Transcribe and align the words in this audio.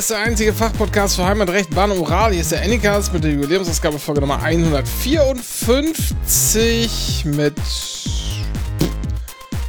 Ist 0.00 0.08
der 0.08 0.20
einzige 0.20 0.54
Fachpodcast 0.54 1.16
für 1.16 1.26
Heimatrecht, 1.26 1.74
Bahn 1.74 1.90
und 1.90 1.98
Moral. 1.98 2.32
Hier 2.32 2.40
ist 2.40 2.52
der 2.52 2.62
Anycast 2.62 3.12
mit 3.12 3.22
der 3.22 3.32
Jubiläumsausgabe 3.32 3.98
Folge 3.98 4.22
Nummer 4.22 4.42
154 4.42 7.26
mit. 7.26 7.54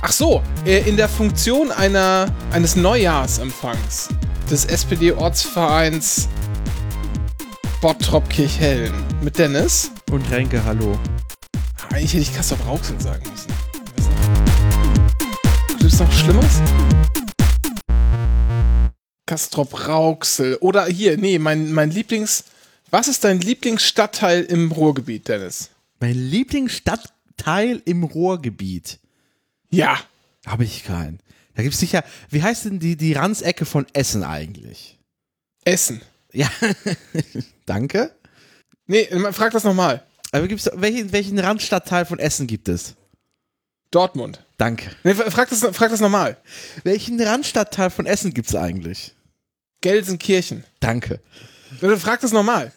Ach 0.01 0.11
so, 0.13 0.41
äh, 0.65 0.87
in 0.87 0.95
der 0.95 1.09
Funktion 1.09 1.69
einer, 1.69 2.33
eines 2.53 2.77
Neujahrsempfangs 2.77 4.07
des 4.49 4.63
SPD-Ortsvereins 4.63 6.29
Bottrop 7.81 8.29
Kirchhellen 8.29 8.93
mit 9.21 9.37
Dennis. 9.37 9.91
Und 10.11 10.31
Renke, 10.31 10.63
hallo. 10.63 10.97
Eigentlich 11.89 12.13
hätte 12.13 12.23
ich 12.23 12.33
Kassel 12.33 12.55
Rauxel 12.65 12.97
sagen 13.01 13.29
müssen. 13.29 13.51
Gibt 15.67 15.83
es 15.83 15.99
noch 15.99 16.09
Schlimmes? 16.13 16.61
Kastrop 19.31 19.87
Rauxel. 19.87 20.57
Oder 20.57 20.87
hier, 20.87 21.15
nee, 21.15 21.39
mein, 21.39 21.71
mein 21.71 21.89
Lieblings. 21.89 22.43
Was 22.89 23.07
ist 23.07 23.23
dein 23.23 23.39
Lieblingsstadtteil 23.39 24.43
im 24.43 24.73
Ruhrgebiet, 24.73 25.29
Dennis? 25.29 25.69
Mein 26.01 26.15
Lieblingsstadtteil 26.15 27.81
im 27.85 28.03
Ruhrgebiet. 28.03 28.99
Ja. 29.69 29.97
Habe 30.45 30.65
ich 30.65 30.83
keinen. 30.83 31.21
Da 31.55 31.63
gibt 31.63 31.75
es 31.75 31.79
sicher. 31.79 32.03
Wie 32.29 32.43
heißt 32.43 32.65
denn 32.65 32.79
die, 32.79 32.97
die 32.97 33.13
Randsecke 33.13 33.63
von 33.63 33.85
Essen 33.93 34.25
eigentlich? 34.25 34.99
Essen. 35.63 36.01
Ja. 36.33 36.49
Danke. 37.65 38.13
Nee, 38.85 39.07
frag 39.31 39.53
das 39.53 39.63
nochmal. 39.63 40.03
Aber 40.33 40.49
gibt's, 40.49 40.69
welchen, 40.73 41.13
welchen 41.13 41.39
Randstadtteil 41.39 42.03
von 42.03 42.19
Essen 42.19 42.47
gibt 42.47 42.67
es? 42.67 42.95
Dortmund. 43.91 44.43
Danke. 44.57 44.91
Nee, 45.05 45.13
frag 45.13 45.49
das, 45.49 45.61
frag 45.71 45.89
das 45.89 46.01
nochmal. 46.01 46.35
Welchen 46.83 47.21
Randstadtteil 47.21 47.91
von 47.91 48.05
Essen 48.05 48.33
gibt 48.33 48.49
es 48.49 48.55
eigentlich? 48.55 49.15
Gelsenkirchen. 49.81 50.63
Danke. 50.79 51.19
Frag 51.97 52.21
das 52.21 52.31
nochmal. 52.31 52.71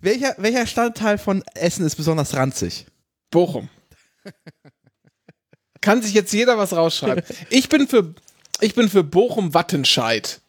Welcher, 0.00 0.34
welcher 0.38 0.66
Stadtteil 0.66 1.18
von 1.18 1.42
Essen 1.54 1.84
ist 1.84 1.96
besonders 1.96 2.34
ranzig? 2.34 2.86
Bochum. 3.30 3.68
Kann 5.80 6.02
sich 6.02 6.14
jetzt 6.14 6.32
jeder 6.32 6.56
was 6.58 6.72
rausschreiben. 6.72 7.22
Ich 7.50 7.68
bin 7.68 7.86
für, 7.86 8.14
ich 8.60 8.74
bin 8.74 8.88
für 8.88 9.04
Bochum-Wattenscheid. 9.04 10.40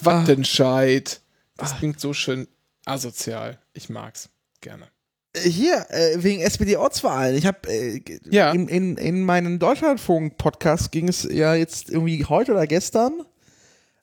Wattenscheid. 0.00 1.20
Das 1.56 1.76
klingt 1.76 2.00
so 2.00 2.12
schön 2.14 2.46
asozial. 2.84 3.58
Ich 3.72 3.88
mag's. 3.88 4.28
Gerne. 4.60 4.86
Hier, 5.36 5.86
äh, 5.90 6.22
wegen 6.22 6.40
SPD-Ortsverein. 6.40 7.34
Ich 7.36 7.46
habe 7.46 7.68
äh, 7.68 8.00
Ja. 8.30 8.52
in, 8.52 8.68
in, 8.68 8.96
in 8.96 9.22
meinen 9.24 9.58
Deutschlandfunk-Podcast 9.58 10.90
ging 10.90 11.08
es 11.08 11.24
ja 11.30 11.54
jetzt 11.54 11.90
irgendwie 11.90 12.24
heute 12.24 12.52
oder 12.52 12.66
gestern. 12.66 13.22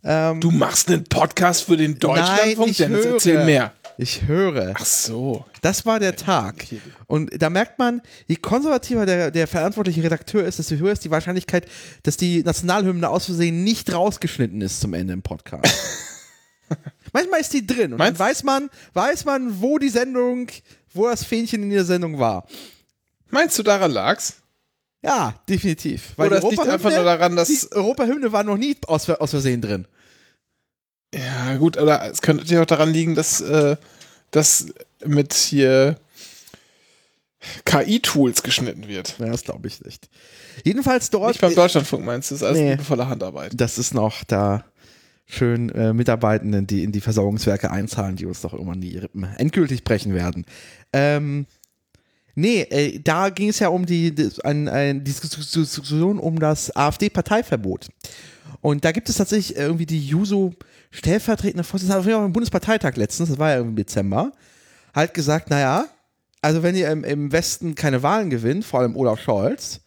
Ähm, 0.08 0.40
Du 0.40 0.52
machst 0.52 0.88
einen 0.90 1.04
Podcast 1.04 1.64
für 1.64 1.78
den 1.78 1.98
Deutschlandfunk? 1.98 2.58
Nein, 2.58 2.70
ich 2.70 2.78
Dennis, 2.78 3.06
höre. 3.06 3.14
erzähl 3.14 3.46
mehr. 3.46 3.74
ich 3.98 4.22
höre. 4.28 4.74
Ach 4.78 4.86
so. 4.86 5.46
Das 5.62 5.86
war 5.86 6.00
der 6.00 6.16
Tag. 6.16 6.66
Und 7.08 7.32
da 7.42 7.50
merkt 7.50 7.80
man, 7.80 8.02
je 8.28 8.36
konservativer 8.36 9.06
der, 9.08 9.32
der 9.32 9.48
verantwortliche 9.48 10.04
Redakteur 10.04 10.44
ist, 10.46 10.60
desto 10.60 10.76
höher 10.76 10.92
ist 10.92 11.04
die 11.06 11.12
Wahrscheinlichkeit, 11.12 11.66
dass 12.04 12.18
die 12.18 12.44
Nationalhymne 12.44 13.10
aus 13.10 13.26
Versehen 13.26 13.64
nicht 13.64 13.92
rausgeschnitten 13.94 14.62
ist 14.62 14.80
zum 14.80 14.94
Ende 14.94 15.14
im 15.14 15.24
Podcast. 15.24 15.74
Manchmal 17.14 17.42
ist 17.42 17.54
die 17.54 17.66
drin 17.66 17.94
und 17.94 17.98
Meinst- 18.00 18.20
dann 18.20 18.28
weiß 18.28 18.44
man, 18.44 18.70
weiß 18.94 19.26
man, 19.26 19.62
wo 19.62 19.78
die 19.80 19.90
Sendung, 19.90 20.48
wo 20.94 21.08
das 21.08 21.24
Fähnchen 21.24 21.64
in 21.64 21.70
der 21.70 21.86
Sendung 21.86 22.20
war. 22.20 22.46
Meinst 23.30 23.58
du, 23.58 23.64
daran 23.64 23.92
lag's? 23.92 24.36
Ja, 25.04 25.36
definitiv. 25.48 26.14
Oder 26.18 26.40
die 26.42 26.46
es 26.48 26.52
liegt 26.52 26.68
einfach 26.68 26.90
nur 26.92 27.04
daran, 27.04 27.36
dass- 27.36 27.48
Die 27.48 27.72
Europahymne 27.72 28.32
war 28.32 28.44
noch 28.44 28.58
nie 28.58 28.76
aus, 28.88 29.10
aus 29.10 29.30
Versehen 29.32 29.62
drin. 29.62 29.88
Ja, 31.16 31.56
gut, 31.58 31.78
oder 31.78 32.10
es 32.12 32.22
könnte 32.22 32.44
natürlich 32.44 32.62
auch 32.62 32.66
daran 32.68 32.92
liegen, 32.92 33.16
dass 33.16 33.40
äh, 33.42 33.78
das 34.32 34.68
mit 35.06 35.34
hier 35.34 35.98
KI-Tools 37.66 38.44
geschnitten 38.44 38.88
wird. 38.88 39.16
Ja, 39.20 39.28
das 39.28 39.44
glaube 39.44 39.68
ich 39.68 39.82
nicht. 39.84 40.10
Jedenfalls 40.64 41.10
dort. 41.10 41.30
Nicht 41.30 41.42
beim 41.42 41.56
Deutschlandfunk 41.56 42.04
meinst 42.06 42.32
du, 42.32 42.36
das 42.36 42.42
ist 42.42 42.48
alles 42.48 42.60
Nee. 42.60 42.72
liebevolle 42.72 43.08
Handarbeit. 43.08 43.52
das 43.56 43.78
ist 43.78 43.94
noch 43.94 44.24
da 44.24 44.66
schön 45.28 45.70
äh, 45.70 45.94
Mitarbeitenden, 45.94 46.68
die 46.68 46.84
in 46.84 46.92
die 46.92 47.02
Versorgungswerke 47.02 47.72
einzahlen, 47.72 48.16
die 48.16 48.26
uns 48.26 48.42
doch 48.42 48.54
irgendwann 48.54 48.82
die 48.82 48.98
Rippen 48.98 49.24
endgültig 49.38 49.84
brechen 49.84 50.14
werden. 50.14 50.46
Ähm, 50.94 51.46
nee, 52.36 52.62
äh, 52.62 53.00
da 53.00 53.30
ging 53.30 53.50
es 53.50 53.60
ja 53.60 53.70
um 53.70 53.86
die, 53.86 54.14
die, 54.14 54.30
ein, 54.44 55.04
die 55.04 55.12
Diskussion 55.12 56.20
um 56.20 56.40
das 56.40 56.76
AfD-Parteiverbot. 56.76 57.88
Und 58.62 58.86
da 58.86 58.92
gibt 58.92 59.10
es 59.10 59.18
tatsächlich 59.18 59.58
irgendwie 59.58 59.86
die 59.86 60.06
Juso 60.06 60.54
stellvertretende 60.92 61.64
Vorsitzende, 61.64 62.00
auf 62.00 62.06
jeden 62.06 62.18
Fall 62.18 62.26
im 62.26 62.34
Bundesparteitag 62.34 62.96
letztens, 62.96 63.30
das 63.30 63.40
war 63.40 63.52
ja 63.52 63.60
im 63.60 63.76
Dezember, 63.76 64.32
halt 64.94 65.14
gesagt, 65.14 65.50
naja, 65.50 65.86
also 66.42 66.64
wenn 66.64 66.76
ihr 66.76 66.90
im, 66.90 67.04
im 67.04 67.32
Westen 67.32 67.76
keine 67.76 68.04
Wahlen 68.04 68.30
gewinnt, 68.30 68.66
vor 68.66 68.80
allem 68.80 68.96
Olaf 68.96 69.20
Scholz, 69.20 69.82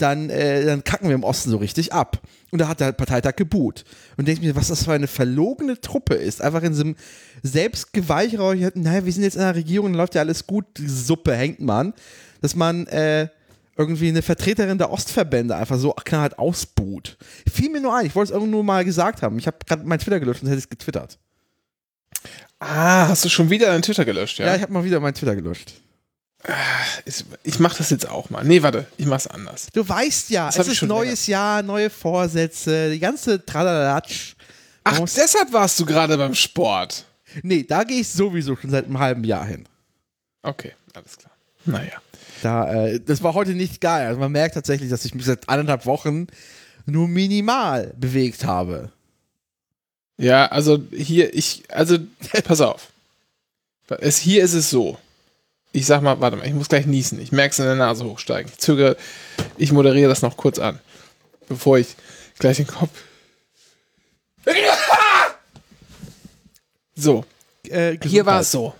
dann, 0.00 0.30
äh, 0.30 0.64
dann 0.64 0.84
kacken 0.84 1.08
wir 1.08 1.14
im 1.14 1.24
Osten 1.24 1.50
so 1.50 1.58
richtig 1.58 1.92
ab. 1.92 2.20
Und 2.50 2.60
da 2.60 2.68
hat 2.68 2.80
der 2.80 2.92
Parteitag 2.92 3.36
geboot. 3.36 3.84
Und 4.16 4.26
denke 4.26 4.42
mir, 4.42 4.56
was 4.56 4.68
das 4.68 4.84
für 4.84 4.92
eine 4.92 5.06
verlogene 5.06 5.80
Truppe 5.80 6.14
ist. 6.14 6.40
Einfach 6.40 6.62
in 6.62 6.74
so 6.74 6.82
einem 6.82 6.96
Selbstgeweicherer, 7.42 8.54
naja, 8.74 9.04
wir 9.04 9.12
sind 9.12 9.22
jetzt 9.22 9.36
in 9.36 9.42
der 9.42 9.54
Regierung, 9.54 9.92
dann 9.92 9.98
läuft 9.98 10.14
ja 10.14 10.22
alles 10.22 10.46
gut, 10.46 10.64
die 10.78 10.88
Suppe 10.88 11.34
hängt 11.34 11.60
man, 11.60 11.92
dass 12.40 12.56
man 12.56 12.86
äh, 12.86 13.28
irgendwie 13.76 14.08
eine 14.08 14.22
Vertreterin 14.22 14.78
der 14.78 14.90
Ostverbände 14.90 15.54
einfach 15.54 15.78
so 15.78 15.92
knallhart 15.92 16.38
ausbuht. 16.38 17.16
Fiel 17.50 17.70
mir 17.70 17.80
nur 17.80 17.94
ein, 17.94 18.06
ich 18.06 18.14
wollte 18.14 18.32
es 18.32 18.34
irgendwo 18.34 18.50
nur 18.50 18.64
mal 18.64 18.84
gesagt 18.84 19.22
haben. 19.22 19.38
Ich 19.38 19.46
habe 19.46 19.58
gerade 19.66 19.84
mein 19.84 19.98
Twitter 19.98 20.18
gelöscht 20.18 20.42
und 20.42 20.48
hätte 20.48 20.58
es 20.58 20.68
getwittert. 20.68 21.18
Ah, 22.58 23.06
hast 23.08 23.24
du 23.24 23.28
schon 23.28 23.50
wieder 23.50 23.66
deinen 23.66 23.82
Twitter 23.82 24.04
gelöscht, 24.04 24.38
ja? 24.38 24.46
Ja, 24.46 24.56
ich 24.56 24.62
habe 24.62 24.72
mal 24.72 24.84
wieder 24.84 24.98
mein 24.98 25.14
Twitter 25.14 25.36
gelöscht. 25.36 25.74
Ich, 27.04 27.24
ich 27.42 27.58
mach 27.58 27.74
das 27.76 27.90
jetzt 27.90 28.08
auch 28.08 28.30
mal. 28.30 28.44
Nee, 28.44 28.62
warte, 28.62 28.86
ich 28.96 29.06
mach's 29.06 29.26
anders. 29.26 29.68
Du 29.72 29.86
weißt 29.86 30.30
ja, 30.30 30.46
Das 30.46 30.58
es 30.58 30.68
ist 30.68 30.82
neues 30.82 31.26
Jahr, 31.26 31.62
neue 31.62 31.90
Vorsätze, 31.90 32.90
die 32.90 32.98
ganze 32.98 33.44
Tralalatsch. 33.44 34.34
Ach, 34.84 34.98
deshalb 35.00 35.52
warst 35.52 35.78
du 35.80 35.84
gerade 35.84 36.16
beim 36.16 36.34
Sport. 36.34 37.04
Nee, 37.42 37.64
da 37.64 37.84
gehe 37.84 38.00
ich 38.00 38.08
sowieso 38.08 38.56
schon 38.56 38.70
seit 38.70 38.86
einem 38.86 38.98
halben 38.98 39.24
Jahr 39.24 39.44
hin. 39.44 39.66
Okay, 40.42 40.74
alles 40.94 41.18
klar. 41.18 41.32
Naja. 41.64 42.00
Da, 42.42 42.72
äh, 42.72 43.00
das 43.00 43.22
war 43.22 43.34
heute 43.34 43.50
nicht 43.50 43.80
geil. 43.80 44.06
Also 44.06 44.20
man 44.20 44.32
merkt 44.32 44.54
tatsächlich, 44.54 44.88
dass 44.88 45.04
ich 45.04 45.14
mich 45.14 45.24
seit 45.24 45.48
anderthalb 45.48 45.86
Wochen 45.86 46.28
nur 46.86 47.08
minimal 47.08 47.92
bewegt 47.96 48.44
habe. 48.44 48.90
Ja, 50.16 50.46
also 50.46 50.82
hier, 50.92 51.34
ich, 51.34 51.64
also, 51.68 51.98
pass 52.44 52.60
auf. 52.60 52.88
Es, 54.00 54.18
hier 54.18 54.42
ist 54.42 54.54
es 54.54 54.70
so. 54.70 54.98
Ich 55.72 55.86
sag 55.86 56.02
mal, 56.02 56.20
warte 56.20 56.36
mal, 56.36 56.46
ich 56.46 56.54
muss 56.54 56.68
gleich 56.68 56.86
niesen. 56.86 57.20
Ich 57.20 57.30
merke 57.32 57.52
es 57.52 57.58
in 57.58 57.66
der 57.66 57.74
Nase 57.74 58.04
hochsteigen. 58.04 58.50
Ich 58.50 58.58
zögere, 58.58 58.96
ich 59.56 59.72
moderiere 59.72 60.08
das 60.08 60.22
noch 60.22 60.36
kurz 60.36 60.58
an. 60.58 60.80
Bevor 61.48 61.78
ich 61.78 61.94
gleich 62.38 62.56
den 62.56 62.66
Kopf. 62.66 62.90
So, 66.94 67.24
Äh, 67.68 67.98
hier 68.02 68.26
war 68.26 68.40
es 68.40 68.50
so. 68.50 68.74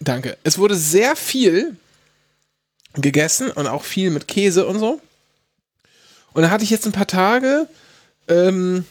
Danke. 0.00 0.36
Es 0.44 0.58
wurde 0.58 0.76
sehr 0.76 1.16
viel 1.16 1.76
gegessen 2.94 3.50
und 3.50 3.66
auch 3.66 3.82
viel 3.84 4.10
mit 4.10 4.28
Käse 4.28 4.66
und 4.66 4.78
so. 4.78 5.00
Und 6.34 6.42
da 6.42 6.50
hatte 6.50 6.64
ich 6.64 6.70
jetzt 6.70 6.86
ein 6.86 6.92
paar 6.92 7.06
Tage, 7.06 7.68
ähm, 8.28 8.84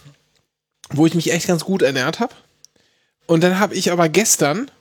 wo 0.90 1.06
ich 1.06 1.14
mich 1.14 1.32
echt 1.32 1.48
ganz 1.48 1.64
gut 1.64 1.82
ernährt 1.82 2.20
habe. 2.20 2.34
Und 3.26 3.42
dann 3.44 3.60
habe 3.60 3.76
ich 3.76 3.92
aber 3.92 4.10
gestern 4.10 4.72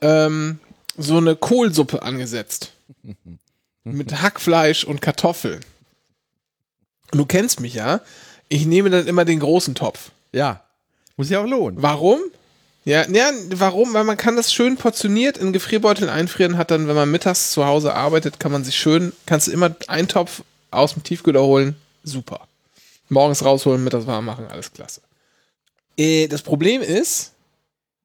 ähm, 0.00 0.58
so 0.96 1.16
eine 1.16 1.36
Kohlsuppe 1.36 2.02
angesetzt. 2.02 2.72
mit 3.84 4.20
Hackfleisch 4.20 4.84
und 4.84 5.00
Kartoffeln. 5.00 5.60
Du 7.12 7.24
kennst 7.24 7.60
mich 7.60 7.74
ja. 7.74 8.00
Ich 8.48 8.66
nehme 8.66 8.90
dann 8.90 9.06
immer 9.06 9.24
den 9.24 9.40
großen 9.40 9.74
Topf. 9.74 10.10
Ja, 10.32 10.64
muss 11.16 11.30
ja 11.30 11.40
auch 11.40 11.46
lohnen. 11.46 11.82
Warum? 11.82 12.20
Ja, 12.84 13.08
ja, 13.08 13.30
warum? 13.50 13.92
Weil 13.92 14.04
man 14.04 14.16
kann 14.16 14.36
das 14.36 14.52
schön 14.52 14.76
portioniert 14.76 15.38
in 15.38 15.52
Gefrierbeuteln 15.52 16.08
einfrieren, 16.08 16.56
hat 16.56 16.70
dann, 16.70 16.88
wenn 16.88 16.96
man 16.96 17.10
mittags 17.10 17.50
zu 17.50 17.66
Hause 17.66 17.94
arbeitet, 17.94 18.40
kann 18.40 18.52
man 18.52 18.64
sich 18.64 18.76
schön, 18.76 19.12
kannst 19.26 19.48
du 19.48 19.52
immer 19.52 19.74
einen 19.86 20.08
Topf 20.08 20.42
aus 20.70 20.94
dem 20.94 21.02
Tiefkühler 21.02 21.42
holen. 21.42 21.76
Super. 22.02 22.48
Morgens 23.08 23.44
rausholen, 23.44 23.84
mittags 23.84 24.06
warm 24.06 24.24
machen, 24.24 24.46
alles 24.46 24.72
klasse. 24.72 25.02
Äh, 25.96 26.28
das 26.28 26.42
Problem 26.42 26.80
ist, 26.80 27.32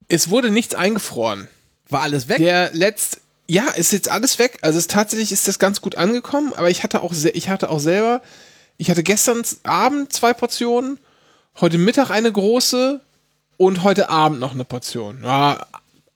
es 0.08 0.30
wurde 0.30 0.52
nichts 0.52 0.76
eingefroren. 0.76 1.48
War 1.90 2.02
alles 2.02 2.28
weg? 2.28 2.38
Der 2.38 2.72
letzt, 2.74 3.22
ja, 3.48 3.70
ist 3.70 3.94
jetzt 3.94 4.10
alles 4.10 4.40
weg. 4.40 4.60
Also 4.62 4.80
es, 4.80 4.88
tatsächlich 4.88 5.32
ist 5.32 5.48
das 5.48 5.60
ganz 5.60 5.82
gut 5.82 5.96
angekommen, 5.96 6.54
aber 6.56 6.70
ich 6.70 6.84
hatte 6.84 7.02
auch, 7.02 7.14
ich 7.14 7.50
hatte 7.50 7.70
auch 7.70 7.80
selber, 7.80 8.22
ich 8.78 8.90
hatte 8.90 9.04
gestern 9.04 9.44
Abend 9.64 10.12
zwei 10.12 10.34
Portionen, 10.34 11.00
heute 11.62 11.78
Mittag 11.78 12.10
eine 12.10 12.32
große 12.32 13.02
und 13.58 13.84
heute 13.84 14.10
Abend 14.10 14.40
noch 14.40 14.54
eine 14.54 14.66
Portion. 14.66 15.22
Ja, 15.24 15.66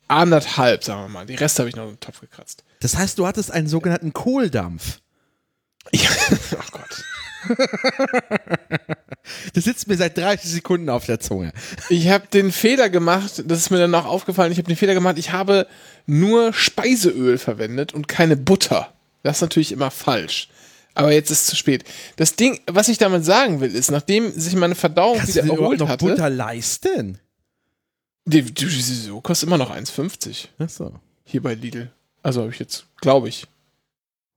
anderthalb, 0.08 0.84
sagen 0.84 1.04
wir 1.04 1.10
mal. 1.10 1.26
Die 1.26 1.36
Reste 1.36 1.62
habe 1.62 1.70
ich 1.70 1.76
noch 1.76 1.84
in 1.84 1.92
den 1.92 2.00
Topf 2.00 2.20
gekratzt. 2.22 2.64
Das 2.82 2.98
heißt, 2.98 3.18
du 3.20 3.28
hattest 3.28 3.52
einen 3.52 3.68
sogenannten 3.68 4.14
Kohldampf. 4.14 5.00
Ja, 5.92 6.10
oh 6.54 6.72
Gott. 6.72 7.04
Das 9.54 9.66
sitzt 9.66 9.88
mir 9.88 9.98
seit 9.98 10.18
30 10.18 10.50
Sekunden 10.50 10.90
auf 10.90 11.06
der 11.06 11.20
Zunge. 11.20 11.52
Ich 11.90 12.10
habe 12.10 12.28
den 12.28 12.52
Fehler 12.52 12.90
gemacht, 12.90 13.44
das 13.46 13.60
ist 13.60 13.70
mir 13.70 13.78
dann 13.78 13.92
noch 13.92 14.06
aufgefallen, 14.06 14.52
ich 14.52 14.58
habe 14.58 14.68
den 14.68 14.76
Fehler 14.76 14.94
gemacht, 14.94 15.18
ich 15.18 15.32
habe 15.32 15.68
nur 16.06 16.54
Speiseöl 16.54 17.38
verwendet 17.38 17.94
und 17.94 18.08
keine 18.08 18.36
Butter. 18.36 18.94
Das 19.24 19.38
ist 19.38 19.42
natürlich 19.42 19.72
immer 19.72 19.92
falsch. 19.92 20.50
Aber 20.96 21.12
jetzt 21.12 21.30
ist 21.30 21.42
es 21.42 21.46
zu 21.48 21.56
spät. 21.56 21.84
Das 22.16 22.36
Ding, 22.36 22.60
was 22.66 22.88
ich 22.88 22.98
damit 22.98 23.24
sagen 23.24 23.60
will, 23.62 23.74
ist, 23.74 23.92
nachdem 23.92 24.32
sich 24.32 24.56
meine 24.56 24.76
Verdauung 24.76 25.18
Kannst 25.18 25.36
wieder 25.36 25.46
du 25.46 25.54
erholt 25.54 25.80
noch 25.80 25.90
hatte, 25.90 26.06
Butter 26.06 26.30
leisten? 26.30 27.20
die, 28.26 28.42
die, 28.44 28.66
die, 28.66 28.82
so 28.82 29.22
kostet 29.22 29.48
immer 29.48 29.58
noch 29.58 29.72
1,50 29.72 30.48
Achso. 30.60 31.00
hier 31.24 31.42
bei 31.42 31.54
Lidl. 31.54 31.92
Also 32.22 32.42
habe 32.42 32.52
ich 32.52 32.60
jetzt, 32.60 32.86
glaube 32.98 33.30
ich. 33.30 33.46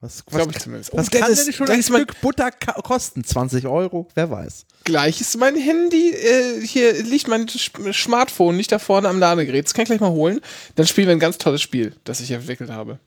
Was, 0.03 0.23
was, 0.31 0.47
ich 0.49 0.59
zumindest. 0.59 0.93
was 0.93 1.07
Oh, 1.07 1.11
das 1.11 1.21
kann 1.21 1.35
denn 1.35 1.53
schon 1.55 1.69
ein 1.71 1.83
Stück 1.83 2.21
Butter 2.21 2.51
kosten? 2.51 3.23
20 3.25 3.67
Euro? 3.67 4.09
Wer 4.15 4.31
weiß. 4.31 4.67
Gleich 4.85 5.21
ist 5.21 5.39
mein 5.39 5.57
Handy, 5.57 6.11
äh, 6.11 6.61
hier 6.67 6.93
liegt 7.05 7.29
mein 7.29 7.47
Sch- 7.47 7.93
Smartphone 7.95 8.57
nicht 8.57 8.73
da 8.73 8.79
vorne 8.81 9.09
am 9.09 9.19
Ladegerät. 9.21 9.65
Das 9.65 9.75
kann 9.75 9.85
ich 9.85 9.89
gleich 9.89 10.01
mal 10.01 10.11
holen. 10.11 10.41
Dann 10.75 10.87
spielen 10.89 11.07
wir 11.07 11.15
ein 11.15 11.21
ganz 11.21 11.39
tolles 11.39 11.63
Spiel, 11.63 11.95
das 12.05 12.21
ich 12.21 12.33
entwickelt 12.33 12.69
habe. 12.71 12.99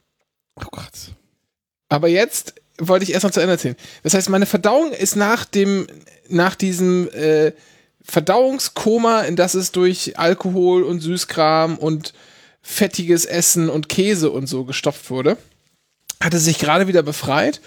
Oh 0.55 0.63
Gott. 0.71 1.11
Aber 1.89 2.07
jetzt 2.07 2.55
wollte 2.79 3.03
ich 3.03 3.11
erst 3.11 3.25
noch 3.25 3.31
zu 3.31 3.41
Ende 3.41 3.51
erzählen. 3.53 3.75
Das 4.03 4.13
heißt, 4.13 4.29
meine 4.29 4.45
Verdauung 4.45 4.91
ist 4.93 5.15
nach 5.17 5.43
dem, 5.45 5.87
nach 6.29 6.55
diesem 6.55 7.09
äh, 7.13 7.51
Verdauungskoma, 8.03 9.21
in 9.21 9.35
das 9.35 9.53
es 9.53 9.71
durch 9.73 10.17
Alkohol 10.17 10.83
und 10.83 11.01
Süßkram 11.01 11.77
und 11.77 12.13
fettiges 12.61 13.25
Essen 13.25 13.69
und 13.69 13.89
Käse 13.89 14.31
und 14.31 14.47
so 14.47 14.63
gestopft 14.63 15.09
wurde, 15.09 15.37
hatte 16.21 16.39
sich 16.39 16.57
gerade 16.57 16.87
wieder 16.87 17.03
befreit 17.03 17.61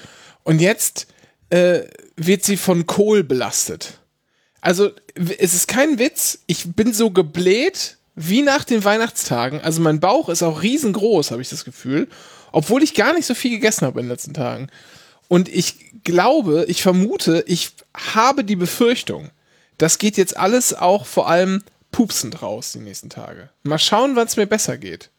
und 0.45 0.61
jetzt 0.61 1.07
äh, 1.51 1.81
wird 2.17 2.45
sie 2.45 2.57
von 2.57 2.87
Kohl 2.87 3.25
belastet. 3.25 3.99
Also 4.61 4.91
es 5.15 5.55
ist 5.55 5.69
kein 5.69 5.99
Witz, 5.99 6.41
ich 6.47 6.75
bin 6.75 6.93
so 6.93 7.11
gebläht 7.11 7.97
wie 8.15 8.43
nach 8.43 8.65
den 8.65 8.85
Weihnachtstagen. 8.85 9.61
Also 9.61 9.81
mein 9.81 10.01
Bauch 10.01 10.29
ist 10.29 10.43
auch 10.43 10.63
riesengroß, 10.63 11.31
habe 11.31 11.43
ich 11.43 11.49
das 11.49 11.65
Gefühl, 11.65 12.09
obwohl 12.51 12.83
ich 12.83 12.95
gar 12.95 13.13
nicht 13.13 13.27
so 13.27 13.35
viel 13.35 13.53
gegessen 13.53 13.87
habe 13.87 14.01
in 14.01 14.07
den 14.07 14.11
letzten 14.11 14.35
Tagen. 14.35 14.69
Und 15.29 15.49
ich 15.49 16.03
glaube, 16.03 16.65
ich 16.69 16.83
vermute, 16.83 17.45
ich 17.47 17.73
habe 17.95 18.45
die 18.45 18.57
Befürchtung, 18.57 19.31
das 19.77 19.99
geht 19.99 20.17
jetzt 20.17 20.37
alles 20.37 20.75
auch 20.75 21.07
vor 21.07 21.29
allem 21.29 21.63
pupsend 21.93 22.43
raus 22.43 22.73
die 22.73 22.81
nächsten 22.81 23.11
Tage. 23.11 23.51
Mal 23.63 23.79
schauen, 23.79 24.17
wann 24.17 24.27
es 24.27 24.37
mir 24.37 24.47
besser 24.47 24.77
geht. 24.79 25.11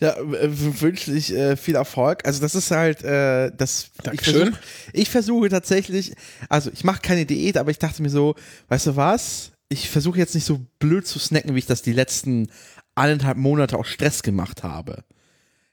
Ja, 0.00 0.14
wünsche 0.20 1.12
ich 1.12 1.34
äh, 1.34 1.56
viel 1.56 1.74
Erfolg. 1.74 2.24
Also 2.24 2.40
das 2.40 2.54
ist 2.54 2.70
halt, 2.70 3.02
äh, 3.02 3.50
das. 3.56 3.90
Ich 3.96 4.02
Dankeschön. 4.04 4.34
versuche, 4.34 4.60
ich 4.92 5.10
versuche 5.10 5.48
tatsächlich, 5.48 6.14
also 6.48 6.70
ich 6.72 6.84
mache 6.84 7.00
keine 7.02 7.26
Diät, 7.26 7.56
aber 7.56 7.70
ich 7.72 7.78
dachte 7.78 8.02
mir 8.02 8.10
so, 8.10 8.34
weißt 8.68 8.86
du 8.88 8.96
was? 8.96 9.50
Ich 9.68 9.90
versuche 9.90 10.18
jetzt 10.18 10.34
nicht 10.34 10.44
so 10.44 10.60
blöd 10.78 11.06
zu 11.06 11.18
snacken, 11.18 11.54
wie 11.54 11.58
ich 11.58 11.66
das 11.66 11.82
die 11.82 11.92
letzten 11.92 12.48
eineinhalb 12.94 13.36
Monate 13.38 13.76
auch 13.76 13.84
Stress 13.84 14.22
gemacht 14.22 14.62
habe. 14.62 15.04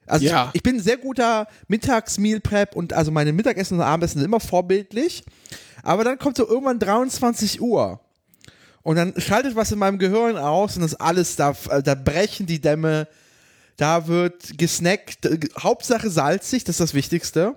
Also 0.08 0.26
Ja. 0.26 0.50
ich, 0.50 0.56
ich 0.58 0.64
bin 0.64 0.78
ein 0.78 0.82
sehr 0.82 0.98
guter 0.98 1.48
Mittags-Meal 1.68 2.40
Prep 2.40 2.76
und 2.76 2.94
also 2.94 3.12
meine 3.12 3.32
Mittagessen 3.32 3.76
und 3.78 3.82
Abendessen 3.84 4.20
sind 4.20 4.26
immer 4.26 4.40
vorbildlich. 4.40 5.24
Aber 5.84 6.04
dann 6.04 6.18
kommt 6.18 6.38
so 6.38 6.48
irgendwann 6.48 6.80
23 6.80 7.62
Uhr. 7.62 8.00
Und 8.82 8.96
dann 8.98 9.14
schaltet 9.18 9.56
was 9.56 9.72
in 9.72 9.80
meinem 9.80 9.98
Gehirn 9.98 10.38
aus 10.38 10.76
und 10.76 10.82
das 10.84 10.96
alles, 10.96 11.36
da, 11.36 11.56
da 11.84 11.96
brechen 11.96 12.46
die 12.46 12.62
Dämme, 12.62 13.08
da 13.78 14.08
wird 14.08 14.58
gesnackt, 14.58 15.26
äh, 15.26 15.40
Hauptsache 15.60 16.10
salzig, 16.10 16.64
das 16.64 16.76
ist 16.76 16.80
das 16.80 16.94
Wichtigste. 16.94 17.56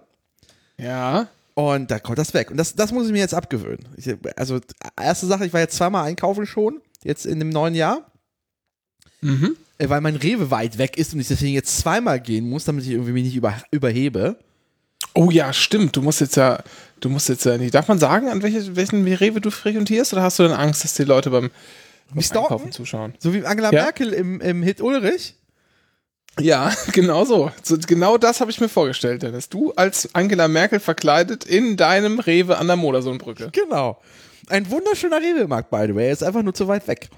Ja. 0.76 1.29
Und 1.55 1.91
da 1.91 1.99
kommt 1.99 2.19
das 2.19 2.35
weg. 2.35 2.50
Und 2.50 2.56
das, 2.56 2.75
das 2.75 2.93
muss 2.93 3.06
ich 3.06 3.12
mir 3.12 3.19
jetzt 3.19 3.35
abgewöhnen. 3.35 3.88
Ich, 3.97 4.09
also, 4.37 4.61
erste 4.97 5.26
Sache, 5.26 5.44
ich 5.44 5.53
war 5.53 5.61
jetzt 5.61 5.76
zweimal 5.76 6.06
einkaufen 6.06 6.47
schon, 6.47 6.81
jetzt 7.03 7.26
in 7.26 7.41
dem 7.41 7.50
neuen 7.50 7.75
Jahr. 7.75 8.11
Mhm. 9.20 9.56
Äh, 9.79 9.88
Weil 9.88 10.00
mein 10.00 10.17
Rewe 10.17 10.50
weit 10.50 10.79
weg 10.79 10.97
ist 10.97 11.15
und 11.15 11.20
ich 11.20 11.29
deswegen 11.29 11.55
jetzt 11.55 11.79
zweimal 11.79 12.20
gehen 12.20 12.49
muss, 12.49 12.65
damit 12.65 12.85
ich 12.85 12.91
irgendwie 12.91 13.12
mich 13.12 13.25
nicht 13.25 13.37
über, 13.37 13.55
überhebe. 13.70 14.37
Oh 15.15 15.31
ja, 15.31 15.53
stimmt. 15.53 15.97
Du 15.97 16.03
musst 16.03 16.20
jetzt 16.20 16.37
ja, 16.37 16.62
du 17.00 17.09
musst 17.09 17.29
jetzt 17.29 17.44
ja 17.44 17.56
nicht. 17.59 17.75
Darf 17.75 17.88
man 17.88 17.99
sagen, 17.99 18.29
an 18.29 18.43
welche, 18.43 18.76
welchen 18.76 19.05
Rewe 19.06 19.41
du 19.41 19.50
frequentierst 19.50 20.12
oder 20.12 20.23
hast 20.23 20.38
du 20.38 20.44
denn 20.44 20.53
Angst, 20.53 20.85
dass 20.85 20.94
die 20.94 21.05
Leute 21.05 21.31
beim, 21.31 21.50
beim? 22.11 22.19
Einkaufen 22.19 22.73
zuschauen? 22.73 23.15
So 23.19 23.35
wie 23.35 23.44
Angela 23.44 23.73
Ja. 23.73 23.82
Merkel 23.82 24.12
im, 24.12 24.41
im 24.41 24.62
Hit 24.62 24.81
Ulrich. 24.81 25.35
Ja, 26.40 26.72
genau 26.92 27.25
so. 27.25 27.50
so 27.62 27.76
genau 27.86 28.16
das 28.19 28.40
habe 28.40 28.50
ich 28.50 28.60
mir 28.60 28.69
vorgestellt, 28.69 29.22
Dennis. 29.22 29.48
Du 29.48 29.72
als 29.75 30.14
Angela 30.14 30.48
Merkel 30.48 30.80
verkleidet 30.80 31.44
in 31.44 31.76
deinem 31.76 32.20
Rewe 32.20 32.58
an 32.58 32.66
der 32.69 32.76
Modersohnbrücke. 32.76 33.50
Genau. 33.52 34.00
Ein 34.48 34.70
wunderschöner 34.70 35.20
Rewe-Markt, 35.20 35.70
by 35.70 35.84
the 35.88 35.94
way. 35.94 36.06
Er 36.06 36.12
ist 36.12 36.22
einfach 36.22 36.42
nur 36.42 36.54
zu 36.54 36.69
weit 36.69 36.86
weg. 36.88 37.08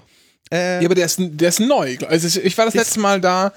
Äh, 0.51 0.79
Ja, 0.81 0.85
aber 0.85 0.95
der 0.95 1.05
ist, 1.05 1.17
der 1.19 1.49
ist 1.49 1.59
neu. 1.59 1.97
Also 2.07 2.27
ich, 2.27 2.43
ich 2.43 2.57
war 2.57 2.65
das 2.65 2.73
letzte 2.73 2.99
Mal 2.99 3.21
da. 3.21 3.53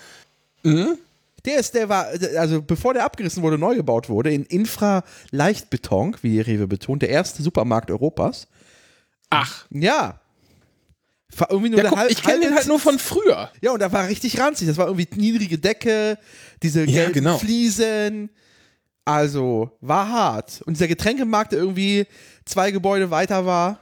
Mhm. 0.63 0.99
Der 1.45 1.59
ist, 1.59 1.75
der 1.75 1.89
war, 1.89 2.07
also 2.39 2.63
bevor 2.63 2.95
der 2.95 3.05
abgerissen 3.05 3.43
wurde, 3.43 3.59
neu 3.59 3.75
gebaut 3.75 4.09
wurde, 4.09 4.33
in 4.33 4.45
Infra-Leichtbeton, 4.45 6.17
wie 6.23 6.31
die 6.31 6.41
Rewe 6.41 6.67
betont, 6.67 7.03
der 7.03 7.11
erste 7.11 7.43
Supermarkt 7.43 7.91
Europas. 7.91 8.47
Ach. 9.31 9.67
Ja. 9.71 10.21
Irgendwie 11.49 11.71
nur 11.71 11.83
Ja, 11.83 11.89
guck, 11.89 11.99
halb- 11.99 12.11
ich 12.11 12.23
kenne 12.23 12.41
den 12.41 12.55
halt 12.55 12.67
nur 12.67 12.79
von 12.79 12.99
früher. 12.99 13.51
Ja, 13.61 13.73
und 13.73 13.81
da 13.81 13.91
war 13.93 14.09
richtig 14.09 14.39
ranzig. 14.39 14.69
Das 14.69 14.77
war 14.77 14.87
irgendwie 14.87 15.09
niedrige 15.17 15.59
Decke, 15.59 16.19
diese 16.63 16.81
Ja, 16.81 16.87
gelben 16.87 17.13
genau. 17.15 17.39
Fliesen. 17.39 18.31
Also, 19.05 19.71
war 19.81 20.09
hart. 20.09 20.63
Und 20.65 20.75
dieser 20.75 20.89
Getränkemarkt, 20.89 21.53
der 21.53 21.59
irgendwie 21.59 22.07
zwei 22.45 22.71
Gebäude 22.71 23.11
weiter 23.11 23.45
war. 23.45 23.79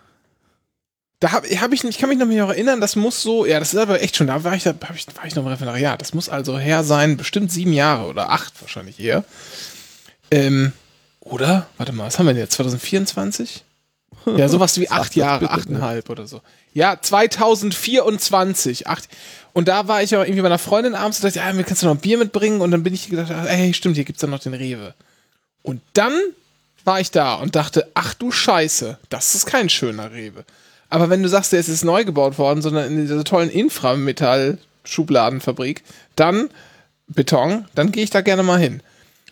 Da 1.21 1.31
habe 1.31 1.47
hab 1.49 1.73
ich, 1.73 1.85
ich 1.85 1.99
kann 1.99 2.09
mich 2.09 2.19
noch 2.19 2.27
nicht 2.27 2.39
erinnern, 2.39 2.81
das 2.81 2.97
muss 2.97 3.23
so, 3.23 3.47
ja, 3.47 3.61
das 3.61 3.73
ist 3.73 3.79
aber 3.79 4.03
echt 4.03 4.17
schon, 4.17 4.27
da 4.27 4.43
war 4.43 4.55
ich, 4.57 4.65
da 4.65 4.71
hab 4.71 4.97
ich, 4.97 5.07
war 5.15 5.25
ich 5.25 5.37
noch 5.37 5.45
im 5.45 5.49
Referendariat. 5.51 6.01
Das 6.01 6.15
muss 6.15 6.29
also 6.29 6.59
her 6.59 6.83
sein, 6.83 7.17
bestimmt 7.17 7.53
sieben 7.53 7.73
Jahre 7.73 8.09
oder 8.09 8.31
acht 8.31 8.61
wahrscheinlich 8.61 8.99
eher. 8.99 9.25
Ähm, 10.33 10.73
oder? 11.21 11.69
Warte 11.77 11.93
mal, 11.93 12.07
was 12.07 12.19
haben 12.19 12.27
wir 12.27 12.33
denn 12.35 12.43
jetzt? 12.43 12.55
2024? 12.55 13.63
Ja, 14.27 14.49
sowas 14.49 14.79
wie 14.79 14.91
acht 14.91 15.17
Jahre, 15.17 15.45
ne? 15.45 15.51
achteinhalb 15.51 16.11
oder 16.11 16.27
so. 16.27 16.43
Ja, 16.75 17.01
2024. 17.01 18.87
Acht. 18.87 19.09
Und 19.53 19.69
da 19.69 19.89
war 19.89 20.03
ich 20.03 20.15
aber 20.15 20.27
irgendwie 20.27 20.43
bei 20.43 20.49
einer 20.49 20.59
Freundin 20.59 20.95
abends 20.95 21.19
und 21.19 21.25
dachte, 21.25 21.39
ja, 21.39 21.53
mir 21.53 21.65
kannst 21.65 21.83
du 21.83 21.87
noch 21.87 21.95
ein 21.95 22.01
Bier 22.01 22.19
mitbringen? 22.19 22.61
Und 22.61 22.71
dann 22.71 22.83
bin 22.83 22.95
ich 22.95 23.11
gedacht, 23.11 23.31
ey, 23.31 23.75
stimmt, 23.75 23.97
hier 23.97 24.05
gibt's 24.05 24.21
dann 24.21 24.31
noch 24.31 24.39
den 24.39 24.55
Rewe. 24.55 24.95
Und 25.63 25.83
dann 25.93 26.15
war 26.85 27.01
ich 27.01 27.11
da 27.11 27.35
und 27.35 27.55
dachte, 27.55 27.91
ach 27.95 28.15
du 28.15 28.33
Scheiße, 28.33 28.99
das 29.09 29.35
ist 29.35 29.47
kein 29.47 29.69
schöner 29.69 30.13
Rewe. 30.13 30.45
Aber 30.89 31.11
wenn 31.11 31.23
du 31.23 31.29
sagst, 31.29 31.53
der 31.53 31.61
ist 31.61 31.69
jetzt 31.69 31.85
neu 31.85 32.05
gebaut 32.05 32.39
worden, 32.39 32.63
sondern 32.63 32.87
in 32.87 33.01
dieser 33.01 33.25
tollen 33.25 33.51
Inframetall-Schubladenfabrik, 33.51 35.83
dann 36.17 36.49
Beton, 37.09 37.67
dann 37.75 37.93
gehe 37.93 38.05
ich 38.05 38.11
da 38.11 38.21
gerne 38.21 38.43
mal 38.43 38.59
hin. 38.59 38.83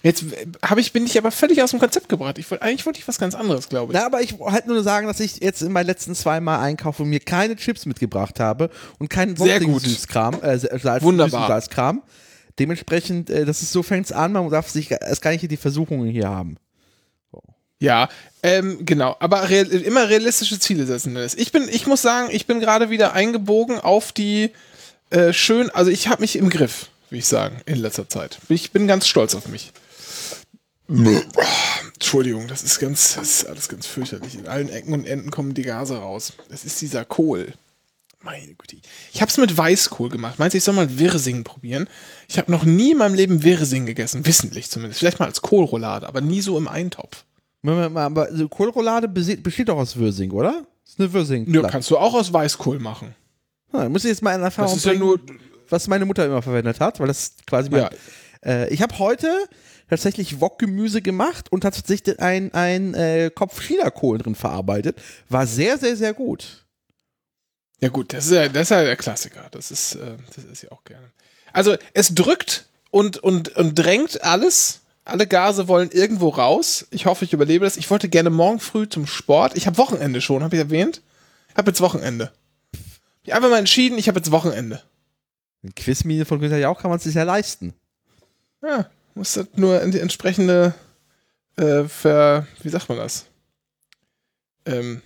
Jetzt 0.02 0.24
hab 0.62 0.78
ich, 0.78 0.92
bin 0.92 1.04
ich 1.04 1.18
aber 1.18 1.30
völlig 1.30 1.62
aus 1.62 1.70
dem 1.70 1.78
Konzept 1.78 2.08
gebracht. 2.08 2.38
Ich 2.38 2.50
wollt, 2.50 2.62
eigentlich 2.62 2.86
wollte 2.86 2.98
ich 2.98 3.06
was 3.06 3.18
ganz 3.18 3.34
anderes, 3.34 3.68
glaube 3.68 3.92
ich. 3.92 3.98
Na, 3.98 4.06
aber 4.06 4.22
ich 4.22 4.34
halt 4.38 4.66
nur 4.66 4.82
sagen, 4.82 5.06
dass 5.06 5.20
ich 5.20 5.40
jetzt 5.40 5.60
in 5.60 5.72
meinen 5.72 5.86
letzten 5.86 6.14
zwei 6.14 6.40
Mal 6.40 6.58
einkaufe 6.60 7.02
und 7.02 7.10
mir 7.10 7.20
keine 7.20 7.56
Chips 7.56 7.84
mitgebracht 7.84 8.40
habe 8.40 8.70
und 8.98 9.10
keinen 9.10 9.36
Sehr 9.36 9.60
sonstigen. 9.60 9.78
Süßkram, 9.78 10.42
äh, 10.42 10.58
Salz, 10.58 11.02
Wunderbar. 11.02 11.48
Salzkram. 11.48 12.02
Dementsprechend, 12.58 13.28
äh, 13.28 13.44
das 13.44 13.60
ist 13.62 13.72
so 13.72 13.82
fängt's 13.82 14.10
an, 14.10 14.32
man 14.32 14.48
darf 14.48 14.70
sich 14.70 14.90
erst 14.90 15.20
gar 15.20 15.32
nicht 15.32 15.50
die 15.50 15.56
Versuchungen 15.56 16.08
hier 16.08 16.28
haben. 16.28 16.56
Ja, 17.78 18.10
ähm, 18.42 18.84
genau. 18.84 19.16
Aber 19.20 19.48
real, 19.48 19.66
immer 19.66 20.08
realistische 20.08 20.58
Ziele 20.58 20.84
setzen. 20.84 21.16
Ich 21.36 21.50
bin, 21.50 21.66
ich 21.68 21.86
muss 21.86 22.02
sagen, 22.02 22.28
ich 22.30 22.46
bin 22.46 22.60
gerade 22.60 22.90
wieder 22.90 23.14
eingebogen 23.14 23.80
auf 23.80 24.12
die 24.12 24.50
äh, 25.10 25.32
schön, 25.32 25.70
also 25.70 25.90
ich 25.90 26.08
habe 26.08 26.20
mich 26.20 26.36
im 26.36 26.50
Griff, 26.50 26.88
wie 27.08 27.18
ich 27.18 27.26
sagen, 27.26 27.60
in 27.66 27.76
letzter 27.76 28.08
Zeit. 28.08 28.38
Ich 28.48 28.70
bin 28.70 28.86
ganz 28.86 29.06
stolz 29.06 29.34
auf 29.34 29.48
mich. 29.48 29.72
Entschuldigung, 31.94 32.48
das 32.48 32.62
ist 32.62 32.78
ganz, 32.78 33.14
das 33.14 33.28
ist 33.40 33.44
alles 33.46 33.68
ganz 33.68 33.86
fürchterlich. 33.86 34.34
In 34.34 34.46
allen 34.48 34.68
Ecken 34.68 34.92
und 34.92 35.06
Enden 35.06 35.30
kommen 35.30 35.54
die 35.54 35.62
Gase 35.62 35.96
raus. 35.98 36.32
Das 36.48 36.64
ist 36.64 36.80
dieser 36.80 37.04
Kohl. 37.04 37.52
Meine 38.22 38.54
Güte. 38.54 38.76
Ich 39.12 39.22
habe 39.22 39.30
es 39.30 39.38
mit 39.38 39.56
Weißkohl 39.56 40.10
gemacht. 40.10 40.38
Meinst 40.38 40.52
du, 40.54 40.58
ich 40.58 40.64
soll 40.64 40.74
mal 40.74 40.98
Wirsing 40.98 41.42
probieren? 41.44 41.88
Ich 42.28 42.36
habe 42.38 42.50
noch 42.50 42.64
nie 42.64 42.92
in 42.92 42.98
meinem 42.98 43.14
Leben 43.14 43.42
Wirsing 43.42 43.86
gegessen, 43.86 44.26
wissentlich 44.26 44.68
zumindest. 44.68 44.98
Vielleicht 45.00 45.18
mal 45.20 45.26
als 45.26 45.40
Kohlroulade, 45.40 46.06
aber 46.06 46.20
nie 46.20 46.42
so 46.42 46.58
im 46.58 46.68
Eintopf. 46.68 47.24
Moment 47.62 47.94
mal, 47.94 48.04
Aber 48.04 48.34
so 48.34 48.48
Kohlroulade 48.48 49.08
besteht, 49.08 49.68
doch 49.68 49.76
aus 49.76 49.96
Würsing, 49.96 50.30
oder? 50.32 50.64
Das 50.84 50.92
ist 50.94 51.00
eine 51.00 51.12
Würsing. 51.12 51.44
Nö, 51.48 51.62
kannst 51.62 51.90
du 51.90 51.96
auch 51.98 52.14
aus 52.14 52.32
Weißkohl 52.32 52.78
machen. 52.78 53.14
Ah, 53.72 53.88
muss 53.88 54.04
ich 54.04 54.10
jetzt 54.10 54.22
mal 54.22 54.34
in 54.34 54.42
Erfahrung 54.42 54.70
Das 54.70 54.78
ist 54.78 54.84
ja 54.84 54.92
bringen, 54.92 55.06
nur. 55.06 55.20
was 55.68 55.86
meine 55.88 56.04
Mutter 56.04 56.26
immer 56.26 56.42
verwendet 56.42 56.80
hat, 56.80 56.98
weil 57.00 57.06
das 57.06 57.34
quasi 57.46 57.70
mein, 57.70 57.82
Ja. 57.82 57.90
Äh, 58.44 58.72
Ich 58.72 58.82
habe 58.82 58.98
heute 58.98 59.28
tatsächlich 59.88 60.40
Wokgemüse 60.40 61.02
gemacht 61.02 61.50
und 61.50 61.62
tatsächlich 61.62 62.20
ein, 62.20 62.52
ein 62.54 62.94
äh, 62.94 63.30
Kopf 63.34 63.60
Chinakohl 63.60 64.18
drin 64.18 64.34
verarbeitet. 64.34 65.00
War 65.28 65.46
sehr, 65.46 65.78
sehr, 65.78 65.96
sehr 65.96 66.14
gut. 66.14 66.64
Ja, 67.80 67.88
gut, 67.88 68.12
das 68.12 68.26
ist 68.26 68.32
ja, 68.32 68.48
das 68.48 68.62
ist 68.62 68.70
ja 68.70 68.84
der 68.84 68.96
Klassiker. 68.96 69.48
Das 69.50 69.70
ist, 69.70 69.94
äh, 69.94 70.16
das 70.34 70.44
ist 70.44 70.62
ja 70.62 70.72
auch 70.72 70.84
gerne. 70.84 71.10
Also, 71.52 71.76
es 71.94 72.14
drückt 72.14 72.66
und, 72.90 73.18
und, 73.18 73.56
und 73.56 73.74
drängt 73.74 74.22
alles 74.22 74.80
Alle 75.04 75.26
Gase 75.26 75.66
wollen 75.66 75.90
irgendwo 75.90 76.28
raus. 76.28 76.86
Ich 76.90 77.06
hoffe, 77.06 77.24
ich 77.24 77.32
überlebe 77.32 77.64
das. 77.64 77.76
Ich 77.76 77.90
wollte 77.90 78.08
gerne 78.08 78.30
morgen 78.30 78.60
früh 78.60 78.86
zum 78.88 79.06
Sport. 79.06 79.56
Ich 79.56 79.66
habe 79.66 79.78
Wochenende 79.78 80.20
schon, 80.20 80.44
habe 80.44 80.54
ich 80.54 80.62
erwähnt. 80.62 81.00
Ich 81.48 81.56
habe 81.56 81.70
jetzt 81.70 81.80
Wochenende. 81.80 82.30
Ich 83.24 83.32
habe 83.32 83.38
einfach 83.38 83.50
mal 83.50 83.58
entschieden, 83.58 83.98
ich 83.98 84.06
habe 84.08 84.20
jetzt 84.20 84.30
Wochenende. 84.30 84.82
Eine 85.62 85.72
Quizmine 85.72 86.26
von 86.26 86.38
Günther 86.38 86.58
Jauch 86.58 86.80
kann 86.80 86.90
man 86.90 87.00
sich 87.00 87.14
ja 87.14 87.24
leisten. 87.24 87.74
Ja, 88.62 88.86
muss 89.14 89.34
das 89.34 89.46
nur 89.56 89.80
in 89.82 89.90
die 89.90 90.00
entsprechende, 90.00 90.74
äh, 91.56 91.84
ver, 91.84 92.46
wie 92.62 92.68
sagt 92.68 92.88
man 92.88 92.98
das? 92.98 93.26
Ähm, 94.66 95.02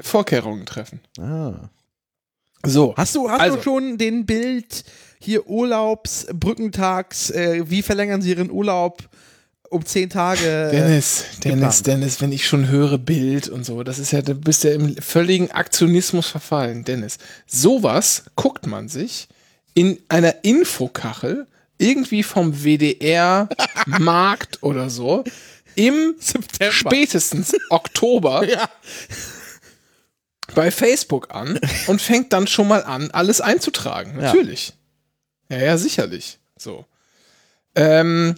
Vorkehrungen 0.00 0.66
treffen. 0.66 1.00
Ah. 1.18 1.68
So. 2.64 2.94
Hast 2.96 3.14
du, 3.14 3.28
hast 3.28 3.40
Also. 3.40 3.56
du 3.56 3.62
schon 3.62 3.98
den 3.98 4.24
Bild 4.26 4.84
hier 5.18 5.46
Urlaubs, 5.48 6.26
Brückentags, 6.32 7.30
äh, 7.30 7.68
wie 7.68 7.82
verlängern 7.82 8.22
sie 8.22 8.30
ihren 8.30 8.50
Urlaub 8.50 9.08
um 9.70 9.84
zehn 9.84 10.10
Tage? 10.10 10.68
Dennis, 10.70 11.24
Dennis, 11.42 11.78
geplant. 11.78 11.86
Dennis, 11.86 12.20
wenn 12.20 12.32
ich 12.32 12.46
schon 12.46 12.68
höre 12.68 12.98
Bild 12.98 13.48
und 13.48 13.64
so, 13.64 13.82
das 13.82 13.98
ist 13.98 14.12
ja, 14.12 14.22
du 14.22 14.34
bist 14.34 14.64
ja 14.64 14.72
im 14.72 14.96
völligen 14.96 15.50
Aktionismus 15.50 16.28
verfallen, 16.28 16.84
Dennis. 16.84 17.18
Sowas 17.46 18.24
guckt 18.36 18.66
man 18.66 18.88
sich 18.88 19.28
in 19.74 19.98
einer 20.08 20.44
Infokachel 20.44 21.46
irgendwie 21.82 22.22
vom 22.22 22.64
WDR 22.64 23.48
Markt 23.86 24.62
oder 24.62 24.88
so 24.90 25.24
im 25.74 26.14
September. 26.18 26.72
spätestens 26.72 27.54
Oktober 27.70 28.46
Ja. 28.48 28.68
bei 30.54 30.70
Facebook 30.70 31.34
an 31.34 31.58
und 31.86 32.00
fängt 32.02 32.32
dann 32.32 32.46
schon 32.46 32.68
mal 32.68 32.84
an, 32.84 33.10
alles 33.12 33.40
einzutragen. 33.40 34.16
Natürlich. 34.16 34.74
Ja, 35.48 35.58
ja, 35.58 35.76
sicherlich. 35.78 36.38
So. 36.58 36.84
Ähm, 37.74 38.34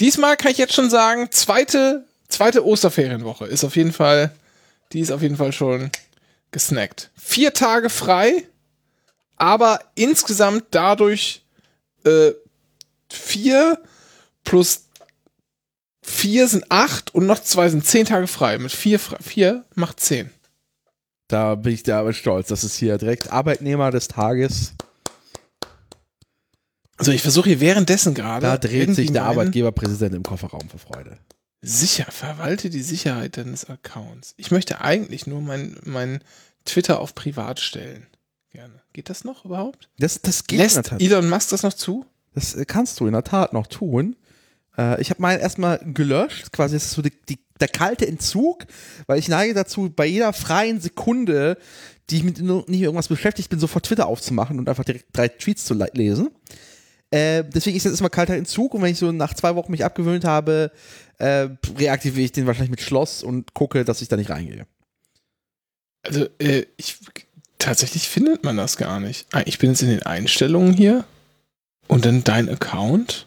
diesmal 0.00 0.36
kann 0.36 0.50
ich 0.52 0.58
jetzt 0.58 0.74
schon 0.74 0.90
sagen, 0.90 1.28
zweite, 1.30 2.04
zweite 2.28 2.64
Osterferienwoche 2.66 3.46
ist 3.46 3.64
auf 3.64 3.76
jeden 3.76 3.92
Fall, 3.92 4.32
die 4.92 5.00
ist 5.00 5.12
auf 5.12 5.22
jeden 5.22 5.36
Fall 5.36 5.52
schon 5.52 5.90
gesnackt. 6.50 7.10
Vier 7.16 7.52
Tage 7.54 7.90
frei, 7.90 8.44
aber 9.36 9.80
insgesamt 9.94 10.64
dadurch 10.72 11.42
äh, 12.04 12.32
vier 13.10 13.82
plus 14.44 14.86
vier 16.02 16.48
sind 16.48 16.70
acht 16.70 17.14
und 17.14 17.26
noch 17.26 17.40
zwei 17.42 17.68
sind 17.68 17.84
zehn 17.84 18.06
Tage 18.06 18.26
frei. 18.26 18.58
Mit 18.58 18.72
vier, 18.72 18.98
vier 18.98 19.64
macht 19.74 20.00
zehn. 20.00 20.30
Da 21.28 21.56
bin 21.56 21.74
ich 21.74 21.82
da 21.82 22.00
aber 22.00 22.12
stolz. 22.12 22.48
Das 22.48 22.62
ist 22.62 22.76
hier 22.76 22.98
direkt 22.98 23.32
Arbeitnehmer 23.32 23.90
des 23.90 24.08
Tages. 24.08 24.72
Also 26.96 27.12
ich 27.12 27.22
versuche 27.22 27.50
hier 27.50 27.60
währenddessen 27.60 28.14
gerade. 28.14 28.46
Da 28.46 28.56
dreht 28.56 28.94
sich 28.94 29.12
der 29.12 29.24
Arbeitgeberpräsident 29.24 30.14
im 30.14 30.22
Kofferraum 30.22 30.68
vor 30.70 30.80
Freude. 30.80 31.18
Sicher, 31.62 32.06
verwalte 32.10 32.70
die 32.70 32.82
Sicherheit 32.82 33.36
deines 33.36 33.68
Accounts. 33.68 34.34
Ich 34.36 34.50
möchte 34.50 34.80
eigentlich 34.80 35.26
nur 35.26 35.40
mein, 35.40 35.76
mein 35.84 36.20
Twitter 36.64 37.00
auf 37.00 37.14
privat 37.14 37.60
stellen. 37.60 38.06
Gerne. 38.50 38.80
Geht 38.92 39.10
das 39.10 39.24
noch 39.24 39.44
überhaupt? 39.44 39.88
Das, 39.98 40.22
das 40.22 40.46
geht 40.46 40.60
Lässt. 40.60 40.92
Elon 40.92 41.28
Musk 41.28 41.50
das 41.50 41.62
noch 41.62 41.74
zu? 41.74 42.06
Das 42.36 42.54
äh, 42.54 42.64
kannst 42.64 43.00
du 43.00 43.06
in 43.08 43.12
der 43.14 43.24
Tat 43.24 43.52
noch 43.52 43.66
tun. 43.66 44.14
Äh, 44.78 45.00
ich 45.00 45.10
habe 45.10 45.20
meinen 45.22 45.40
erstmal 45.40 45.80
gelöscht, 45.84 46.52
quasi 46.52 46.76
das 46.76 46.84
ist 46.84 46.92
so 46.92 47.02
die, 47.02 47.12
die, 47.28 47.38
der 47.58 47.68
kalte 47.68 48.06
Entzug, 48.06 48.66
weil 49.06 49.18
ich 49.18 49.28
neige 49.28 49.54
dazu, 49.54 49.90
bei 49.90 50.06
jeder 50.06 50.32
freien 50.32 50.80
Sekunde, 50.80 51.56
die 52.10 52.18
ich 52.18 52.22
mit 52.22 52.40
nicht 52.40 52.82
irgendwas 52.82 53.08
beschäftigt 53.08 53.48
bin, 53.50 53.58
sofort 53.58 53.86
Twitter 53.86 54.06
aufzumachen 54.06 54.58
und 54.58 54.68
einfach 54.68 54.84
direkt 54.84 55.06
drei 55.16 55.28
Tweets 55.28 55.64
zu 55.64 55.74
le- 55.74 55.90
lesen. 55.94 56.30
Äh, 57.10 57.44
deswegen 57.44 57.76
ist 57.76 57.84
jetzt 57.84 57.92
erstmal 57.94 58.10
kalter 58.10 58.34
Entzug 58.34 58.74
und 58.74 58.82
wenn 58.82 58.92
ich 58.92 58.98
so 58.98 59.10
nach 59.12 59.32
zwei 59.34 59.54
Wochen 59.54 59.72
mich 59.72 59.84
abgewöhnt 59.84 60.24
habe, 60.24 60.70
äh, 61.18 61.48
reaktiviere 61.78 62.24
ich 62.26 62.32
den 62.32 62.46
wahrscheinlich 62.46 62.70
mit 62.70 62.82
Schloss 62.82 63.22
und 63.22 63.54
gucke, 63.54 63.84
dass 63.84 64.02
ich 64.02 64.08
da 64.08 64.16
nicht 64.16 64.28
reingehe. 64.30 64.66
Also, 66.02 66.26
äh, 66.38 66.66
ich, 66.76 66.98
tatsächlich 67.58 68.08
findet 68.08 68.44
man 68.44 68.56
das 68.56 68.76
gar 68.76 69.00
nicht. 69.00 69.26
Ah, 69.32 69.42
Ich 69.46 69.58
bin 69.58 69.70
jetzt 69.70 69.82
in 69.82 69.88
den 69.88 70.02
Einstellungen 70.02 70.72
hier 70.74 71.04
und 71.88 72.04
dann 72.04 72.24
dein 72.24 72.48
Account, 72.48 73.26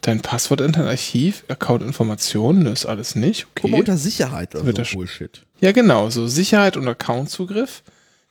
dein 0.00 0.20
Passwort 0.20 0.60
in 0.60 0.72
dein 0.72 0.86
Archiv, 0.86 1.44
Account-Informationen, 1.48 2.64
das 2.64 2.80
ist 2.80 2.86
alles 2.86 3.14
nicht. 3.14 3.46
Guck 3.54 3.70
mal 3.70 3.76
Okay. 3.76 3.80
unter 3.80 3.96
Sicherheit 3.96 4.54
oder 4.54 4.66
Wird 4.66 4.76
so 4.76 4.82
das- 4.82 4.92
Bullshit. 4.92 5.42
Ja, 5.60 5.72
genau, 5.72 6.10
so 6.10 6.26
Sicherheit 6.26 6.76
und 6.76 6.86
Accountzugriff. 6.86 7.82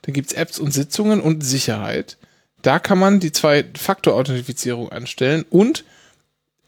Da 0.03 0.11
gibt 0.11 0.27
es 0.31 0.33
Apps 0.33 0.59
und 0.59 0.71
Sitzungen 0.73 1.21
und 1.21 1.43
Sicherheit. 1.43 2.17
Da 2.61 2.79
kann 2.79 2.99
man 2.99 3.19
die 3.19 3.31
Zwei-Faktor-Authentifizierung 3.31 4.91
anstellen 4.91 5.45
und 5.49 5.83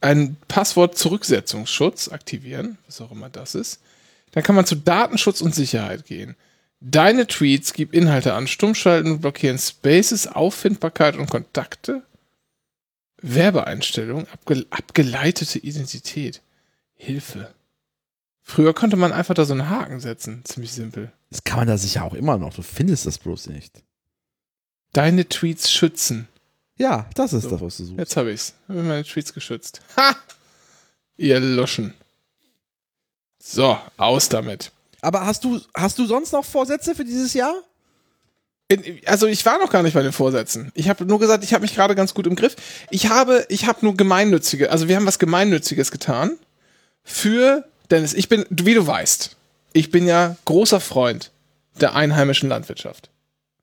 einen 0.01 0.37
Passwort-Zurücksetzungsschutz 0.47 2.09
aktivieren, 2.09 2.77
was 2.85 3.01
auch 3.01 3.11
immer 3.11 3.29
das 3.29 3.55
ist. 3.55 3.79
Dann 4.31 4.43
kann 4.43 4.55
man 4.55 4.65
zu 4.65 4.75
Datenschutz 4.75 5.41
und 5.41 5.55
Sicherheit 5.55 6.05
gehen. 6.05 6.35
Deine 6.81 7.25
Tweets, 7.27 7.73
gib 7.73 7.93
Inhalte 7.93 8.33
an, 8.33 8.47
Stummschalten, 8.47 9.19
blockieren 9.21 9.57
Spaces, 9.57 10.27
Auffindbarkeit 10.27 11.15
und 11.15 11.29
Kontakte. 11.29 12.03
Werbeeinstellung, 13.33 14.27
abge 14.27 14.65
abgeleitete 14.69 15.59
Identität. 15.59 16.41
Hilfe. 16.95 17.53
Früher 18.41 18.73
konnte 18.73 18.95
man 18.95 19.11
einfach 19.11 19.33
da 19.33 19.43
so 19.45 19.53
einen 19.53 19.69
Haken 19.69 19.99
setzen. 19.99 20.43
Ziemlich 20.45 20.71
simpel. 20.71 21.11
Das 21.31 21.43
kann 21.43 21.57
man 21.57 21.67
da 21.67 21.77
sicher 21.77 22.03
auch 22.03 22.13
immer 22.13 22.37
noch. 22.37 22.53
Du 22.53 22.61
findest 22.61 23.05
das 23.05 23.17
bloß 23.17 23.47
nicht. 23.47 23.83
Deine 24.93 25.27
Tweets 25.27 25.71
schützen. 25.71 26.27
Ja, 26.77 27.09
das 27.15 27.33
ist 27.33 27.43
So. 27.43 27.49
das, 27.49 27.61
was 27.61 27.77
du 27.77 27.85
suchst. 27.85 27.99
Jetzt 27.99 28.17
habe 28.17 28.31
ich's. 28.31 28.53
Habe 28.67 28.83
meine 28.83 29.03
Tweets 29.03 29.33
geschützt. 29.33 29.81
Ha! 29.97 30.15
Ihr 31.17 31.39
Luschen. 31.39 31.93
So, 33.41 33.77
aus 33.97 34.29
damit. 34.29 34.71
Aber 35.01 35.25
hast 35.25 35.43
du, 35.43 35.59
hast 35.73 35.97
du 35.99 36.05
sonst 36.05 36.31
noch 36.31 36.45
Vorsätze 36.45 36.95
für 36.95 37.05
dieses 37.05 37.33
Jahr? 37.33 37.55
Also 39.05 39.27
ich 39.27 39.45
war 39.45 39.59
noch 39.59 39.69
gar 39.71 39.83
nicht 39.83 39.93
bei 39.93 40.01
den 40.01 40.11
Vorsätzen. 40.11 40.71
Ich 40.73 40.89
habe 40.89 41.05
nur 41.05 41.19
gesagt, 41.19 41.43
ich 41.43 41.53
habe 41.53 41.61
mich 41.61 41.75
gerade 41.75 41.93
ganz 41.93 42.13
gut 42.15 42.25
im 42.25 42.35
Griff. 42.35 42.55
Ich 42.89 43.09
habe, 43.09 43.45
ich 43.49 43.67
habe 43.67 43.79
nur 43.85 43.95
gemeinnützige, 43.95 44.71
also 44.71 44.87
wir 44.87 44.95
haben 44.95 45.05
was 45.05 45.19
gemeinnütziges 45.19 45.91
getan 45.91 46.31
für 47.03 47.63
Dennis. 47.91 48.13
Ich 48.15 48.27
bin, 48.27 48.45
wie 48.49 48.73
du 48.73 48.87
weißt, 48.87 49.35
ich 49.73 49.91
bin 49.91 50.07
ja 50.07 50.35
großer 50.45 50.79
Freund 50.79 51.31
der 51.79 51.93
einheimischen 51.95 52.49
Landwirtschaft. 52.49 53.09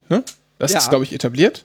Ne? 0.08 0.22
Das 0.60 0.72
Ja. 0.72 0.78
ist, 0.78 0.90
glaube 0.90 1.04
ich, 1.04 1.12
etabliert. 1.12 1.64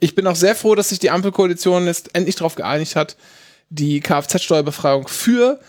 Ich 0.00 0.16
bin 0.16 0.26
auch 0.26 0.36
sehr 0.36 0.56
froh, 0.56 0.74
dass 0.74 0.88
sich 0.88 0.98
die 0.98 1.10
Ampelkoalition 1.10 1.86
jetzt 1.86 2.14
endlich 2.14 2.34
darauf 2.36 2.56
geeinigt 2.56 2.96
hat, 2.96 3.16
die 3.70 4.00
Kfz-Steuerbefreiung 4.00 5.06
für 5.06 5.60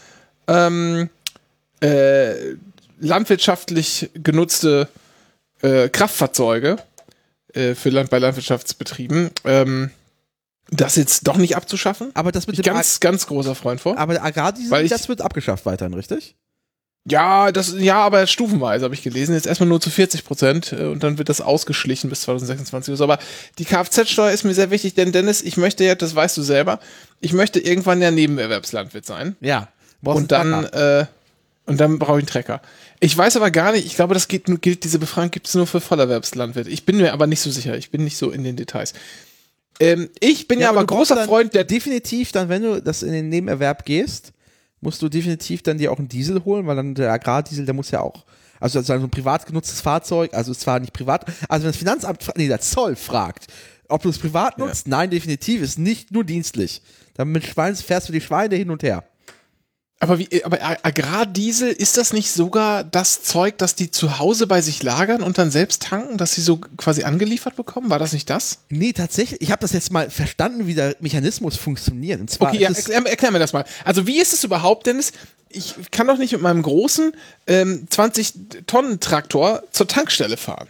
ähm, 0.47 1.09
äh, 1.81 2.53
landwirtschaftlich 2.99 4.09
genutzte 4.15 4.87
äh, 5.61 5.89
Kraftfahrzeuge 5.89 6.77
äh, 7.53 7.75
für 7.75 7.89
Land 7.89 8.09
bei 8.09 8.19
Landwirtschaftsbetrieben, 8.19 9.31
ähm, 9.45 9.91
das 10.71 10.95
jetzt 10.95 11.27
doch 11.27 11.37
nicht 11.37 11.55
abzuschaffen. 11.55 12.11
Aber 12.13 12.31
das 12.31 12.45
mit 12.47 12.57
ich 12.57 12.63
dem 12.63 12.73
ganz, 12.73 12.99
ganz 12.99 13.25
großer 13.27 13.55
Freund 13.55 13.81
vor. 13.81 13.97
aber 13.97 14.21
Agrardiesel, 14.23 14.81
ich- 14.83 14.89
das 14.91 15.09
wird 15.09 15.21
abgeschafft 15.21 15.65
weiterhin, 15.65 15.93
richtig? 15.93 16.35
Ja, 17.09 17.51
das, 17.51 17.73
ja, 17.77 17.95
aber 18.03 18.27
stufenweise 18.27 18.83
habe 18.83 18.93
ich 18.93 19.01
gelesen. 19.01 19.33
Jetzt 19.33 19.47
erstmal 19.47 19.69
nur 19.69 19.79
zu 19.81 19.89
40 19.89 20.25
Prozent 20.25 20.73
äh, 20.73 20.83
und 20.85 21.01
dann 21.01 21.17
wird 21.17 21.29
das 21.29 21.41
ausgeschlichen 21.41 22.09
bis 22.09 22.21
2026 22.21 22.91
oder 22.91 22.97
so. 22.97 23.03
Aber 23.05 23.17
die 23.57 23.65
Kfz-Steuer 23.65 24.31
ist 24.31 24.43
mir 24.43 24.53
sehr 24.53 24.69
wichtig, 24.69 24.93
denn 24.95 25.11
Dennis, 25.11 25.41
ich 25.41 25.57
möchte 25.57 25.83
ja, 25.85 25.95
das 25.95 26.13
weißt 26.13 26.37
du 26.37 26.43
selber, 26.43 26.79
ich 27.19 27.33
möchte 27.33 27.59
irgendwann 27.59 28.01
ja 28.01 28.11
Nebenerwerbslandwirt 28.11 29.05
sein. 29.05 29.37
Ja. 29.39 29.69
und 30.03 30.31
dann, 30.31 30.65
äh, 30.65 31.05
und 31.65 31.79
dann 31.79 31.97
brauche 31.99 32.17
ich 32.19 32.23
einen 32.23 32.27
Trecker. 32.27 32.61
Ich 33.01 33.17
weiß 33.17 33.37
aber 33.37 33.49
gar 33.51 33.71
nicht, 33.71 33.85
ich 33.85 33.95
glaube, 33.95 34.13
das 34.13 34.27
geht, 34.27 34.49
nur- 34.49 34.57
gilt, 34.57 34.83
diese 34.83 34.99
Befragung 34.99 35.31
gibt 35.31 35.47
es 35.47 35.53
nur 35.55 35.67
für 35.67 35.79
Vollerwerbslandwirte. 35.79 36.69
Ich 36.69 36.85
bin 36.85 36.97
mir 36.97 37.13
aber 37.13 37.27
nicht 37.27 37.39
so 37.39 37.49
sicher, 37.49 37.77
ich 37.77 37.91
bin 37.91 38.03
nicht 38.03 38.17
so 38.17 38.29
in 38.31 38.43
den 38.43 38.57
Details. 38.57 38.93
Ähm, 39.79 40.09
ich 40.19 40.47
bin 40.49 40.59
ja, 40.59 40.69
aber 40.69 40.81
du 40.81 40.87
brauchst 40.87 41.11
großer 41.11 41.25
Freund 41.25 41.53
der. 41.53 41.63
definitiv 41.63 42.33
dann, 42.33 42.49
wenn 42.49 42.61
du 42.63 42.81
das 42.81 43.01
in 43.01 43.13
den 43.13 43.29
Nebenerwerb 43.29 43.85
gehst, 43.85 44.33
musst 44.81 45.01
du 45.01 45.07
definitiv 45.07 45.63
dann 45.63 45.77
dir 45.77 45.91
auch 45.93 45.99
einen 45.99 46.09
Diesel 46.09 46.43
holen, 46.43 46.67
weil 46.67 46.75
dann 46.75 46.95
der 46.95 47.11
Agrardiesel, 47.13 47.65
der 47.65 47.73
muss 47.73 47.91
ja 47.91 48.01
auch, 48.01 48.25
also 48.59 48.81
so 48.81 48.91
ein 48.91 49.09
privat 49.09 49.45
genutztes 49.45 49.79
Fahrzeug, 49.79 50.33
also 50.33 50.51
ist 50.51 50.61
zwar 50.61 50.81
nicht 50.81 50.91
privat, 50.91 51.25
also 51.47 51.63
wenn 51.63 51.69
das 51.71 51.77
Finanzamt, 51.77 52.29
nee, 52.35 52.49
der 52.49 52.59
Zoll 52.59 52.97
fragt, 52.97 53.47
ob 53.87 54.01
du 54.01 54.09
es 54.09 54.17
privat 54.17 54.57
Ja. 54.57 54.65
nutzt, 54.65 54.89
nein, 54.89 55.09
definitiv, 55.09 55.61
ist 55.61 55.79
nicht 55.79 56.11
nur 56.11 56.25
dienstlich. 56.25 56.81
Dann 57.13 57.29
mit 57.29 57.45
Schwein 57.45 57.75
fährst 57.75 58.09
du 58.09 58.13
die 58.13 58.21
Schweine 58.21 58.55
hin 58.57 58.69
und 58.69 58.83
her. 58.83 59.05
Aber, 60.01 60.17
wie, 60.17 60.43
aber 60.45 60.61
A- 60.61 60.77
Agrardiesel, 60.83 61.69
ist 61.71 61.97
das 61.97 62.13
nicht 62.13 62.31
sogar 62.31 62.85
das 62.85 63.21
Zeug, 63.21 63.57
das 63.57 63.75
die 63.75 63.91
zu 63.91 64.17
Hause 64.17 64.47
bei 64.47 64.61
sich 64.61 64.81
lagern 64.81 65.21
und 65.21 65.37
dann 65.37 65.51
selbst 65.51 65.81
tanken, 65.83 66.17
dass 66.17 66.31
sie 66.35 66.41
so 66.41 66.55
quasi 66.77 67.03
angeliefert 67.03 67.57
bekommen? 67.57 67.89
War 67.89 67.99
das 67.99 68.13
nicht 68.13 68.29
das? 68.29 68.59
Nee, 68.69 68.93
tatsächlich, 68.93 69.41
ich 69.41 69.51
habe 69.51 69.59
das 69.59 69.73
jetzt 69.73 69.91
mal 69.91 70.09
verstanden, 70.09 70.67
wie 70.67 70.73
der 70.73 70.95
Mechanismus 71.01 71.57
funktioniert. 71.57 72.21
Und 72.21 72.29
zwar 72.29 72.49
Okay, 72.49 72.61
ja, 72.61 72.69
erklär, 72.69 73.05
erklär 73.07 73.31
mir 73.31 73.39
das 73.39 73.51
mal. 73.51 73.65
Also 73.83 74.07
wie 74.07 74.21
ist 74.21 74.31
es 74.31 74.45
überhaupt, 74.45 74.87
Dennis? 74.87 75.11
Ich 75.49 75.75
kann 75.91 76.07
doch 76.07 76.17
nicht 76.17 76.31
mit 76.31 76.41
meinem 76.41 76.61
großen 76.61 77.11
ähm, 77.47 77.85
20-Tonnen-Traktor 77.91 79.63
zur 79.71 79.87
Tankstelle 79.87 80.37
fahren. 80.37 80.67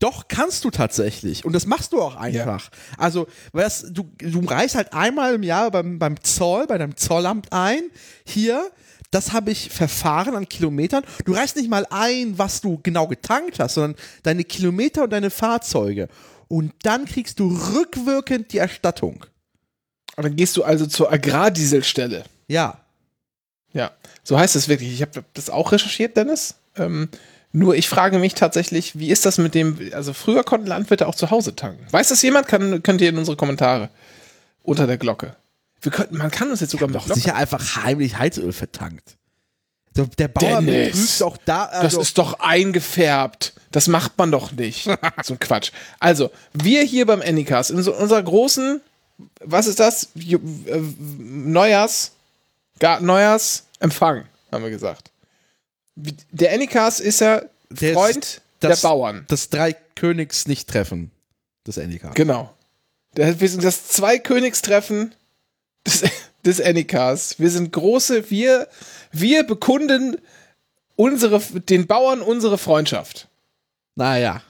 Doch, 0.00 0.26
kannst 0.28 0.64
du 0.64 0.70
tatsächlich. 0.70 1.44
Und 1.44 1.52
das 1.52 1.66
machst 1.66 1.92
du 1.92 2.00
auch 2.00 2.16
einfach. 2.16 2.70
Also, 2.96 3.26
weil 3.52 3.64
das, 3.64 3.86
du, 3.90 4.10
du 4.18 4.40
reichst 4.40 4.74
halt 4.74 4.94
einmal 4.94 5.34
im 5.34 5.42
Jahr 5.42 5.70
beim, 5.70 5.98
beim 5.98 6.22
Zoll, 6.22 6.66
bei 6.66 6.78
deinem 6.78 6.96
Zollamt 6.96 7.52
ein. 7.52 7.82
Hier, 8.24 8.70
das 9.10 9.32
habe 9.32 9.50
ich 9.50 9.68
verfahren 9.68 10.34
an 10.34 10.48
Kilometern. 10.48 11.04
Du 11.26 11.34
reichst 11.34 11.56
nicht 11.56 11.68
mal 11.68 11.86
ein, 11.90 12.38
was 12.38 12.62
du 12.62 12.80
genau 12.82 13.06
getankt 13.06 13.58
hast, 13.58 13.74
sondern 13.74 13.96
deine 14.22 14.44
Kilometer 14.44 15.04
und 15.04 15.10
deine 15.10 15.28
Fahrzeuge. 15.28 16.08
Und 16.48 16.72
dann 16.84 17.04
kriegst 17.04 17.38
du 17.38 17.54
rückwirkend 17.74 18.52
die 18.52 18.58
Erstattung. 18.58 19.26
Und 20.16 20.24
dann 20.24 20.36
gehst 20.36 20.56
du 20.56 20.64
also 20.64 20.86
zur 20.86 21.12
Agrardieselstelle. 21.12 22.24
Ja. 22.48 22.78
Ja, 23.74 23.92
so 24.22 24.38
heißt 24.38 24.56
es 24.56 24.68
wirklich. 24.68 24.92
Ich 24.92 25.02
habe 25.02 25.24
das 25.34 25.50
auch 25.50 25.72
recherchiert, 25.72 26.16
Dennis. 26.16 26.56
Ähm, 26.76 27.08
nur 27.52 27.74
ich 27.76 27.88
frage 27.88 28.18
mich 28.18 28.34
tatsächlich, 28.34 28.98
wie 28.98 29.10
ist 29.10 29.26
das 29.26 29.38
mit 29.38 29.54
dem, 29.54 29.78
also 29.92 30.12
früher 30.12 30.42
konnten 30.42 30.66
Landwirte 30.66 31.06
auch 31.06 31.14
zu 31.14 31.30
Hause 31.30 31.54
tanken. 31.54 31.86
Weiß 31.90 32.08
das 32.08 32.22
jemand? 32.22 32.48
Kann, 32.48 32.82
könnt 32.82 33.00
ihr 33.00 33.10
in 33.10 33.18
unsere 33.18 33.36
Kommentare 33.36 33.90
unter 34.62 34.86
der 34.86 34.96
Glocke. 34.96 35.36
Wir 35.80 35.92
könnten, 35.92 36.16
man 36.16 36.30
kann 36.30 36.50
uns 36.50 36.60
jetzt 36.60 36.70
sogar 36.70 36.88
Glocke. 36.88 37.12
sicher 37.14 37.34
einfach 37.34 37.84
heimlich 37.84 38.18
Heizöl 38.18 38.52
vertankt. 38.52 39.16
So, 39.94 40.06
der 40.06 40.28
Bauer 40.28 40.62
Dennis, 40.62 41.20
auch 41.20 41.36
da. 41.44 41.66
Das 41.66 41.80
Also, 41.80 42.00
ist 42.00 42.16
doch 42.16 42.40
eingefärbt. 42.40 43.52
Das 43.72 43.88
macht 43.88 44.16
man 44.16 44.30
doch 44.30 44.52
nicht. 44.52 44.84
so 45.22 45.34
ein 45.34 45.38
Quatsch. 45.38 45.70
Also, 46.00 46.30
wir 46.54 46.82
hier 46.82 47.04
beim 47.04 47.20
Anycast, 47.20 47.70
in 47.70 47.82
so 47.82 47.94
unserer 47.94 48.22
großen, 48.22 48.80
was 49.40 49.66
ist 49.66 49.80
das? 49.80 50.08
Äh, 50.16 50.38
Neujahrs, 51.08 52.12
Gar 52.78 53.00
Neujahrsempfang, 53.00 54.24
haben 54.50 54.64
wir 54.64 54.70
gesagt. 54.70 55.11
Der 55.96 56.52
Anycast 56.52 57.00
ist 57.00 57.20
ja 57.20 57.42
Der 57.70 57.90
ist 57.90 57.94
Freund 57.96 58.40
das- 58.60 58.80
der 58.82 58.88
Bauern. 58.88 59.24
das 59.28 59.48
drei 59.50 59.72
Königs 59.94 60.46
nicht 60.46 60.68
treffen. 60.68 61.10
Das 61.64 61.76
Endika. 61.76 62.10
Genau. 62.10 62.52
Wir 63.14 63.48
sind 63.48 63.62
das 63.62 63.88
Zwei-Königstreffen 63.88 65.14
des, 65.86 66.02
des 66.44 66.60
Anycast. 66.60 67.38
Wir 67.38 67.50
sind 67.50 67.72
große, 67.72 68.30
wir, 68.30 68.68
wir 69.12 69.42
bekunden 69.44 70.16
unsere, 70.96 71.40
den 71.40 71.86
Bauern 71.86 72.20
unsere 72.22 72.56
Freundschaft. 72.58 73.28
Naja. 73.96 74.42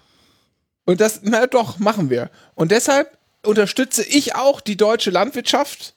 Und 0.84 1.00
das, 1.00 1.20
na 1.22 1.46
doch, 1.46 1.78
machen 1.78 2.08
wir. 2.08 2.30
Und 2.54 2.70
deshalb 2.70 3.18
unterstütze 3.44 4.04
ich 4.04 4.34
auch 4.36 4.60
die 4.60 4.76
deutsche 4.76 5.10
Landwirtschaft 5.10 5.94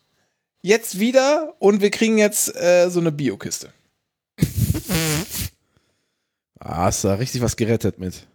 jetzt 0.62 1.00
wieder 1.00 1.54
und 1.60 1.82
wir 1.82 1.92
kriegen 1.92 2.18
jetzt 2.18 2.56
äh, 2.56 2.90
so 2.90 3.00
eine 3.00 3.12
Biokiste. 3.12 3.72
Ah, 6.68 6.86
hast 6.86 7.04
da 7.04 7.14
richtig 7.14 7.42
was 7.42 7.56
gerettet 7.56 8.00
mit. 8.00 8.26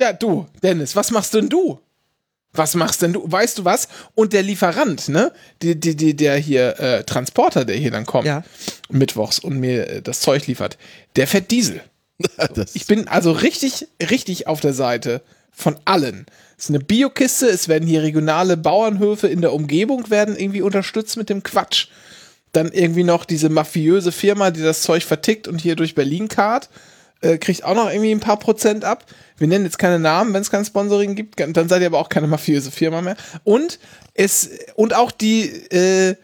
Ja, 0.00 0.12
du, 0.12 0.46
Dennis, 0.62 0.94
was 0.94 1.10
machst 1.10 1.34
denn 1.34 1.48
du? 1.48 1.80
Was 2.52 2.76
machst 2.76 3.02
denn 3.02 3.12
du? 3.12 3.24
Weißt 3.30 3.58
du 3.58 3.64
was? 3.64 3.88
Und 4.14 4.32
der 4.32 4.44
Lieferant, 4.44 5.08
ne? 5.08 5.32
Die, 5.60 5.78
die, 5.78 5.96
die, 5.96 6.14
der 6.14 6.36
hier, 6.36 6.78
äh, 6.78 7.02
Transporter, 7.02 7.64
der 7.64 7.74
hier 7.76 7.90
dann 7.90 8.06
kommt, 8.06 8.26
Ja. 8.26 8.44
mittwochs 8.88 9.40
und 9.40 9.58
mir 9.58 9.88
äh, 9.88 10.02
das 10.02 10.20
Zeug 10.20 10.46
liefert, 10.46 10.78
der 11.16 11.26
fährt 11.26 11.50
Diesel. 11.50 11.80
Ich 12.74 12.86
bin 12.86 13.08
also 13.08 13.32
richtig, 13.32 13.88
richtig 14.00 14.46
auf 14.46 14.60
der 14.60 14.72
Seite 14.72 15.20
von 15.50 15.76
allen. 15.84 16.26
Es 16.56 16.64
ist 16.66 16.70
eine 16.70 16.78
Biokiste, 16.78 17.46
es 17.48 17.66
werden 17.66 17.88
hier 17.88 18.02
regionale 18.04 18.56
Bauernhöfe 18.56 19.26
in 19.26 19.40
der 19.40 19.52
Umgebung 19.52 20.08
werden 20.10 20.36
irgendwie 20.36 20.62
unterstützt 20.62 21.16
mit 21.16 21.28
dem 21.28 21.42
Quatsch. 21.42 21.88
Dann 22.52 22.70
irgendwie 22.70 23.02
noch 23.02 23.24
diese 23.24 23.48
mafiöse 23.48 24.12
Firma, 24.12 24.52
die 24.52 24.62
das 24.62 24.82
Zeug 24.82 25.02
vertickt 25.02 25.48
und 25.48 25.60
hier 25.60 25.74
durch 25.74 25.96
Berlin 25.96 26.28
karrt, 26.28 26.68
äh, 27.20 27.38
kriegt 27.38 27.64
auch 27.64 27.74
noch 27.74 27.90
irgendwie 27.90 28.12
ein 28.12 28.20
paar 28.20 28.38
Prozent 28.38 28.84
ab. 28.84 29.04
Wir 29.38 29.48
nennen 29.48 29.64
jetzt 29.64 29.78
keine 29.78 29.98
Namen, 29.98 30.34
wenn 30.34 30.42
es 30.42 30.50
kein 30.50 30.64
Sponsoring 30.64 31.14
gibt, 31.14 31.40
dann 31.40 31.68
seid 31.68 31.80
ihr 31.80 31.88
aber 31.88 31.98
auch 31.98 32.08
keine 32.08 32.26
mafiöse 32.26 32.70
Firma 32.70 33.00
mehr. 33.00 33.16
Und 33.42 33.78
es, 34.14 34.50
und 34.76 34.94
auch 34.94 35.10
die, 35.10 35.48
äh, 35.70 36.16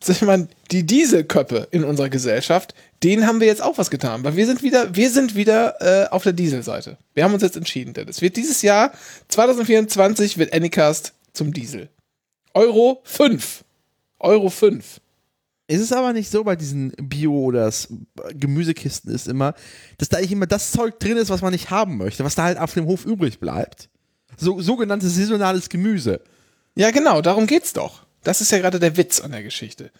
sag 0.00 0.16
ich 0.16 0.22
mal, 0.22 0.48
die 0.70 0.84
Dieselköppe 0.84 1.68
in 1.70 1.84
unserer 1.84 2.08
Gesellschaft, 2.08 2.74
denen 3.02 3.26
haben 3.26 3.40
wir 3.40 3.46
jetzt 3.46 3.62
auch 3.62 3.78
was 3.78 3.90
getan, 3.90 4.22
weil 4.24 4.36
wir 4.36 4.46
sind 4.46 4.62
wieder, 4.62 4.94
wir 4.94 5.10
sind 5.10 5.34
wieder 5.34 5.80
äh, 5.80 6.08
auf 6.08 6.22
der 6.22 6.32
Dieselseite. 6.32 6.98
Wir 7.14 7.24
haben 7.24 7.34
uns 7.34 7.42
jetzt 7.42 7.56
entschieden, 7.56 7.94
denn 7.94 8.08
es 8.08 8.22
wird 8.22 8.36
dieses 8.36 8.62
Jahr 8.62 8.92
2024 9.28 10.38
wird 10.38 10.52
Anycast 10.54 11.12
zum 11.32 11.52
Diesel. 11.52 11.88
Euro 12.54 13.00
5. 13.04 13.64
Euro 14.20 14.50
5. 14.50 15.00
Ist 15.72 15.80
es 15.80 15.92
aber 15.92 16.12
nicht 16.12 16.30
so 16.30 16.44
bei 16.44 16.54
diesen 16.54 16.92
Bio- 16.98 17.44
oder 17.44 17.72
Gemüsekisten 18.34 19.10
ist 19.10 19.26
immer, 19.26 19.54
dass 19.96 20.10
da 20.10 20.18
eigentlich 20.18 20.32
immer 20.32 20.46
das 20.46 20.70
Zeug 20.70 21.00
drin 21.00 21.16
ist, 21.16 21.30
was 21.30 21.40
man 21.40 21.52
nicht 21.52 21.70
haben 21.70 21.96
möchte, 21.96 22.24
was 22.24 22.34
da 22.34 22.42
halt 22.44 22.58
auf 22.58 22.74
dem 22.74 22.84
Hof 22.84 23.06
übrig 23.06 23.40
bleibt. 23.40 23.88
So, 24.36 24.60
sogenanntes 24.60 25.14
saisonales 25.14 25.70
Gemüse. 25.70 26.20
Ja, 26.74 26.90
genau, 26.90 27.22
darum 27.22 27.46
geht's 27.46 27.72
doch. 27.72 28.04
Das 28.22 28.42
ist 28.42 28.52
ja 28.52 28.58
gerade 28.58 28.78
der 28.78 28.98
Witz 28.98 29.20
an 29.20 29.32
der 29.32 29.42
Geschichte. 29.42 29.90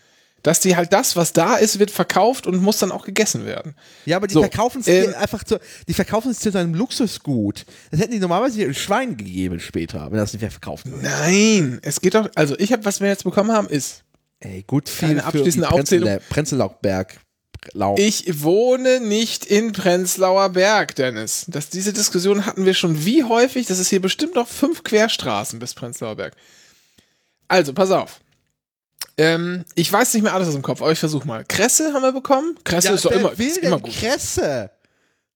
Dass 0.43 0.61
die 0.61 0.77
halt 0.77 0.93
das, 0.93 1.17
was 1.17 1.33
da 1.33 1.57
ist, 1.57 1.79
wird 1.79 1.91
verkauft 1.91 2.47
und 2.47 2.61
muss 2.61 2.79
dann 2.79 2.93
auch 2.93 3.07
gegessen 3.07 3.47
werden. 3.47 3.75
Ja, 4.05 4.17
aber 4.19 4.27
die 4.27 4.35
So, 4.35 4.41
verkaufen 4.41 4.83
es 4.83 4.89
ähm, 4.89 5.15
einfach 5.15 5.43
zu, 5.45 5.59
die 5.89 5.95
verkaufen 5.95 6.33
es 6.33 6.41
zu 6.41 6.55
einem 6.59 6.75
Luxusgut. 6.75 7.65
Das 7.91 8.01
hätten 8.01 8.13
die 8.13 8.19
normalerweise 8.19 8.63
ein 8.63 8.75
Schwein 8.75 9.17
gegeben 9.17 9.59
später, 9.59 10.11
wenn 10.11 10.19
das 10.19 10.35
nicht 10.35 10.43
mehr 10.43 10.51
verkauft 10.51 10.85
wird. 10.91 11.03
Nein, 11.03 11.79
es 11.83 12.01
geht 12.01 12.15
doch, 12.15 12.29
also 12.35 12.59
ich 12.59 12.73
habe, 12.73 12.85
was 12.85 13.01
wir 13.01 13.09
jetzt 13.09 13.25
bekommen 13.25 13.53
haben, 13.53 13.69
ist, 13.69 14.02
Ey, 14.45 14.63
gut 14.67 14.89
viel 14.89 15.09
Keine 15.09 15.21
für 15.21 15.27
abschließende 15.29 15.69
die 15.69 15.75
Aufzählung. 15.75 16.09
Prenzlau- 16.09 16.29
Prenzlauchberg. 16.31 17.21
Lauch. 17.75 17.97
Ich 17.97 18.43
wohne 18.43 18.99
nicht 19.01 19.45
in 19.47 19.71
Prenzlauer 19.73 20.49
Berg, 20.49 20.97
Dennis. 20.97 21.45
Das, 21.47 21.69
diese 21.69 21.93
Diskussion 21.93 22.45
hatten 22.45 22.65
wir 22.65 22.75
schon 22.75 23.05
wie 23.05 23.23
häufig. 23.23 23.67
Das 23.69 23.79
ist 23.79 23.89
hier 23.89 24.03
bestimmt 24.03 24.35
noch 24.35 24.49
fünf 24.49 24.83
Querstraßen 24.83 25.61
bis 25.61 25.75
Prenzlauer 25.75 26.17
Berg. 26.17 26.35
Also, 27.47 27.73
pass 27.73 27.93
auf. 27.93 28.21
Ähm, 29.17 29.65
ich 29.77 29.93
weiß 29.93 30.15
nicht 30.15 30.25
mehr 30.25 30.35
alles 30.35 30.49
aus 30.49 30.55
dem 30.55 30.63
Kopf, 30.63 30.83
aber 30.83 30.91
ich 30.91 30.99
versuch 30.99 31.25
mal. 31.25 31.45
Kresse 31.47 31.93
haben 31.93 32.03
wir 32.03 32.11
bekommen. 32.13 32.59
Kresse 32.65 32.93
ist 32.95 33.05
doch 33.05 33.13
immer, 33.13 33.39
ist 33.39 33.59
immer 33.59 33.79
gut. 33.79 33.93
Kresse? 33.93 34.71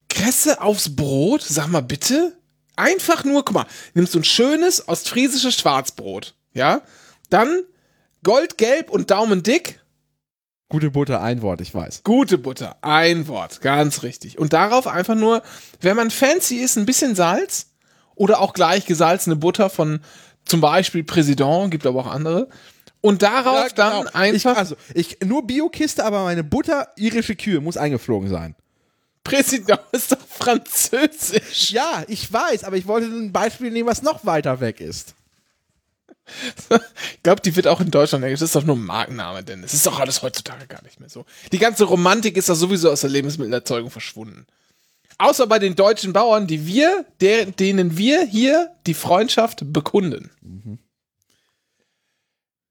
Kresse 0.09 0.61
aufs 0.61 0.97
Brot? 0.97 1.43
Sag 1.43 1.69
mal 1.69 1.83
bitte. 1.83 2.37
Einfach 2.75 3.23
nur, 3.23 3.45
guck 3.45 3.55
mal, 3.55 3.67
nimmst 3.95 4.15
du 4.15 4.19
ein 4.19 4.25
schönes 4.25 4.89
ostfriesisches 4.89 5.55
Schwarzbrot, 5.55 6.35
ja? 6.55 6.83
Dann 7.31 7.63
goldgelb 8.27 8.91
und 8.91 9.13
daumendick, 9.13 9.81
Gute 10.69 10.91
Butter, 10.91 11.23
ein 11.23 11.43
Wort, 11.43 11.61
ich 11.61 11.73
weiß. 11.73 12.03
Gute 12.03 12.39
Butter, 12.39 12.77
ein 12.81 13.29
Wort, 13.29 13.61
ganz 13.61 14.03
richtig. 14.03 14.37
Und 14.37 14.53
darauf 14.53 14.89
einfach 14.89 15.15
nur, 15.15 15.45
wenn 15.81 15.95
man 15.95 16.11
fancy 16.11 16.57
ist, 16.57 16.77
ein 16.77 16.87
bisschen 16.87 17.15
Salz 17.15 17.69
oder 18.17 18.41
auch 18.41 18.53
gleich 18.53 18.85
gesalzene 18.85 19.37
Butter 19.37 19.71
von 19.71 20.01
zum 20.45 20.61
Beispiel 20.61 21.05
Präsident, 21.05 21.71
gibt 21.71 21.87
aber 21.87 22.01
auch 22.01 22.11
andere. 22.11 22.49
Und 23.01 23.23
darauf 23.23 23.73
dann 23.75 24.09
einfach 24.09 24.53
Ich, 24.53 24.59
also, 24.59 24.77
ich, 24.93 25.19
nur 25.25 25.47
Biokiste, 25.47 26.05
aber 26.05 26.25
meine 26.25 26.43
Butter, 26.43 26.89
irische 26.97 27.37
Kühe, 27.37 27.61
muss 27.61 27.77
eingeflogen 27.77 28.29
sein. 28.29 28.57
Präsident 29.23 29.79
ist 29.93 30.11
doch 30.11 30.27
französisch. 30.29 31.71
Ja, 31.71 32.03
ich 32.09 32.33
weiß, 32.33 32.65
aber 32.65 32.77
ich 32.77 32.89
wollte 32.89 33.07
ein 33.07 33.31
Beispiel 33.31 33.71
nehmen, 33.71 33.89
was 33.89 34.03
noch 34.03 34.27
weiter 34.27 34.59
weg 34.59 34.81
ist. 34.81 35.15
Ich 37.13 37.23
glaube, 37.23 37.41
die 37.41 37.55
wird 37.55 37.69
auch 37.69 37.81
in 37.81 37.91
Deutschland. 37.91 38.25
Das 38.25 38.43
ist 38.43 38.57
doch 38.57 38.65
nur 38.65 38.77
ein 38.77 38.85
Markenname, 38.85 39.45
denn 39.45 39.63
es 39.63 39.75
ist 39.75 39.87
doch 39.87 40.01
alles 40.01 40.23
heutzutage 40.23 40.67
gar 40.67 40.83
nicht 40.83 40.99
mehr 40.99 41.09
so. 41.09 41.25
Die 41.53 41.59
ganze 41.59 41.85
Romantik 41.85 42.37
ist 42.37 42.49
doch 42.49 42.55
sowieso 42.55 42.91
aus 42.91 43.03
der 43.03 43.11
Lebensmittelerzeugung 43.11 43.91
verschwunden. 43.91 44.47
Außer 45.19 45.47
bei 45.47 45.59
den 45.59 45.77
deutschen 45.77 46.13
Bauern, 46.13 46.47
die 46.47 46.67
wir, 46.67 47.07
der, 47.21 47.47
denen 47.47 47.97
wir 47.97 48.25
hier 48.25 48.71
die 48.87 48.95
Freundschaft 48.95 49.73
bekunden. 49.73 50.31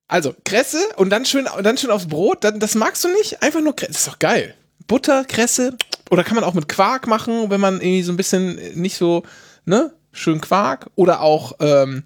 Also, 0.07 0.35
Kresse 0.43 0.81
und 0.97 1.09
dann 1.09 1.25
schön, 1.25 1.47
dann 1.63 1.77
schön 1.77 1.89
aufs 1.89 2.07
Brot. 2.07 2.43
Dann, 2.43 2.59
das 2.59 2.75
magst 2.75 3.03
du 3.03 3.07
nicht? 3.07 3.41
Einfach 3.41 3.61
nur 3.61 3.75
Kresse. 3.75 3.93
Das 3.93 4.01
ist 4.01 4.07
doch 4.07 4.19
geil. 4.19 4.53
Butter, 4.87 5.25
Kresse. 5.25 5.75
Oder 6.11 6.23
kann 6.23 6.35
man 6.35 6.43
auch 6.43 6.53
mit 6.53 6.67
Quark 6.67 7.07
machen, 7.07 7.49
wenn 7.49 7.59
man 7.59 7.75
irgendwie 7.75 8.03
so 8.03 8.11
ein 8.13 8.17
bisschen 8.17 8.79
nicht 8.79 8.97
so, 8.97 9.23
ne? 9.65 9.93
Schön 10.11 10.39
Quark. 10.39 10.91
Oder 10.95 11.21
auch 11.21 11.53
ähm, 11.59 12.03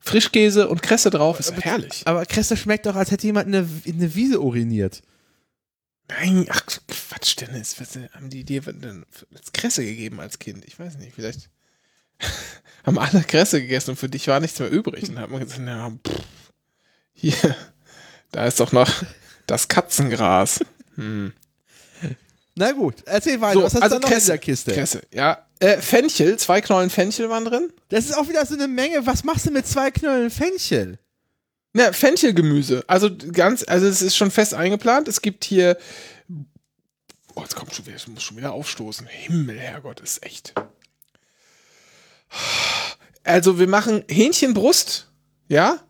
Frischkäse 0.00 0.68
und 0.68 0.82
Kresse 0.82 1.10
drauf. 1.10 1.38
Ist 1.38 1.50
doch 1.50 1.62
herrlich. 1.62 2.02
Aber 2.06 2.24
Kresse 2.26 2.56
schmeckt 2.56 2.86
doch, 2.86 2.96
als 2.96 3.10
hätte 3.10 3.26
jemand 3.26 3.48
in 3.48 3.54
eine, 3.54 3.68
in 3.84 3.96
eine 3.96 4.14
Wiese 4.14 4.40
uriniert. 4.40 5.02
Nein, 6.08 6.46
ach 6.48 6.62
Quatsch, 6.88 7.40
Dennis. 7.40 7.80
Was 7.80 7.96
äh, 7.96 8.08
haben 8.12 8.30
die 8.30 8.44
dir 8.44 8.62
Kresse 9.52 9.84
gegeben 9.84 10.20
als 10.20 10.38
Kind? 10.38 10.64
Ich 10.64 10.78
weiß 10.78 10.96
nicht, 10.98 11.14
vielleicht 11.14 11.50
haben 12.84 12.98
alle 12.98 13.22
Kresse 13.22 13.60
gegessen 13.60 13.90
und 13.90 13.96
für 13.96 14.08
dich 14.08 14.26
war 14.26 14.40
nichts 14.40 14.58
mehr 14.58 14.70
übrig. 14.70 15.08
Und 15.08 15.14
dann 15.14 15.24
hat 15.24 15.30
man 15.30 15.40
gesagt, 15.40 15.66
ja, 15.66 15.90
pff, 15.90 16.24
hier, 17.12 17.56
da 18.32 18.46
ist 18.46 18.58
doch 18.60 18.72
noch 18.72 18.90
das 19.46 19.68
Katzengras. 19.68 20.60
Hm. 20.96 21.32
Na 22.60 22.72
gut, 22.72 22.96
erzähl 23.06 23.40
weiter. 23.40 23.54
So, 23.54 23.62
was 23.62 23.74
hast 23.74 23.82
also 23.84 23.96
du 23.96 24.02
noch 24.02 24.08
in 24.08 24.14
Kresse, 24.14 24.26
der 24.32 24.38
Kiste? 24.38 24.72
Kresse, 24.74 25.00
ja. 25.14 25.46
Äh, 25.60 25.78
Fenchel, 25.78 26.38
zwei 26.38 26.60
Knollen 26.60 26.90
Fenchel 26.90 27.30
waren 27.30 27.46
drin. 27.46 27.72
Das 27.88 28.04
ist 28.04 28.12
auch 28.12 28.28
wieder 28.28 28.44
so 28.44 28.52
eine 28.52 28.68
Menge. 28.68 29.06
Was 29.06 29.24
machst 29.24 29.46
du 29.46 29.50
mit 29.50 29.66
zwei 29.66 29.90
Knollen 29.90 30.30
Fenchel? 30.30 30.98
Ja, 31.74 31.90
Fenchelgemüse. 31.90 32.84
Also 32.86 33.08
ganz, 33.32 33.64
also 33.66 33.86
es 33.86 34.02
ist 34.02 34.14
schon 34.14 34.30
fest 34.30 34.52
eingeplant. 34.52 35.08
Es 35.08 35.22
gibt 35.22 35.44
hier. 35.44 35.78
Oh, 37.34 37.40
jetzt 37.40 37.56
kommt 37.56 37.74
schon 37.74 37.86
wieder, 37.86 37.96
ich 37.96 38.06
muss 38.08 38.22
schon 38.22 38.36
wieder 38.36 38.52
aufstoßen. 38.52 39.06
Himmel, 39.06 39.58
Herrgott, 39.58 40.00
ist 40.00 40.22
echt. 40.22 40.52
Also 43.24 43.58
wir 43.58 43.68
machen 43.68 44.04
Hähnchenbrust, 44.06 45.10
ja, 45.48 45.80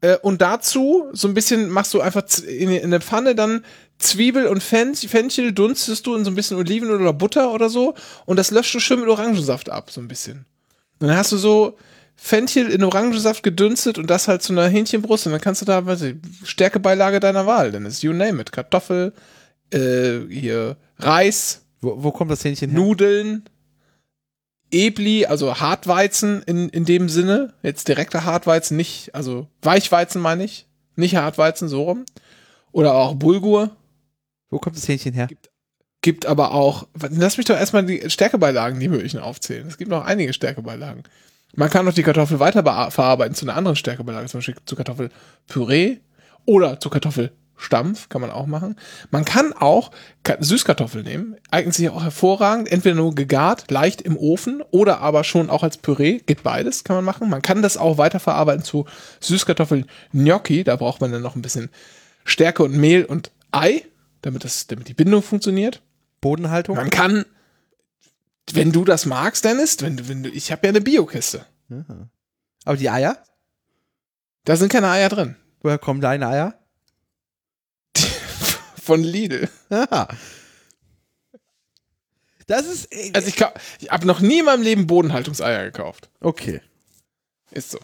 äh, 0.00 0.16
und 0.18 0.42
dazu 0.42 1.08
so 1.12 1.26
ein 1.26 1.34
bisschen 1.34 1.70
machst 1.70 1.94
du 1.94 2.00
einfach 2.00 2.22
in, 2.46 2.70
in 2.70 2.84
eine 2.84 3.00
Pfanne 3.00 3.34
dann 3.34 3.64
Zwiebel 3.98 4.46
und 4.46 4.62
Fen 4.62 4.94
Fenchel 4.94 5.52
dunstest 5.52 6.06
du 6.06 6.14
in 6.14 6.24
so 6.24 6.30
ein 6.30 6.34
bisschen 6.34 6.56
Oliven 6.56 6.90
oder 6.90 7.12
Butter 7.12 7.52
oder 7.52 7.68
so 7.68 7.94
und 8.26 8.36
das 8.36 8.50
löscht 8.50 8.74
du 8.74 8.80
schön 8.80 9.00
mit 9.00 9.08
Orangensaft 9.08 9.70
ab, 9.70 9.90
so 9.90 10.00
ein 10.00 10.08
bisschen. 10.08 10.46
Und 11.00 11.08
dann 11.08 11.16
hast 11.16 11.32
du 11.32 11.36
so 11.36 11.76
Fenchel 12.16 12.70
in 12.70 12.84
Orangensaft 12.84 13.42
gedünstet 13.42 13.98
und 13.98 14.08
das 14.08 14.28
halt 14.28 14.42
zu 14.42 14.52
einer 14.52 14.68
Hähnchenbrust 14.68 15.26
und 15.26 15.32
dann 15.32 15.40
kannst 15.40 15.62
du 15.62 15.66
da, 15.66 15.84
weiß 15.84 16.02
ich, 16.02 16.16
Stärkebeilage 16.44 17.20
deiner 17.20 17.46
Wahl, 17.46 17.72
dann 17.72 17.86
ist 17.86 18.02
you 18.02 18.12
name 18.12 18.40
it, 18.40 18.52
Kartoffel, 18.52 19.12
äh, 19.72 20.20
hier 20.28 20.76
Reis, 20.98 21.62
Wo, 21.80 22.02
wo 22.02 22.10
kommt 22.12 22.30
das 22.30 22.44
Hähnchen 22.44 22.70
her? 22.70 22.78
Nudeln, 22.78 23.48
Ebli, 24.70 25.26
also 25.26 25.60
Hartweizen 25.60 26.42
in, 26.42 26.68
in 26.68 26.84
dem 26.84 27.08
Sinne. 27.08 27.54
Jetzt 27.62 27.88
direkter 27.88 28.24
Hartweizen, 28.24 28.76
nicht, 28.76 29.14
also 29.14 29.48
Weichweizen 29.62 30.20
meine 30.20 30.44
ich. 30.44 30.66
Nicht 30.96 31.16
Hartweizen, 31.16 31.68
so 31.68 31.84
rum. 31.84 32.04
Oder 32.72 32.94
auch 32.94 33.14
Bulgur. 33.14 33.70
Wo 34.50 34.58
kommt 34.58 34.76
das 34.76 34.88
Hähnchen 34.88 35.14
her? 35.14 35.28
Gibt 36.00 36.26
aber 36.26 36.52
auch, 36.52 36.86
lass 36.94 37.36
mich 37.36 37.46
doch 37.46 37.56
erstmal 37.56 37.84
die 37.84 38.08
Stärkebeilagen, 38.08 38.78
die 38.78 38.88
möglichen 38.88 39.18
aufzählen. 39.18 39.66
Es 39.66 39.78
gibt 39.78 39.90
noch 39.90 40.04
einige 40.04 40.32
Stärkebeilagen. 40.32 41.02
Man 41.54 41.70
kann 41.70 41.84
noch 41.84 41.94
die 41.94 42.02
Kartoffel 42.02 42.38
weiter 42.38 42.62
verarbeiten 42.90 43.34
zu 43.34 43.44
einer 43.44 43.56
anderen 43.56 43.76
Stärkebeilage, 43.76 44.28
zum 44.28 44.38
Beispiel 44.38 44.56
zu 44.64 44.76
Kartoffelpüree 44.76 45.98
oder 46.44 46.78
zu 46.78 46.88
Kartoffelstampf, 46.88 48.08
kann 48.08 48.20
man 48.20 48.30
auch 48.30 48.46
machen. 48.46 48.76
Man 49.10 49.24
kann 49.24 49.52
auch 49.54 49.90
Ka 50.22 50.36
Süßkartoffeln 50.38 51.04
nehmen, 51.04 51.36
eignet 51.50 51.74
sich 51.74 51.88
auch 51.90 52.02
hervorragend, 52.02 52.70
entweder 52.70 52.94
nur 52.94 53.14
gegart, 53.14 53.70
leicht 53.70 54.02
im 54.02 54.16
Ofen 54.16 54.62
oder 54.70 55.00
aber 55.00 55.24
schon 55.24 55.50
auch 55.50 55.62
als 55.62 55.78
Püree, 55.78 56.18
geht 56.18 56.42
beides, 56.42 56.84
kann 56.84 56.96
man 56.96 57.04
machen. 57.04 57.28
Man 57.28 57.42
kann 57.42 57.62
das 57.62 57.76
auch 57.76 57.98
weiterverarbeiten 57.98 58.62
zu 58.62 58.84
Süßkartoffeln 59.20 59.86
Gnocchi, 60.12 60.64
da 60.64 60.76
braucht 60.76 61.00
man 61.00 61.10
dann 61.10 61.22
noch 61.22 61.34
ein 61.34 61.42
bisschen 61.42 61.70
Stärke 62.24 62.62
und 62.62 62.76
Mehl 62.76 63.04
und 63.04 63.32
Ei, 63.50 63.84
damit, 64.22 64.44
das, 64.44 64.66
damit 64.66 64.88
die 64.88 64.94
Bindung 64.94 65.22
funktioniert. 65.22 65.82
Bodenhaltung? 66.20 66.76
Man 66.76 66.90
kann, 66.90 67.24
wenn 68.52 68.72
du 68.72 68.84
das 68.84 69.06
magst, 69.06 69.44
Dennis, 69.44 69.80
wenn 69.80 69.96
du, 69.96 70.08
wenn 70.08 70.22
du, 70.22 70.30
ich 70.30 70.50
habe 70.52 70.66
ja 70.66 70.70
eine 70.70 70.80
Biokiste. 70.80 71.46
Ja. 71.68 71.84
Aber 72.64 72.76
die 72.76 72.90
Eier? 72.90 73.22
Da 74.44 74.56
sind 74.56 74.72
keine 74.72 74.88
Eier 74.90 75.08
drin. 75.08 75.36
Woher 75.60 75.78
kommen 75.78 76.00
deine 76.00 76.28
Eier? 76.28 76.58
Von 78.82 79.02
Lidl. 79.02 79.48
Das 82.46 82.66
ist. 82.66 82.86
äh, 82.92 83.10
Also 83.14 83.28
ich, 83.28 83.36
ich 83.80 83.90
habe 83.90 84.06
noch 84.06 84.20
nie 84.20 84.38
in 84.40 84.44
meinem 84.46 84.62
Leben 84.62 84.86
Bodenhaltungseier 84.86 85.64
gekauft. 85.64 86.10
okay. 86.20 86.60
Ist 87.50 87.70
so. 87.70 87.78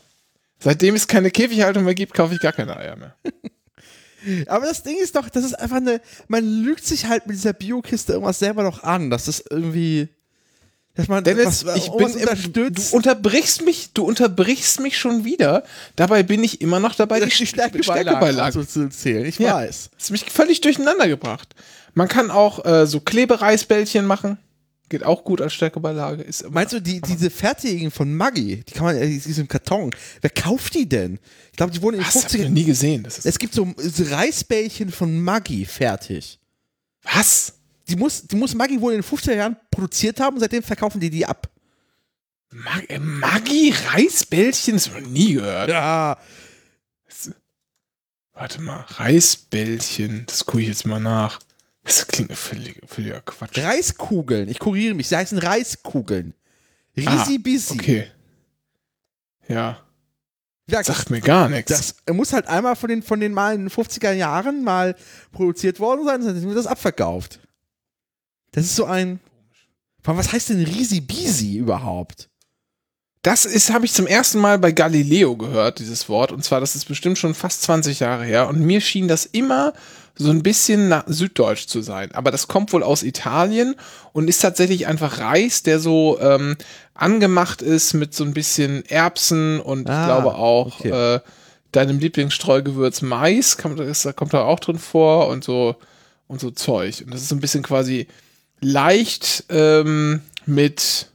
Seitdem 0.59 0.95
es 0.95 1.09
keine 1.09 1.31
Käfighaltung 1.31 1.85
mehr 1.85 1.95
gibt, 1.95 2.13
kaufe 2.15 2.35
ich 2.35 2.41
gar 2.41 2.53
keine 2.53 2.77
Eier 2.77 2.97
mehr. 2.97 3.17
Aber 4.47 4.67
das 4.67 4.83
Ding 4.83 4.97
ist 5.03 5.17
doch, 5.17 5.29
das 5.29 5.45
ist 5.45 5.55
einfach 5.55 5.77
eine. 5.77 6.01
Man 6.29 6.45
lügt 6.45 6.85
sich 6.87 7.07
halt 7.07 7.27
mit 7.27 7.37
dieser 7.37 7.53
Biokiste 7.53 8.13
irgendwas 8.15 8.39
selber 8.39 8.63
noch 8.63 8.83
an. 8.83 9.11
Das 9.11 9.29
ist 9.29 9.45
irgendwie. 9.51 10.09
Dass 10.97 11.09
man 11.09 11.25
Dennis, 11.25 11.65
was, 11.65 11.77
ich 11.77 11.87
irgendwas 11.89 12.13
bin 12.13 12.23
unterstützt. 12.23 12.93
du 12.93 12.97
unterbrichst 12.97 13.65
mich, 13.65 13.93
du 13.95 14.05
unterbrichst 14.05 14.79
mich 14.79 14.97
schon 14.97 15.25
wieder. 15.25 15.65
Dabei 15.97 16.23
bin 16.23 16.45
ich 16.45 16.61
immer 16.61 16.79
noch 16.79 16.95
dabei, 16.95 17.19
die, 17.19 17.27
die 17.31 17.47
Stärkebeilagen 17.47 18.53
so 18.53 18.65
zu 18.65 18.89
zählen. 18.91 19.25
Ich 19.27 19.41
Ja. 19.41 19.55
weiß. 19.57 19.91
Das 19.97 20.05
hat 20.05 20.11
mich 20.13 20.25
völlig 20.31 20.61
durcheinander 20.61 21.09
gebracht. 21.09 21.49
Man 21.95 22.07
kann 22.07 22.31
auch 22.31 22.65
äh, 22.65 22.87
so 22.87 23.01
Klebereisbällchen 23.01 24.07
machen. 24.07 24.39
Geht 24.91 25.03
auch 25.03 25.25
gut 25.25 25.41
als 25.41 25.55
Stärkebeilage. 25.55 26.23
Ist 26.23 26.49
Meinst 26.51 26.73
du, 26.75 26.81
die, 26.81 27.01
diese 27.01 27.31
fertigen 27.31 27.91
von 27.91 28.15
Maggi, 28.15 28.63
die 28.65 28.73
kann 28.73 28.85
man, 28.85 28.97
äh, 28.97 29.07
die 29.07 29.19
sind 29.19 29.39
im 29.39 29.49
Karton. 29.49 29.91
Wer 30.21 30.31
kauft 30.31 30.75
die 30.75 30.89
denn? 30.89 31.19
Ich 31.51 31.57
glaube, 31.57 31.73
die 31.73 31.81
wurden 31.81 31.97
in 31.97 32.03
den 32.03 32.07
Was? 32.07 32.25
Hab 32.25 32.35
ich 32.35 32.41
noch 32.41 32.47
50ern. 32.47 32.51
nie 32.51 32.65
gesehen. 32.65 33.03
Das 33.03 33.19
ist, 33.19 33.25
Es 33.27 33.39
gibt 33.39 33.55
so 33.55 33.67
Reisbällchen 33.79 34.91
von 34.91 35.21
Maggi 35.21 35.65
fertig. 35.65 36.39
was? 37.03 37.55
Die 37.89 37.97
muss, 37.97 38.27
die 38.27 38.37
muss 38.37 38.55
Maggi 38.55 38.81
wohl 38.81 38.95
in 38.95 39.01
den 39.03 39.05
50er 39.09 39.35
Jahren 39.35 39.57
produziert 39.71 40.21
haben 40.21 40.35
und 40.35 40.41
seitdem 40.41 40.63
verkaufen 40.63 41.01
die 41.01 41.11
die 41.11 41.27
ab. 41.27 41.51
Mag 42.51 42.89
äh, 42.89 42.99
Maggi 42.99 43.75
Reisbällchen? 43.93 44.75
Das 44.75 44.89
habe 44.89 44.99
ich 45.01 45.05
noch 45.07 45.13
nie 45.13 45.33
gehört. 45.35 45.69
Ja. 45.71 46.19
Warte 48.33 48.61
mal. 48.61 48.85
Reisbällchen. 48.89 50.25
Das 50.27 50.45
gucke 50.45 50.63
ich 50.63 50.69
jetzt 50.69 50.87
mal 50.87 51.01
nach. 51.01 51.41
Das 51.85 52.07
klingt 52.07 52.33
völlig, 52.33 52.81
völliger 52.87 53.21
Quatsch. 53.21 53.59
Reiskugeln. 53.59 54.49
Ich 54.49 54.59
kuriere 54.59 54.95
mich. 54.95 55.09
Sie 55.09 55.17
heißen 55.17 55.39
Reiskugeln. 55.39 56.35
Ah, 56.97 57.01
Risi 57.01 57.39
Bisi. 57.39 57.75
Okay. 57.75 58.11
Ja. 59.49 59.81
Ja, 60.67 60.83
Sagt 60.83 61.11
mir 61.11 61.21
gar 61.21 61.51
nichts. 61.51 61.71
das 61.71 62.15
muss 62.15 62.33
halt 62.33 62.47
einmal 62.47 62.75
von 62.75 62.89
den, 62.89 63.03
von 63.03 63.21
den 63.21 63.35
mal 63.35 63.55
in 63.55 63.67
den 63.67 63.71
50er 63.71 64.13
Jahren 64.13 64.65
mal 64.65 64.97
produziert 65.31 65.79
worden 65.79 66.07
sein, 66.07 66.25
dann 66.25 66.43
wird 66.43 66.57
das 66.57 66.67
abverkauft. 66.67 67.41
Das 68.53 68.65
ist 68.65 68.77
so 68.77 68.87
ein. 68.87 69.21
Was 70.05 70.33
heißt 70.33 70.51
denn 70.51 70.65
Risi 70.65 71.01
Bisi 71.03 71.57
überhaupt? 71.57 72.31
Das 73.25 73.47
ist, 73.47 73.73
habe 73.73 73.87
ich 73.87 73.95
zum 73.95 74.07
ersten 74.07 74.39
Mal 74.39 74.59
bei 74.59 74.71
Galileo 74.71 75.35
gehört, 75.35 75.79
dieses 75.79 76.11
Wort. 76.11 76.31
Und 76.31 76.45
zwar, 76.45 76.61
das 76.61 76.75
ist 76.75 76.85
bestimmt 76.85 77.17
schon 77.17 77.35
fast 77.35 77.63
20 77.63 78.01
Jahre 78.01 78.23
her. 78.23 78.49
Und 78.49 78.61
mir 78.61 78.83
schien 78.83 79.09
das 79.09 79.25
immer 79.25 79.73
so 80.15 80.29
ein 80.29 80.43
bisschen 80.43 80.91
nach 80.91 81.05
süddeutsch 81.07 81.67
zu 81.67 81.81
sein. 81.81 82.13
Aber 82.13 82.31
das 82.31 82.49
kommt 82.49 82.75
wohl 82.75 82.83
aus 82.83 83.03
Italien 83.03 83.77
und 84.13 84.29
ist 84.29 84.41
tatsächlich 84.41 84.87
einfach 84.87 85.21
Reis, 85.21 85.63
der 85.63 85.81
so 85.81 86.21
ähm, 86.21 86.57
angemacht 86.93 87.63
ist 87.63 87.95
mit 87.95 88.13
so 88.15 88.25
ein 88.25 88.35
bisschen 88.35 88.85
Erbsen 88.85 89.59
und 89.59 89.89
Ah, 89.89 90.03
ich 90.03 90.07
glaube 90.07 90.35
auch 90.37 90.81
okay. 90.81 91.15
äh, 91.15 91.21
deinem 91.73 92.01
Lieblingsstreugewürz 92.01 93.01
Mais 93.01 93.57
kommt, 93.57 93.81
ist, 93.81 94.15
kommt 94.17 94.35
da 94.35 94.43
auch 94.45 94.61
drin 94.61 94.79
vor 94.79 95.29
und 95.29 95.45
so 95.45 95.77
und 96.27 96.43
so 96.43 96.51
Zeug. 96.51 97.03
Und 97.07 97.15
das 97.15 97.23
ist 97.23 97.31
so 97.31 97.37
ein 97.37 97.41
bisschen 97.41 97.63
quasi 97.63 98.07
leicht 98.61 99.45
ähm, 99.49 100.21
mit 100.45 101.09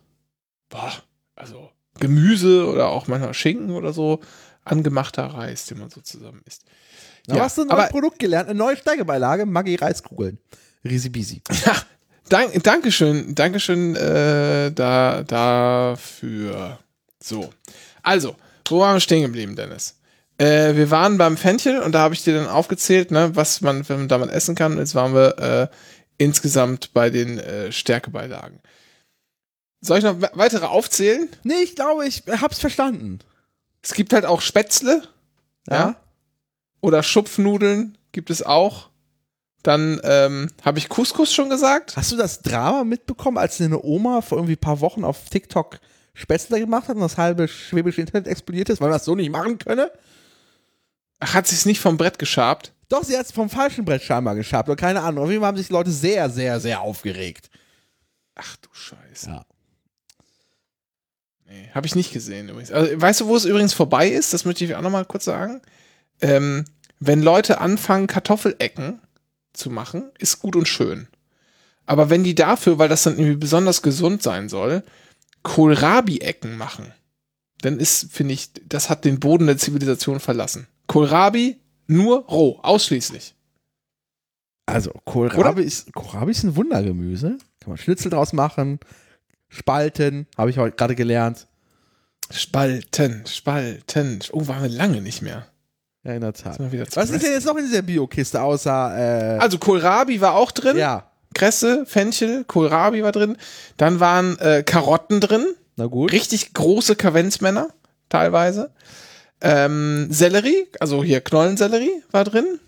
boah, 0.70 0.92
also 1.36 1.69
Gemüse 2.00 2.68
oder 2.68 2.90
auch 2.90 3.08
manchmal 3.08 3.34
Schinken 3.34 3.72
oder 3.72 3.94
so 3.94 4.20
angemachter 4.66 5.26
Reis, 5.26 5.66
den 5.66 5.80
man 5.80 5.90
so 5.90 6.02
zusammen 6.02 6.42
isst. 6.46 6.64
Da 7.28 7.36
Ja, 7.36 7.44
hast 7.44 7.58
du 7.58 7.64
ein 7.64 7.68
neues 7.68 7.90
Produkt 7.90 8.20
gelernt, 8.20 8.50
eine 8.50 8.58
neue 8.58 8.78
Steigebeilage, 8.78 9.46
Maggi 9.46 9.76
Reiskugeln. 9.76 10.38
Risi 10.84 11.10
Bisi. 11.10 11.42
Ja, 11.66 11.76
dank, 12.30 12.64
Dankeschön, 12.64 13.36
Dankeschön 13.36 13.96
äh, 13.96 14.72
da, 14.72 15.24
dafür. 15.24 16.80
So, 17.22 17.50
also, 18.04 18.36
wo 18.68 18.80
waren 18.80 18.96
wir 18.96 19.02
stehen 19.02 19.24
geblieben, 19.24 19.56
Dennis? 19.56 19.96
Äh, 20.38 20.76
wir 20.76 20.90
waren 20.90 21.18
beim 21.18 21.36
Fenchel 21.38 21.80
und 21.80 21.92
da 21.94 22.00
habe 22.00 22.14
ich 22.14 22.24
dir 22.24 22.34
dann 22.34 22.48
aufgezählt, 22.48 23.12
ne, 23.12 23.36
was 23.36 23.62
man, 23.62 23.88
wenn 23.90 24.00
man 24.00 24.08
damit 24.08 24.30
essen 24.30 24.56
kann. 24.56 24.78
Jetzt 24.78 24.96
waren 24.96 25.14
wir 25.14 25.38
äh, 25.38 25.68
insgesamt 26.18 26.94
bei 26.94 27.10
den 27.10 27.40
äh, 27.40 27.72
Stärkebeilagen. 27.72 28.62
Soll 29.82 30.00
ich 30.00 30.04
noch 30.04 30.20
we- 30.22 30.32
weitere 30.34 30.66
aufzählen? 30.66 31.30
Nee, 31.44 31.62
ich 31.64 31.76
glaube, 31.76 32.06
ich 32.06 32.24
hab's 32.28 32.60
verstanden. 32.60 33.20
Es 33.82 33.94
gibt 33.94 34.12
halt 34.14 34.26
auch 34.26 34.42
Spätzle. 34.42 35.04
Ja. 35.70 35.96
Oder 36.82 37.04
Schupfnudeln 37.04 37.98
gibt 38.12 38.30
es 38.30 38.44
auch. 38.44 38.90
Dann 39.64 40.00
ähm, 40.04 40.50
habe 40.64 40.80
ich 40.80 40.90
Couscous 40.90 41.34
schon 41.34 41.50
gesagt. 41.50 41.96
Hast 41.98 42.12
du 42.12 42.18
das 42.18 42.42
Drama 42.42 42.84
mitbekommen, 42.84 43.38
als 43.38 43.60
eine 43.62 43.82
Oma 43.84 44.22
vor 44.22 44.38
irgendwie 44.38 44.54
ein 44.54 44.60
paar 44.62 44.80
Wochen 44.82 45.04
auf 45.04 45.30
TikTok 45.30 45.80
Spätzle 46.14 46.60
gemacht 46.60 46.88
hat 46.88 46.96
und 46.96 47.02
das 47.02 47.18
halbe 47.18 47.48
schwäbische 47.48 48.02
Internet 48.02 48.28
explodiert 48.28 48.70
ist, 48.70 48.82
weil 48.82 48.90
man 48.90 48.96
das 48.98 49.06
so 49.06 49.16
nicht 49.16 49.30
machen 49.32 49.58
könne? 49.58 49.92
Ach, 51.20 51.34
hat 51.34 51.48
sich's 51.48 51.66
nicht 51.66 51.80
vom 51.82 51.98
Brett 51.98 52.20
geschabt? 52.20 52.74
Doch, 52.88 53.04
sie 53.04 53.18
hat 53.18 53.26
es 53.26 53.32
vom 53.32 53.50
falschen 53.50 53.86
Brett 53.86 54.02
scheinbar 54.02 54.36
geschabt 54.36 54.68
oder 54.70 54.76
keine 54.78 55.02
Ahnung. 55.02 55.26
Auf 55.26 55.30
jeden 55.30 55.42
Fall 55.42 55.50
haben 55.50 55.58
sich 55.58 55.68
die 55.68 55.74
Leute 55.74 55.92
sehr, 55.92 56.30
sehr, 56.30 56.60
sehr 56.60 56.82
aufgeregt. 56.82 57.50
Ach 58.36 58.56
du 58.58 58.70
Scheiße. 58.72 59.30
Ja. 59.30 59.46
Nee, 61.50 61.70
habe 61.74 61.88
ich 61.88 61.96
nicht 61.96 62.14
gesehen 62.14 62.48
übrigens. 62.50 62.72
Also, 62.72 63.02
weißt 63.02 63.22
du, 63.22 63.28
wo 63.28 63.36
es 63.36 63.46
übrigens 63.46 63.74
vorbei 63.74 64.08
ist? 64.08 64.34
Das 64.34 64.46
möchte 64.46 64.64
ich 64.64 64.76
auch 64.76 64.82
nochmal 64.82 65.06
kurz 65.06 65.26
sagen. 65.26 65.62
Ähm, 66.22 66.66
wenn 67.00 67.24
Leute 67.24 67.60
anfangen, 67.60 68.08
Kartoffelecken 68.08 69.00
zu 69.54 69.72
machen, 69.72 70.12
ist 70.20 70.40
gut 70.40 70.56
und 70.56 70.68
schön. 70.68 71.08
Aber 71.88 72.12
wenn 72.12 72.24
die 72.24 72.36
dafür, 72.36 72.78
weil 72.78 72.88
das 72.88 73.04
dann 73.04 73.18
irgendwie 73.18 73.38
besonders 73.38 73.82
gesund 73.82 74.22
sein 74.22 74.48
soll, 74.48 74.84
Kohlrabi-Ecken 75.42 76.56
machen, 76.56 76.94
dann 77.62 77.80
ist, 77.80 78.12
finde 78.12 78.36
ich, 78.36 78.52
das 78.68 78.92
hat 78.92 79.04
den 79.04 79.20
Boden 79.20 79.48
der 79.48 79.58
Zivilisation 79.58 80.20
verlassen. 80.20 80.68
Kohlrabi 80.86 81.58
nur 81.88 82.26
roh, 82.26 82.60
ausschließlich. 82.62 83.34
Also, 84.68 84.92
Kohlrabi 85.06 85.64
ist, 85.64 85.92
Kohlrabi 85.94 86.30
ist 86.32 86.44
ein 86.44 86.56
Wundergemüse. 86.56 87.40
Kann 87.60 87.70
man 87.70 87.78
Schnitzel 87.78 88.12
draus 88.12 88.34
machen, 88.34 88.80
spalten, 89.50 90.28
habe 90.38 90.50
ich 90.50 90.58
heute 90.58 90.76
gerade 90.78 90.96
gelernt. 90.96 91.48
Spalten, 92.32 93.24
spalten. 93.28 94.20
Oh, 94.32 94.48
waren 94.48 94.62
wir 94.64 94.70
lange 94.70 95.02
nicht 95.02 95.22
mehr. 95.22 95.48
Ja, 96.04 96.14
in 96.14 96.22
der 96.22 96.34
Tat. 96.34 96.60
Was 96.96 97.10
ist 97.10 97.24
denn 97.24 97.34
jetzt 97.34 97.46
noch 97.46 97.58
in 97.58 97.66
dieser 97.66 97.82
Biokiste 97.82 98.42
außer, 98.42 99.36
äh, 99.36 99.40
Also 99.40 99.58
Kohlrabi 99.58 100.22
war 100.22 100.36
auch 100.36 100.52
drin. 100.52 100.78
ja, 100.78 101.12
Kresse, 101.34 101.86
Fenchel, 101.86 102.44
Kohlrabi 102.46 103.04
war 103.04 103.12
drin. 103.12 103.36
Dann 103.78 104.00
waren 104.00 104.38
äh, 104.40 104.64
Karotten 104.64 105.20
drin. 105.20 105.46
na 105.76 105.88
gut. 105.88 106.12
Richtig 106.12 106.54
große 106.54 106.96
Kavenzmänner. 106.96 107.70
teilweise. 108.10 108.72
Ähm, 109.42 110.08
Sellerie, 110.10 110.68
also 110.80 111.04
hier 111.04 111.22
Knollensellerie 111.22 112.04
war 112.12 112.24
drin. 112.26 112.60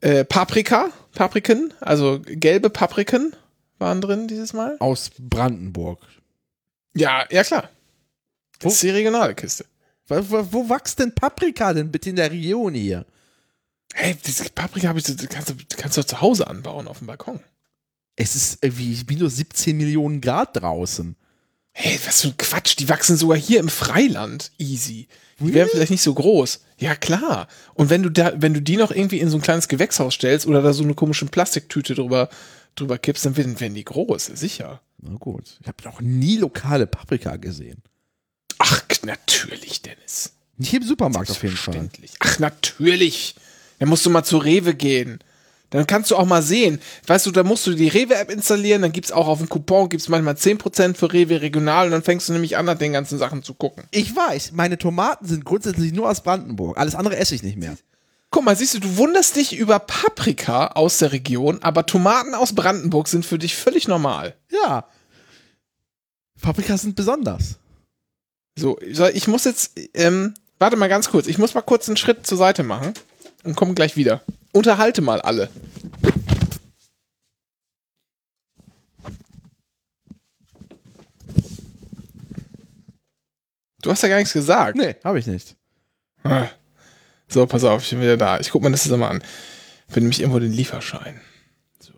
Äh, 0.00 0.24
Paprika, 0.24 0.90
Papriken, 1.14 1.72
also 1.80 2.20
gelbe 2.24 2.68
Papriken 2.70 3.34
waren 3.78 4.00
drin 4.00 4.28
dieses 4.28 4.52
Mal. 4.52 4.76
Aus 4.80 5.10
Brandenburg. 5.18 6.00
Ja, 6.94 7.24
ja 7.30 7.42
klar. 7.44 7.68
Das 8.58 8.64
Wo- 8.70 8.74
ist 8.74 8.82
die 8.82 8.90
regionale 8.90 9.34
Kiste. 9.34 9.64
Wo, 10.06 10.16
wo, 10.30 10.52
wo 10.52 10.68
wächst 10.70 10.98
denn 10.98 11.14
Paprika 11.14 11.72
denn 11.72 11.90
bitte 11.90 12.10
in 12.10 12.16
der 12.16 12.30
Region 12.30 12.74
hier? 12.74 13.06
Hey, 13.94 14.16
diese 14.26 14.44
Paprika 14.50 14.94
ich, 14.96 15.04
kannst 15.28 15.50
du 15.50 15.54
kannst 15.76 15.96
du 15.96 16.00
doch 16.02 16.08
zu 16.08 16.20
Hause 16.20 16.46
anbauen 16.46 16.88
auf 16.88 16.98
dem 16.98 17.06
Balkon. 17.06 17.40
Es 18.16 18.36
ist 18.36 18.58
irgendwie 18.62 19.02
minus 19.08 19.36
17 19.36 19.76
Millionen 19.76 20.20
Grad 20.20 20.56
draußen. 20.60 21.16
Hey, 21.72 21.98
was 22.06 22.20
für 22.20 22.28
ein 22.28 22.36
Quatsch. 22.36 22.76
Die 22.78 22.88
wachsen 22.88 23.16
sogar 23.16 23.36
hier 23.36 23.58
im 23.60 23.68
Freiland. 23.68 24.52
Easy. 24.58 25.08
Die 25.40 25.52
wären 25.52 25.68
vielleicht 25.68 25.90
nicht 25.90 26.02
so 26.02 26.14
groß. 26.14 26.60
Ja, 26.78 26.94
klar. 26.94 27.48
Und 27.74 27.90
wenn 27.90 28.04
du 28.04 28.10
da, 28.10 28.32
wenn 28.40 28.54
du 28.54 28.62
die 28.62 28.76
noch 28.76 28.92
irgendwie 28.92 29.18
in 29.18 29.30
so 29.30 29.38
ein 29.38 29.42
kleines 29.42 29.66
Gewächshaus 29.66 30.14
stellst 30.14 30.46
oder 30.46 30.62
da 30.62 30.72
so 30.72 30.84
eine 30.84 30.94
komische 30.94 31.26
Plastiktüte 31.26 31.96
drüber, 31.96 32.28
drüber 32.74 32.98
kippst, 32.98 33.26
dann 33.26 33.36
werden, 33.36 33.58
werden 33.60 33.74
die 33.74 33.84
groß, 33.84 34.26
sicher. 34.26 34.80
Na 35.00 35.16
gut. 35.16 35.58
Ich 35.60 35.68
habe 35.68 35.82
noch 35.84 36.00
nie 36.00 36.36
lokale 36.36 36.86
Paprika 36.86 37.36
gesehen. 37.36 37.82
Ach, 38.58 38.82
natürlich, 39.04 39.82
Dennis. 39.82 40.32
Nicht 40.56 40.74
im 40.74 40.82
Supermarkt 40.82 41.30
auf 41.30 41.42
jeden 41.42 41.56
Fall. 41.56 41.88
Ach, 42.20 42.38
natürlich. 42.38 43.34
Dann 43.78 43.88
musst 43.88 44.06
du 44.06 44.10
mal 44.10 44.24
zu 44.24 44.38
Rewe 44.38 44.74
gehen. 44.74 45.18
Dann 45.70 45.88
kannst 45.88 46.12
du 46.12 46.16
auch 46.16 46.24
mal 46.24 46.42
sehen. 46.42 46.80
Weißt 47.08 47.26
du, 47.26 47.32
da 47.32 47.42
musst 47.42 47.66
du 47.66 47.74
die 47.74 47.88
Rewe-App 47.88 48.30
installieren, 48.30 48.82
dann 48.82 48.92
gibt's 48.92 49.10
auch 49.10 49.26
auf 49.26 49.38
dem 49.38 49.48
Coupon, 49.48 49.88
gibt's 49.88 50.08
manchmal 50.08 50.34
10% 50.34 50.94
für 50.94 51.12
Rewe 51.12 51.42
regional 51.42 51.86
und 51.86 51.90
dann 51.90 52.04
fängst 52.04 52.28
du 52.28 52.32
nämlich 52.32 52.56
an, 52.56 52.66
nach 52.66 52.78
den 52.78 52.92
ganzen 52.92 53.18
Sachen 53.18 53.42
zu 53.42 53.54
gucken. 53.54 53.82
Ich 53.90 54.14
weiß, 54.14 54.52
meine 54.52 54.78
Tomaten 54.78 55.26
sind 55.26 55.44
grundsätzlich 55.44 55.92
nur 55.92 56.08
aus 56.08 56.22
Brandenburg. 56.22 56.78
Alles 56.78 56.94
andere 56.94 57.16
esse 57.16 57.34
ich 57.34 57.42
nicht 57.42 57.58
mehr. 57.58 57.76
Guck 58.34 58.44
mal, 58.44 58.56
siehst 58.56 58.74
du, 58.74 58.80
du 58.80 58.96
wunderst 58.96 59.36
dich 59.36 59.56
über 59.56 59.78
Paprika 59.78 60.66
aus 60.72 60.98
der 60.98 61.12
Region, 61.12 61.62
aber 61.62 61.86
Tomaten 61.86 62.34
aus 62.34 62.52
Brandenburg 62.52 63.06
sind 63.06 63.24
für 63.24 63.38
dich 63.38 63.54
völlig 63.54 63.86
normal. 63.86 64.34
Ja. 64.50 64.88
Paprika 66.42 66.76
sind 66.76 66.96
besonders. 66.96 67.60
So, 68.58 68.76
ich 68.80 69.28
muss 69.28 69.44
jetzt, 69.44 69.78
ähm, 69.94 70.34
warte 70.58 70.76
mal 70.76 70.88
ganz 70.88 71.10
kurz, 71.10 71.28
ich 71.28 71.38
muss 71.38 71.54
mal 71.54 71.62
kurz 71.62 71.86
einen 71.86 71.96
Schritt 71.96 72.26
zur 72.26 72.36
Seite 72.36 72.64
machen 72.64 72.92
und 73.44 73.54
komme 73.54 73.74
gleich 73.74 73.94
wieder. 73.94 74.20
Unterhalte 74.50 75.00
mal 75.00 75.20
alle. 75.20 75.48
Du 83.80 83.92
hast 83.92 84.02
ja 84.02 84.08
gar 84.08 84.18
nichts 84.18 84.32
gesagt. 84.32 84.76
Nee, 84.76 84.96
habe 85.04 85.20
ich 85.20 85.28
nicht. 85.28 85.54
Ah. 86.24 86.48
So, 87.34 87.46
pass 87.46 87.64
auf, 87.64 87.82
ich 87.82 87.90
bin 87.90 88.00
wieder 88.00 88.16
da. 88.16 88.38
Ich 88.38 88.52
guck 88.52 88.62
mir 88.62 88.70
das 88.70 88.88
mal 88.88 89.08
an. 89.08 89.20
Ich 89.88 89.94
bin 89.94 90.04
nämlich 90.04 90.20
irgendwo 90.20 90.38
den 90.38 90.52
Lieferschein. 90.52 91.20
So. 91.80 91.92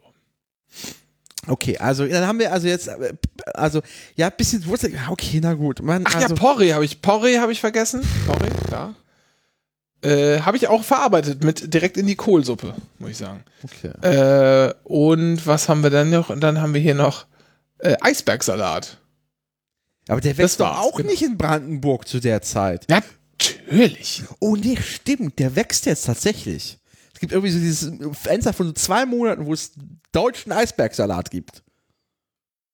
Okay, 1.46 1.76
also 1.76 2.06
dann 2.06 2.26
haben 2.26 2.38
wir 2.38 2.54
also 2.54 2.66
jetzt, 2.66 2.88
äh, 2.88 3.12
also 3.52 3.82
ja, 4.14 4.30
bisschen 4.30 4.64
Wurzel. 4.64 4.94
ja, 4.94 5.10
Okay, 5.10 5.40
na 5.42 5.52
gut. 5.52 5.82
Man, 5.82 6.04
Ach 6.06 6.14
also, 6.14 6.28
ja, 6.28 6.34
Porree 6.34 6.72
habe 6.72 6.86
ich, 6.86 7.02
Porree 7.02 7.36
habe 7.38 7.52
ich 7.52 7.60
vergessen. 7.60 8.00
Porree, 8.26 8.48
klar. 8.66 8.94
Äh, 10.00 10.40
habe 10.40 10.56
ich 10.56 10.68
auch 10.68 10.82
verarbeitet 10.82 11.44
mit 11.44 11.74
direkt 11.74 11.98
in 11.98 12.06
die 12.06 12.16
Kohlsuppe, 12.16 12.74
muss 12.98 13.10
ich 13.10 13.18
sagen. 13.18 13.44
okay. 13.62 13.90
Äh, 14.08 14.72
und 14.84 15.46
was 15.46 15.68
haben 15.68 15.82
wir 15.82 15.90
dann 15.90 16.08
noch? 16.08 16.30
Und 16.30 16.40
dann 16.40 16.62
haben 16.62 16.72
wir 16.72 16.80
hier 16.80 16.94
noch 16.94 17.26
äh, 17.80 17.94
Eisbergsalat. 18.00 18.96
Aber 20.08 20.22
der 20.22 20.38
wächst 20.38 20.60
doch 20.60 20.78
auch 20.78 20.96
genau. 20.96 21.10
nicht 21.10 21.22
in 21.22 21.36
Brandenburg 21.36 22.08
zu 22.08 22.20
der 22.20 22.40
Zeit. 22.40 22.86
Natürlich. 23.66 24.24
Oh 24.40 24.56
nee, 24.56 24.76
stimmt, 24.76 25.38
der 25.38 25.56
wächst 25.56 25.86
jetzt 25.86 26.06
tatsächlich. 26.06 26.78
Es 27.12 27.20
gibt 27.20 27.32
irgendwie 27.32 27.52
so 27.52 27.58
dieses 27.58 28.16
Fenster 28.16 28.52
von 28.52 28.66
so 28.66 28.72
zwei 28.72 29.06
Monaten, 29.06 29.46
wo 29.46 29.52
es 29.52 29.72
deutschen 30.12 30.52
Eisbergsalat 30.52 31.30
gibt. 31.30 31.62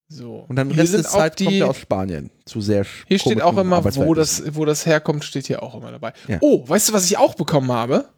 So. 0.09 0.45
Und 0.49 0.57
dann 0.57 0.69
hier 0.69 0.83
Rest 0.83 0.95
der 0.95 1.05
Zeit 1.05 1.41
die, 1.41 1.45
kommt 1.45 1.57
er 1.57 1.71
aus 1.71 1.79
Spanien. 1.79 2.31
Zu 2.45 2.61
sehr 2.61 2.85
Hier 3.07 3.19
steht 3.19 3.41
auch 3.41 3.57
immer, 3.57 3.85
wo 3.85 4.15
das, 4.15 4.55
wo 4.55 4.65
das 4.65 4.85
herkommt, 4.85 5.25
steht 5.25 5.47
hier 5.47 5.63
auch 5.63 5.75
immer 5.75 5.91
dabei. 5.91 6.13
Ja. 6.29 6.39
Oh, 6.41 6.69
weißt 6.69 6.91
du, 6.91 6.93
was 6.93 7.07
ich 7.07 7.17
auch 7.17 7.35
bekommen 7.35 7.73
habe? 7.73 8.09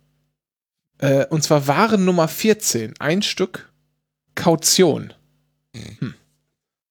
Äh, 0.98 1.26
und 1.26 1.44
zwar 1.44 1.66
Waren 1.66 2.04
Nummer 2.04 2.26
14. 2.26 2.94
Ein 2.98 3.22
Stück 3.22 3.72
Kaution. 4.34 5.12
Hm. 5.74 6.14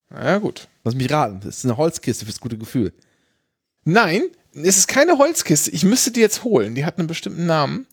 Na 0.10 0.32
ja, 0.32 0.38
gut. 0.38 0.68
Lass 0.84 0.96
mich 0.96 1.12
raten, 1.12 1.40
das 1.44 1.58
ist 1.58 1.66
eine 1.66 1.78
Holzkiste 1.78 2.26
fürs 2.26 2.40
gute 2.40 2.58
Gefühl. 2.58 2.94
Nein, 3.86 4.24
es 4.54 4.78
ist 4.78 4.88
keine 4.88 5.18
Holzkiste. 5.18 5.72
Ich 5.72 5.84
müsste 5.84 6.12
die 6.12 6.20
jetzt 6.20 6.44
holen. 6.44 6.76
Die 6.76 6.86
hat 6.86 6.98
einen 7.00 7.08
bestimmten 7.08 7.46
Namen. 7.46 7.88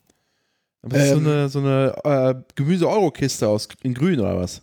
Aber 0.82 0.98
das 0.98 1.08
Ähm. 1.10 1.16
ist 1.18 1.24
so 1.24 1.30
eine, 1.30 1.48
so 1.48 1.58
eine 2.04 2.34
äh, 2.38 2.42
Gemüse-Euro-Kiste 2.54 3.48
aus 3.48 3.68
in 3.82 3.94
grün 3.94 4.20
oder 4.20 4.36
was? 4.38 4.62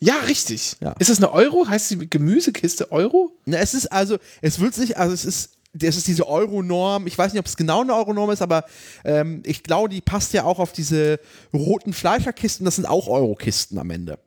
Ja, 0.00 0.14
richtig. 0.28 0.76
Ja. 0.80 0.92
Ist 0.98 1.10
das 1.10 1.18
eine 1.18 1.32
Euro? 1.32 1.66
Heißt 1.68 1.90
die 1.90 2.08
Gemüsekiste 2.08 2.92
Euro? 2.92 3.32
Na, 3.46 3.58
es 3.58 3.74
ist 3.74 3.86
also, 3.90 4.18
es 4.42 4.60
wird 4.60 4.74
sich, 4.74 4.96
also 4.96 5.12
es 5.12 5.24
ist, 5.24 5.54
das 5.74 5.96
ist 5.96 6.06
diese 6.06 6.28
Euro-Norm. 6.28 7.06
Ich 7.08 7.18
weiß 7.18 7.32
nicht, 7.32 7.40
ob 7.40 7.46
es 7.46 7.56
genau 7.56 7.80
eine 7.82 7.94
Euro-Norm 7.94 8.30
ist, 8.30 8.40
aber 8.40 8.64
ähm, 9.04 9.42
ich 9.44 9.64
glaube, 9.64 9.88
die 9.88 10.00
passt 10.00 10.32
ja 10.32 10.44
auch 10.44 10.60
auf 10.60 10.72
diese 10.72 11.18
roten 11.52 11.92
Fleischerkisten. 11.92 12.64
Das 12.64 12.76
sind 12.76 12.86
auch 12.86 13.08
Euro-Kisten 13.08 13.78
am 13.78 13.90
Ende. 13.90 14.18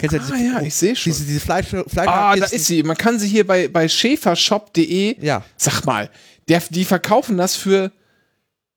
Kennst 0.00 0.30
du 0.30 0.34
Ah 0.34 0.38
ja, 0.38 0.60
ich 0.62 0.74
sehe 0.74 0.96
schon. 0.96 1.12
diese, 1.12 1.24
diese 1.24 1.40
Fleisch, 1.40 1.66
Ah, 1.74 1.84
Fleischerkisten? 1.86 2.40
da 2.40 2.46
ist 2.56 2.66
sie. 2.66 2.82
Man 2.82 2.96
kann 2.96 3.18
sie 3.18 3.28
hier 3.28 3.46
bei, 3.46 3.68
bei 3.68 3.88
schäfershop.de, 3.88 5.16
Ja. 5.24 5.44
sag 5.56 5.84
mal, 5.84 6.10
der, 6.48 6.62
die 6.70 6.84
verkaufen 6.84 7.36
das 7.36 7.56
für, 7.56 7.92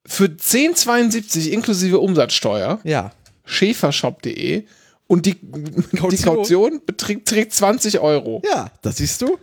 für 0.06 0.26
10,72 0.26 1.50
inklusive 1.50 2.00
Umsatzsteuer. 2.00 2.80
Ja. 2.84 3.12
schäfershop.de 3.46 4.66
und 5.08 5.26
die 5.26 5.36
die 5.42 5.98
Kaution. 5.98 6.36
Kaution 6.36 6.82
beträgt, 6.86 7.28
trägt 7.28 7.54
20 7.54 8.00
Euro. 8.00 8.42
Ja, 8.46 8.72
das 8.82 8.98
siehst 8.98 9.22
du, 9.22 9.38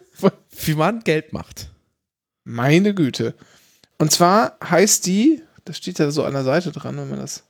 wie 0.65 0.75
man 0.75 1.01
Geld 1.01 1.33
macht. 1.33 1.71
Meine 2.45 2.95
Güte. 2.95 3.35
Und 3.99 4.11
zwar 4.11 4.57
heißt 4.65 5.07
die, 5.07 5.43
das 5.65 5.77
steht 5.77 5.99
ja 5.99 6.11
so 6.11 6.25
an 6.25 6.33
der 6.33 6.45
Seite 6.45 6.73
dran, 6.73 6.97
wenn 6.97 7.11
man 7.11 7.19
das. 7.21 7.45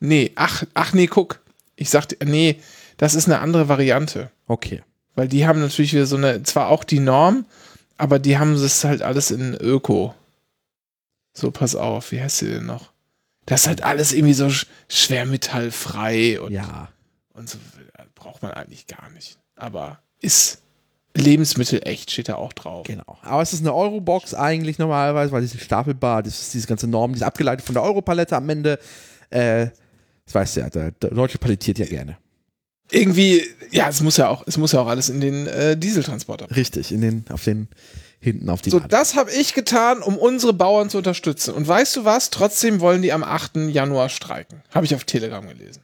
Nee, 0.00 0.32
ach, 0.34 0.64
ach 0.74 0.92
nee, 0.92 1.06
guck. 1.06 1.40
Ich 1.76 1.88
sagte, 1.90 2.16
nee, 2.24 2.60
das 3.02 3.16
ist 3.16 3.26
eine 3.26 3.40
andere 3.40 3.68
Variante. 3.68 4.30
Okay. 4.46 4.82
Weil 5.16 5.26
die 5.26 5.44
haben 5.44 5.60
natürlich 5.60 5.92
wieder 5.92 6.06
so 6.06 6.16
eine, 6.16 6.44
zwar 6.44 6.68
auch 6.68 6.84
die 6.84 7.00
Norm, 7.00 7.46
aber 7.98 8.20
die 8.20 8.38
haben 8.38 8.54
das 8.54 8.84
halt 8.84 9.02
alles 9.02 9.32
in 9.32 9.54
Öko. 9.54 10.14
So, 11.34 11.50
pass 11.50 11.74
auf, 11.74 12.12
wie 12.12 12.20
heißt 12.20 12.38
sie 12.38 12.46
denn 12.50 12.66
noch? 12.66 12.92
Das 13.46 13.62
ist 13.62 13.66
halt 13.66 13.82
alles 13.82 14.12
irgendwie 14.12 14.34
so 14.34 14.46
sch- 14.46 14.66
schwermetallfrei 14.88 16.40
und, 16.40 16.52
Ja. 16.52 16.90
und 17.34 17.48
so 17.50 17.58
braucht 18.14 18.40
man 18.42 18.52
eigentlich 18.52 18.86
gar 18.86 19.10
nicht. 19.10 19.36
Aber 19.56 19.98
ist 20.20 20.62
Lebensmittel 21.16 21.80
echt, 21.84 22.12
steht 22.12 22.28
da 22.28 22.36
auch 22.36 22.52
drauf. 22.52 22.86
Genau. 22.86 23.18
Aber 23.22 23.42
es 23.42 23.52
ist 23.52 23.60
eine 23.62 23.74
Eurobox 23.74 24.32
eigentlich 24.34 24.78
normalerweise, 24.78 25.32
weil 25.32 25.40
die 25.42 25.48
sind 25.48 25.60
stapelbar. 25.60 26.22
Das 26.22 26.40
ist 26.40 26.54
diese 26.54 26.68
ganze 26.68 26.86
Norm, 26.86 27.12
die 27.12 27.16
ist 27.16 27.22
abgeleitet 27.24 27.66
von 27.66 27.74
der 27.74 27.82
Europalette 27.82 28.36
am 28.36 28.48
Ende. 28.48 28.78
Äh, 29.30 29.70
das 30.24 30.34
weißt 30.36 30.56
du 30.56 30.60
ja, 30.60 30.70
der, 30.70 30.92
der 30.92 31.10
Deutsche 31.10 31.38
palettiert 31.38 31.78
ja 31.78 31.86
gerne. 31.86 32.16
Irgendwie, 32.90 33.42
ja, 33.70 33.88
es 33.88 34.00
muss 34.02 34.16
ja 34.18 34.28
auch, 34.28 34.44
es 34.46 34.58
muss 34.58 34.72
ja 34.72 34.80
auch 34.80 34.86
alles 34.86 35.08
in 35.08 35.20
den 35.20 35.46
äh, 35.46 35.76
Dieseltransporter. 35.76 36.54
Richtig, 36.54 36.92
in 36.92 37.00
den, 37.00 37.24
auf 37.30 37.42
den, 37.44 37.68
hinten 38.20 38.48
auf 38.50 38.60
die 38.62 38.70
So, 38.70 38.78
Lade. 38.78 38.88
das 38.88 39.14
habe 39.16 39.30
ich 39.30 39.54
getan, 39.54 40.02
um 40.02 40.16
unsere 40.18 40.52
Bauern 40.52 40.90
zu 40.90 40.98
unterstützen. 40.98 41.54
Und 41.54 41.66
weißt 41.66 41.96
du 41.96 42.04
was? 42.04 42.30
Trotzdem 42.30 42.80
wollen 42.80 43.02
die 43.02 43.12
am 43.12 43.24
8. 43.24 43.56
Januar 43.68 44.08
streiken. 44.08 44.62
Habe 44.70 44.84
ich 44.86 44.94
auf 44.94 45.04
Telegram 45.04 45.46
gelesen. 45.46 45.82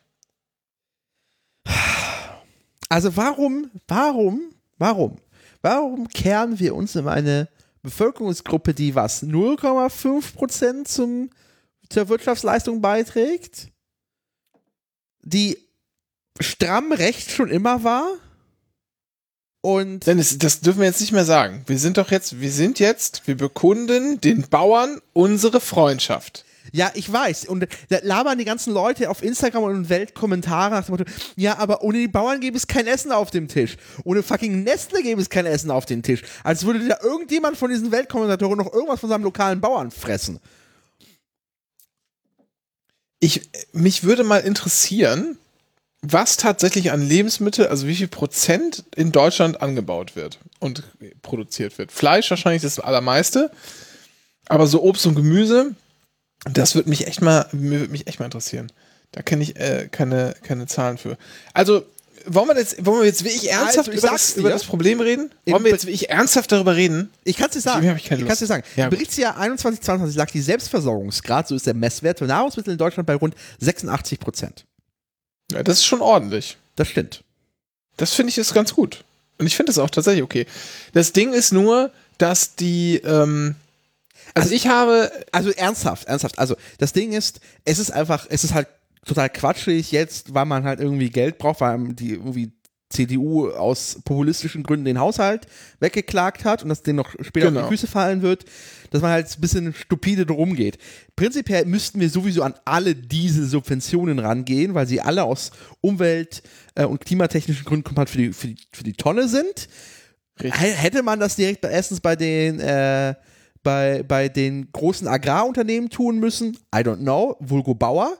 Also 2.88 3.16
warum, 3.16 3.70
warum, 3.86 4.40
warum, 4.78 5.18
warum 5.60 6.08
kehren 6.08 6.58
wir 6.58 6.74
uns 6.74 6.96
in 6.96 7.06
eine 7.06 7.48
Bevölkerungsgruppe, 7.82 8.72
die 8.74 8.94
was, 8.94 9.22
0,5% 9.22 10.84
zum, 10.84 11.30
zur 11.90 12.08
Wirtschaftsleistung 12.08 12.80
beiträgt? 12.80 13.68
Die 15.22 15.67
stramm 16.40 16.92
rechts 16.92 17.32
schon 17.32 17.50
immer 17.50 17.84
war? 17.84 18.08
Und 19.60 20.06
Dennis, 20.06 20.38
das 20.38 20.60
dürfen 20.60 20.80
wir 20.80 20.86
jetzt 20.86 21.00
nicht 21.00 21.12
mehr 21.12 21.24
sagen. 21.24 21.64
Wir 21.66 21.78
sind 21.78 21.98
doch 21.98 22.10
jetzt, 22.10 22.40
wir 22.40 22.50
sind 22.50 22.78
jetzt, 22.78 23.26
wir 23.26 23.36
bekunden 23.36 24.20
den 24.20 24.48
Bauern 24.48 25.00
unsere 25.12 25.60
Freundschaft. 25.60 26.44
Ja, 26.72 26.90
ich 26.94 27.10
weiß. 27.10 27.46
Und 27.46 27.66
da 27.88 27.98
labern 28.02 28.38
die 28.38 28.44
ganzen 28.44 28.72
Leute 28.72 29.10
auf 29.10 29.22
Instagram 29.22 29.64
und 29.64 29.88
Weltkommentare 29.88 30.70
nach 30.70 30.84
dem 30.84 30.92
Motto, 30.92 31.04
ja, 31.36 31.58
aber 31.58 31.82
ohne 31.82 31.98
die 31.98 32.08
Bauern 32.08 32.40
gäbe 32.40 32.56
es 32.56 32.66
kein 32.66 32.86
Essen 32.86 33.10
auf 33.10 33.30
dem 33.30 33.48
Tisch. 33.48 33.76
Ohne 34.04 34.22
fucking 34.22 34.64
Nestle 34.64 35.02
gäbe 35.02 35.20
es 35.20 35.30
kein 35.30 35.46
Essen 35.46 35.70
auf 35.70 35.86
dem 35.86 36.02
Tisch. 36.02 36.22
Als 36.44 36.64
würde 36.64 36.86
da 36.86 36.98
irgendjemand 37.02 37.56
von 37.56 37.70
diesen 37.70 37.90
Weltkommentatoren 37.90 38.58
noch 38.58 38.72
irgendwas 38.72 39.00
von 39.00 39.08
seinem 39.08 39.24
lokalen 39.24 39.60
Bauern 39.60 39.90
fressen. 39.90 40.40
Ich, 43.20 43.50
mich 43.72 44.04
würde 44.04 44.22
mal 44.22 44.40
interessieren, 44.40 45.38
was 46.02 46.36
tatsächlich 46.36 46.92
an 46.92 47.02
Lebensmittel, 47.02 47.66
also 47.66 47.86
wie 47.86 47.94
viel 47.96 48.08
Prozent 48.08 48.84
in 48.94 49.10
Deutschland 49.12 49.60
angebaut 49.60 50.14
wird 50.16 50.38
und 50.60 50.84
produziert 51.22 51.76
wird. 51.78 51.90
Fleisch 51.90 52.30
wahrscheinlich 52.30 52.62
das 52.62 52.78
allermeiste, 52.78 53.50
aber 54.46 54.66
so 54.66 54.82
Obst 54.82 55.06
und 55.06 55.16
Gemüse, 55.16 55.74
das 56.44 56.74
würde 56.74 56.88
mich 56.88 57.06
echt 57.06 57.20
mal, 57.20 57.46
mir 57.52 57.80
würde 57.80 57.92
mich 57.92 58.06
echt 58.06 58.20
mal 58.20 58.26
interessieren. 58.26 58.70
Da 59.12 59.22
kenne 59.22 59.42
ich 59.42 59.56
äh, 59.56 59.88
keine, 59.90 60.34
keine 60.42 60.66
Zahlen 60.66 60.98
für. 60.98 61.16
Also, 61.54 61.84
wollen 62.26 62.48
wir 62.48 62.56
jetzt, 62.56 62.84
wollen 62.84 63.00
wir 63.00 63.06
jetzt 63.06 63.24
wirklich 63.24 63.50
ernsthaft 63.50 63.88
Also, 63.88 63.92
über, 63.92 64.08
das, 64.08 64.34
dir. 64.34 64.40
über 64.40 64.50
das 64.50 64.64
Problem 64.64 65.00
reden? 65.00 65.30
Wollen 65.46 65.64
wir 65.64 65.70
jetzt 65.70 65.86
wirklich 65.86 66.10
ernsthaft 66.10 66.52
darüber 66.52 66.76
reden? 66.76 67.10
Ich 67.24 67.36
kann 67.36 67.46
es 67.46 67.54
dir 67.54 67.60
sagen. 67.60 67.86
Ich 67.96 68.02
ich 68.04 68.08
kann's 68.08 68.20
dir 68.20 68.24
Lust. 68.26 68.46
sagen. 68.48 68.64
Ja. 68.76 68.88
Berichtsjahr 68.88 69.36
21, 69.38 69.80
22 69.80 70.16
lag 70.16 70.30
die 70.30 70.42
Selbstversorgungsgrad, 70.42 71.48
so 71.48 71.54
ist 71.54 71.66
der 71.66 71.74
Messwert 71.74 72.18
für 72.18 72.26
Nahrungsmittel 72.26 72.72
in 72.72 72.78
Deutschland 72.78 73.06
bei 73.06 73.14
rund 73.14 73.34
86 73.60 74.20
Prozent. 74.20 74.66
Ja, 75.52 75.62
das 75.62 75.78
ist 75.78 75.86
schon 75.86 76.00
ordentlich. 76.00 76.56
Das 76.76 76.88
stimmt. 76.88 77.24
Das 77.96 78.14
finde 78.14 78.30
ich 78.30 78.38
ist 78.38 78.54
ganz 78.54 78.74
gut. 78.74 79.04
Und 79.38 79.46
ich 79.46 79.56
finde 79.56 79.70
das 79.70 79.78
auch 79.78 79.90
tatsächlich 79.90 80.22
okay. 80.22 80.46
Das 80.92 81.12
Ding 81.12 81.32
ist 81.32 81.52
nur, 81.52 81.90
dass 82.18 82.54
die, 82.56 82.96
ähm, 82.96 83.54
also, 84.34 84.54
ich 84.54 84.66
habe, 84.66 85.10
Also 85.32 85.50
ernsthaft, 85.50 86.06
ernsthaft. 86.06 86.38
Also 86.38 86.56
das 86.78 86.92
Ding 86.92 87.12
ist, 87.12 87.40
es 87.64 87.78
ist 87.78 87.90
einfach, 87.90 88.26
es 88.28 88.44
ist 88.44 88.54
halt 88.54 88.68
total 89.06 89.30
quatschig 89.30 89.90
jetzt, 89.90 90.34
weil 90.34 90.44
man 90.44 90.64
halt 90.64 90.80
irgendwie 90.80 91.10
Geld 91.10 91.38
braucht, 91.38 91.60
weil 91.60 91.94
die 91.94 92.12
irgendwie 92.12 92.52
CDU 92.90 93.50
aus 93.50 93.98
populistischen 94.04 94.62
Gründen 94.62 94.86
den 94.86 94.98
Haushalt 94.98 95.46
weggeklagt 95.80 96.44
hat 96.44 96.62
und 96.62 96.70
das 96.70 96.82
denen 96.82 96.96
noch 96.96 97.10
später 97.20 97.48
auf 97.48 97.52
Genau. 97.54 97.62
die 97.68 97.76
Füße 97.76 97.86
fallen 97.86 98.22
wird, 98.22 98.44
dass 98.90 99.02
man 99.02 99.10
halt 99.10 99.26
ein 99.30 99.40
bisschen 99.40 99.74
stupide 99.74 100.24
drum 100.24 100.54
geht. 100.54 100.78
Prinzipiell 101.14 101.66
müssten 101.66 102.00
wir 102.00 102.08
sowieso 102.08 102.42
an 102.42 102.54
alle 102.64 102.94
diese 102.94 103.46
Subventionen 103.46 104.18
rangehen, 104.18 104.74
weil 104.74 104.86
sie 104.86 105.00
alle 105.00 105.24
aus 105.24 105.50
Umwelt- 105.82 106.42
äh, 106.74 106.84
und 106.86 107.04
klimatechnischen 107.04 107.64
Gründen 107.66 107.84
komplett 107.84 108.08
für 108.08 108.18
die, 108.18 108.32
für 108.32 108.46
die, 108.48 108.56
für 108.72 108.84
die 108.84 108.94
Tonne 108.94 109.28
sind. 109.28 109.68
Richtig. 110.42 110.60
Hätte 110.60 111.02
man 111.02 111.20
das 111.20 111.36
direkt 111.36 111.60
bei, 111.60 111.68
erstens 111.70 112.00
bei 112.00 112.16
den 112.16 112.60
äh, 112.60 113.14
bei, 113.64 114.02
bei 114.04 114.28
den 114.28 114.70
großen 114.72 115.08
Agrarunternehmen 115.08 115.90
tun 115.90 116.20
müssen? 116.20 116.56
I 116.74 116.78
don't 116.78 116.98
know. 116.98 117.36
Vulgo 117.40 117.74
Bauer. 117.74 118.16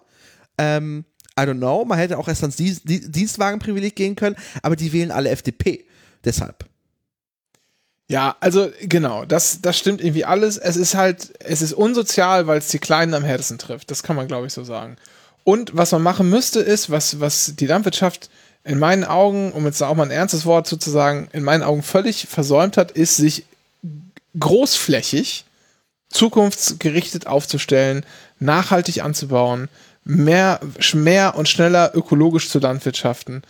Ähm, 0.58 1.04
I 1.38 1.46
don't 1.46 1.58
know. 1.58 1.84
Man 1.84 1.98
hätte 1.98 2.18
auch 2.18 2.28
erst 2.28 2.42
ans 2.42 2.56
Dienst, 2.56 2.88
Di- 2.88 3.10
Dienstwagenprivileg 3.10 3.94
gehen 3.94 4.16
können, 4.16 4.36
aber 4.62 4.76
die 4.76 4.92
wählen 4.92 5.10
alle 5.10 5.30
FDP. 5.30 5.84
Deshalb. 6.24 6.64
ja, 8.08 8.36
also 8.40 8.70
genau, 8.80 9.24
das, 9.24 9.60
das 9.60 9.78
stimmt 9.78 10.00
irgendwie 10.00 10.24
alles. 10.24 10.56
Es 10.56 10.76
ist 10.76 10.94
halt, 10.94 11.32
es 11.40 11.62
ist 11.62 11.72
unsozial, 11.74 12.46
weil 12.46 12.58
es 12.58 12.68
die 12.68 12.78
Kleinen 12.78 13.14
am 13.14 13.22
härtesten 13.24 13.58
trifft. 13.58 13.90
Das 13.90 14.02
kann 14.02 14.16
man, 14.16 14.26
glaube 14.26 14.46
ich, 14.46 14.52
so 14.52 14.64
sagen. 14.64 14.96
Und 15.44 15.76
was 15.76 15.92
man 15.92 16.02
machen 16.02 16.28
müsste, 16.28 16.60
ist, 16.60 16.90
was, 16.90 17.20
was 17.20 17.54
die 17.56 17.66
Landwirtschaft 17.66 18.30
in 18.64 18.78
meinen 18.78 19.04
Augen, 19.04 19.52
um 19.52 19.64
jetzt 19.64 19.82
auch 19.82 19.94
mal 19.94 20.02
ein 20.04 20.10
ernstes 20.10 20.44
Wort 20.44 20.66
zuzusagen, 20.66 21.28
in 21.32 21.42
meinen 21.42 21.62
Augen 21.62 21.82
völlig 21.82 22.26
versäumt 22.26 22.76
hat, 22.76 22.90
ist, 22.90 23.16
sich 23.16 23.44
großflächig 24.38 25.44
zukunftsgerichtet 26.10 27.26
aufzustellen, 27.26 28.04
nachhaltig 28.38 29.02
anzubauen, 29.02 29.68
mehr, 30.08 30.58
mehr 30.94 31.36
und 31.36 31.48
schneller 31.48 31.92
ökologisch 31.94 32.48
zu 32.48 32.58
landwirtschaften, 32.58 33.42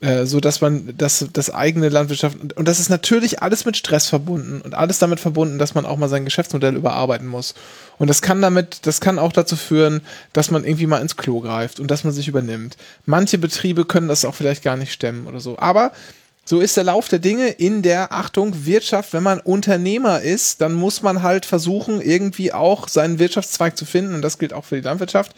äh, 0.00 0.24
so 0.24 0.40
dass 0.40 0.62
man 0.62 0.94
das, 0.96 1.26
das 1.32 1.50
eigene 1.50 1.90
Landwirtschaft 1.90 2.38
und 2.54 2.66
das 2.66 2.80
ist 2.80 2.88
natürlich 2.88 3.42
alles 3.42 3.66
mit 3.66 3.76
Stress 3.76 4.08
verbunden 4.08 4.62
und 4.62 4.74
alles 4.74 4.98
damit 4.98 5.20
verbunden, 5.20 5.58
dass 5.58 5.74
man 5.74 5.84
auch 5.84 5.98
mal 5.98 6.08
sein 6.08 6.24
Geschäftsmodell 6.24 6.74
überarbeiten 6.74 7.26
muss. 7.26 7.54
Und 7.98 8.08
das 8.08 8.22
kann 8.22 8.40
damit, 8.40 8.86
das 8.86 9.00
kann 9.00 9.18
auch 9.18 9.32
dazu 9.32 9.56
führen, 9.56 10.00
dass 10.32 10.50
man 10.50 10.64
irgendwie 10.64 10.86
mal 10.86 11.02
ins 11.02 11.18
Klo 11.18 11.40
greift 11.40 11.80
und 11.80 11.90
dass 11.90 12.02
man 12.02 12.14
sich 12.14 12.28
übernimmt. 12.28 12.78
Manche 13.04 13.36
Betriebe 13.36 13.84
können 13.84 14.08
das 14.08 14.24
auch 14.24 14.34
vielleicht 14.34 14.64
gar 14.64 14.76
nicht 14.76 14.92
stemmen 14.92 15.26
oder 15.26 15.40
so. 15.40 15.58
Aber 15.58 15.92
so 16.48 16.60
ist 16.60 16.76
der 16.76 16.84
Lauf 16.84 17.08
der 17.08 17.18
Dinge 17.18 17.48
in 17.48 17.82
der 17.82 18.12
Achtung 18.12 18.66
Wirtschaft. 18.66 19.12
Wenn 19.12 19.24
man 19.24 19.40
Unternehmer 19.40 20.22
ist, 20.22 20.60
dann 20.60 20.74
muss 20.74 21.02
man 21.02 21.22
halt 21.22 21.44
versuchen, 21.44 22.00
irgendwie 22.00 22.52
auch 22.52 22.88
seinen 22.88 23.18
Wirtschaftszweig 23.18 23.76
zu 23.76 23.84
finden. 23.84 24.14
Und 24.14 24.22
das 24.22 24.38
gilt 24.38 24.52
auch 24.52 24.64
für 24.64 24.76
die 24.76 24.82
Landwirtschaft. 24.82 25.34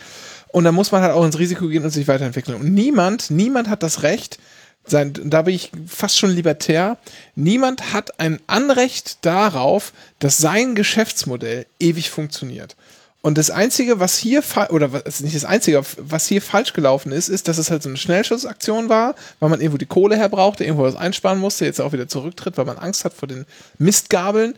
Und 0.50 0.64
dann 0.64 0.74
muss 0.74 0.92
man 0.92 1.02
halt 1.02 1.12
auch 1.12 1.24
ins 1.24 1.38
Risiko 1.38 1.68
gehen 1.68 1.84
und 1.84 1.90
sich 1.90 2.08
weiterentwickeln. 2.08 2.58
Und 2.58 2.72
niemand, 2.72 3.30
niemand 3.30 3.68
hat 3.68 3.82
das 3.82 4.02
Recht, 4.02 4.38
sein, 4.86 5.12
da 5.24 5.42
bin 5.42 5.54
ich 5.54 5.70
fast 5.86 6.18
schon 6.18 6.30
libertär, 6.30 6.96
niemand 7.34 7.92
hat 7.92 8.20
ein 8.20 8.40
Anrecht 8.46 9.18
darauf, 9.24 9.92
dass 10.18 10.38
sein 10.38 10.74
Geschäftsmodell 10.74 11.66
ewig 11.78 12.10
funktioniert. 12.10 12.76
Und 13.20 13.36
das 13.36 13.50
Einzige, 13.50 13.98
was 13.98 14.16
hier, 14.16 14.42
oder 14.70 14.92
was, 14.92 15.20
nicht 15.20 15.34
das 15.34 15.44
Einzige, 15.44 15.82
was 15.98 16.26
hier 16.26 16.40
falsch 16.40 16.72
gelaufen 16.72 17.10
ist, 17.10 17.28
ist, 17.28 17.48
dass 17.48 17.58
es 17.58 17.70
halt 17.70 17.82
so 17.82 17.88
eine 17.88 17.98
Schnellschussaktion 17.98 18.88
war, 18.88 19.16
weil 19.40 19.50
man 19.50 19.60
irgendwo 19.60 19.76
die 19.76 19.86
Kohle 19.86 20.16
herbrauchte, 20.16 20.64
irgendwo 20.64 20.84
was 20.84 20.94
einsparen 20.94 21.38
musste, 21.38 21.64
jetzt 21.64 21.80
auch 21.80 21.92
wieder 21.92 22.06
zurücktritt, 22.06 22.56
weil 22.56 22.64
man 22.64 22.78
Angst 22.78 23.04
hat 23.04 23.12
vor 23.12 23.26
den 23.26 23.44
Mistgabeln. 23.78 24.54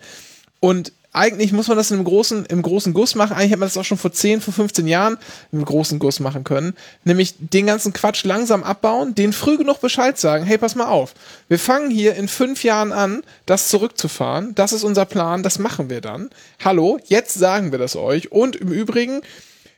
Und 0.61 0.93
eigentlich 1.13 1.53
muss 1.53 1.67
man 1.67 1.77
das 1.77 1.91
in 1.91 1.97
einem 1.97 2.05
großen, 2.05 2.47
im 2.47 2.63
großen 2.63 2.95
Guss 2.95 3.17
machen. 3.17 3.33
Eigentlich 3.33 3.51
hätte 3.51 3.61
man 3.61 3.69
das 3.69 3.77
auch 3.77 3.85
schon 3.85 3.99
vor 3.99 4.13
10, 4.13 4.41
vor 4.41 4.55
15 4.55 4.87
Jahren 4.87 5.19
im 5.51 5.65
großen 5.65 5.99
Guss 5.99 6.21
machen 6.21 6.45
können. 6.45 6.75
Nämlich 7.05 7.35
den 7.39 7.67
ganzen 7.67 7.93
Quatsch 7.93 8.25
langsam 8.25 8.63
abbauen, 8.63 9.15
den 9.17 9.33
früh 9.33 9.59
genug 9.59 9.81
Bescheid 9.81 10.19
sagen, 10.19 10.45
hey, 10.45 10.57
pass 10.57 10.77
mal 10.77 10.87
auf. 10.87 11.15
Wir 11.49 11.59
fangen 11.59 11.91
hier 11.91 12.15
in 12.15 12.29
fünf 12.29 12.63
Jahren 12.63 12.93
an, 12.93 13.25
das 13.45 13.69
zurückzufahren. 13.69 14.55
Das 14.55 14.73
ist 14.73 14.85
unser 14.85 15.05
Plan, 15.05 15.43
das 15.43 15.59
machen 15.59 15.91
wir 15.91 16.01
dann. 16.01 16.31
Hallo, 16.65 17.01
jetzt 17.07 17.35
sagen 17.35 17.73
wir 17.73 17.81
das 17.81 17.97
euch. 17.97 18.31
Und 18.31 18.55
im 18.55 18.71
Übrigen, 18.71 19.23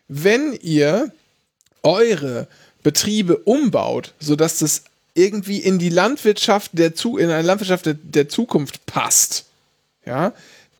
wenn 0.08 0.52
ihr 0.60 1.12
eure 1.82 2.46
Betriebe 2.82 3.38
umbaut, 3.38 4.12
sodass 4.20 4.58
das 4.58 4.84
irgendwie 5.14 5.58
in 5.58 5.78
die 5.78 5.88
Landwirtschaft 5.88 6.72
der 6.74 6.92
in 7.18 7.30
eine 7.30 7.42
Landwirtschaft 7.42 7.86
der, 7.86 7.94
der 7.94 8.28
Zukunft 8.28 8.84
passt, 8.86 9.46
ja, 10.04 10.32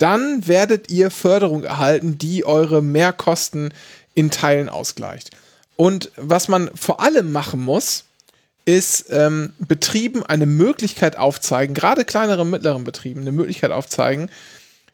dann 0.03 0.49
werdet 0.49 0.91
ihr 0.91 1.11
Förderung 1.11 1.63
erhalten, 1.63 2.19
die 2.19 2.45
eure 2.45 2.83
Mehrkosten 2.83 3.73
in 4.15 4.31
Teilen 4.31 4.69
ausgleicht. 4.69 5.31
Und 5.77 6.11
was 6.17 6.49
man 6.49 6.71
vor 6.75 7.01
allem 7.01 7.31
machen 7.31 7.61
muss, 7.65 8.05
ist 8.65 9.07
ähm, 9.11 9.53
Betrieben 9.61 10.25
eine 10.25 10.47
Möglichkeit 10.47 11.17
aufzeigen, 11.17 11.75
gerade 11.75 12.05
kleineren 12.05 12.41
und 12.41 12.51
mittleren 12.51 12.85
Betrieben 12.85 13.21
eine 13.21 13.33
Möglichkeit 13.33 13.71
aufzeigen, 13.71 14.29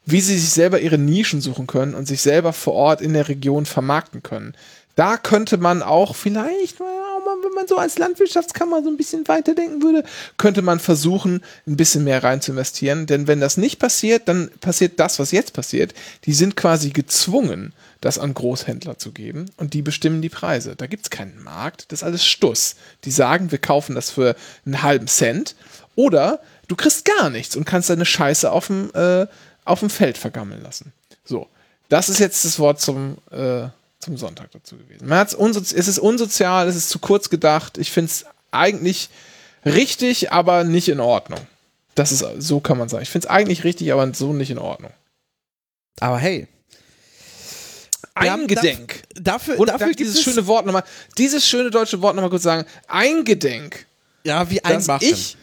wie 0.05 0.21
sie 0.21 0.37
sich 0.37 0.51
selber 0.51 0.79
ihre 0.79 0.97
Nischen 0.97 1.41
suchen 1.41 1.67
können 1.67 1.95
und 1.95 2.07
sich 2.07 2.21
selber 2.21 2.53
vor 2.53 2.73
Ort 2.73 3.01
in 3.01 3.13
der 3.13 3.27
Region 3.27 3.65
vermarkten 3.65 4.23
können. 4.23 4.55
Da 4.95 5.17
könnte 5.17 5.57
man 5.57 5.81
auch 5.81 6.15
vielleicht, 6.15 6.79
naja, 6.79 7.08
mal, 7.19 7.35
wenn 7.43 7.53
man 7.53 7.67
so 7.67 7.77
als 7.77 7.97
Landwirtschaftskammer 7.97 8.83
so 8.83 8.89
ein 8.89 8.97
bisschen 8.97 9.27
weiterdenken 9.27 9.81
würde, 9.81 10.03
könnte 10.37 10.61
man 10.61 10.79
versuchen, 10.79 11.41
ein 11.67 11.77
bisschen 11.77 12.03
mehr 12.03 12.23
rein 12.23 12.41
zu 12.41 12.51
investieren. 12.51 13.05
Denn 13.05 13.27
wenn 13.27 13.39
das 13.39 13.57
nicht 13.57 13.79
passiert, 13.79 14.27
dann 14.27 14.49
passiert 14.61 14.99
das, 14.99 15.19
was 15.19 15.31
jetzt 15.31 15.53
passiert. 15.53 15.93
Die 16.25 16.33
sind 16.33 16.55
quasi 16.55 16.89
gezwungen, 16.89 17.73
das 18.01 18.17
an 18.17 18.33
Großhändler 18.33 18.97
zu 18.97 19.11
geben 19.11 19.45
und 19.57 19.73
die 19.73 19.81
bestimmen 19.81 20.21
die 20.21 20.29
Preise. 20.29 20.75
Da 20.75 20.87
gibt 20.87 21.03
es 21.03 21.09
keinen 21.09 21.43
Markt, 21.43 21.91
das 21.91 21.99
ist 21.99 22.03
alles 22.03 22.25
Stuss. 22.25 22.75
Die 23.03 23.11
sagen, 23.11 23.51
wir 23.51 23.59
kaufen 23.59 23.95
das 23.95 24.09
für 24.09 24.35
einen 24.65 24.81
halben 24.81 25.07
Cent 25.07 25.55
oder 25.95 26.39
du 26.67 26.75
kriegst 26.75 27.05
gar 27.05 27.29
nichts 27.29 27.55
und 27.55 27.65
kannst 27.65 27.89
deine 27.89 28.05
Scheiße 28.05 28.51
auf 28.51 28.67
dem, 28.67 28.91
äh, 28.93 29.27
auf 29.65 29.81
dem 29.81 29.89
Feld 29.89 30.17
vergammeln 30.17 30.63
lassen. 30.63 30.93
So, 31.25 31.47
das 31.89 32.07
ist 32.07 32.19
jetzt 32.19 32.45
das 32.45 32.59
Wort 32.59 32.79
zum, 32.79 33.17
äh, 33.31 33.67
zum 33.99 34.17
Sonntag 34.17 34.51
dazu 34.51 34.77
gewesen. 34.77 35.07
Man 35.07 35.19
hat's 35.19 35.33
es 35.33 35.87
ist 35.87 35.99
unsozial, 35.99 36.67
es 36.67 36.75
ist 36.75 36.89
zu 36.89 36.99
kurz 36.99 37.29
gedacht. 37.29 37.77
Ich 37.77 37.91
finde 37.91 38.11
es 38.11 38.25
eigentlich 38.51 39.09
richtig, 39.65 40.31
aber 40.31 40.63
nicht 40.63 40.87
in 40.87 40.99
Ordnung. 40.99 41.39
Das 41.95 42.11
ist, 42.11 42.23
so 42.37 42.61
kann 42.61 42.77
man 42.77 42.87
sagen. 42.87 43.03
Ich 43.03 43.09
finde 43.09 43.27
es 43.27 43.31
eigentlich 43.31 43.63
richtig, 43.63 43.91
aber 43.91 44.13
so 44.13 44.31
nicht 44.31 44.51
in 44.51 44.57
Ordnung. 44.57 44.91
Aber 45.99 46.17
hey. 46.17 46.47
Eingedenk. 48.13 49.03
Dafür, 49.15 49.55
dafür 49.57 49.65
dafür 49.65 49.93
dieses 49.93 50.15
es, 50.15 50.23
schöne 50.23 50.47
Wort 50.47 50.65
nochmal, 50.65 50.83
dieses 51.17 51.45
schöne 51.45 51.69
deutsche 51.69 52.01
Wort 52.01 52.15
nochmal 52.15 52.29
kurz 52.29 52.43
sagen. 52.43 52.65
Eingedenk, 52.87 53.85
ja, 54.23 54.49
wie 54.49 54.63
einmachen. 54.63 55.05
ich, 55.07 55.37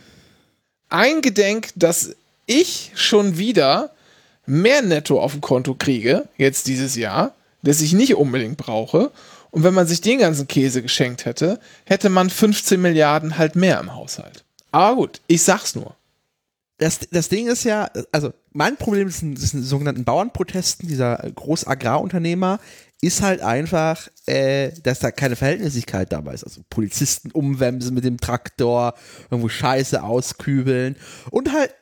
eingedenk, 0.88 1.70
dass 1.74 2.14
ich 2.46 2.92
schon 2.94 3.38
wieder 3.38 3.90
mehr 4.46 4.82
Netto 4.82 5.20
auf 5.20 5.32
dem 5.32 5.40
Konto 5.40 5.74
kriege, 5.74 6.28
jetzt 6.38 6.66
dieses 6.68 6.96
Jahr, 6.96 7.34
das 7.66 7.80
ich 7.80 7.92
nicht 7.92 8.14
unbedingt 8.14 8.56
brauche. 8.56 9.10
Und 9.50 9.62
wenn 9.62 9.74
man 9.74 9.86
sich 9.86 10.00
den 10.00 10.18
ganzen 10.18 10.48
Käse 10.48 10.82
geschenkt 10.82 11.24
hätte, 11.24 11.60
hätte 11.84 12.08
man 12.08 12.30
15 12.30 12.80
Milliarden 12.80 13.38
halt 13.38 13.56
mehr 13.56 13.80
im 13.80 13.94
Haushalt. 13.94 14.44
Aber 14.70 14.96
gut, 14.96 15.20
ich 15.26 15.42
sag's 15.42 15.74
nur. 15.74 15.96
das, 16.78 17.00
das 17.10 17.28
Ding 17.28 17.46
ist 17.48 17.64
ja, 17.64 17.90
also 18.12 18.32
mein 18.52 18.76
Problem 18.76 19.08
ist, 19.08 19.22
ist 19.22 19.54
den 19.54 19.62
sogenannten 19.62 20.04
Bauernprotesten 20.04 20.88
dieser 20.88 21.16
Großagrarunternehmer 21.16 22.60
ist 23.00 23.22
halt 23.22 23.40
einfach, 23.40 24.08
äh, 24.26 24.72
dass 24.82 25.00
da 25.00 25.10
keine 25.10 25.36
Verhältnismäßigkeit 25.36 26.12
dabei 26.12 26.34
ist. 26.34 26.44
Also 26.44 26.62
Polizisten 26.70 27.30
umwemsen 27.30 27.94
mit 27.94 28.04
dem 28.04 28.18
Traktor, 28.18 28.94
irgendwo 29.30 29.48
Scheiße 29.48 30.02
auskübeln 30.02 30.96
und 31.30 31.52
halt 31.52 31.74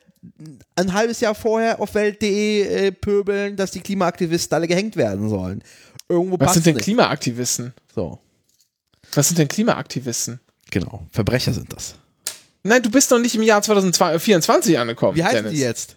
ein 0.75 0.93
halbes 0.93 1.19
Jahr 1.19 1.35
vorher 1.35 1.79
auf 1.79 1.93
Welt.de 1.95 2.61
äh, 2.61 2.91
pöbeln, 2.91 3.55
dass 3.55 3.71
die 3.71 3.81
Klimaaktivisten 3.81 4.55
alle 4.55 4.67
gehängt 4.67 4.95
werden 4.95 5.29
sollen. 5.29 5.63
Irgendwo 6.07 6.39
Was 6.39 6.53
sind 6.53 6.65
denn 6.65 6.75
nicht. 6.75 6.83
Klimaaktivisten? 6.83 7.73
So. 7.93 8.19
Was 9.13 9.27
sind 9.27 9.37
denn 9.39 9.47
Klimaaktivisten? 9.47 10.39
Genau, 10.71 11.05
Verbrecher 11.11 11.53
sind 11.53 11.71
das. 11.73 11.95
Nein, 12.63 12.81
du 12.81 12.89
bist 12.89 13.11
noch 13.11 13.19
nicht 13.19 13.35
im 13.35 13.43
Jahr 13.43 13.61
2024 13.61 14.77
angekommen. 14.77 15.15
Wie 15.15 15.23
heißen 15.23 15.43
Dennis. 15.43 15.53
die 15.53 15.59
jetzt? 15.59 15.95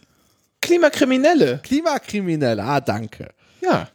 Klimakriminelle. 0.60 1.60
Klimakriminelle. 1.62 2.62
Ah, 2.62 2.80
danke. 2.80 3.30
Ja. 3.62 3.88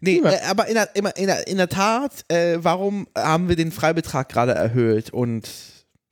Nee, 0.00 0.18
äh, 0.18 0.40
aber 0.46 0.66
in 0.68 0.74
der, 0.74 0.94
in 0.94 1.26
der, 1.26 1.46
in 1.46 1.56
der 1.56 1.68
Tat, 1.68 2.12
äh, 2.28 2.58
warum 2.60 3.06
haben 3.16 3.48
wir 3.48 3.56
den 3.56 3.72
Freibetrag 3.72 4.28
gerade 4.28 4.52
erhöht 4.52 5.10
und 5.10 5.48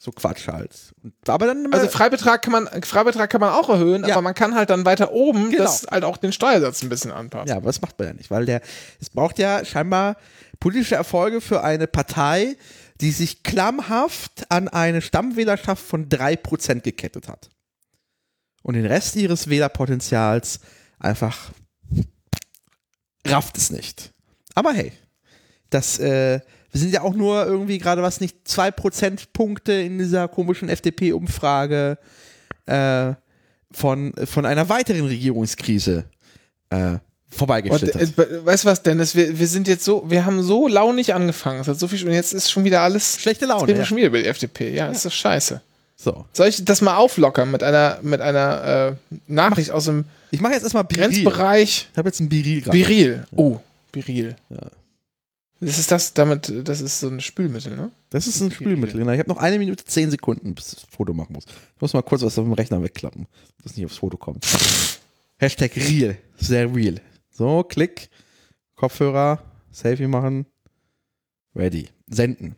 so 0.04 0.12
Quatsch 0.12 0.48
halt. 0.48 0.92
Aber 1.26 1.46
dann 1.46 1.72
Also 1.72 1.88
Freibetrag 1.88 2.42
kann 2.42 2.52
man, 2.52 2.68
Freibetrag 2.82 3.30
kann 3.30 3.40
man 3.40 3.54
auch 3.54 3.70
erhöhen, 3.70 4.04
Ja. 4.04 4.14
aber 4.16 4.22
man 4.22 4.34
kann 4.34 4.54
halt 4.54 4.68
dann 4.68 4.84
weiter 4.84 5.12
oben 5.12 5.50
Genau. 5.50 5.64
das 5.64 5.86
halt 5.90 6.04
auch 6.04 6.18
den 6.18 6.30
Steuersatz 6.32 6.82
ein 6.82 6.90
bisschen 6.90 7.10
anpassen. 7.10 7.48
Ja, 7.48 7.56
aber 7.56 7.66
das 7.66 7.80
macht 7.80 7.98
man 7.98 8.08
ja 8.08 8.14
nicht, 8.14 8.30
weil 8.30 8.44
der, 8.44 8.60
es 9.00 9.08
braucht 9.08 9.38
ja 9.38 9.64
scheinbar 9.64 10.16
politische 10.60 10.94
Erfolge 10.96 11.40
für 11.40 11.64
eine 11.64 11.86
Partei, 11.86 12.56
die 13.00 13.12
sich 13.12 13.42
klammhaft 13.44 14.44
an 14.50 14.68
eine 14.68 15.00
Stammwählerschaft 15.00 15.82
von 15.82 16.08
3% 16.10 16.80
gekettet 16.82 17.28
hat. 17.28 17.48
Und 18.62 18.74
den 18.74 18.84
Rest 18.86 19.16
ihres 19.16 19.48
Wählerpotenzials 19.48 20.60
einfach 20.98 21.50
rafft 23.26 23.56
es 23.56 23.70
nicht. 23.70 24.12
Aber 24.54 24.72
hey, 24.72 24.92
das, 25.70 25.98
äh, 25.98 26.40
wir 26.74 26.80
sind 26.80 26.92
ja 26.92 27.02
auch 27.02 27.14
nur 27.14 27.46
irgendwie 27.46 27.78
gerade 27.78 28.02
was 28.02 28.20
nicht, 28.20 28.36
zwei 28.48 28.72
Prozentpunkte 28.72 29.72
in 29.72 29.96
dieser 29.98 30.26
komischen 30.26 30.68
FDP-Umfrage 30.68 31.98
äh, 32.66 33.12
von, 33.70 34.12
von 34.24 34.44
einer 34.44 34.68
weiteren 34.68 35.06
Regierungskrise 35.06 36.04
äh, 36.70 36.76
Und, 36.94 37.00
vorbeigeschlittert. 37.30 38.18
äh, 38.18 38.44
weißt 38.44 38.64
du 38.64 38.68
was, 38.68 38.82
Dennis? 38.82 39.14
Wir, 39.14 39.38
wir 39.38 39.46
sind 39.46 39.68
jetzt 39.68 39.84
so, 39.84 40.04
wir 40.10 40.26
haben 40.26 40.42
so 40.42 40.66
launig 40.66 41.14
angefangen. 41.14 41.60
Es 41.60 41.68
hat 41.68 41.78
so 41.78 41.86
viel, 41.86 42.04
und 42.08 42.12
jetzt 42.12 42.32
ist 42.34 42.50
schon 42.50 42.64
wieder 42.64 42.80
alles. 42.80 43.20
Schlechte 43.20 43.44
Jetzt 43.44 43.50
Laune. 43.50 43.68
wir 43.68 43.76
Ja. 43.76 43.84
schon 43.84 43.96
wieder 43.98 44.08
über 44.08 44.18
die 44.18 44.26
FDP. 44.26 44.74
Ja, 44.74 44.88
ist 44.88 45.04
doch 45.06 45.12
scheiße. 45.12 45.60
So. 45.96 46.24
Soll 46.32 46.48
ich 46.48 46.64
das 46.64 46.80
mal 46.80 46.96
auflockern 46.96 47.52
mit 47.52 47.62
einer, 47.62 47.98
mit 48.02 48.20
einer 48.20 48.96
äh, 49.08 49.16
Nachricht 49.28 49.70
aus 49.70 49.84
dem 49.84 50.06
Ich 50.32 50.40
mache 50.40 50.54
jetzt 50.54 50.64
erstmal 50.64 50.82
Biril. 50.84 51.04
Grenzbereich? 51.04 51.88
Ich 51.92 51.96
habe 51.98 52.08
jetzt 52.08 52.18
ein 52.18 52.28
Biril 52.28 52.62
gerade. 52.62 52.76
Biril. 52.76 53.24
Oh, 53.36 53.58
Biril. 53.92 54.34
Ja. 54.50 54.58
Das 55.64 55.78
ist 55.78 55.90
das, 55.90 56.14
damit, 56.14 56.52
das 56.68 56.80
ist 56.80 57.00
so 57.00 57.08
ein 57.08 57.20
Spülmittel, 57.20 57.76
ne? 57.76 57.90
Das 58.10 58.26
ist 58.26 58.40
ein 58.40 58.50
Spülmittel. 58.50 58.98
Genau. 59.00 59.12
Ich 59.12 59.18
habe 59.18 59.28
noch 59.28 59.38
eine 59.38 59.58
Minute 59.58 59.84
zehn 59.84 60.10
Sekunden, 60.10 60.54
bis 60.54 60.72
ich 60.72 60.80
das 60.80 60.90
Foto 60.90 61.12
machen 61.14 61.32
muss. 61.32 61.44
Ich 61.76 61.80
muss 61.80 61.92
mal 61.94 62.02
kurz 62.02 62.22
was 62.22 62.38
auf 62.38 62.44
dem 62.44 62.52
Rechner 62.52 62.82
wegklappen, 62.82 63.26
dass 63.62 63.72
es 63.72 63.76
nicht 63.76 63.86
aufs 63.86 63.98
Foto 63.98 64.16
kommt. 64.16 64.44
Hashtag 65.38 65.76
real. 65.76 66.16
Sehr 66.38 66.74
real. 66.74 67.00
So, 67.30 67.62
Klick. 67.64 68.08
Kopfhörer. 68.76 69.42
Selfie 69.72 70.06
machen. 70.06 70.46
Ready. 71.56 71.88
Senden. 72.08 72.56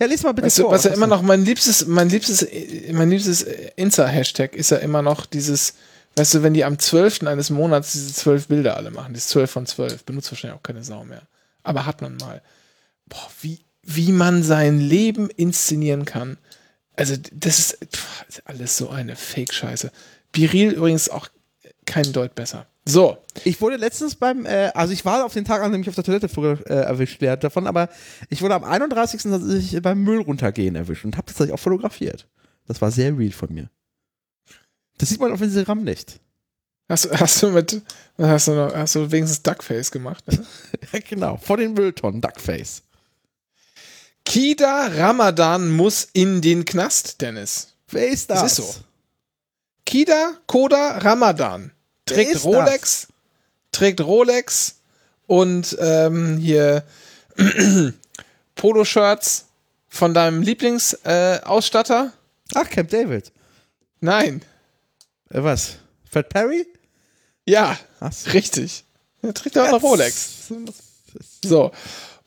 Ja, 0.00 0.06
lies 0.06 0.22
mal 0.22 0.32
bitte 0.32 0.46
Weißt 0.46 0.58
du, 0.58 0.62
vor. 0.62 0.72
was 0.72 0.84
ja 0.84 0.92
immer 0.92 1.06
du- 1.06 1.10
noch, 1.14 1.22
mein 1.22 1.44
liebstes, 1.44 1.86
mein 1.86 2.08
liebstes, 2.08 2.46
mein 2.92 3.10
liebstes 3.10 3.42
Insta-Hashtag 3.76 4.54
ist 4.56 4.70
ja 4.70 4.78
immer 4.78 5.02
noch 5.02 5.26
dieses, 5.26 5.74
weißt 6.16 6.34
du, 6.34 6.42
wenn 6.42 6.54
die 6.54 6.64
am 6.64 6.78
12. 6.78 7.26
eines 7.26 7.50
Monats 7.50 7.92
diese 7.92 8.12
zwölf 8.14 8.48
Bilder 8.48 8.76
alle 8.76 8.90
machen, 8.90 9.12
dieses 9.12 9.28
12 9.28 9.50
von 9.50 9.66
12, 9.66 10.04
benutzt 10.04 10.30
wahrscheinlich 10.32 10.58
auch 10.58 10.62
keine 10.62 10.82
Sau 10.82 11.04
mehr. 11.04 11.22
Aber 11.62 11.86
hat 11.86 12.00
man 12.00 12.16
mal. 12.16 12.42
Boah, 13.06 13.28
wie, 13.40 13.60
wie 13.82 14.12
man 14.12 14.42
sein 14.42 14.80
Leben 14.80 15.30
inszenieren 15.30 16.04
kann. 16.04 16.38
Also, 16.96 17.14
das 17.32 17.58
ist, 17.58 17.78
pff, 17.94 18.42
alles 18.44 18.76
so 18.76 18.90
eine 18.90 19.16
Fake-Scheiße. 19.16 19.90
Biril 20.32 20.72
übrigens 20.72 21.08
auch 21.08 21.28
kein 21.86 22.12
Deut 22.12 22.34
besser. 22.34 22.66
So, 22.88 23.18
Ich 23.44 23.60
wurde 23.60 23.76
letztens 23.76 24.14
beim, 24.14 24.46
äh, 24.46 24.70
also 24.74 24.94
ich 24.94 25.04
war 25.04 25.24
auf 25.24 25.34
den 25.34 25.44
Tag, 25.44 25.62
an 25.62 25.72
dem 25.72 25.82
ich 25.82 25.88
auf 25.90 25.94
der 25.94 26.04
Toilette 26.04 26.28
vor, 26.28 26.58
äh, 26.66 26.74
erwischt 26.74 27.20
werde 27.20 27.42
davon, 27.42 27.66
aber 27.66 27.90
ich 28.30 28.40
wurde 28.40 28.54
am 28.54 28.64
31. 28.64 29.22
tatsächlich 29.24 29.82
beim 29.82 30.02
Müll 30.02 30.22
runtergehen 30.22 30.74
erwischt 30.74 31.04
und 31.04 31.16
habe 31.16 31.26
das 31.26 31.34
tatsächlich 31.34 31.52
auch 31.52 31.62
fotografiert. 31.62 32.26
Das 32.66 32.80
war 32.80 32.90
sehr 32.90 33.16
real 33.16 33.32
von 33.32 33.52
mir. 33.52 33.70
Das 34.96 35.10
sieht 35.10 35.20
man 35.20 35.32
auf 35.32 35.42
Instagram 35.42 35.84
nicht. 35.84 36.18
Hast, 36.88 37.04
du- 37.06 37.10
hast 37.18 37.42
du 37.42 37.50
mit, 37.50 37.82
hast 38.18 38.48
du, 38.48 38.52
noch, 38.52 38.74
hast 38.74 38.94
du 38.94 39.10
wenigstens 39.10 39.42
Duckface 39.42 39.90
gemacht, 39.90 40.24
ne? 40.28 40.44
Genau, 41.08 41.36
vor 41.36 41.56
den 41.56 41.74
Mülltonnen, 41.74 42.20
Duckface. 42.20 42.82
Kida 44.24 44.88
Ramadan 44.94 45.70
muss 45.70 46.08
in 46.12 46.40
den 46.40 46.64
Knast, 46.64 47.20
Dennis. 47.20 47.68
Wer 47.88 48.08
ist 48.08 48.28
das? 48.30 48.40
Das 48.42 48.58
ist 48.58 48.74
so. 48.74 48.80
Kida 49.86 50.32
Koda 50.46 50.98
Ramadan 50.98 51.70
trägt 52.04 52.44
Rolex, 52.44 53.08
trägt 53.72 54.00
Rolex 54.02 54.76
und 55.26 55.76
ähm, 55.80 56.36
hier 56.36 56.84
Poloshirts 58.54 59.46
von 59.88 60.12
deinem 60.12 60.42
Lieblingsausstatter. 60.42 62.12
Äh? 62.12 62.54
Ach, 62.54 62.68
Camp 62.68 62.90
David. 62.90 63.32
Nein. 64.00 64.42
Äh, 65.30 65.42
was? 65.42 65.76
Fred 66.10 66.28
Perry? 66.28 66.66
Ja, 67.48 67.78
so. 68.10 68.30
richtig. 68.30 68.84
Er 69.22 69.34
trägt 69.34 69.58
auch 69.58 69.70
noch 69.70 69.82
Rolex. 69.82 70.52
So. 71.44 71.72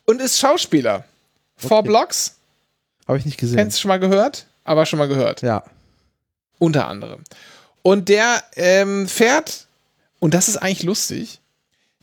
Und 0.04 0.20
ist 0.20 0.38
Schauspieler. 0.38 1.04
Four 1.56 1.78
Okay. 1.78 1.88
Blocks. 1.88 2.34
Habe 3.06 3.18
ich 3.18 3.24
nicht 3.24 3.38
gesehen. 3.38 3.56
Kennst 3.56 3.78
du 3.78 3.82
schon 3.82 3.88
mal 3.88 4.00
gehört? 4.00 4.46
Aber 4.64 4.86
schon 4.86 4.98
mal 4.98 5.08
gehört. 5.08 5.42
Ja. 5.42 5.64
Unter 6.58 6.88
anderem. 6.88 7.22
Und 7.82 8.08
der 8.08 8.42
ähm, 8.56 9.08
fährt, 9.08 9.66
und 10.20 10.34
das 10.34 10.48
ist 10.48 10.56
eigentlich 10.56 10.82
lustig, 10.84 11.40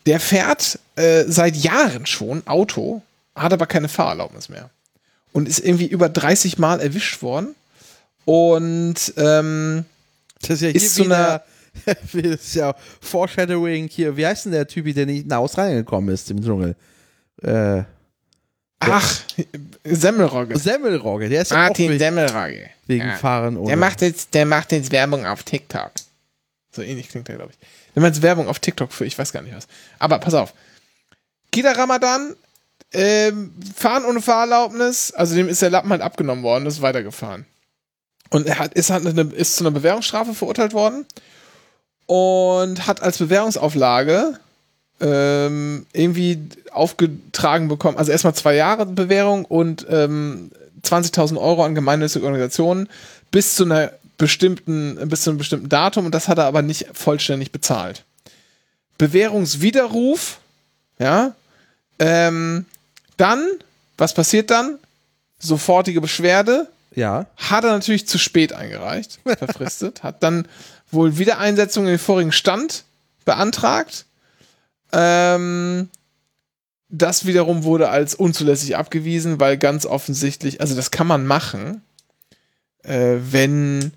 der 0.05 0.19
fährt 0.19 0.79
äh, 0.95 1.25
seit 1.27 1.55
Jahren 1.55 2.05
schon 2.05 2.45
Auto, 2.47 3.01
hat 3.35 3.53
aber 3.53 3.67
keine 3.67 3.89
Fahrerlaubnis 3.89 4.49
mehr. 4.49 4.69
Und 5.31 5.47
ist 5.47 5.59
irgendwie 5.59 5.87
über 5.87 6.09
30 6.09 6.57
Mal 6.57 6.79
erwischt 6.81 7.21
worden. 7.21 7.55
Und 8.25 9.13
ähm, 9.17 9.85
Das 10.41 10.49
ist 10.51 10.61
ja 10.61 10.69
Ist 10.69 10.95
so 10.95 11.05
wieder, 11.05 11.43
das 11.85 12.13
ist 12.13 12.55
ja 12.55 12.75
Foreshadowing 13.01 13.87
hier. 13.87 14.15
Wie 14.15 14.25
heißt 14.25 14.45
denn 14.45 14.51
der 14.51 14.67
Typ, 14.67 14.93
der 14.93 15.05
nicht 15.05 15.27
nach 15.27 15.37
Australien 15.37 15.77
gekommen 15.77 16.09
ist 16.09 16.29
im 16.31 16.43
Dschungel? 16.43 16.75
Äh, 17.41 17.83
ach, 18.79 19.21
Semmelrogge. 19.83 20.57
Semmelrogge, 20.57 21.29
der 21.29 21.41
ist 21.43 21.51
ja 21.51 21.57
auch 21.57 21.67
Martin 21.67 21.89
wegen, 21.89 21.99
Semmelrogge. 21.99 22.69
wegen 22.87 23.07
Ja. 23.07 23.15
Fahren 23.15 23.57
ohne. 23.57 23.67
Der 23.67 23.77
macht 23.77 24.01
jetzt, 24.01 24.33
der 24.33 24.45
macht 24.45 24.71
jetzt 24.71 24.91
Werbung 24.91 25.25
auf 25.25 25.43
TikTok. 25.43 25.91
So 26.71 26.81
ähnlich 26.81 27.09
klingt 27.09 27.27
der, 27.27 27.35
glaube 27.35 27.51
ich. 27.51 27.67
Wenn 27.93 28.03
man 28.03 28.13
jetzt 28.13 28.21
Werbung 28.21 28.47
auf 28.47 28.59
TikTok 28.59 28.91
für, 28.91 29.05
ich 29.05 29.17
weiß 29.17 29.31
gar 29.33 29.41
nicht 29.41 29.55
was. 29.55 29.67
Aber 29.97 30.19
pass 30.19 30.33
auf. 30.33 30.53
Kida 31.51 31.71
Ramadan, 31.71 32.35
ähm, 32.93 33.53
fahren 33.75 34.05
ohne 34.05 34.21
Fahrerlaubnis, 34.21 35.11
also 35.11 35.35
dem 35.35 35.49
ist 35.49 35.61
der 35.61 35.69
Lappen 35.69 35.89
halt 35.89 36.01
abgenommen 36.01 36.43
worden, 36.43 36.65
ist 36.65 36.81
weitergefahren. 36.81 37.45
Und 38.29 38.45
er 38.45 38.59
hat, 38.59 38.73
ist, 38.75 38.91
halt 38.91 39.05
eine, 39.05 39.21
ist 39.33 39.55
zu 39.55 39.63
einer 39.63 39.71
Bewährungsstrafe 39.71 40.33
verurteilt 40.33 40.73
worden 40.73 41.05
und 42.09 42.87
hat 42.87 43.03
als 43.03 43.19
Bewährungsauflage 43.19 44.39
ähm, 44.99 45.85
irgendwie 45.93 46.39
aufgetragen 46.71 47.67
bekommen, 47.67 47.99
also 47.99 48.11
erstmal 48.11 48.33
zwei 48.33 48.55
Jahre 48.55 48.87
Bewährung 48.87 49.45
und 49.45 49.85
ähm, 49.91 50.49
20.000 50.83 51.37
Euro 51.39 51.63
an 51.63 51.75
gemeinnützige 51.75 52.25
Organisationen 52.25 52.89
bis 53.29 53.53
zu 53.53 53.65
einer 53.65 53.91
bestimmten, 54.17 54.97
bis 55.07 55.21
zu 55.21 55.29
einem 55.29 55.37
bestimmten 55.37 55.69
Datum 55.69 56.07
und 56.07 56.15
das 56.15 56.27
hat 56.27 56.39
er 56.39 56.45
aber 56.45 56.63
nicht 56.63 56.87
vollständig 56.93 57.51
bezahlt. 57.51 58.05
Bewährungswiderruf, 58.97 60.39
ja, 60.97 61.35
ähm, 61.99 62.65
dann, 63.17 63.45
was 63.99 64.15
passiert 64.15 64.49
dann? 64.49 64.79
Sofortige 65.37 66.01
Beschwerde, 66.01 66.67
Ja. 66.95 67.27
hat 67.37 67.65
er 67.65 67.71
natürlich 67.71 68.07
zu 68.07 68.17
spät 68.17 68.51
eingereicht, 68.51 69.19
verfristet, 69.37 70.01
hat 70.01 70.23
dann 70.23 70.47
wohl 70.91 71.17
Wiedereinsetzung 71.17 71.85
in 71.85 71.91
den 71.91 71.99
vorigen 71.99 72.31
Stand 72.31 72.83
beantragt. 73.25 74.05
Ähm, 74.91 75.89
das 76.89 77.25
wiederum 77.25 77.63
wurde 77.63 77.89
als 77.89 78.15
unzulässig 78.15 78.75
abgewiesen, 78.75 79.39
weil 79.39 79.57
ganz 79.57 79.85
offensichtlich, 79.85 80.61
also 80.61 80.75
das 80.75 80.91
kann 80.91 81.07
man 81.07 81.27
machen, 81.27 81.81
äh, 82.83 83.17
wenn 83.19 83.91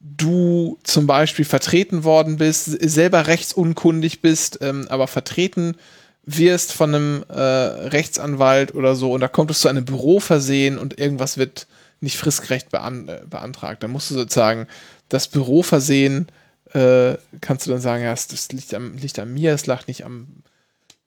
du 0.00 0.78
zum 0.82 1.06
Beispiel 1.06 1.44
vertreten 1.44 2.02
worden 2.02 2.36
bist, 2.36 2.64
selber 2.64 3.28
rechtsunkundig 3.28 4.20
bist, 4.20 4.58
ähm, 4.60 4.86
aber 4.88 5.06
vertreten 5.06 5.76
wirst 6.24 6.72
von 6.72 6.94
einem 6.94 7.24
äh, 7.28 7.40
Rechtsanwalt 7.40 8.74
oder 8.74 8.96
so 8.96 9.12
und 9.12 9.20
da 9.20 9.28
kommt 9.28 9.50
es 9.52 9.60
zu 9.60 9.68
einem 9.68 9.84
Büroversehen 9.84 10.78
und 10.78 10.98
irgendwas 10.98 11.36
wird 11.36 11.66
nicht 12.00 12.16
fristgerecht 12.16 12.68
äh, 12.72 13.20
beantragt. 13.28 13.82
Dann 13.82 13.92
musst 13.92 14.10
du 14.10 14.14
sozusagen 14.14 14.66
das 15.12 15.28
Büroversehen, 15.28 16.26
äh, 16.72 17.14
kannst 17.40 17.66
du 17.66 17.70
dann 17.70 17.80
sagen, 17.80 18.02
ja, 18.02 18.12
das- 18.14 18.50
liegt, 18.52 18.72
am, 18.74 18.96
liegt 18.96 19.18
an 19.18 19.32
mir, 19.32 19.52
es 19.52 19.66
lag 19.66 19.86
nicht 19.86 20.04
am 20.04 20.28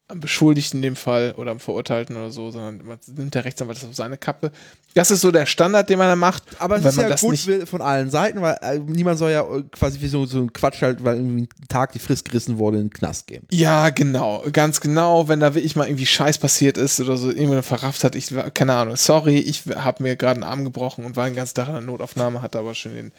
am 0.08 0.20
Beschuldigten 0.20 0.78
in 0.78 0.82
dem 0.84 0.96
Fall 0.96 1.34
oder 1.36 1.50
am 1.50 1.60
Verurteilten 1.60 2.16
oder 2.16 2.30
so, 2.30 2.52
sondern 2.52 2.86
man 2.86 3.00
nimmt 3.08 3.34
der 3.34 3.44
Rechtsanwalt 3.44 3.80
das 3.80 3.90
auf 3.90 3.96
seine 3.96 4.20
Kappe. 4.20 4.52
Das 4.94 5.10
ist 5.10 5.22
so 5.22 5.32
der 5.32 5.48
Standard, 5.48 5.90
den 5.90 5.98
man 5.98 6.08
da 6.08 6.16
macht. 6.16 6.44
Aber 6.60 6.76
es 6.76 6.84
ist 6.92 6.98
ja 7.02 7.10
gut 7.16 7.68
von 7.68 7.82
allen 7.82 8.12
Seiten, 8.12 8.40
weil 8.40 8.56
äh, 8.62 8.78
niemand 8.78 9.18
soll 9.18 9.32
ja 9.32 9.42
äh, 9.42 9.64
quasi 9.72 10.00
wie 10.02 10.08
so, 10.08 10.28
so 10.28 10.38
ein 10.38 10.54
Quatsch 10.54 10.84
halt, 10.84 11.04
weil 11.04 11.16
irgendwie 11.16 11.42
ein 11.46 11.68
Tag 11.70 11.92
die 11.94 11.98
Frist 11.98 12.26
gerissen 12.26 12.60
wurde, 12.60 12.78
in 12.78 12.84
den 12.90 12.94
Knast 12.94 13.26
gehen. 13.26 13.48
Ja, 13.50 13.90
genau, 13.90 14.44
ganz 14.54 14.80
genau. 14.80 15.28
Wenn 15.28 15.40
da 15.40 15.56
wirklich 15.56 15.76
mal 15.76 15.88
irgendwie 15.88 16.06
Scheiß 16.06 16.38
passiert 16.38 16.78
ist 16.78 17.00
oder 17.02 17.18
so, 17.18 17.32
jemand 17.32 17.66
verrafft 17.66 18.04
hat, 18.04 18.14
ich, 18.14 18.36
war- 18.36 18.52
keine 18.52 18.76
Ahnung, 18.76 18.98
sorry, 18.98 19.40
ich 19.40 19.64
habe 19.76 20.04
mir 20.04 20.16
gerade 20.18 20.36
einen 20.36 20.44
Arm 20.52 20.64
gebrochen 20.66 21.04
und 21.04 21.16
war 21.16 21.26
den 21.26 21.36
ganzen 21.36 21.56
Tag 21.56 21.68
in 21.70 21.74
der 21.74 21.82
Notaufnahme, 21.82 22.44
hatte 22.44 22.60
aber 22.60 22.76
schon 22.76 22.94
den 22.94 23.12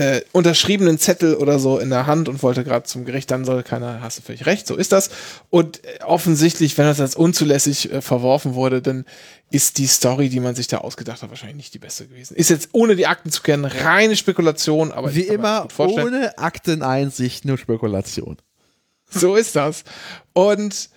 äh, 0.00 0.22
unterschriebenen 0.32 0.98
Zettel 0.98 1.34
oder 1.34 1.58
so 1.58 1.78
in 1.78 1.90
der 1.90 2.06
Hand 2.06 2.30
und 2.30 2.42
wollte 2.42 2.64
gerade 2.64 2.84
zum 2.84 3.04
Gericht, 3.04 3.30
dann 3.30 3.44
soll 3.44 3.62
keiner, 3.62 4.00
hast 4.00 4.16
du 4.16 4.22
völlig 4.22 4.46
recht, 4.46 4.66
so 4.66 4.74
ist 4.74 4.92
das. 4.92 5.10
Und 5.50 5.84
äh, 5.84 6.02
offensichtlich, 6.04 6.78
wenn 6.78 6.86
das 6.86 7.02
als 7.02 7.14
unzulässig 7.14 7.92
äh, 7.92 8.00
verworfen 8.00 8.54
wurde, 8.54 8.80
dann 8.80 9.04
ist 9.50 9.76
die 9.76 9.86
Story, 9.86 10.30
die 10.30 10.40
man 10.40 10.54
sich 10.54 10.68
da 10.68 10.78
ausgedacht 10.78 11.20
hat, 11.20 11.28
wahrscheinlich 11.28 11.56
nicht 11.56 11.74
die 11.74 11.80
beste 11.80 12.06
gewesen. 12.06 12.34
Ist 12.34 12.48
jetzt, 12.48 12.70
ohne 12.72 12.96
die 12.96 13.06
Akten 13.06 13.30
zu 13.30 13.42
kennen, 13.42 13.66
reine 13.66 14.16
Spekulation, 14.16 14.90
aber 14.90 15.14
Wie 15.14 15.22
immer, 15.22 15.68
ohne 15.76 16.38
Akteneinsicht, 16.38 17.44
nur 17.44 17.58
Spekulation. 17.58 18.38
So 19.10 19.36
ist 19.36 19.54
das. 19.54 19.84
Und 20.32 20.88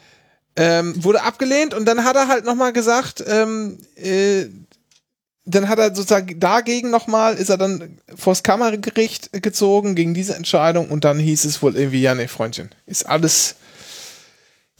ähm, 0.56 1.04
wurde 1.04 1.24
abgelehnt 1.24 1.74
und 1.74 1.86
dann 1.86 2.06
hat 2.06 2.16
er 2.16 2.30
halt 2.30 2.46
nochmal 2.46 2.72
gesagt, 2.72 3.22
ähm, 3.28 3.80
äh, 3.96 4.46
dann 5.46 5.68
hat 5.68 5.80
er 5.80 5.94
sozusagen 5.94 6.40
dagegen 6.40 6.90
nochmal, 6.90 7.36
ist 7.36 7.50
er 7.50 7.58
dann 7.58 8.00
vors 8.16 8.44
Kammergericht 8.44 9.32
gezogen 9.44 9.96
gegen 9.96 10.14
diese 10.14 10.36
Entscheidung 10.36 10.90
und 10.90 11.04
dann 11.04 11.20
hieß 11.20 11.46
es 11.46 11.62
wohl 11.62 11.76
irgendwie, 11.76 12.02
ja, 12.02 12.16
nee, 12.16 12.28
Freundchen, 12.28 12.70
ist 12.86 13.06
alles, 13.06 13.56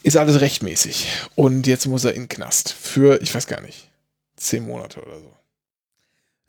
ist 0.04 0.16
alles 0.16 0.40
rechtmäßig. 0.40 1.08
Und 1.36 1.68
jetzt 1.68 1.86
muss 1.88 2.06
er 2.06 2.14
in 2.14 2.24
den 2.24 2.30
Knast 2.30 2.72
für, 2.72 3.22
ich 3.22 3.36
weiß 3.36 3.48
gar 3.48 3.62
nicht, 3.62 3.90
zehn 4.38 4.66
Monate 4.66 5.02
oder 5.02 5.20
so. 5.20 5.34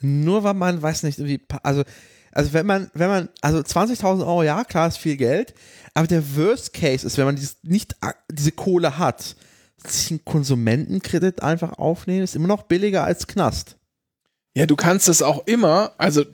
Nur 0.01 0.45
weil 0.45 0.55
man, 0.55 0.81
weiß 0.81 1.03
nicht, 1.03 1.19
irgendwie, 1.19 1.41
also, 1.63 1.83
also 2.31 2.53
wenn 2.53 2.67
man, 2.67 2.91
wenn 2.95 3.09
man, 3.09 3.29
also 3.41 3.59
20.000 3.59 4.21
Euro, 4.21 4.43
ja, 4.45 4.63
klar, 4.65 4.87
ist 4.87 4.99
viel 4.99 5.17
Geld, 5.17 5.55
aber 5.93 6.07
der 6.07 6.37
Worst 6.37 6.73
Case 6.73 7.05
ist, 7.07 7.19
wenn 7.19 7.25
man 7.25 7.37
dieses, 7.37 7.57
nicht 7.63 7.97
diese 8.31 8.53
Kohle 8.53 8.99
hat, 8.99 9.35
sich 9.87 10.11
einen 10.11 10.25
Konsumentenkredit 10.25 11.43
einfach 11.43 11.79
aufnehmen, 11.79 12.23
ist 12.23 12.37
immer 12.37 12.49
noch 12.49 12.63
billiger 12.63 13.05
als 13.05 13.27
Knast. 13.27 13.77
Ja, 14.55 14.67
du 14.67 14.77
kannst 14.77 15.09
es 15.09 15.21
auch 15.23 15.47
immer, 15.47 15.93
also 15.99 16.25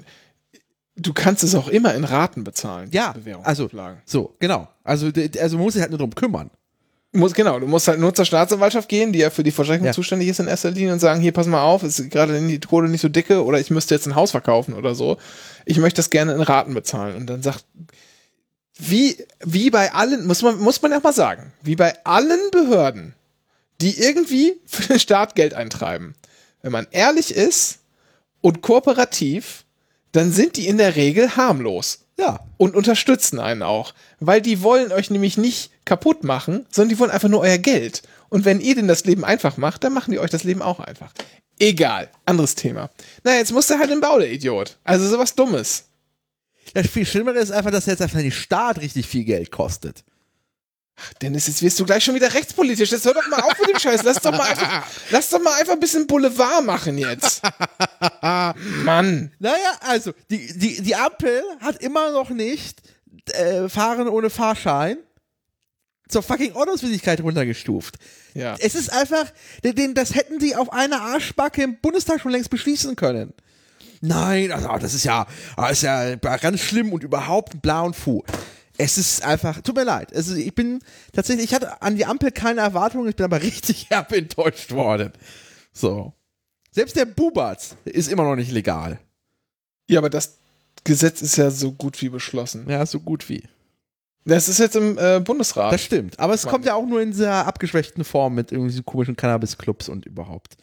du 0.96 1.12
kannst 1.12 1.42
es 1.42 1.54
auch 1.54 1.68
immer 1.68 1.94
in 1.94 2.04
Raten 2.04 2.44
bezahlen. 2.44 2.88
Ja, 2.92 3.14
also-. 3.42 3.68
So, 4.04 4.36
genau. 4.38 4.68
Also, 4.84 5.10
also 5.40 5.56
man 5.56 5.64
muss 5.64 5.72
sich 5.72 5.82
halt 5.82 5.90
nur 5.90 5.98
drum 5.98 6.14
kümmern. 6.14 6.50
Muss, 7.12 7.34
genau, 7.34 7.58
du 7.58 7.66
musst 7.66 7.88
halt 7.88 7.98
nur 7.98 8.14
zur 8.14 8.24
Staatsanwaltschaft 8.24 8.88
gehen, 8.88 9.12
die 9.12 9.18
ja 9.18 9.30
für 9.30 9.42
die 9.42 9.50
Vollstreckung 9.50 9.86
Ja. 9.86 9.92
zuständig 9.92 10.28
ist 10.28 10.38
in 10.38 10.46
erster 10.46 10.70
Linie 10.70 10.92
und 10.92 11.00
sagen, 11.00 11.20
hier, 11.20 11.32
pass 11.32 11.48
mal 11.48 11.62
auf, 11.62 11.82
ist 11.82 12.08
gerade 12.08 12.40
die 12.46 12.60
Kohle 12.60 12.88
nicht 12.88 13.00
so 13.00 13.08
dicke 13.08 13.44
oder 13.44 13.58
ich 13.58 13.70
müsste 13.70 13.96
jetzt 13.96 14.06
ein 14.06 14.14
Haus 14.14 14.30
verkaufen 14.30 14.74
oder 14.74 14.94
so. 14.94 15.16
Ich 15.64 15.78
möchte 15.78 15.96
das 15.96 16.10
gerne 16.10 16.34
in 16.34 16.40
Raten 16.40 16.72
bezahlen. 16.72 17.16
Und 17.16 17.26
dann 17.26 17.42
sagt, 17.42 17.64
wie, 18.78 19.16
wie 19.44 19.70
bei 19.70 19.92
allen, 19.92 20.24
muss 20.26 20.42
man, 20.42 20.58
muss 20.60 20.80
man 20.82 20.92
ja 20.92 21.00
mal 21.00 21.12
sagen, 21.12 21.52
wie 21.62 21.74
bei 21.74 21.94
allen 22.04 22.38
Behörden, 22.52 23.14
die 23.80 23.98
irgendwie 23.98 24.60
für 24.66 24.84
den 24.84 25.00
Staat 25.00 25.34
Geld 25.34 25.52
eintreiben. 25.52 26.14
Wenn 26.62 26.70
man 26.70 26.86
ehrlich 26.92 27.34
ist 27.34 27.79
und 28.40 28.62
kooperativ, 28.62 29.64
dann 30.12 30.32
sind 30.32 30.56
die 30.56 30.66
in 30.66 30.78
der 30.78 30.96
Regel 30.96 31.36
harmlos 31.36 32.00
Ja. 32.18 32.40
und 32.56 32.74
unterstützen 32.74 33.38
einen 33.38 33.62
auch. 33.62 33.94
Weil 34.18 34.40
die 34.42 34.62
wollen 34.62 34.92
euch 34.92 35.10
nämlich 35.10 35.36
nicht 35.38 35.70
kaputt 35.84 36.24
machen, 36.24 36.66
sondern 36.70 36.88
die 36.90 36.98
wollen 36.98 37.10
einfach 37.10 37.28
nur 37.28 37.40
euer 37.40 37.58
Geld. 37.58 38.02
Und 38.28 38.44
wenn 38.44 38.60
ihr 38.60 38.74
denen 38.74 38.88
das 38.88 39.04
Leben 39.04 39.24
einfach 39.24 39.56
macht, 39.56 39.84
dann 39.84 39.92
machen 39.92 40.10
die 40.12 40.18
euch 40.18 40.30
das 40.30 40.44
Leben 40.44 40.62
auch 40.62 40.80
einfach. 40.80 41.12
Egal, 41.58 42.08
anderes 42.24 42.54
Thema. 42.54 42.90
Na, 43.22 43.34
jetzt 43.36 43.52
muss 43.52 43.66
der 43.66 43.78
halt 43.78 43.90
im 43.90 44.00
Bau, 44.00 44.18
der 44.18 44.30
Idiot. 44.32 44.78
Also 44.84 45.06
sowas 45.06 45.34
Dummes. 45.34 45.84
Das 46.74 46.86
viel 46.86 47.04
Schlimmere 47.06 47.38
ist 47.38 47.50
einfach, 47.50 47.70
dass 47.70 47.86
jetzt 47.86 48.00
einfach 48.02 48.20
der 48.20 48.30
Staat 48.30 48.80
richtig 48.80 49.06
viel 49.06 49.24
Geld 49.24 49.50
kostet. 49.50 50.04
Dennis, 51.22 51.46
jetzt 51.46 51.62
wirst 51.62 51.78
du 51.80 51.84
gleich 51.84 52.04
schon 52.04 52.14
wieder 52.14 52.32
rechtspolitisch. 52.32 52.90
Jetzt 52.90 53.04
hör 53.04 53.14
doch 53.14 53.26
mal 53.28 53.40
auf 53.40 53.58
mit 53.58 53.70
dem 53.70 53.78
Scheiß. 53.78 54.02
Lass 54.02 54.20
doch 54.20 54.32
mal 54.32 54.48
einfach, 54.48 54.86
lass 55.10 55.28
doch 55.30 55.40
mal 55.40 55.58
einfach 55.58 55.74
ein 55.74 55.80
bisschen 55.80 56.06
Boulevard 56.06 56.64
machen 56.64 56.98
jetzt. 56.98 57.42
Mann. 58.22 59.32
Naja, 59.38 59.78
also, 59.80 60.12
die, 60.30 60.58
die, 60.58 60.82
die 60.82 60.96
Ampel 60.96 61.42
hat 61.60 61.82
immer 61.82 62.12
noch 62.12 62.30
nicht 62.30 62.80
äh, 63.32 63.68
Fahren 63.68 64.08
ohne 64.08 64.30
Fahrschein 64.30 64.98
zur 66.08 66.22
fucking 66.22 66.52
Ordnungswidrigkeit 66.54 67.20
runtergestuft. 67.20 67.96
Ja. 68.34 68.56
Es 68.58 68.74
ist 68.74 68.92
einfach, 68.92 69.26
den, 69.62 69.94
das 69.94 70.14
hätten 70.14 70.38
die 70.38 70.56
auf 70.56 70.72
einer 70.72 71.00
Arschbacke 71.00 71.62
im 71.62 71.80
Bundestag 71.80 72.20
schon 72.20 72.32
längst 72.32 72.50
beschließen 72.50 72.96
können. 72.96 73.32
Nein, 74.00 74.50
also, 74.50 74.68
das 74.78 74.94
ist 74.94 75.04
ja, 75.04 75.26
das 75.56 75.72
ist 75.72 75.82
ja 75.82 76.14
ganz 76.16 76.60
schlimm 76.60 76.92
und 76.92 77.02
überhaupt 77.02 77.60
bla 77.60 77.82
und 77.82 77.94
fu. 77.94 78.22
Es 78.82 78.96
ist 78.96 79.22
einfach, 79.22 79.60
tut 79.60 79.76
mir 79.76 79.84
leid. 79.84 80.14
Also 80.14 80.34
ich 80.34 80.54
bin 80.54 80.80
tatsächlich, 81.12 81.44
ich 81.44 81.54
hatte 81.54 81.82
an 81.82 81.96
die 81.96 82.06
Ampel 82.06 82.30
keine 82.30 82.62
Erwartungen, 82.62 83.08
ich 83.08 83.16
bin 83.16 83.24
aber 83.24 83.42
richtig 83.42 83.90
herbe 83.90 84.16
enttäuscht 84.16 84.72
worden. 84.72 85.12
So. 85.72 86.14
Selbst 86.70 86.96
der 86.96 87.04
Bubatz 87.04 87.76
ist 87.84 88.10
immer 88.10 88.24
noch 88.24 88.36
nicht 88.36 88.52
legal. 88.52 88.98
Ja, 89.88 89.98
aber 89.98 90.08
das 90.08 90.38
Gesetz 90.84 91.20
ist 91.20 91.36
ja 91.36 91.50
so 91.50 91.72
gut 91.72 92.00
wie 92.00 92.08
beschlossen. 92.08 92.64
Ja, 92.70 92.86
so 92.86 93.00
gut 93.00 93.28
wie. 93.28 93.42
Das 94.24 94.48
ist 94.48 94.58
jetzt 94.58 94.76
im 94.76 94.96
äh, 94.96 95.20
Bundesrat. 95.20 95.72
Das 95.72 95.82
stimmt. 95.82 96.18
Aber 96.18 96.32
es 96.32 96.44
Mann. 96.44 96.52
kommt 96.52 96.64
ja 96.64 96.74
auch 96.74 96.86
nur 96.86 97.02
in 97.02 97.10
dieser 97.10 97.46
abgeschwächten 97.46 98.04
Form 98.04 98.34
mit 98.34 98.52
irgendwie 98.52 98.72
so 98.72 98.82
komischen 98.82 99.16
Cannabis-Clubs 99.16 99.88
und 99.88 100.06
überhaupt. 100.06 100.56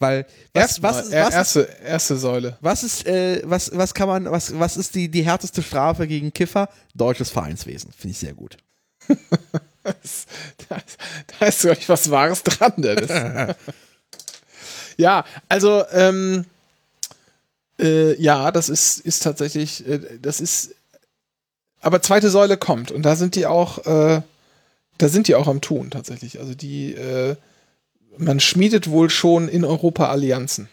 Weil, 0.00 0.26
was, 0.54 0.78
Erstmal, 0.80 0.92
was, 0.94 1.00
ist- 1.06 1.12
was, 1.12 1.28
ist, 1.28 1.34
erste, 1.34 1.60
erste 1.84 2.16
Säule. 2.16 2.56
was 2.62 2.82
ist, 2.82 3.06
äh, 3.06 3.42
was, 3.44 3.70
was 3.76 3.92
kann 3.94 4.08
man, 4.08 4.30
was, 4.30 4.58
was 4.58 4.76
ist 4.78 4.94
die, 4.94 5.08
die 5.10 5.22
härteste 5.22 5.62
Strafe 5.62 6.06
gegen 6.08 6.32
Kiffer? 6.32 6.70
Deutsches 6.94 7.28
Vereinswesen. 7.30 7.92
Finde 7.92 8.12
ich 8.12 8.18
sehr 8.18 8.32
gut. 8.32 8.56
Das, 9.82 10.26
das, 10.68 10.82
da 11.38 11.46
ist 11.46 11.64
wirklich 11.64 11.88
was 11.90 12.10
Wahres 12.10 12.42
dran, 12.42 12.72
Dennis. 12.78 13.10
ja, 14.96 15.24
also, 15.50 15.84
ähm, 15.92 16.46
äh, 17.78 18.14
ja, 18.20 18.50
das 18.52 18.70
ist, 18.70 19.00
ist 19.00 19.22
tatsächlich, 19.22 19.86
äh, 19.86 20.00
das 20.20 20.40
ist, 20.40 20.74
aber 21.82 22.00
zweite 22.00 22.30
Säule 22.30 22.56
kommt 22.56 22.90
und 22.90 23.02
da 23.02 23.16
sind 23.16 23.34
die 23.34 23.44
auch, 23.46 23.84
äh, 23.86 24.22
da 24.96 25.08
sind 25.08 25.28
die 25.28 25.34
auch 25.34 25.46
am 25.46 25.60
Tun 25.60 25.90
tatsächlich. 25.90 26.38
Also 26.40 26.54
die, 26.54 26.94
äh, 26.94 27.36
man 28.20 28.40
schmiedet 28.40 28.90
wohl 28.90 29.10
schon 29.10 29.48
in 29.48 29.64
Europa 29.64 30.08
Allianzen. 30.08 30.68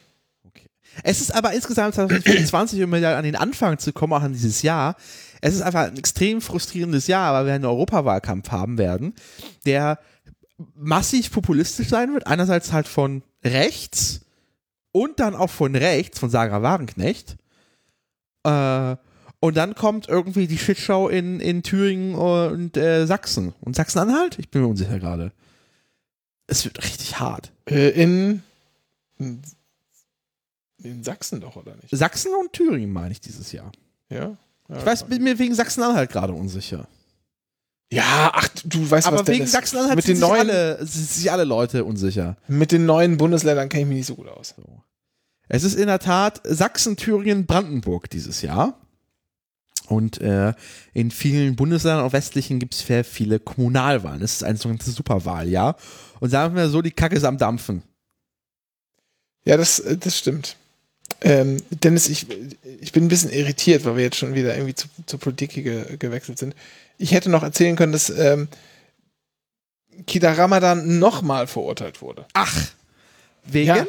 Es 1.04 1.22
ist 1.22 1.34
aber 1.34 1.54
insgesamt 1.54 1.96
2024, 1.96 2.82
um 2.82 2.90
mal 2.90 3.04
an 3.06 3.24
den 3.24 3.36
Anfang 3.36 3.78
zu 3.78 3.94
kommen, 3.94 4.14
auch 4.14 4.22
an 4.22 4.34
dieses 4.34 4.62
Jahr. 4.62 4.96
Es 5.42 5.54
ist 5.54 5.62
einfach 5.62 5.86
ein 5.86 5.98
extrem 5.98 6.42
frustrierendes 6.42 7.08
Jahr, 7.08 7.34
weil 7.34 7.46
wir 7.46 7.54
einen 7.54 7.66
Europawahlkampf 7.66 8.50
haben 8.52 8.78
werden, 8.78 9.14
der 9.66 10.00
massiv 10.76 11.32
populistisch 11.32 11.90
sein 11.90 12.14
wird. 12.14 12.26
Einerseits 12.26 12.74
halt 12.74 12.88
von 12.88 13.22
rechts 13.44 14.22
und 14.92 15.20
dann 15.20 15.36
auch 15.36 15.52
von 15.52 15.76
rechts, 15.76 16.18
von 16.18 16.32
Sarah 16.32 16.64
Wagenknecht. 16.64 17.38
Äh, 18.44 18.96
und 19.40 19.56
dann 19.56 19.76
kommt 19.76 20.10
irgendwie 20.10 20.48
die 20.48 20.58
Shitshow 20.58 21.10
in, 21.10 21.40
in 21.40 21.62
Thüringen 21.62 22.16
und 22.16 22.76
äh, 22.76 23.06
Sachsen. 23.06 23.54
Und 23.62 23.76
Sachsen-Anhalt? 23.76 24.40
Ich 24.40 24.50
bin 24.50 24.64
mir 24.64 24.68
unsicher 24.68 24.98
gerade. 24.98 25.32
Es 26.48 26.64
wird 26.66 26.84
richtig 26.84 27.20
hart. 27.20 27.52
Äh, 27.70 27.90
in, 27.90 28.42
in, 29.18 29.44
Sachsen 31.04 31.42
doch, 31.42 31.58
oder 31.58 31.76
nicht? 31.76 31.90
Sachsen 31.92 32.32
und 32.40 32.54
Thüringen 32.54 32.92
meine 32.92 33.12
ich 33.12 33.22
dieses 33.22 33.52
Jahr. 33.52 33.72
Ja. 34.10 34.38
ja 34.70 34.78
Ich 34.78 34.86
weiß, 34.86 35.04
bin 35.06 35.24
mir 35.24 35.38
wegen 35.38 35.54
Sachsen-Anhalt 35.54 36.10
gerade 36.10 36.34
unsicher. 36.34 36.88
Ja, 37.92 38.32
ach, 38.34 38.48
du 38.66 38.90
weißt 38.90 39.08
Aber 39.08 39.20
was 39.20 39.28
wegen 39.28 39.46
Sachsen-Anhalt 39.46 39.96
mit 39.96 40.06
sind 40.06 40.16
den 40.16 40.22
sich, 40.22 40.28
neuen 40.28 40.50
alle, 40.50 40.86
sind 40.86 41.10
sich 41.10 41.32
alle 41.32 41.44
Leute 41.44 41.84
unsicher. 41.86 42.38
mit 42.48 42.72
den 42.72 42.86
neuen 42.86 43.18
Bundesländern 43.18 43.70
kenne 43.70 43.84
ich 43.84 43.88
mich 43.88 43.98
nicht 43.98 44.08
so 44.08 44.16
gut 44.16 44.28
aus. 44.28 44.56
Es 45.50 45.64
ist 45.64 45.76
in 45.76 45.88
der 45.88 46.00
Tat 46.00 46.42
Sachsen, 46.44 46.98
Thüringen, 46.98 47.46
Brandenburg 47.46 48.10
dieses 48.10 48.42
Jahr. 48.42 48.80
Und 49.88 50.20
äh, 50.20 50.54
in 50.94 51.12
vielen 51.12 51.56
Bundesländern, 51.56 52.04
auch 52.04 52.14
westlichen, 52.14 52.60
gibt 52.60 52.74
es 52.74 52.86
sehr 52.86 53.06
viele 53.06 53.40
Kommunalwahlen. 53.40 54.22
Es 54.22 54.34
ist 54.34 54.44
ein 54.44 54.58
sogenanntes 54.58 54.96
Superwahljahr. 54.96 55.78
Und 56.20 56.30
sagen 56.30 56.56
wir 56.56 56.68
so, 56.70 56.82
die 56.82 56.92
Kacke 56.92 57.16
ist 57.16 57.24
am 57.24 57.38
Dampfen. 57.38 57.84
Ja, 59.46 59.56
das, 59.56 59.80
äh, 59.80 59.98
das 59.98 60.18
stimmt. 60.18 60.58
Ähm, 61.22 61.64
Dennis, 61.70 62.10
ich, 62.10 62.28
ich 62.82 62.92
bin 62.92 63.06
ein 63.06 63.08
bisschen 63.08 63.32
irritiert, 63.32 63.86
weil 63.86 63.96
wir 63.96 64.04
jetzt 64.04 64.18
schon 64.18 64.36
wieder 64.36 64.56
irgendwie 64.56 64.76
zu, 64.76 64.88
zur 65.06 65.20
Politik 65.20 65.54
ge 65.54 65.98
gewechselt 65.98 66.38
sind. 66.38 66.54
Ich 66.98 67.14
hätte 67.14 67.30
noch 67.30 67.44
erzählen 67.44 67.76
können, 67.76 67.94
dass 67.94 68.10
ähm, 68.10 68.50
Kida 70.06 70.34
Ramadan 70.34 71.00
nochmal 71.00 71.48
verurteilt 71.48 72.02
wurde. 72.02 72.26
Ach, 72.34 72.72
wegen? 73.46 73.68
Ja. 73.68 73.88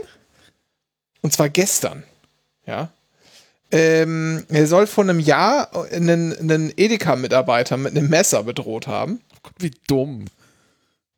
Und 1.23 1.33
zwar 1.33 1.49
gestern. 1.49 2.05
Ja. 2.67 2.91
Ähm, 3.71 4.45
er 4.49 4.67
soll 4.67 4.87
vor 4.87 5.05
einem 5.05 5.21
Jahr 5.21 5.71
einen, 5.93 6.37
einen 6.39 6.73
Edeka-Mitarbeiter 6.77 7.77
mit 7.77 7.97
einem 7.97 8.09
Messer 8.09 8.43
bedroht 8.43 8.87
haben. 8.87 9.21
Gott, 9.43 9.55
wie 9.59 9.73
dumm. 9.87 10.25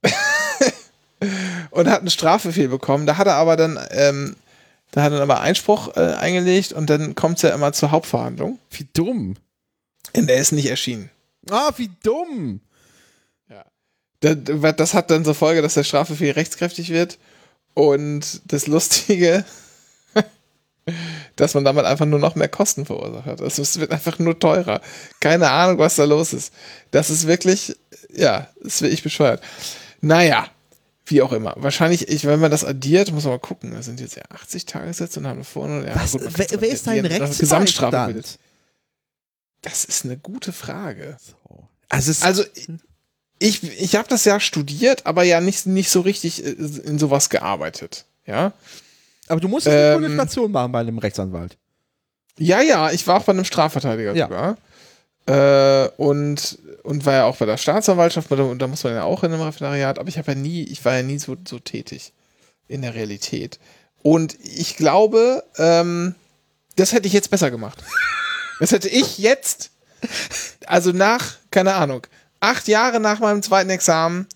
und 1.70 1.88
hat 1.88 2.00
einen 2.00 2.10
Strafbefehl 2.10 2.68
bekommen. 2.68 3.06
Da 3.06 3.16
hat 3.16 3.28
er 3.28 3.34
aber 3.34 3.56
dann, 3.56 3.78
ähm, 3.90 4.36
da 4.90 5.02
hat 5.02 5.12
er 5.12 5.18
dann 5.18 5.30
aber 5.30 5.40
Einspruch 5.40 5.96
äh, 5.96 6.14
eingelegt 6.14 6.72
und 6.72 6.90
dann 6.90 7.14
kommt 7.14 7.36
es 7.36 7.42
ja 7.42 7.50
immer 7.50 7.72
zur 7.72 7.92
Hauptverhandlung. 7.92 8.58
Wie 8.70 8.88
dumm. 8.92 9.36
Und 10.16 10.26
der 10.26 10.38
ist 10.38 10.52
nicht 10.52 10.68
erschienen. 10.68 11.10
Ah, 11.48 11.70
wie 11.76 11.90
dumm. 12.02 12.60
Das, 14.20 14.36
das 14.76 14.94
hat 14.94 15.10
dann 15.10 15.24
zur 15.24 15.34
Folge, 15.34 15.62
dass 15.62 15.74
der 15.74 15.84
Strafbefehl 15.84 16.32
rechtskräftig 16.32 16.90
wird. 16.90 17.18
Und 17.74 18.42
das 18.44 18.66
Lustige, 18.66 19.44
dass 21.36 21.54
man 21.54 21.64
damit 21.64 21.84
einfach 21.84 22.06
nur 22.06 22.18
noch 22.18 22.34
mehr 22.34 22.48
Kosten 22.48 22.86
verursacht 22.86 23.26
hat. 23.26 23.40
Also 23.40 23.62
es 23.62 23.78
wird 23.78 23.90
einfach 23.90 24.18
nur 24.18 24.38
teurer. 24.38 24.80
Keine 25.20 25.50
Ahnung, 25.50 25.78
was 25.78 25.96
da 25.96 26.04
los 26.04 26.32
ist. 26.32 26.52
Das 26.90 27.10
ist 27.10 27.26
wirklich, 27.26 27.76
ja, 28.12 28.48
das 28.62 28.74
ist 28.74 28.82
wirklich 28.82 29.02
bescheuert. 29.02 29.42
Naja, 30.00 30.46
wie 31.06 31.22
auch 31.22 31.32
immer. 31.32 31.54
Wahrscheinlich, 31.56 32.08
ich, 32.08 32.24
wenn 32.24 32.40
man 32.40 32.50
das 32.50 32.64
addiert, 32.64 33.12
muss 33.12 33.24
man 33.24 33.34
mal 33.34 33.38
gucken. 33.38 33.72
Das 33.72 33.86
sind 33.86 34.00
jetzt 34.00 34.16
ja 34.16 34.22
80 34.30 34.66
Tagessätze 34.66 35.20
und 35.20 35.26
haben 35.26 35.44
vorne. 35.44 35.86
Ja, 35.86 35.96
Was, 35.96 36.12
gut, 36.12 36.22
wer, 36.36 36.46
wer 36.60 36.68
ist 36.68 36.86
dein. 36.86 37.04
Rechtsbeistand? 37.04 38.38
Das 39.62 39.84
ist 39.84 40.04
eine 40.04 40.16
gute 40.16 40.52
Frage. 40.52 41.16
Also, 41.88 42.10
es, 42.10 42.22
Also 42.22 42.44
ich, 43.38 43.62
ich 43.80 43.96
habe 43.96 44.08
das 44.08 44.24
ja 44.24 44.38
studiert, 44.38 45.06
aber 45.06 45.24
ja 45.24 45.40
nicht, 45.40 45.66
nicht 45.66 45.90
so 45.90 46.00
richtig 46.02 46.44
äh, 46.44 46.50
in 46.50 46.98
sowas 46.98 47.30
gearbeitet. 47.30 48.04
Ja, 48.26 48.52
aber 49.30 49.40
du 49.40 49.48
musst 49.48 49.68
eine 49.68 49.94
ähm, 49.94 50.04
ähm, 50.04 50.14
Station 50.14 50.50
machen 50.52 50.72
bei 50.72 50.80
einem 50.80 50.98
Rechtsanwalt. 50.98 51.56
ja, 52.38 52.60
ja 52.60 52.90
ich 52.90 53.06
war 53.06 53.18
auch 53.18 53.24
bei 53.24 53.32
einem 53.32 53.44
Strafverteidiger 53.44 54.14
Ja. 54.14 54.26
sogar. 54.26 54.56
Äh, 55.26 55.88
und, 55.96 56.58
und 56.82 57.06
war 57.06 57.12
ja 57.14 57.24
auch 57.24 57.36
bei 57.36 57.46
der 57.46 57.56
Staatsanwaltschaft, 57.56 58.30
und 58.32 58.58
da 58.58 58.66
muss 58.66 58.82
man 58.84 58.94
ja 58.94 59.04
auch 59.04 59.22
in 59.22 59.32
einem 59.32 59.42
Referendariat, 59.42 59.98
aber 59.98 60.08
ich 60.08 60.18
habe 60.18 60.32
ja 60.32 60.38
nie, 60.38 60.64
ich 60.64 60.84
war 60.84 60.96
ja 60.96 61.02
nie 61.02 61.18
so, 61.18 61.36
so 61.46 61.58
tätig 61.58 62.12
in 62.68 62.82
der 62.82 62.94
Realität. 62.94 63.58
Und 64.02 64.36
ich 64.42 64.76
glaube, 64.76 65.44
ähm, 65.58 66.14
das 66.76 66.92
hätte 66.92 67.06
ich 67.06 67.12
jetzt 67.12 67.30
besser 67.30 67.50
gemacht. 67.50 67.78
Das 68.58 68.72
hätte 68.72 68.88
ich 68.88 69.18
jetzt, 69.18 69.70
also 70.66 70.92
nach, 70.92 71.34
keine 71.50 71.74
Ahnung, 71.74 72.06
acht 72.40 72.66
Jahre 72.68 72.98
nach 73.00 73.20
meinem 73.20 73.42
zweiten 73.42 73.70
Examen, 73.70 74.26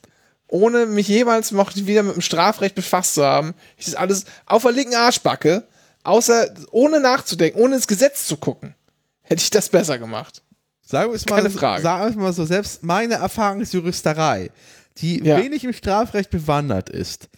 ohne 0.54 0.86
mich 0.86 1.08
jemals 1.08 1.50
noch 1.50 1.74
wieder 1.74 2.04
mit 2.04 2.14
dem 2.14 2.22
Strafrecht 2.22 2.76
befasst 2.76 3.14
zu 3.14 3.24
haben, 3.24 3.54
ich 3.76 3.86
das 3.86 3.96
alles 3.96 4.24
auf 4.46 4.62
der 4.62 4.70
linken 4.70 4.94
Arschbacke, 4.94 5.64
außer, 6.04 6.54
ohne 6.70 7.00
nachzudenken, 7.00 7.60
ohne 7.60 7.74
ins 7.74 7.88
Gesetz 7.88 8.28
zu 8.28 8.36
gucken, 8.36 8.76
hätte 9.22 9.42
ich 9.42 9.50
das 9.50 9.68
besser 9.68 9.98
gemacht. 9.98 10.42
Sagen 10.86 11.10
wir 11.10 11.16
es 11.16 11.26
mal, 11.26 11.36
Keine 11.36 11.50
Frage. 11.50 11.82
Sagen 11.82 12.04
wir 12.04 12.10
es 12.10 12.16
mal 12.16 12.32
so, 12.32 12.44
selbst 12.44 12.84
meine 12.84 13.14
Erfahrungsjuristerei, 13.14 14.52
die 14.98 15.24
Ja. 15.24 15.38
wenig 15.38 15.64
im 15.64 15.72
Strafrecht 15.72 16.30
bewandert 16.30 16.88
ist, 16.88 17.28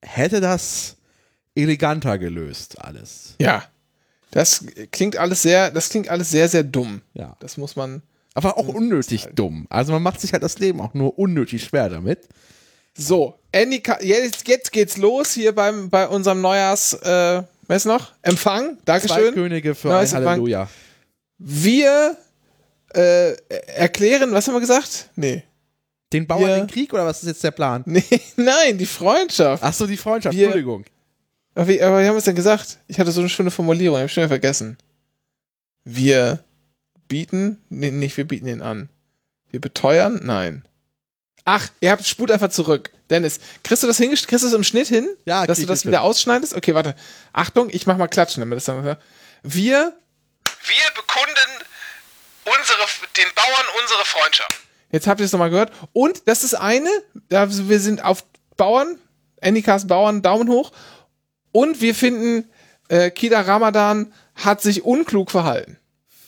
hätte 0.00 0.40
das 0.40 0.96
eleganter 1.54 2.16
gelöst, 2.16 2.80
alles. 2.82 3.34
Ja. 3.38 3.64
Das 4.30 4.64
klingt 4.92 5.18
alles 5.18 5.42
sehr, 5.42 5.70
das 5.70 5.90
klingt 5.90 6.08
alles 6.08 6.30
sehr, 6.30 6.48
sehr 6.48 6.62
dumm. 6.62 7.02
Ja. 7.12 7.36
Das 7.40 7.58
muss 7.58 7.76
man. 7.76 8.00
Aber 8.32 8.56
auch 8.56 8.68
unnötig 8.68 9.28
dumm. 9.34 9.66
Also 9.68 9.92
man 9.92 10.02
macht 10.02 10.22
sich 10.22 10.32
halt 10.32 10.42
das 10.42 10.58
Leben 10.58 10.80
auch 10.80 10.94
nur 10.94 11.18
unnötig 11.18 11.64
schwer 11.64 11.90
damit. 11.90 12.20
So, 12.96 13.38
Andy, 13.52 13.82
jetzt, 14.00 14.46
jetzt 14.48 14.72
geht's 14.72 14.96
los 14.96 15.32
hier 15.32 15.54
beim, 15.54 15.88
bei 15.90 16.06
unserem 16.08 16.40
Neujahrs, 16.40 16.94
äh, 16.94 17.42
was 17.66 17.84
noch? 17.84 18.12
Empfang. 18.22 18.76
Zwei 18.78 18.82
Dankeschön. 18.84 19.34
Könige 19.34 19.74
für 19.74 19.88
Neues 19.88 20.12
ein 20.14 20.24
Halleluja. 20.26 20.68
Wir 21.38 22.16
äh, 22.94 23.32
erklären, 23.66 24.32
was 24.32 24.46
haben 24.46 24.54
wir 24.54 24.60
gesagt? 24.60 25.08
Nee. 25.16 25.42
Den 26.12 26.26
Bauern 26.26 26.42
Wir- 26.46 26.56
den 26.56 26.66
Krieg 26.66 26.92
oder 26.92 27.06
was 27.06 27.22
ist 27.22 27.28
jetzt 27.28 27.44
der 27.44 27.50
Plan? 27.52 27.82
Nee, 27.86 28.04
nein, 28.36 28.76
die 28.76 28.86
Freundschaft. 28.86 29.62
Ach 29.62 29.72
so, 29.72 29.86
die 29.86 29.96
Freundschaft, 29.96 30.36
Wir- 30.36 30.44
Entschuldigung. 30.46 30.84
Aber 31.54 31.68
wie, 31.68 31.82
aber 31.82 32.00
wie 32.00 32.06
haben 32.06 32.14
wir 32.14 32.18
es 32.18 32.24
denn 32.24 32.34
gesagt? 32.36 32.78
Ich 32.88 32.98
hatte 32.98 33.12
so 33.12 33.20
eine 33.20 33.28
schöne 33.28 33.50
Formulierung, 33.50 33.96
ich 33.96 34.00
habe 34.02 34.08
schon 34.08 34.22
wieder 34.22 34.28
vergessen. 34.28 34.76
Wir 35.84 36.42
bieten, 37.08 37.58
nee, 37.68 37.90
nicht 37.90 38.16
wir 38.16 38.26
bieten 38.26 38.46
ihn 38.46 38.62
an. 38.62 38.88
Wir 39.50 39.60
beteuern? 39.60 40.20
Nein. 40.22 40.64
Ach, 41.44 41.68
ihr 41.80 41.90
habt 41.90 42.06
spult 42.06 42.30
einfach 42.30 42.50
zurück. 42.50 42.90
Dennis, 43.10 43.40
kriegst 43.64 43.82
du 43.82 43.86
das 43.86 43.98
hingest 43.98 44.28
kriegst 44.28 44.44
du 44.44 44.48
das 44.48 44.54
im 44.54 44.64
Schnitt 44.64 44.88
hin? 44.88 45.08
Ja, 45.24 45.46
dass 45.46 45.58
du 45.58 45.66
das 45.66 45.82
hin. 45.82 45.90
wieder 45.90 46.02
ausschneidest? 46.02 46.54
Okay, 46.54 46.74
warte. 46.74 46.94
Achtung, 47.32 47.68
ich 47.70 47.86
mach 47.86 47.96
mal 47.96 48.08
klatschen, 48.08 48.40
damit 48.40 48.56
das 48.56 48.64
dann. 48.64 48.84
Wir 49.42 49.92
wir 50.64 50.84
bekunden 50.94 51.64
unsere, 52.44 52.86
den 53.16 53.34
Bauern 53.34 53.66
unsere 53.82 54.04
Freundschaft. 54.04 54.60
Jetzt 54.90 55.06
habt 55.06 55.20
ihr 55.20 55.26
es 55.26 55.32
nochmal 55.32 55.50
gehört. 55.50 55.72
Und 55.92 56.28
das 56.28 56.44
ist 56.44 56.54
eine, 56.54 56.90
da 57.28 57.46
wir 57.50 57.80
sind 57.80 58.04
auf 58.04 58.24
Bauern, 58.56 58.98
Anycast 59.40 59.88
Bauern, 59.88 60.22
Daumen 60.22 60.48
hoch. 60.48 60.72
Und 61.50 61.80
wir 61.80 61.94
finden, 61.94 62.48
äh, 62.88 63.10
Kida 63.10 63.40
Ramadan 63.40 64.12
hat 64.34 64.60
sich 64.60 64.84
unklug 64.84 65.30
verhalten. 65.30 65.78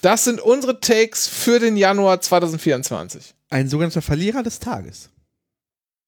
Das 0.03 0.25
sind 0.25 0.41
unsere 0.41 0.81
Takes 0.81 1.29
für 1.29 1.61
den 1.61 1.77
Januar 1.77 2.21
2024. 2.21 3.35
Ein 3.55 3.69
sogenannter 3.69 4.03
Verlierer 4.03 4.43
des 4.43 4.59
Tages. 4.59 5.11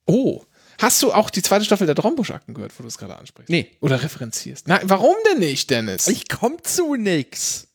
Oh. 0.04 0.42
Hast 0.80 1.00
du 1.00 1.12
auch 1.12 1.30
die 1.30 1.42
zweite 1.42 1.64
Staffel 1.64 1.86
der 1.86 1.94
Drombusch-Akten 1.94 2.54
gehört, 2.54 2.76
wo 2.76 2.82
du 2.82 2.88
es 2.88 2.98
gerade 2.98 3.16
ansprichst? 3.16 3.50
Nee. 3.50 3.70
Oder 3.80 4.02
referenzierst? 4.02 4.66
Nein, 4.66 4.80
warum 4.82 5.14
denn 5.30 5.38
nicht, 5.38 5.70
Dennis? 5.70 6.08
Ich 6.08 6.28
komm 6.28 6.56
zu 6.64 6.96
nix. 6.96 7.68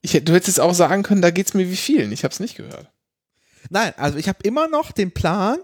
Ich, 0.00 0.12
du 0.12 0.32
hättest 0.32 0.46
jetzt 0.46 0.60
auch 0.60 0.72
sagen 0.72 1.02
können, 1.02 1.20
da 1.20 1.30
geht's 1.30 1.52
mir 1.52 1.68
wie 1.68 1.76
vielen. 1.76 2.10
Ich 2.10 2.24
hab's 2.24 2.40
nicht 2.40 2.56
gehört. 2.56 2.90
Nein, 3.68 3.92
also 3.98 4.16
ich 4.16 4.28
habe 4.28 4.38
immer 4.44 4.66
noch 4.66 4.92
den 4.92 5.12
Plan, 5.12 5.58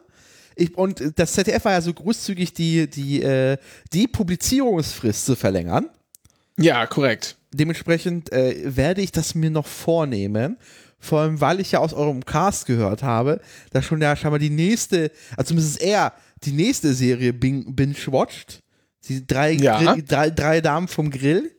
ich, 0.56 0.76
und 0.76 1.18
das 1.18 1.32
ZDF 1.32 1.64
war 1.64 1.72
ja 1.72 1.80
so 1.80 1.94
großzügig, 1.94 2.52
die, 2.52 2.86
die, 2.86 3.22
äh, 3.22 3.56
die 3.94 4.08
Publizierungsfrist 4.08 5.24
zu 5.24 5.36
verlängern. 5.36 5.88
Ja, 6.58 6.86
korrekt. 6.86 7.36
Dementsprechend 7.54 8.30
äh, 8.30 8.76
werde 8.76 9.00
ich 9.00 9.10
das 9.10 9.34
mir 9.34 9.48
noch 9.48 9.66
vornehmen. 9.66 10.58
Vor 11.06 11.20
allem, 11.20 11.40
weil 11.40 11.60
ich 11.60 11.72
ja 11.72 11.78
aus 11.78 11.94
eurem 11.94 12.24
Cast 12.24 12.66
gehört 12.66 13.02
habe, 13.02 13.40
dass 13.70 13.84
schon 13.84 14.02
ja 14.02 14.14
scheinbar 14.16 14.38
die 14.38 14.50
nächste, 14.50 15.10
also 15.36 15.48
zumindest 15.48 15.80
er, 15.80 16.12
die 16.44 16.52
nächste 16.52 16.92
Serie 16.94 17.30
bing- 17.32 17.74
binge-watched. 17.74 18.62
Die 19.08 19.26
drei, 19.26 19.52
Ja. 19.52 19.80
Grill, 19.94 20.02
drei, 20.02 20.30
drei 20.30 20.60
Damen 20.60 20.88
vom 20.88 21.10
Grill. 21.10 21.52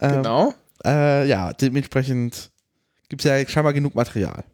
Ähm, 0.00 0.10
Genau. 0.16 0.54
Äh, 0.84 1.26
ja, 1.26 1.52
dementsprechend 1.54 2.50
gibt 3.08 3.24
es 3.24 3.30
ja 3.30 3.48
scheinbar 3.48 3.72
genug 3.72 3.94
Material. 3.94 4.44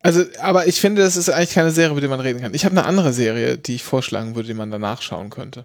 Also, 0.00 0.24
aber 0.40 0.66
ich 0.66 0.80
finde, 0.80 1.00
das 1.02 1.16
ist 1.16 1.30
eigentlich 1.30 1.52
keine 1.54 1.70
Serie, 1.70 1.92
über 1.92 2.00
die 2.00 2.08
man 2.08 2.20
reden 2.20 2.40
kann. 2.40 2.52
Ich 2.54 2.64
habe 2.64 2.76
eine 2.76 2.84
andere 2.86 3.12
Serie, 3.12 3.56
die 3.56 3.76
ich 3.76 3.82
vorschlagen 3.84 4.34
würde, 4.34 4.48
die 4.48 4.54
man 4.54 4.70
danach 4.70 5.00
schauen 5.00 5.30
könnte. 5.30 5.64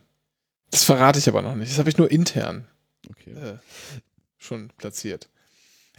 Das 0.71 0.83
verrate 0.83 1.17
ich 1.19 1.27
aber 1.27 1.41
noch 1.41 1.55
nicht. 1.55 1.71
Das 1.71 1.79
habe 1.79 1.89
ich 1.89 1.97
nur 1.97 2.09
intern 2.11 2.65
Okay. 3.09 3.31
äh, 3.31 3.57
schon 4.37 4.69
platziert. 4.77 5.27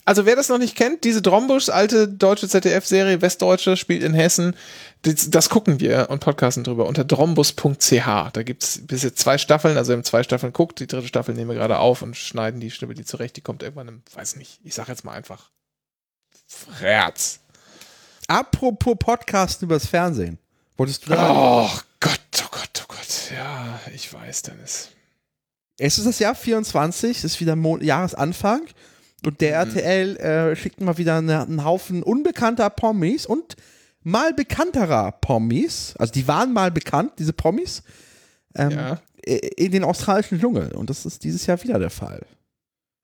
Also 0.09 0.25
wer 0.25 0.37
das 0.37 0.49
noch 0.49 0.57
nicht 0.57 0.75
kennt, 0.75 1.05
diese 1.05 1.21
Drombusch, 1.21 1.69
alte 1.69 2.09
deutsche 2.09 2.49
ZDF-Serie, 2.49 3.21
Westdeutsche, 3.21 3.77
spielt 3.77 4.03
in 4.03 4.15
Hessen, 4.15 4.57
das, 5.03 5.29
das 5.29 5.51
gucken 5.51 5.81
wir 5.81 6.09
und 6.09 6.21
podcasten 6.21 6.65
drüber 6.65 6.87
unter 6.87 7.05
drombus.ch. 7.05 8.07
Da 8.33 8.43
gibt 8.43 8.63
es 8.63 8.87
bis 8.87 9.03
jetzt 9.03 9.19
zwei 9.19 9.37
Staffeln, 9.37 9.77
also 9.77 9.91
wir 9.91 9.99
haben 9.99 10.05
zwei 10.05 10.23
Staffeln 10.23 10.55
guckt, 10.55 10.81
die 10.81 10.87
dritte 10.87 11.09
Staffel 11.09 11.35
nehmen 11.35 11.51
wir 11.51 11.57
gerade 11.57 11.77
auf 11.77 12.01
und 12.01 12.17
schneiden 12.17 12.59
die 12.59 12.71
Stimme 12.71 12.95
die 12.95 13.05
zurecht, 13.05 13.37
die 13.37 13.43
kommt 13.43 13.63
irgendwann 13.63 13.89
im, 13.89 14.03
weiß 14.15 14.37
nicht, 14.37 14.61
ich 14.65 14.75
sag 14.75 14.89
jetzt 14.89 15.05
mal 15.05 15.13
einfach 15.13 15.51
Herz. 16.81 17.41
Apropos 18.29 18.97
Podcasten 18.99 19.69
übers 19.69 19.87
Fernsehen. 19.87 20.39
Wolltest 20.79 21.05
du 21.05 21.11
da? 21.11 21.33
Oh 21.33 21.71
Gott, 22.01 22.19
oh 22.39 22.49
Gott, 22.51 22.83
oh 22.83 22.87
Gott. 22.89 23.31
Ja, 23.37 23.79
ich 23.95 24.11
weiß, 24.11 24.41
Dennis. 24.41 24.89
Es 25.77 25.99
ist 25.99 26.07
das 26.07 26.19
Jahr 26.19 26.35
24, 26.35 27.19
es 27.19 27.25
ist 27.25 27.41
wieder 27.41 27.57
Mo 27.57 27.77
Jahresanfang 27.77 28.63
und 29.27 29.41
der 29.41 29.64
Mhm. 29.64 29.71
RTL 29.77 30.16
äh, 30.16 30.57
schickt 30.57 30.81
mal 30.81 30.97
wieder 30.99 31.16
eine, 31.19 31.43
einen 31.43 31.64
Haufen 31.64 32.03
unbekannter 32.03 32.71
Promis 32.71 33.27
und 33.27 33.57
mal 34.03 34.33
bekannterer 34.33 35.12
Promis, 35.12 35.95
also 35.99 36.12
die 36.12 36.29
waren 36.29 36.53
mal 36.53 36.71
bekannt, 36.71 37.12
diese 37.19 37.33
Promis, 37.33 37.83
ähm, 38.55 38.71
Ja. 38.71 39.01
in 39.27 39.73
den 39.73 39.85
australischen 39.85 40.41
Dschungel 40.41 40.73
und 40.73 40.89
das 40.89 41.05
ist 41.05 41.25
dieses 41.25 41.45
Jahr 41.47 41.62
wieder 41.62 41.79
der 41.79 41.91
Fall. 41.91 42.25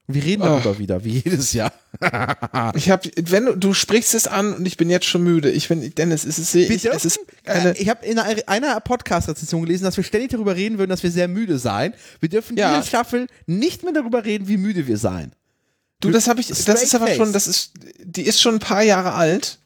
Wir 0.06 0.22
reden 0.22 0.42
Oh. 0.42 0.46
darüber 0.46 0.78
wieder, 0.78 1.02
wie 1.04 1.18
jedes 1.20 1.52
Jahr. 1.54 1.72
Ich 2.74 2.90
habe, 2.90 3.10
wenn 3.30 3.46
du, 3.46 3.56
du 3.56 3.72
sprichst 3.72 4.14
es 4.14 4.26
an 4.26 4.52
und 4.54 4.66
ich 4.66 4.76
bin 4.76 4.90
jetzt 4.90 5.06
schon 5.06 5.22
müde. 5.22 5.50
Ich 5.50 5.68
bin, 5.68 5.94
Dennis, 5.94 6.24
es 6.26 6.38
ist, 6.38 6.54
ich, 6.54 6.84
es 6.84 7.04
ist 7.06 7.18
keine, 7.44 7.70
äh, 7.70 7.80
ich 7.82 7.88
habe 7.88 8.04
in 8.04 8.18
einer, 8.18 8.42
einer 8.48 8.80
Podcast-Rezension 8.80 9.62
gelesen, 9.62 9.84
dass 9.84 9.96
wir 9.96 10.04
ständig 10.04 10.30
darüber 10.30 10.56
reden 10.56 10.76
würden, 10.78 10.90
dass 10.90 11.02
wir 11.02 11.10
sehr 11.10 11.26
müde 11.28 11.58
seien. 11.58 11.94
Wir 12.20 12.28
dürfen 12.28 12.56
Ja. 12.56 12.74
diese 12.76 12.88
Staffel 12.88 13.28
nicht 13.46 13.82
mehr 13.82 13.92
darüber 13.94 14.24
reden, 14.26 14.46
wie 14.48 14.58
müde 14.58 14.86
wir 14.86 14.98
seien. 14.98 15.32
Du, 16.00 16.10
das 16.10 16.28
habe 16.28 16.40
ich, 16.40 16.48
das 16.48 16.82
ist 16.82 16.94
aber 16.94 17.14
schon, 17.14 17.32
das 17.32 17.46
ist, 17.46 17.72
die 17.98 18.22
ist 18.22 18.40
schon 18.40 18.56
ein 18.56 18.60
paar 18.60 18.82
Jahre 18.82 19.14
alt 19.14 19.58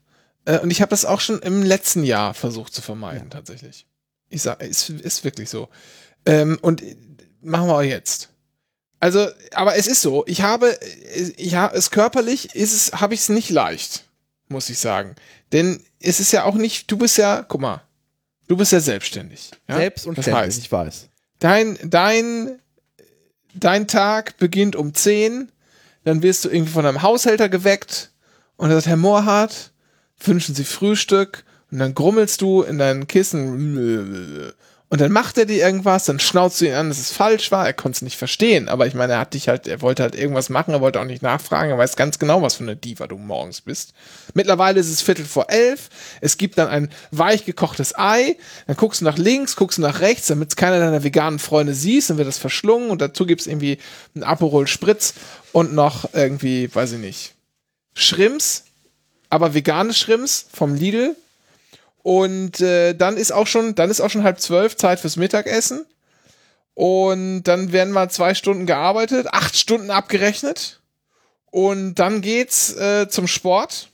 äh, 0.45 0.59
und 0.59 0.71
ich 0.71 0.81
habe 0.81 0.91
das 0.91 1.05
auch 1.05 1.21
schon 1.21 1.41
im 1.41 1.63
letzten 1.63 2.05
Jahr 2.05 2.35
versucht 2.35 2.73
zu 2.75 2.83
vermeiden, 2.83 3.31
tatsächlich. 3.31 3.87
Ich 4.29 4.43
sag, 4.43 4.63
ist, 4.63 4.91
ist 4.91 5.25
wirklich 5.25 5.51
so. 5.51 5.69
Ähm, 6.27 6.59
und 6.63 6.83
äh, 6.83 6.97
machen 7.41 7.69
wir 7.69 7.77
auch 7.77 7.83
jetzt. 7.83 8.29
Also, 9.01 9.29
aber 9.53 9.77
es 9.77 9.87
ist 9.87 10.03
so, 10.03 10.25
ich 10.27 10.43
habe, 10.43 10.81
äh, 10.81 11.33
ich 11.37 11.55
habe 11.55 11.77
es 11.77 11.91
körperlich, 11.91 12.55
ist 12.55 12.75
es, 12.75 13.01
habe 13.01 13.15
ich 13.15 13.21
es 13.21 13.29
nicht 13.31 13.51
leicht, 13.51 14.05
muss 14.49 14.71
ich 14.71 14.79
sagen. 14.79 15.17
Denn 15.53 15.83
es 15.99 16.21
ist 16.21 16.33
ja 16.33 16.45
auch 16.45 16.55
nicht, 16.55 16.91
du 16.91 16.99
bist 16.99 17.17
ja, 17.17 17.43
guck 17.43 17.61
mal, 17.61 17.83
Du 18.49 18.57
bist 18.57 18.73
ja 18.73 18.81
selbstständig. 18.81 19.51
Ja? 19.69 19.77
Selbst 19.77 20.07
und 20.07 20.17
das 20.17 20.25
ständig, 20.25 20.43
heißt, 20.43 20.59
ich 20.59 20.73
weiß. 20.73 21.09
dein, 21.39 21.79
dein, 21.85 22.59
dein 23.55 23.87
Tag 23.87 24.39
beginnt 24.39 24.75
um 24.75 24.95
10, 24.95 25.53
dann 26.05 26.23
wirst 26.23 26.45
du 26.45 26.49
irgendwie 26.49 26.73
von 26.73 26.87
einem 26.87 27.03
Haushälter 27.03 27.49
geweckt 27.49 28.13
und 28.57 28.71
er 28.71 28.77
sagt, 28.77 28.87
Herr 28.87 28.97
Mohrhardt, 28.97 29.73
wünschen 30.21 30.55
Sie 30.55 30.65
Frühstück? 30.65 31.45
Und 31.71 31.79
dann 31.81 31.95
grummelst 31.95 32.41
du 32.41 32.63
in 32.63 32.79
dein 32.79 33.07
Kissen 33.07 34.53
und 34.91 35.03
dann 35.03 35.13
macht 35.13 35.37
er 35.37 35.45
dir 35.45 35.59
irgendwas, 35.59 36.07
dann 36.07 36.19
schnauzt 36.19 36.61
du 36.61 36.67
ihn 36.67 36.73
an, 36.73 36.89
dass 36.89 36.99
es 36.99 37.13
falsch 37.13 37.51
war, 37.51 37.67
er 37.67 37.75
konnte 37.75 37.97
es 37.97 38.03
nicht 38.03 38.17
verstehen, 38.17 38.71
aber 38.71 38.87
ich 38.87 38.95
meine, 38.95 39.15
er 39.15 39.19
hat 39.19 39.35
dich 39.35 39.49
halt, 39.49 39.69
er 39.69 39.83
wollte 39.83 40.03
halt 40.03 40.15
irgendwas 40.15 40.49
machen, 40.49 40.73
er 40.73 40.81
wollte 40.81 40.99
auch 40.99 41.05
nicht 41.05 41.23
nachfragen, 41.23 41.71
er 41.71 41.77
weiß 41.77 41.97
ganz 41.97 42.19
genau, 42.19 42.41
was 42.41 42.55
für 42.55 42.63
eine 42.63 42.75
Diva 42.75 43.07
du 43.07 43.19
morgens 43.19 43.61
bist. 43.61 43.93
Mittlerweile 44.33 44.81
ist 44.81 44.89
es 44.89 45.03
Viertel 45.03 45.27
vor 45.27 45.51
elf, 45.51 45.91
es 46.23 46.39
gibt 46.39 46.57
dann 46.57 46.69
ein 46.69 46.91
weich 47.11 47.45
gekochtes 47.45 47.99
Ei, 47.99 48.37
dann 48.67 48.77
guckst 48.77 49.03
du 49.03 49.05
nach 49.05 49.19
links, 49.19 49.57
guckst 49.57 49.77
du 49.77 49.83
nach 49.83 50.01
rechts, 50.01 50.29
damit 50.29 50.57
keiner 50.57 50.79
deiner 50.79 51.05
veganen 51.05 51.39
Freunde 51.39 51.75
siehst, 51.75 52.09
dann 52.09 52.17
wird 52.17 52.29
das 52.29 52.39
verschlungen 52.39 52.89
und 52.89 53.03
dazu 53.03 53.27
gibt's 53.27 53.47
irgendwie 53.47 53.79
einen 54.15 54.25
Aperol 54.25 54.67
Spritz 54.67 55.13
und 55.53 55.75
noch 55.75 56.15
irgendwie, 56.15 56.75
weiß 56.75 56.93
ich 56.93 56.99
nicht, 56.99 57.35
Schrimps, 57.93 58.65
aber 59.29 59.53
vegane 59.53 59.93
Schrimps 59.93 60.47
vom 60.51 60.75
Lidl. 60.75 61.15
Und 62.03 62.61
äh, 62.61 62.95
dann 62.95 63.17
ist 63.17 63.33
auch 63.33 63.47
schon, 63.47 63.75
dann 63.75 63.91
ist 63.91 64.01
auch 64.01 64.11
schon 64.11 64.23
halb 64.23 64.41
zwölf 64.41 64.77
Zeit 64.77 65.01
fürs 65.01 65.17
Mittagessen. 65.17 65.85
Und 66.75 67.43
dann 67.45 67.73
werden 67.73 67.93
mal 67.93 68.09
zwei 68.09 68.35
Stunden 68.35 68.67
gearbeitet, 68.67 69.27
acht 69.33 69.57
Stunden 69.57 69.91
abgerechnet. 69.91 70.81
Und 71.51 71.97
dann 71.97 72.21
geht's 72.21 72.75
äh, 72.77 73.09
zum 73.09 73.27
Sport. 73.27 73.89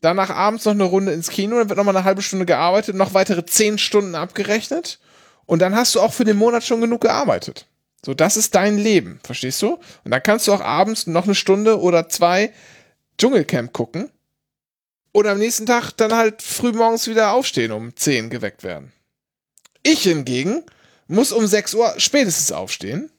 Danach 0.00 0.30
abends 0.30 0.64
noch 0.64 0.72
eine 0.72 0.84
Runde 0.84 1.12
ins 1.12 1.30
Kino, 1.30 1.56
dann 1.58 1.68
wird 1.68 1.76
noch 1.76 1.84
mal 1.84 1.96
eine 1.96 2.04
halbe 2.04 2.22
Stunde 2.22 2.46
gearbeitet, 2.46 2.94
noch 2.94 3.14
weitere 3.14 3.44
zehn 3.44 3.78
Stunden 3.78 4.14
abgerechnet. 4.14 5.00
Und 5.46 5.60
dann 5.60 5.74
hast 5.74 5.94
du 5.94 6.00
auch 6.00 6.12
für 6.12 6.24
den 6.24 6.36
Monat 6.36 6.62
schon 6.62 6.80
genug 6.80 7.00
gearbeitet. 7.00 7.66
So, 8.04 8.14
das 8.14 8.36
ist 8.36 8.54
dein 8.54 8.78
Leben, 8.78 9.18
verstehst 9.24 9.60
du? 9.62 9.78
Und 10.04 10.10
dann 10.10 10.22
kannst 10.22 10.46
du 10.46 10.52
auch 10.52 10.60
abends 10.60 11.06
noch 11.06 11.24
eine 11.24 11.34
Stunde 11.34 11.80
oder 11.80 12.08
zwei 12.08 12.52
Dschungelcamp 13.18 13.72
gucken. 13.72 14.10
Oder 15.12 15.32
am 15.32 15.38
nächsten 15.38 15.66
Tag 15.66 15.92
dann 15.96 16.12
halt 16.14 16.42
früh 16.42 16.72
morgens 16.72 17.06
wieder 17.08 17.32
aufstehen, 17.32 17.72
um 17.72 17.94
10 17.96 18.30
geweckt 18.30 18.62
werden. 18.62 18.92
Ich 19.82 20.02
hingegen 20.02 20.62
muss 21.06 21.32
um 21.32 21.46
6 21.46 21.74
Uhr 21.74 21.94
spätestens 21.96 22.52
aufstehen, 22.52 23.10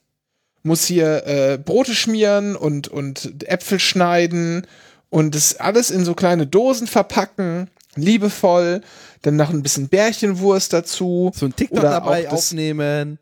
muss 0.62 0.84
hier 0.84 1.26
äh, 1.26 1.58
Brote 1.58 1.94
schmieren 1.94 2.54
und, 2.54 2.88
und 2.88 3.42
Äpfel 3.48 3.80
schneiden 3.80 4.66
und 5.08 5.34
das 5.34 5.56
alles 5.56 5.90
in 5.90 6.04
so 6.04 6.14
kleine 6.14 6.46
Dosen 6.46 6.86
verpacken, 6.86 7.68
liebevoll, 7.96 8.82
dann 9.22 9.36
noch 9.36 9.50
ein 9.50 9.62
bisschen 9.62 9.88
Bärchenwurst 9.88 10.72
dazu. 10.72 11.32
So 11.34 11.46
ein 11.46 11.56
TikTok 11.56 11.80
Oder 11.80 11.90
dabei 11.90 12.22
das- 12.22 12.32
aufnehmen. 12.32 13.18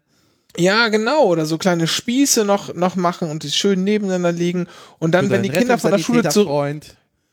Ja, 0.57 0.89
genau, 0.89 1.25
oder 1.27 1.47
so 1.47 1.57
kleine 1.57 1.87
Spieße 1.87 2.45
noch, 2.45 2.75
noch 2.75 2.97
machen 2.97 3.31
und 3.31 3.45
die 3.45 3.51
schön 3.51 3.85
nebeneinander 3.85 4.33
liegen. 4.33 4.67
Und 4.99 5.13
dann, 5.13 5.27
Für 5.27 5.33
wenn 5.33 5.43
die 5.45 5.51
Kinder 5.51 5.79
von 5.79 5.93
der 5.93 5.99
Schule 5.99 6.29
zurück. 6.29 6.81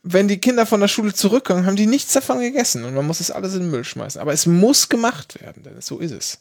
Wenn 0.08 0.28
die 0.28 0.38
Kinder 0.38 0.66
von 0.66 0.80
der 0.80 0.88
Schule 0.88 1.12
zurückkommen, 1.12 1.66
haben 1.66 1.74
die 1.74 1.86
nichts 1.86 2.12
davon 2.12 2.38
gegessen 2.38 2.84
und 2.84 2.94
man 2.94 3.06
muss 3.06 3.18
es 3.18 3.32
alles 3.32 3.54
in 3.54 3.62
den 3.62 3.70
Müll 3.72 3.82
schmeißen. 3.82 4.20
Aber 4.20 4.32
es 4.32 4.46
muss 4.46 4.88
gemacht 4.88 5.40
werden, 5.40 5.64
denn 5.64 5.80
so 5.80 5.98
ist 5.98 6.12
es. 6.12 6.38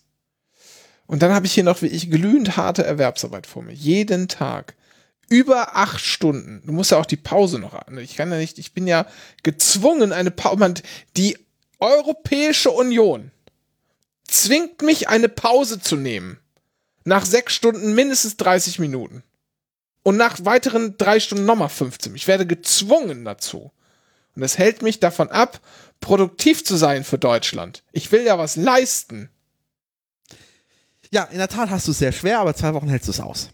Und 1.07 1.23
dann 1.23 1.33
habe 1.33 1.47
ich 1.47 1.53
hier 1.53 1.63
noch 1.63 1.81
wie 1.81 1.87
ich 1.87 2.11
glühend 2.11 2.57
harte 2.57 2.85
Erwerbsarbeit 2.85 3.47
vor 3.47 3.63
mir. 3.63 3.73
Jeden 3.73 4.27
Tag. 4.27 4.75
Über 5.29 5.75
acht 5.75 5.99
Stunden. 5.99 6.61
Du 6.65 6.73
musst 6.73 6.91
ja 6.91 6.99
auch 6.99 7.07
die 7.07 7.15
Pause 7.15 7.57
noch 7.57 7.73
an. 7.73 7.97
Ich 7.97 8.15
kann 8.15 8.31
ja 8.31 8.37
nicht, 8.37 8.59
ich 8.59 8.73
bin 8.73 8.85
ja 8.85 9.07
gezwungen, 9.41 10.13
eine 10.13 10.29
Pause. 10.29 10.75
Die 11.17 11.37
Europäische 11.79 12.69
Union 12.69 13.31
zwingt 14.27 14.83
mich, 14.83 15.09
eine 15.09 15.29
Pause 15.29 15.79
zu 15.79 15.95
nehmen. 15.95 16.37
Nach 17.03 17.25
sechs 17.25 17.55
Stunden 17.55 17.95
mindestens 17.95 18.37
30 18.37 18.77
Minuten. 18.77 19.23
Und 20.05 20.17
nach 20.17 20.45
weiteren 20.45 20.99
drei 20.99 21.19
Stunden 21.19 21.45
nochmal 21.45 21.67
15. 21.69 22.13
Ich 22.13 22.27
werde 22.27 22.45
gezwungen 22.45 23.25
dazu. 23.25 23.71
Und 24.35 24.43
es 24.43 24.59
hält 24.59 24.83
mich 24.83 24.99
davon 24.99 25.29
ab, 25.31 25.59
produktiv 25.99 26.63
zu 26.63 26.75
sein 26.75 27.03
für 27.03 27.17
Deutschland. 27.17 27.81
Ich 27.91 28.11
will 28.11 28.21
ja 28.23 28.37
was 28.37 28.55
leisten. 28.55 29.31
Ja, 31.09 31.23
in 31.23 31.39
der 31.39 31.47
Tat 31.47 31.71
hast 31.71 31.87
du 31.87 31.91
es 31.91 31.97
sehr 31.97 32.11
schwer, 32.11 32.37
aber 32.39 32.53
zwei 32.53 32.75
Wochen 32.75 32.87
hältst 32.87 33.07
du 33.07 33.13
es 33.13 33.19
aus. 33.19 33.49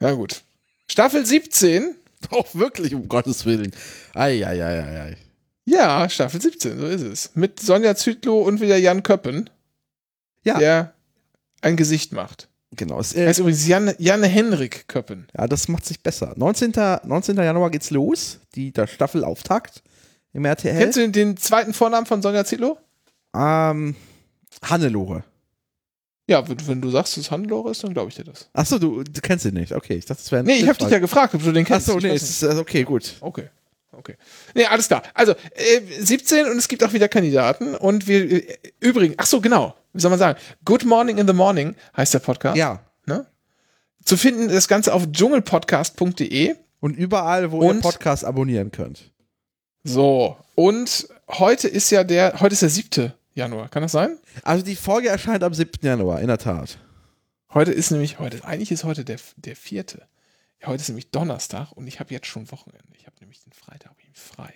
Ja, 0.00 0.10
gut. 0.10 0.42
Staffel 0.88 1.24
17. 1.24 1.94
Doch, 2.32 2.52
wirklich, 2.56 2.92
um 2.96 3.06
Gottes 3.08 3.44
Willen. 3.46 3.72
Eieieiei. 4.14 5.16
Ja, 5.66 6.08
Staffel 6.10 6.40
17, 6.42 6.80
so 6.80 6.86
ist 6.86 7.02
es. 7.02 7.30
Mit 7.34 7.60
Sonja 7.60 7.94
Zütlow 7.94 8.42
und 8.42 8.60
wieder 8.60 8.76
Jan 8.76 9.04
Köppen, 9.04 9.48
Ja. 10.42 10.58
der 10.58 10.94
ein 11.60 11.76
Gesicht 11.76 12.10
macht. 12.12 12.48
Genau. 12.72 13.00
Es, 13.00 13.12
Er 13.12 13.26
äh, 13.26 13.30
ist 13.30 13.38
übrigens 13.38 13.66
Jan, 13.66 13.94
Janne 13.98 14.26
Henrik 14.26 14.86
Köppen. 14.86 15.26
ja, 15.36 15.46
das 15.46 15.68
macht 15.68 15.84
sich 15.84 16.02
besser. 16.02 16.34
19. 16.36 16.72
19. 17.04 17.36
Januar 17.36 17.70
geht's 17.70 17.90
los, 17.90 18.38
die, 18.54 18.72
der 18.72 18.86
Staffelauftakt 18.86 19.82
im 20.32 20.44
RTL. 20.44 20.78
Kennst 20.78 20.96
du 20.96 21.00
den, 21.00 21.12
den 21.12 21.36
zweiten 21.36 21.74
Vornamen 21.74 22.06
von 22.06 22.22
Sonja 22.22 22.44
Zütlow? 22.44 22.78
Ähm, 23.34 23.96
Hannelore. 24.62 25.24
Ja, 26.28 26.48
wenn, 26.48 26.64
wenn 26.68 26.80
du 26.80 26.90
sagst, 26.90 27.16
dass 27.16 27.24
es 27.24 27.30
Hannelore 27.32 27.72
ist, 27.72 27.82
dann 27.82 27.92
glaube 27.92 28.10
ich 28.10 28.14
dir 28.14 28.24
das. 28.24 28.48
Achso, 28.52 28.78
du, 28.78 29.02
du 29.02 29.20
kennst 29.20 29.44
ihn 29.44 29.54
nicht. 29.54 29.72
Okay, 29.72 29.94
ich 29.94 30.04
dachte, 30.06 30.22
das 30.22 30.30
wäre 30.30 30.42
ein 30.42 30.46
Nee, 30.46 30.58
ich 30.58 30.68
habe 30.68 30.78
dich 30.78 30.88
ja 30.88 31.00
gefragt, 31.00 31.34
ob 31.34 31.42
du 31.42 31.50
den 31.50 31.64
kennst. 31.64 31.88
Achso, 31.88 31.98
nee, 31.98 32.14
es 32.14 32.22
ist, 32.22 32.42
äh, 32.44 32.54
okay, 32.56 32.84
gut. 32.84 33.16
Okay. 33.20 33.48
Okay. 33.92 34.14
Nee, 34.54 34.64
alles 34.66 34.86
klar. 34.86 35.02
Also, 35.12 35.32
äh, 35.32 35.80
17 35.98 36.46
und 36.46 36.56
es 36.56 36.68
gibt 36.68 36.84
auch 36.84 36.92
wieder 36.92 37.08
Kandidaten. 37.08 37.74
Und 37.74 38.06
wir, 38.06 38.30
äh, 38.30 38.58
übrigens, 38.78 39.16
ach 39.18 39.26
so, 39.26 39.40
genau. 39.40 39.74
Wie 39.92 40.00
soll 40.00 40.10
man 40.10 40.18
sagen? 40.18 40.38
Good 40.64 40.84
Morning 40.84 41.18
in 41.18 41.26
the 41.26 41.32
Morning 41.32 41.74
heißt 41.96 42.14
der 42.14 42.20
Podcast. 42.20 42.56
Ja. 42.56 42.80
Ne? 43.06 43.26
Zu 44.04 44.16
finden 44.16 44.48
das 44.48 44.68
Ganze 44.68 44.94
auf 44.94 45.10
dschungelpodcast.de. 45.10 46.54
Und 46.80 46.96
überall, 46.96 47.52
wo 47.52 47.62
ihr 47.62 47.70
Und- 47.70 47.82
Podcast 47.82 48.24
abonnieren 48.24 48.70
könnt. 48.70 49.12
So. 49.84 50.36
Und 50.54 51.08
heute 51.28 51.68
ist 51.68 51.90
ja 51.90 52.04
der, 52.04 52.40
heute 52.40 52.54
ist 52.54 52.62
der 52.62 52.70
7. 52.70 53.12
Januar. 53.34 53.68
Kann 53.68 53.82
das 53.82 53.92
sein? 53.92 54.16
Also 54.42 54.64
die 54.64 54.76
Folge 54.76 55.08
erscheint 55.08 55.42
am 55.42 55.52
7. 55.52 55.72
Januar, 55.82 56.20
in 56.20 56.28
der 56.28 56.38
Tat. 56.38 56.78
Heute 57.52 57.72
ist 57.72 57.90
nämlich, 57.90 58.18
heute, 58.18 58.44
eigentlich 58.44 58.70
ist 58.72 58.84
heute 58.84 59.04
der, 59.04 59.18
der 59.36 59.56
4. 59.56 59.84
Ja, 60.62 60.68
heute 60.68 60.80
ist 60.80 60.88
nämlich 60.88 61.10
Donnerstag 61.10 61.72
und 61.72 61.86
ich 61.86 62.00
habe 62.00 62.14
jetzt 62.14 62.26
schon 62.26 62.50
Wochenende. 62.50 62.86
Ich 62.96 63.06
habe 63.06 63.16
nämlich 63.20 63.42
den 63.42 63.52
Freitag 63.52 63.92
frei. 64.14 64.52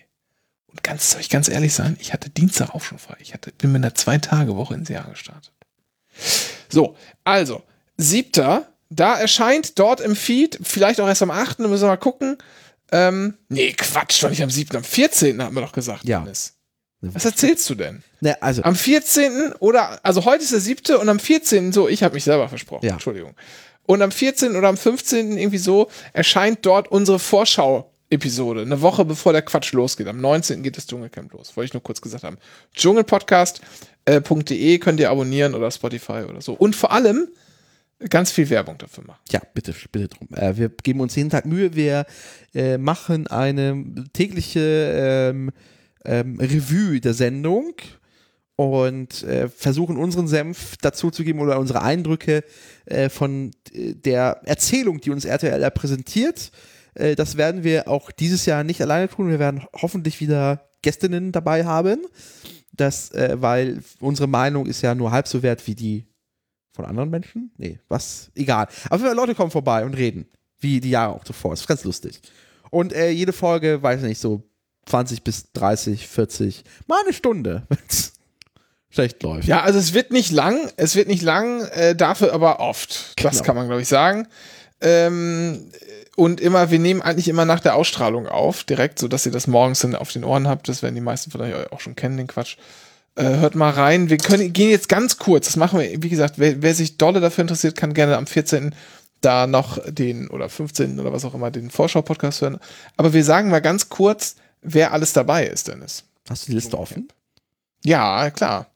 Ganz, 0.83 1.11
soll 1.13 1.21
ich 1.21 1.31
ganz 1.31 1.49
ehrlich 1.49 1.73
sein, 1.73 1.97
ich 2.01 2.13
hatte 2.13 2.31
Dienstag 2.31 2.75
auch 2.75 2.83
schon 2.83 2.99
frei. 2.99 3.17
Ich 3.21 3.33
hatte, 3.33 3.53
bin 3.53 3.73
mit 3.73 3.83
einer 3.83 3.95
Zwei-Tage-Woche 3.95 4.75
ins 4.75 4.89
Jahr 4.89 5.09
gestartet. 5.09 5.53
So, 6.69 6.97
also, 7.25 7.63
siebter, 7.97 8.69
da 8.91 9.19
erscheint 9.19 9.79
dort 9.79 10.01
im 10.01 10.17
Feed, 10.17 10.59
vielleicht 10.63 11.01
auch 11.01 11.07
erst 11.09 11.23
am 11.23 11.31
8., 11.31 11.61
da 11.61 11.69
müssen 11.69 11.83
wir 11.85 11.89
mal 11.89 11.97
gucken. 11.97 12.39
Ähm, 12.93 13.39
nee, 13.49 13.73
Quatsch, 13.73 14.23
doch 14.23 14.31
nicht 14.31 14.43
am 14.43 14.51
7., 14.51 14.77
am 14.77 14.85
14. 14.85 15.43
haben 15.43 15.55
wir 15.55 15.63
doch 15.63 15.73
gesagt, 15.73 16.05
Ja. 16.05 16.21
Dennis. 16.21 16.55
Was 17.01 17.25
erzählst 17.27 17.69
du 17.69 17.75
denn? 17.75 18.03
Ne, 18.21 18.41
also, 18.43 18.63
Am 18.63 18.75
14. 18.75 19.53
oder, 19.59 20.01
also 20.03 20.25
heute 20.25 20.43
ist 20.43 20.53
der 20.53 20.61
7. 20.61 20.97
und 20.97 21.09
am 21.11 21.19
14. 21.19 21.71
so, 21.73 21.87
ich 21.87 22.03
habe 22.03 22.15
mich 22.15 22.25
selber 22.25 22.49
versprochen, 22.49 22.87
Ja. 22.87 22.93
Entschuldigung. 22.95 23.35
Und 23.87 24.01
am 24.01 24.11
14. 24.11 24.57
oder 24.57 24.69
am 24.69 24.79
15. 24.79 25.37
irgendwie 25.37 25.59
so 25.59 25.91
erscheint 26.15 26.61
dort 26.65 26.89
unsere 26.89 27.19
Vorschau-Episode, 28.15 28.63
eine 28.63 28.81
Woche 28.81 29.05
bevor 29.05 29.33
der 29.33 29.43
Quatsch 29.43 29.73
losgeht. 29.73 30.07
Am 30.09 30.21
19. 30.21 30.63
geht 30.63 30.77
das 30.77 30.87
Dschungelcamp 30.87 31.33
los, 31.33 31.57
wollte 31.57 31.67
ich 31.67 31.75
nur 31.75 31.83
kurz 31.83 32.01
gesagt 32.01 32.23
haben. 32.25 32.39
Dschungelpodcast.de 32.75 34.79
könnt 34.79 35.01
ihr 35.01 35.11
abonnieren 35.11 35.55
oder 35.55 35.71
Spotify 35.71 36.25
oder 36.29 36.41
so. 36.41 36.55
Und 36.55 36.77
vor 36.77 36.93
allem 36.93 37.29
ganz 38.11 38.33
viel 38.33 38.51
Werbung 38.51 38.77
dafür 38.79 39.05
machen. 39.05 39.21
ja, 39.31 39.41
bitte, 39.55 39.75
bitte 39.93 40.09
drum. 40.09 40.29
Äh, 40.35 40.57
wir 40.57 40.69
geben 40.69 41.01
uns 41.01 41.15
jeden 41.17 41.31
Tag 41.31 41.47
Mühe. 41.47 41.75
Wir 41.75 42.07
äh, 42.55 42.79
machen 42.79 43.27
eine 43.27 43.85
tägliche 44.13 45.31
ähm, 45.31 45.51
ähm, 46.05 46.39
Revue 46.41 47.01
der 47.01 47.15
Sendung 47.15 47.75
und 48.57 49.23
äh, 49.25 49.49
versuchen 49.49 49.97
unseren 49.97 50.29
Senf 50.29 50.77
dazu 50.81 51.11
zu 51.11 51.25
geben 51.25 51.41
oder 51.41 51.59
unsere 51.59 51.83
Eindrücke 51.83 52.45
äh, 52.87 53.09
von 53.09 53.51
äh, 53.73 53.95
der 53.95 54.41
Erzählung, 54.45 55.01
die 55.01 55.11
uns 55.11 55.25
RTL 55.25 55.61
da 55.61 55.71
präsentiert. 55.71 56.53
Äh, 56.95 57.15
das 57.15 57.37
werden 57.37 57.65
wir 57.65 57.89
auch 57.89 58.11
dieses 58.11 58.47
Jahr 58.47 58.65
nicht 58.65 58.81
alleine 58.81 59.09
tun. 59.09 59.29
Wir 59.29 59.39
werden 59.39 59.65
hoffentlich 59.75 60.21
wieder 60.21 60.69
Gästinnen 60.83 61.33
dabei 61.33 61.65
haben. 61.65 62.05
Das, 62.73 63.11
äh, 63.13 63.37
weil 63.41 63.83
unsere 64.01 64.27
Meinung 64.29 64.67
ist 64.67 64.83
ja 64.83 64.95
nur 64.95 65.11
halb 65.13 65.29
so 65.29 65.43
wert 65.43 65.67
wie 65.67 65.75
die 65.75 66.07
von 66.73 66.85
anderen 66.85 67.09
Menschen? 67.11 67.53
Nee, 67.57 67.79
was? 67.89 68.31
Egal. 68.35 68.67
Aber 68.91 69.15
Leute 69.15 69.35
kommen 69.37 69.51
vorbei 69.53 69.85
und 69.85 69.95
reden. 69.95 70.27
Wie 70.59 70.81
die 70.81 70.91
Jahre 70.91 71.15
auch 71.15 71.25
zuvor. 71.25 71.53
Das 71.53 71.61
ist 71.61 71.67
ganz 71.69 71.85
lustig. 71.85 72.21
Und 72.71 72.93
äh, 72.93 73.11
jede 73.11 73.33
Folge, 73.33 73.81
weiß 73.83 74.03
nicht, 74.03 74.19
so 74.21 74.43
20 74.87 75.23
bis 75.23 75.53
30, 75.53 76.09
40, 76.09 76.65
mal 76.89 76.99
eine 77.05 77.13
Stunde, 77.13 77.63
wenn 77.69 77.79
es 77.89 78.15
schlecht 78.91 79.23
läuft. 79.23 79.47
Ja, 79.47 79.63
also 79.63 79.79
es 79.79 79.95
wird 79.95 80.11
nicht 80.11 80.33
lang, 80.33 80.59
es 80.77 80.97
wird 80.97 81.07
nicht 81.09 81.23
lang, 81.23 81.63
äh, 81.67 81.95
dafür 81.95 82.33
aber 82.33 82.59
oft. 82.61 83.15
Das 83.23 83.35
Genau. 83.35 83.45
kann 83.45 83.57
man, 83.57 83.67
glaube 83.67 83.83
ich, 83.83 83.89
sagen. 83.89 84.27
Ähm, 84.81 85.71
und 86.17 86.41
immer, 86.41 86.71
wir 86.71 86.79
nehmen 86.79 87.03
eigentlich 87.03 87.29
immer 87.29 87.45
nach 87.45 87.61
der 87.61 87.75
Ausstrahlung 87.75 88.29
auf, 88.29 88.65
direkt, 88.65 88.99
so 88.99 89.09
dass 89.09 89.27
ihr 89.27 89.33
das 89.33 89.47
morgens 89.47 89.81
dann 89.81 89.97
auf 89.97 90.13
den 90.13 90.25
Ohren 90.25 90.49
habt. 90.49 90.69
Das 90.69 90.83
werden 90.83 90.95
die 90.95 91.01
meisten 91.01 91.31
von 91.31 91.41
euch 91.41 91.73
auch 91.73 91.81
schon 91.81 91.97
kennen, 91.97 92.17
den 92.17 92.29
Quatsch. 92.29 92.57
Äh, 93.17 93.25
hört 93.25 93.55
mal 93.55 93.71
rein. 93.71 94.11
Wir 94.11 94.19
können, 94.19 94.53
gehen 94.53 94.71
jetzt 94.71 94.89
ganz 94.89 95.19
kurz. 95.19 95.47
Das 95.47 95.57
machen 95.57 95.81
wir, 95.81 96.03
wie 96.03 96.09
gesagt, 96.09 96.35
wer, 96.39 96.63
wer 96.63 96.75
sich 96.75 96.99
dolle 96.99 97.21
dafür 97.21 97.43
interessiert, 97.43 97.77
kann 97.77 97.95
gerne 97.95 98.17
am 98.17 98.27
14. 98.27 98.75
da 99.21 99.47
noch 99.47 99.79
den, 99.89 100.29
oder 100.29 100.49
15. 100.49 101.01
oder 101.01 101.13
was 101.13 101.25
auch 101.25 101.35
immer, 101.35 101.51
den 101.51 101.71
Vorschau-Podcast 101.71 102.43
hören. 102.43 102.59
Aber 102.97 103.13
wir 103.13 103.25
sagen 103.25 103.51
mal 103.51 103.61
ganz 103.61 103.89
kurz, 103.89 104.37
wer 104.63 104.93
alles 104.93 105.13
dabei 105.13 105.47
ist, 105.47 105.69
Dennis. 105.69 106.05
Hast 106.29 106.47
du 106.47 106.51
die 106.51 106.57
Liste 106.57 106.79
offen? 106.79 107.09
Ja, 107.85 108.31
klar. 108.31 108.67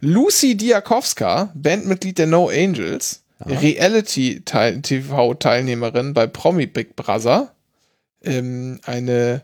Lucy 0.00 0.56
Diakowska, 0.56 1.52
Bandmitglied 1.54 2.18
der 2.18 2.26
No 2.26 2.48
Angels, 2.48 3.21
Reality-TV-Teilnehmerin 3.46 6.14
bei 6.14 6.26
Promi 6.26 6.66
Big 6.66 6.96
Brother, 6.96 7.54
ähm, 8.22 8.80
eine 8.84 9.42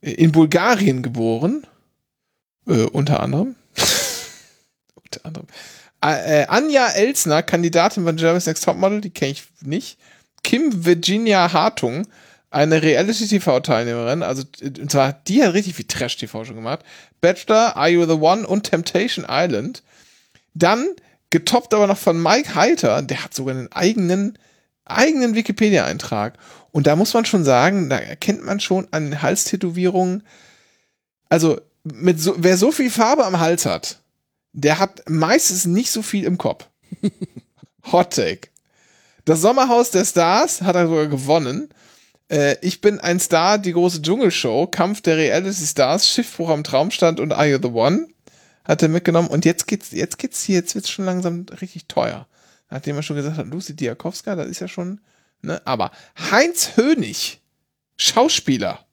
in 0.00 0.32
Bulgarien 0.32 1.02
geboren, 1.02 1.66
äh, 2.66 2.84
unter 2.84 3.20
anderem. 3.20 3.56
unter 4.94 5.24
anderem. 5.24 5.46
Äh, 6.02 6.46
Anja 6.48 6.88
Elsner, 6.88 7.42
Kandidatin 7.42 8.04
von 8.04 8.16
Germany's 8.16 8.46
Next 8.46 8.64
Topmodel, 8.64 9.00
die 9.00 9.10
kenne 9.10 9.32
ich 9.32 9.44
nicht. 9.62 9.98
Kim 10.42 10.84
Virginia 10.84 11.52
Hartung, 11.52 12.06
eine 12.50 12.82
Reality-TV-Teilnehmerin, 12.82 14.22
also 14.22 14.42
und 14.62 14.90
zwar, 14.90 15.14
die 15.26 15.42
hat 15.42 15.54
richtig 15.54 15.74
viel 15.74 15.86
Trash-TV 15.86 16.44
schon 16.44 16.56
gemacht. 16.56 16.80
Bachelor, 17.22 17.74
Are 17.76 17.88
You 17.88 18.04
the 18.04 18.12
One 18.12 18.46
und 18.46 18.64
Temptation 18.64 19.24
Island. 19.28 19.82
Dann 20.52 20.88
getoppt 21.34 21.74
aber 21.74 21.88
noch 21.88 21.98
von 21.98 22.22
Mike 22.22 22.54
Heiter, 22.54 23.02
der 23.02 23.24
hat 23.24 23.34
sogar 23.34 23.56
einen 23.56 23.72
eigenen, 23.72 24.38
eigenen 24.84 25.34
Wikipedia-Eintrag. 25.34 26.38
Und 26.70 26.86
da 26.86 26.94
muss 26.94 27.12
man 27.12 27.24
schon 27.24 27.42
sagen, 27.42 27.90
da 27.90 27.98
erkennt 27.98 28.44
man 28.44 28.60
schon 28.60 28.86
an 28.92 29.10
den 29.10 29.20
Halstätowierungen, 29.20 30.22
also 31.28 31.60
mit 31.82 32.20
so, 32.20 32.36
wer 32.38 32.56
so 32.56 32.70
viel 32.70 32.88
Farbe 32.88 33.26
am 33.26 33.40
Hals 33.40 33.66
hat, 33.66 33.98
der 34.52 34.78
hat 34.78 35.10
meistens 35.10 35.66
nicht 35.66 35.90
so 35.90 36.02
viel 36.02 36.22
im 36.22 36.38
Kopf. 36.38 36.68
Hot 37.90 38.14
Take. 38.14 38.50
Das 39.24 39.40
Sommerhaus 39.40 39.90
der 39.90 40.04
Stars 40.04 40.62
hat 40.62 40.76
er 40.76 40.86
sogar 40.86 41.08
gewonnen. 41.08 41.68
Äh, 42.30 42.58
ich 42.60 42.80
bin 42.80 43.00
ein 43.00 43.18
Star, 43.18 43.58
die 43.58 43.72
große 43.72 44.02
Dschungelshow, 44.02 44.68
Kampf 44.68 45.00
der 45.00 45.16
Reality 45.16 45.66
Stars, 45.66 46.08
Schiffbruch 46.08 46.50
am 46.50 46.62
Traumstand 46.62 47.18
und 47.18 47.32
Are 47.32 47.48
You 47.48 47.58
the 47.60 47.70
One 47.70 48.06
hat 48.64 48.82
er 48.82 48.88
mitgenommen. 48.88 49.28
Und 49.28 49.44
jetzt 49.44 49.66
geht's, 49.66 49.92
jetzt 49.92 50.18
geht's 50.18 50.42
hier, 50.42 50.56
jetzt 50.56 50.74
wird's 50.74 50.90
schon 50.90 51.04
langsam 51.04 51.46
richtig 51.60 51.86
teuer. 51.86 52.26
Nachdem 52.70 52.96
er 52.96 53.02
schon 53.02 53.16
gesagt 53.16 53.36
hat, 53.36 53.46
Lucy 53.46 53.76
Diakowska, 53.76 54.34
das 54.34 54.48
ist 54.48 54.60
ja 54.60 54.68
schon, 54.68 55.00
ne, 55.42 55.60
aber 55.64 55.92
Heinz 56.30 56.76
Hönig, 56.76 57.40
Schauspieler, 57.96 58.84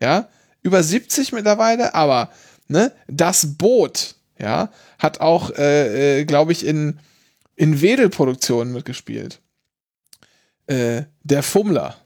ja, 0.00 0.28
über 0.62 0.82
70 0.82 1.32
mittlerweile, 1.32 1.94
aber, 1.94 2.30
ne, 2.68 2.92
das 3.08 3.56
Boot, 3.56 4.14
ja, 4.38 4.70
hat 4.98 5.20
auch, 5.20 5.50
äh, 5.50 6.20
äh, 6.20 6.24
glaube 6.24 6.52
ich, 6.52 6.64
in, 6.66 7.00
in 7.56 7.80
Wedel-Produktionen 7.80 8.72
mitgespielt. 8.72 9.40
Äh, 10.66 11.04
der 11.22 11.42
Fummler, 11.42 11.96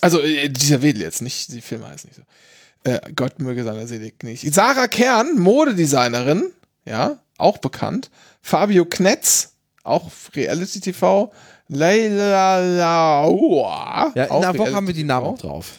also 0.00 0.20
äh, 0.20 0.48
dieser 0.48 0.82
Wedel 0.82 1.02
jetzt, 1.02 1.22
nicht, 1.22 1.52
die 1.52 1.60
Filme 1.60 1.88
heißen 1.88 2.08
nicht 2.08 2.16
so. 2.16 2.22
Äh, 2.84 3.00
Gott 3.14 3.38
möge 3.40 3.64
seiner 3.64 3.86
Seele 3.86 4.12
nicht. 4.22 4.54
Sarah 4.54 4.88
Kern, 4.88 5.38
Modedesignerin, 5.38 6.50
ja, 6.84 7.18
auch 7.36 7.58
bekannt. 7.58 8.10
Fabio 8.40 8.84
Knetz, 8.84 9.54
auch 9.82 10.10
Reality 10.34 10.80
TV. 10.80 11.32
Leila 11.68 12.58
Laua. 12.58 14.12
Ja, 14.14 14.24
in 14.24 14.40
der 14.40 14.58
Woche 14.58 14.74
haben 14.74 14.86
wir 14.86 14.94
die 14.94 15.04
Namen 15.04 15.26
auch 15.26 15.38
drauf. 15.38 15.72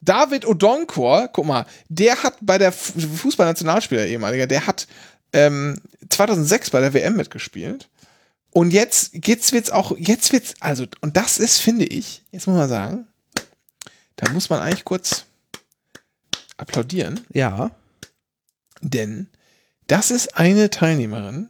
David 0.00 0.46
Odonkor, 0.46 1.28
guck 1.28 1.46
mal, 1.46 1.66
der 1.88 2.22
hat 2.22 2.34
bei 2.40 2.58
der 2.58 2.72
Fußballnationalspieler 2.72 4.06
ehemaliger, 4.06 4.46
der 4.46 4.66
hat 4.66 4.86
ähm, 5.32 5.80
2006 6.10 6.70
bei 6.70 6.80
der 6.80 6.92
WM 6.92 7.16
mitgespielt. 7.16 7.88
Und 8.50 8.72
jetzt, 8.72 9.26
jetzt 9.26 9.52
wird's 9.52 9.70
auch, 9.70 9.96
jetzt 9.98 10.32
wird's, 10.32 10.54
also, 10.60 10.84
und 11.00 11.16
das 11.16 11.38
ist, 11.38 11.58
finde 11.58 11.86
ich, 11.86 12.22
jetzt 12.30 12.46
muss 12.46 12.56
man 12.56 12.68
sagen, 12.68 13.08
da 14.16 14.30
muss 14.30 14.48
man 14.48 14.60
eigentlich 14.60 14.84
kurz 14.84 15.24
applaudieren. 16.56 17.20
Ja. 17.32 17.70
Denn 18.80 19.28
das 19.86 20.10
ist 20.10 20.36
eine 20.36 20.70
Teilnehmerin, 20.70 21.48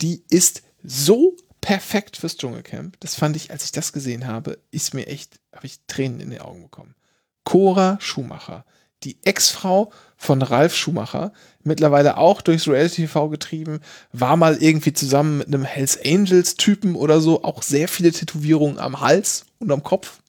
die 0.00 0.22
ist 0.28 0.62
so 0.82 1.36
perfekt 1.60 2.16
fürs 2.16 2.36
Dschungelcamp. 2.36 2.98
Das 3.00 3.14
fand 3.14 3.36
ich, 3.36 3.50
als 3.50 3.64
ich 3.64 3.72
das 3.72 3.92
gesehen 3.92 4.26
habe, 4.26 4.58
ist 4.70 4.94
mir 4.94 5.06
echt, 5.06 5.38
habe 5.54 5.66
ich 5.66 5.80
Tränen 5.86 6.20
in 6.20 6.30
die 6.30 6.40
Augen 6.40 6.62
bekommen. 6.62 6.94
Cora 7.44 7.98
Schumacher, 8.00 8.64
die 9.04 9.18
Ex-Frau 9.24 9.92
von 10.16 10.42
Ralf 10.42 10.74
Schumacher, 10.74 11.32
mittlerweile 11.62 12.16
auch 12.16 12.40
durchs 12.40 12.68
Reality 12.68 13.02
TV 13.02 13.28
getrieben, 13.28 13.80
war 14.12 14.36
mal 14.36 14.56
irgendwie 14.60 14.92
zusammen 14.92 15.38
mit 15.38 15.48
einem 15.48 15.64
Hells 15.64 15.98
Angels 16.04 16.56
Typen 16.56 16.96
oder 16.96 17.20
so, 17.20 17.42
auch 17.44 17.62
sehr 17.62 17.88
viele 17.88 18.12
Tätowierungen 18.12 18.78
am 18.78 19.00
Hals 19.00 19.46
und 19.58 19.70
am 19.70 19.82
Kopf 19.82 20.22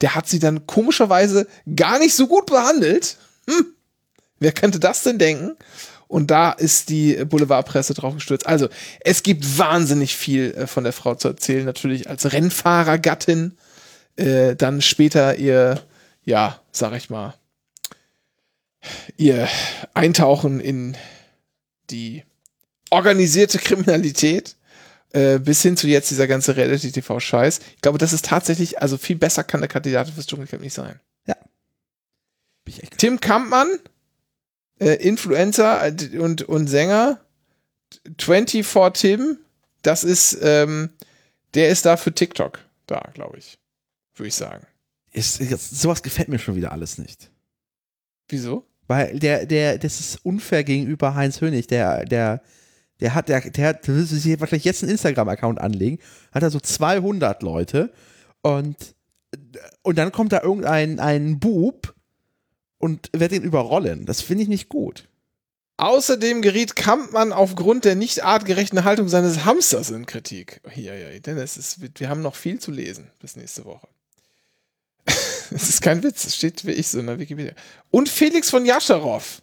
der 0.00 0.14
hat 0.14 0.28
sie 0.28 0.38
dann 0.38 0.66
komischerweise 0.66 1.46
gar 1.76 1.98
nicht 1.98 2.14
so 2.14 2.26
gut 2.26 2.46
behandelt. 2.46 3.16
Hm, 3.48 3.66
wer 4.38 4.52
könnte 4.52 4.80
das 4.80 5.02
denn 5.02 5.18
denken? 5.18 5.56
Und 6.06 6.30
da 6.30 6.52
ist 6.52 6.90
die 6.90 7.24
Boulevardpresse 7.24 7.94
drauf 7.94 8.14
gestürzt. 8.14 8.46
Also, 8.46 8.68
es 9.00 9.22
gibt 9.22 9.58
wahnsinnig 9.58 10.14
viel 10.14 10.52
äh, 10.52 10.66
von 10.66 10.84
der 10.84 10.92
Frau 10.92 11.14
zu 11.14 11.28
erzählen. 11.28 11.64
Natürlich 11.64 12.08
als 12.08 12.32
Rennfahrergattin. 12.32 13.56
Äh, 14.16 14.54
dann 14.54 14.80
später 14.80 15.36
ihr, 15.36 15.82
ja, 16.24 16.60
sag 16.70 16.94
ich 16.94 17.10
mal, 17.10 17.34
ihr 19.16 19.48
Eintauchen 19.94 20.60
in 20.60 20.96
die 21.90 22.22
organisierte 22.90 23.58
Kriminalität. 23.58 24.56
Äh, 25.14 25.38
bis 25.38 25.62
hin 25.62 25.76
zu 25.76 25.86
jetzt 25.86 26.10
dieser 26.10 26.26
ganze 26.26 26.56
Reality-TV-Scheiß. 26.56 27.60
Ich 27.76 27.82
glaube, 27.82 27.98
das 27.98 28.12
ist 28.12 28.24
tatsächlich, 28.24 28.82
also 28.82 28.98
viel 28.98 29.14
besser 29.14 29.44
kann 29.44 29.60
der 29.60 29.68
Kandidat 29.68 30.10
fürs 30.10 30.26
Dschungelcamp 30.26 30.60
nicht 30.60 30.74
sein. 30.74 30.98
Tim 32.96 33.20
Kampmann, 33.20 33.68
äh, 34.80 34.94
Influencer 34.94 35.86
äh, 35.86 36.18
und, 36.18 36.42
und 36.42 36.66
Sänger, 36.66 37.20
24 38.18 39.00
Tim, 39.00 39.38
das 39.82 40.04
ist, 40.04 40.38
ähm, 40.42 40.90
der 41.54 41.68
ist 41.68 41.86
da 41.86 41.96
für 41.96 42.12
TikTok 42.12 42.58
da, 42.86 43.00
glaube 43.14 43.38
ich. 43.38 43.58
Würde 44.16 44.28
ich 44.28 44.34
sagen. 44.34 44.66
Ist, 45.12 45.40
ist, 45.40 45.80
sowas 45.80 46.02
gefällt 46.02 46.28
mir 46.28 46.38
schon 46.38 46.56
wieder 46.56 46.72
alles 46.72 46.98
nicht. 46.98 47.30
Wieso? 48.28 48.66
Weil 48.86 49.18
der, 49.18 49.46
der, 49.46 49.78
das 49.78 50.00
ist 50.00 50.24
unfair 50.24 50.64
gegenüber 50.64 51.14
Heinz 51.14 51.40
Hönig, 51.40 51.66
der, 51.66 52.04
der, 52.04 52.42
der 53.00 53.14
hat, 53.14 53.28
der, 53.28 53.40
der 53.40 53.68
hat, 53.68 53.86
der 53.86 53.94
will 53.94 54.04
sich 54.04 54.40
wahrscheinlich 54.40 54.64
jetzt 54.64 54.82
einen 54.82 54.92
Instagram-Account 54.92 55.60
anlegen, 55.60 55.98
hat 56.32 56.42
da 56.42 56.50
so 56.50 56.60
200 56.60 57.42
Leute 57.42 57.92
und, 58.42 58.76
und 59.82 59.98
dann 59.98 60.12
kommt 60.12 60.32
da 60.32 60.42
irgendein 60.42 61.00
ein 61.00 61.38
Bub 61.38 61.93
und 62.78 63.10
wird 63.12 63.32
ihn 63.32 63.42
überrollen. 63.42 64.06
Das 64.06 64.20
finde 64.20 64.42
ich 64.42 64.48
nicht 64.48 64.68
gut. 64.68 65.08
Außerdem 65.76 66.40
geriet 66.40 66.76
Kampmann 66.76 67.32
aufgrund 67.32 67.84
der 67.84 67.96
nicht 67.96 68.24
artgerechten 68.24 68.84
Haltung 68.84 69.08
seines 69.08 69.44
Hamsters 69.44 69.90
in 69.90 70.06
Kritik. 70.06 70.60
Hier, 70.70 70.96
ja, 70.96 71.18
denn 71.18 71.36
es 71.36 71.56
ist, 71.56 71.78
wir 71.98 72.08
haben 72.08 72.22
noch 72.22 72.36
viel 72.36 72.60
zu 72.60 72.70
lesen 72.70 73.10
bis 73.20 73.36
nächste 73.36 73.64
Woche. 73.64 73.88
Es 75.50 75.68
ist 75.68 75.82
kein 75.82 76.02
Witz, 76.02 76.24
es 76.24 76.34
steht 76.34 76.64
wie 76.66 76.72
ich 76.72 76.88
so 76.88 76.98
in 76.98 77.06
der 77.06 77.18
Wikipedia. 77.18 77.52
Und 77.90 78.08
Felix 78.08 78.50
von 78.50 78.64
Jascharow. 78.64 79.42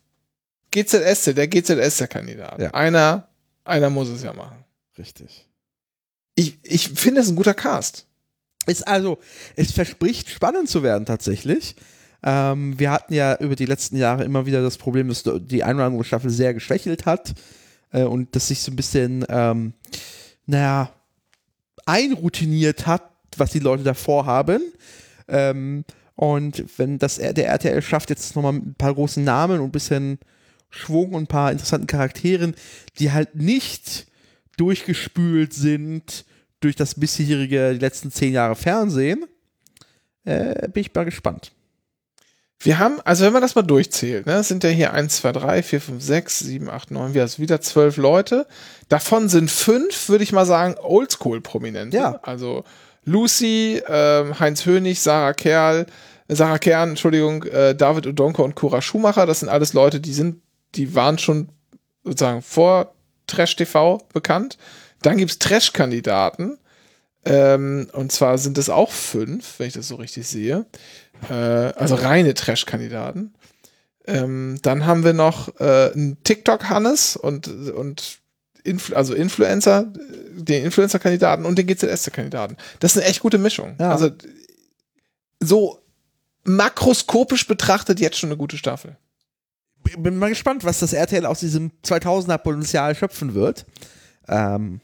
GZS, 0.71 1.25
der 1.35 1.47
GZS-Kandidat. 1.47 2.59
Ja. 2.59 2.73
Einer 2.73 3.31
einer 3.63 3.89
muss 3.89 4.09
es 4.09 4.23
ja 4.23 4.33
machen. 4.33 4.63
Richtig. 4.97 5.47
Ich, 6.35 6.57
ich 6.63 6.89
finde 6.89 7.21
es 7.21 7.29
ein 7.29 7.35
guter 7.35 7.53
Cast. 7.53 8.07
Ist 8.65 8.87
also, 8.87 9.19
es 9.55 9.71
verspricht 9.71 10.29
spannend 10.29 10.69
zu 10.69 10.83
werden 10.83 11.05
tatsächlich. 11.05 11.75
Ähm, 12.23 12.79
wir 12.79 12.91
hatten 12.91 13.13
ja 13.13 13.35
über 13.37 13.55
die 13.55 13.65
letzten 13.65 13.97
Jahre 13.97 14.23
immer 14.23 14.45
wieder 14.45 14.61
das 14.61 14.77
Problem, 14.77 15.07
dass 15.07 15.23
die 15.23 15.63
eine 15.63 15.75
oder 15.75 15.85
andere 15.85 16.03
Staffel 16.03 16.29
sehr 16.29 16.53
geschwächelt 16.53 17.05
hat 17.05 17.33
äh, 17.91 18.03
und 18.03 18.35
dass 18.35 18.47
sich 18.47 18.61
so 18.61 18.71
ein 18.71 18.75
bisschen, 18.75 19.25
ähm, 19.29 19.73
naja, 20.45 20.91
einroutiniert 21.85 22.85
hat, 22.85 23.09
was 23.37 23.51
die 23.51 23.59
Leute 23.59 23.83
davor 23.83 24.25
haben. 24.25 24.61
Ähm, 25.27 25.83
und 26.15 26.63
wenn 26.77 26.99
das 26.99 27.15
der 27.15 27.47
RTL 27.47 27.81
schafft, 27.81 28.09
jetzt 28.09 28.35
nochmal 28.35 28.53
ein 28.53 28.75
paar 28.75 28.93
großen 28.93 29.23
Namen 29.23 29.59
und 29.59 29.69
ein 29.69 29.71
bisschen 29.71 30.19
Schwung 30.69 31.13
und 31.13 31.23
ein 31.23 31.27
paar 31.27 31.51
interessanten 31.51 31.87
Charakteren, 31.87 32.55
die 32.99 33.11
halt 33.11 33.35
nicht 33.35 34.07
durchgespült 34.57 35.53
sind 35.53 36.25
durch 36.59 36.75
das 36.75 36.95
bisherige, 36.95 37.73
die 37.73 37.79
letzten 37.79 38.11
zehn 38.11 38.33
Jahre 38.33 38.55
Fernsehen, 38.55 39.25
äh, 40.23 40.69
bin 40.69 40.81
ich 40.81 40.93
mal 40.93 41.05
gespannt. 41.05 41.51
Wir 42.63 42.77
haben, 42.77 42.99
also 43.03 43.25
wenn 43.25 43.33
man 43.33 43.41
das 43.41 43.55
mal 43.55 43.63
durchzählt, 43.63 44.25
ne, 44.27 44.43
sind 44.43 44.63
ja 44.63 44.69
hier 44.69 44.93
1, 44.93 45.17
2, 45.17 45.31
3, 45.31 45.63
4, 45.63 45.81
5, 45.81 46.03
6, 46.03 46.39
7, 46.39 46.69
8, 46.69 46.91
9, 46.91 47.13
wir 47.13 47.21
haben 47.23 47.37
wieder 47.37 47.59
zwölf 47.61 47.97
Leute. 47.97 48.45
Davon 48.87 49.29
sind 49.29 49.49
fünf, 49.49 50.09
würde 50.09 50.23
ich 50.23 50.31
mal 50.31 50.45
sagen, 50.45 50.75
Oldschool-Prominente. 50.79 51.97
Ja. 51.97 52.19
Also 52.21 52.63
Lucy, 53.03 53.81
äh, 53.87 54.33
Heinz 54.39 54.65
Hönig, 54.65 54.99
Sarah 54.99 55.33
Kerl, 55.33 55.87
Sarah 56.27 56.59
Kern, 56.59 56.89
Entschuldigung, 56.91 57.43
äh, 57.43 57.75
David 57.75 58.05
Odonko 58.05 58.43
und 58.43 58.55
Cora 58.55 58.81
Schumacher. 58.81 59.25
Das 59.25 59.39
sind 59.39 59.49
alles 59.49 59.73
Leute, 59.73 59.99
die 59.99 60.13
sind 60.13 60.41
die 60.75 60.95
waren 60.95 61.17
schon 61.17 61.49
sozusagen 62.03 62.41
vor 62.41 62.93
Trash 63.27 63.55
TV 63.55 63.99
bekannt. 64.13 64.57
Dann 65.01 65.17
gibt 65.17 65.31
es 65.31 65.39
Trash-Kandidaten. 65.39 66.57
Ähm, 67.23 67.87
und 67.93 68.11
zwar 68.11 68.37
sind 68.37 68.57
es 68.57 68.69
auch 68.69 68.91
fünf, 68.91 69.59
wenn 69.59 69.67
ich 69.67 69.73
das 69.73 69.87
so 69.87 69.95
richtig 69.95 70.27
sehe. 70.27 70.65
Äh, 71.29 71.33
also 71.33 71.95
reine 71.95 72.33
Trash-Kandidaten. 72.33 73.33
Ähm, 74.07 74.57
dann 74.61 74.85
haben 74.85 75.03
wir 75.03 75.13
noch 75.13 75.59
äh, 75.59 75.91
einen 75.93 76.23
TikTok-Hannes 76.23 77.15
und, 77.17 77.47
und 77.47 78.19
Influ 78.63 78.95
also 78.95 79.13
Influencer, 79.13 79.91
den 80.31 80.65
Influencer-Kandidaten 80.65 81.45
und 81.45 81.57
den 81.57 81.67
GZS-Kandidaten. 81.67 82.57
Das 82.79 82.95
ist 82.95 83.01
eine 83.01 83.07
echt 83.09 83.21
gute 83.21 83.37
Mischung. 83.37 83.75
Ja. 83.79 83.91
Also 83.91 84.11
so 85.39 85.79
makroskopisch 86.43 87.47
betrachtet 87.47 87.99
jetzt 87.99 88.17
schon 88.17 88.29
eine 88.29 88.37
gute 88.37 88.57
Staffel. 88.57 88.97
Bin 89.97 90.17
mal 90.17 90.29
gespannt, 90.29 90.63
was 90.63 90.79
das 90.79 90.93
RTL 90.93 91.25
aus 91.25 91.39
diesem 91.39 91.71
2000er 91.83 92.37
Potenzial 92.37 92.95
schöpfen 92.95 93.33
wird. 93.33 93.65
Ähm, 94.27 94.79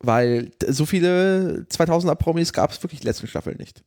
weil 0.00 0.52
so 0.66 0.86
viele 0.86 1.66
2000er 1.70 2.14
Promis 2.14 2.52
gab 2.52 2.70
es 2.70 2.82
wirklich 2.82 3.02
letzten 3.02 3.26
Staffel 3.26 3.56
nicht. 3.56 3.82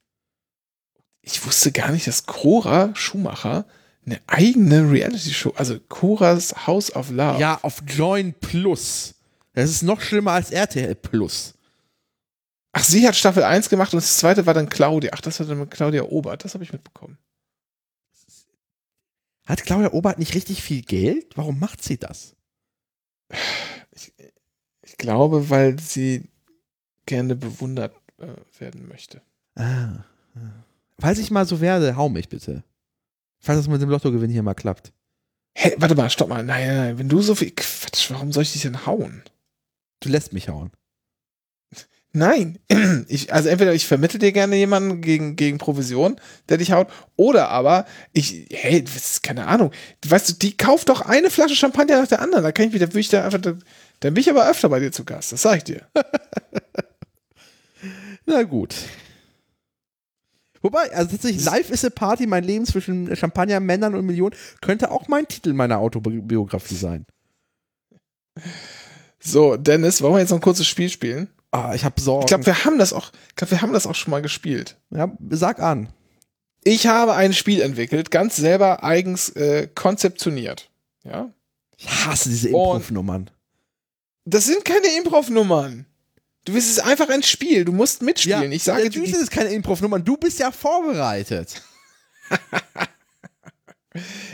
Ich 1.21 1.45
wusste 1.45 1.71
gar 1.71 1.91
nicht, 1.91 2.07
dass 2.07 2.25
Cora 2.25 2.95
Schumacher 2.95 3.65
eine 4.05 4.19
eigene 4.27 4.89
Reality-Show, 4.89 5.53
also 5.55 5.79
Coras 5.79 6.65
House 6.65 6.95
of 6.95 7.11
Love. 7.11 7.39
Ja, 7.39 7.59
auf 7.61 7.83
Join 7.87 8.33
Plus. 8.33 9.13
Das 9.53 9.69
ist 9.69 9.83
noch 9.83 10.01
schlimmer 10.01 10.31
als 10.31 10.51
RTL 10.51 10.95
Plus. 10.95 11.53
Ach, 12.73 12.83
sie 12.83 13.07
hat 13.07 13.15
Staffel 13.15 13.43
1 13.43 13.69
gemacht 13.69 13.93
und 13.93 14.01
das 14.01 14.17
zweite 14.17 14.45
war 14.45 14.53
dann 14.53 14.69
Claudia. 14.69 15.11
Ach, 15.13 15.21
das 15.21 15.39
war 15.39 15.45
dann 15.45 15.59
mit 15.59 15.71
Claudia 15.71 16.03
Obert, 16.03 16.43
das 16.43 16.53
habe 16.53 16.63
ich 16.63 16.71
mitbekommen. 16.71 17.17
Hat 19.45 19.63
Claudia 19.63 19.91
Obert 19.91 20.19
nicht 20.19 20.33
richtig 20.33 20.63
viel 20.63 20.81
Geld? 20.81 21.35
Warum 21.35 21.59
macht 21.59 21.83
sie 21.83 21.97
das? 21.97 22.35
Ich, 23.91 24.13
ich 24.81 24.97
glaube, 24.97 25.49
weil 25.49 25.79
sie 25.79 26.29
gerne 27.05 27.35
bewundert 27.35 27.93
äh, 28.19 28.27
werden 28.59 28.87
möchte. 28.87 29.21
Ah. 29.55 30.05
ah. 30.35 30.63
Falls 31.01 31.17
ich 31.17 31.31
mal 31.31 31.47
so 31.47 31.61
werde, 31.61 31.95
hau 31.95 32.09
mich 32.09 32.29
bitte. 32.29 32.63
Falls 33.39 33.57
das 33.57 33.67
mit 33.67 33.81
dem 33.81 33.89
Lottogewinn 33.89 34.29
hier 34.29 34.43
mal 34.43 34.53
klappt. 34.53 34.93
Hä, 35.55 35.73
warte 35.77 35.95
mal, 35.95 36.11
stopp 36.11 36.29
mal. 36.29 36.43
Nein, 36.43 36.67
nein, 36.67 36.77
nein. 36.77 36.99
Wenn 36.99 37.09
du 37.09 37.21
so 37.21 37.33
viel. 37.33 37.51
Quatsch, 37.51 38.11
warum 38.11 38.31
soll 38.31 38.43
ich 38.43 38.53
dich 38.53 38.61
denn 38.61 38.85
hauen? 38.85 39.23
Du 39.99 40.09
lässt 40.09 40.31
mich 40.31 40.47
hauen. 40.47 40.69
Nein. 42.13 42.59
Ich, 43.07 43.33
also 43.33 43.49
entweder 43.49 43.73
ich 43.73 43.87
vermittle 43.87 44.19
dir 44.19 44.31
gerne 44.31 44.55
jemanden 44.55 45.01
gegen, 45.01 45.35
gegen 45.35 45.57
Provision, 45.57 46.21
der 46.47 46.57
dich 46.57 46.71
haut, 46.71 46.87
oder 47.17 47.49
aber 47.49 47.85
ich, 48.13 48.47
hey, 48.51 48.83
das 48.83 48.95
ist 48.95 49.23
keine 49.23 49.47
Ahnung. 49.47 49.71
Weißt 50.07 50.29
du, 50.29 50.33
die 50.33 50.55
kauft 50.55 50.87
doch 50.87 51.01
eine 51.01 51.29
Flasche 51.29 51.55
Champagner 51.55 51.99
nach 51.99 52.07
der 52.07 52.21
anderen. 52.21 52.43
Da 52.43 52.51
kann 52.51 52.67
ich 52.67 52.73
wieder, 52.73 52.87
würde 52.87 52.99
ich 52.99 53.09
da 53.09 53.25
einfach, 53.25 53.41
da, 53.41 53.57
dann 53.99 54.13
bin 54.13 54.21
ich 54.21 54.29
aber 54.29 54.49
öfter 54.49 54.69
bei 54.69 54.79
dir 54.79 54.91
zu 54.91 55.03
Gast. 55.03 55.33
Das 55.33 55.41
sag 55.41 55.57
ich 55.57 55.63
dir. 55.63 55.87
Na 58.25 58.43
gut. 58.43 58.75
Wobei, 60.61 60.93
also 60.93 61.11
tatsächlich, 61.11 61.43
Live 61.43 61.69
is 61.71 61.83
a 61.85 61.89
Party, 61.89 62.27
mein 62.27 62.43
Leben 62.43 62.65
zwischen 62.65 63.15
Champagner, 63.15 63.59
Männern 63.59 63.95
und 63.95 64.05
Millionen, 64.05 64.35
könnte 64.61 64.91
auch 64.91 65.07
mein 65.07 65.27
Titel 65.27 65.53
meiner 65.53 65.79
Autobiografie 65.79 66.75
sein. 66.75 67.05
So, 69.19 69.57
Dennis, 69.57 70.01
wollen 70.01 70.13
wir 70.15 70.19
jetzt 70.19 70.29
noch 70.29 70.37
ein 70.37 70.43
kurzes 70.43 70.67
Spiel 70.67 70.89
spielen? 70.89 71.29
Ah, 71.51 71.73
ich 71.75 71.83
habe 71.83 71.99
Sorgen. 71.99 72.23
Ich 72.23 72.27
glaube, 72.27 72.45
wir 72.45 72.63
haben 72.63 72.77
das 72.77 72.93
auch, 72.93 73.11
ich 73.29 73.35
glaube, 73.35 73.51
wir 73.51 73.61
haben 73.61 73.73
das 73.73 73.85
auch 73.85 73.95
schon 73.95 74.11
mal 74.11 74.21
gespielt. 74.21 74.77
ja, 74.89 75.11
sag 75.29 75.59
an. 75.59 75.89
Ich 76.63 76.85
habe 76.87 77.15
ein 77.15 77.33
Spiel 77.33 77.61
entwickelt, 77.61 78.11
ganz 78.11 78.35
selber 78.35 78.83
eigens 78.83 79.29
äh, 79.29 79.67
konzeptioniert. 79.73 80.69
Ja. 81.03 81.31
Ich 81.77 82.05
hasse 82.05 82.29
diese 82.29 82.49
Improv-Nummern. 82.49 83.31
Das 84.25 84.45
sind 84.45 84.63
keine 84.63 84.87
Improv-Nummern. 84.99 85.87
Du 86.45 86.53
bist 86.53 86.67
es 86.71 86.77
ist 86.77 86.83
einfach 86.83 87.09
ein 87.09 87.21
Spiel. 87.23 87.65
Du 87.65 87.71
musst 87.71 88.01
mitspielen. 88.01 88.51
ich 88.51 88.63
sage 88.63 88.89
dir, 88.89 89.05
sind 89.05 89.21
es 89.21 89.29
keine 89.29 89.49
Improv-Nummern. 89.49 90.03
Du 90.03 90.17
bist 90.17 90.39
ja 90.39 90.51
vorbereitet. 90.51 91.61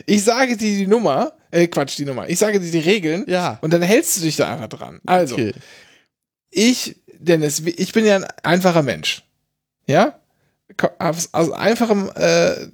ich 0.06 0.24
sage 0.24 0.56
dir 0.56 0.78
die 0.78 0.88
Nummer, 0.88 1.34
äh, 1.52 1.68
Quatsch, 1.68 1.98
die 1.98 2.06
Nummer. 2.06 2.30
Ich 2.30 2.40
sage 2.40 2.60
dir 2.60 2.72
die 2.72 2.80
Regeln 2.80 3.26
Ja. 3.28 3.58
und 3.62 3.72
dann 3.74 3.82
hältst 3.82 4.18
du 4.18 4.22
dich 4.22 4.36
da 4.38 4.54
einfach 4.54 4.70
dran. 4.70 5.02
Also, 5.06 5.36
Okay. 5.36 5.54
ich, 6.50 6.96
Dennis, 7.20 7.60
ich 7.66 7.92
bin 7.92 8.06
ja 8.06 8.16
ein 8.18 8.26
einfacher 8.44 8.84
Mensch. 8.84 9.24
Ja? 9.86 10.20
Aus, 11.00 11.30
aus 11.34 11.52
einfachem 11.52 12.10
äh, 12.16 12.68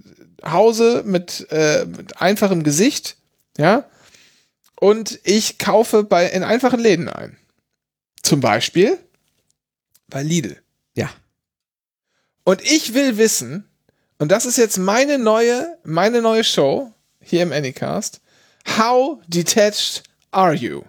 Hause 0.43 1.03
mit, 1.05 1.47
äh, 1.51 1.85
mit 1.85 2.21
einfachem 2.21 2.63
Gesicht. 2.63 3.17
Ja? 3.57 3.85
Und 4.75 5.19
ich 5.23 5.57
kaufe 5.57 6.03
bei, 6.03 6.27
in 6.27 6.43
einfachen 6.43 6.79
Läden 6.79 7.07
ein. 7.09 7.37
Zum 8.21 8.41
Beispiel 8.41 8.97
bei 10.13 10.23
Lidl. 10.23 10.57
Ja. 10.95 11.09
Und 12.45 12.61
ich 12.61 12.93
will 12.93 13.17
wissen, 13.17 13.67
und 14.19 14.31
das 14.31 14.45
ist 14.45 14.57
jetzt 14.57 14.77
meine 14.77 15.17
neue, 15.17 15.77
meine 15.83 16.21
neue 16.21 16.43
Show 16.43 16.93
hier 17.19 17.41
im 17.43 17.51
Anycast. 17.51 18.21
How 18.77 19.19
detached 19.27 20.03
are 20.31 20.53
you? 20.53 20.83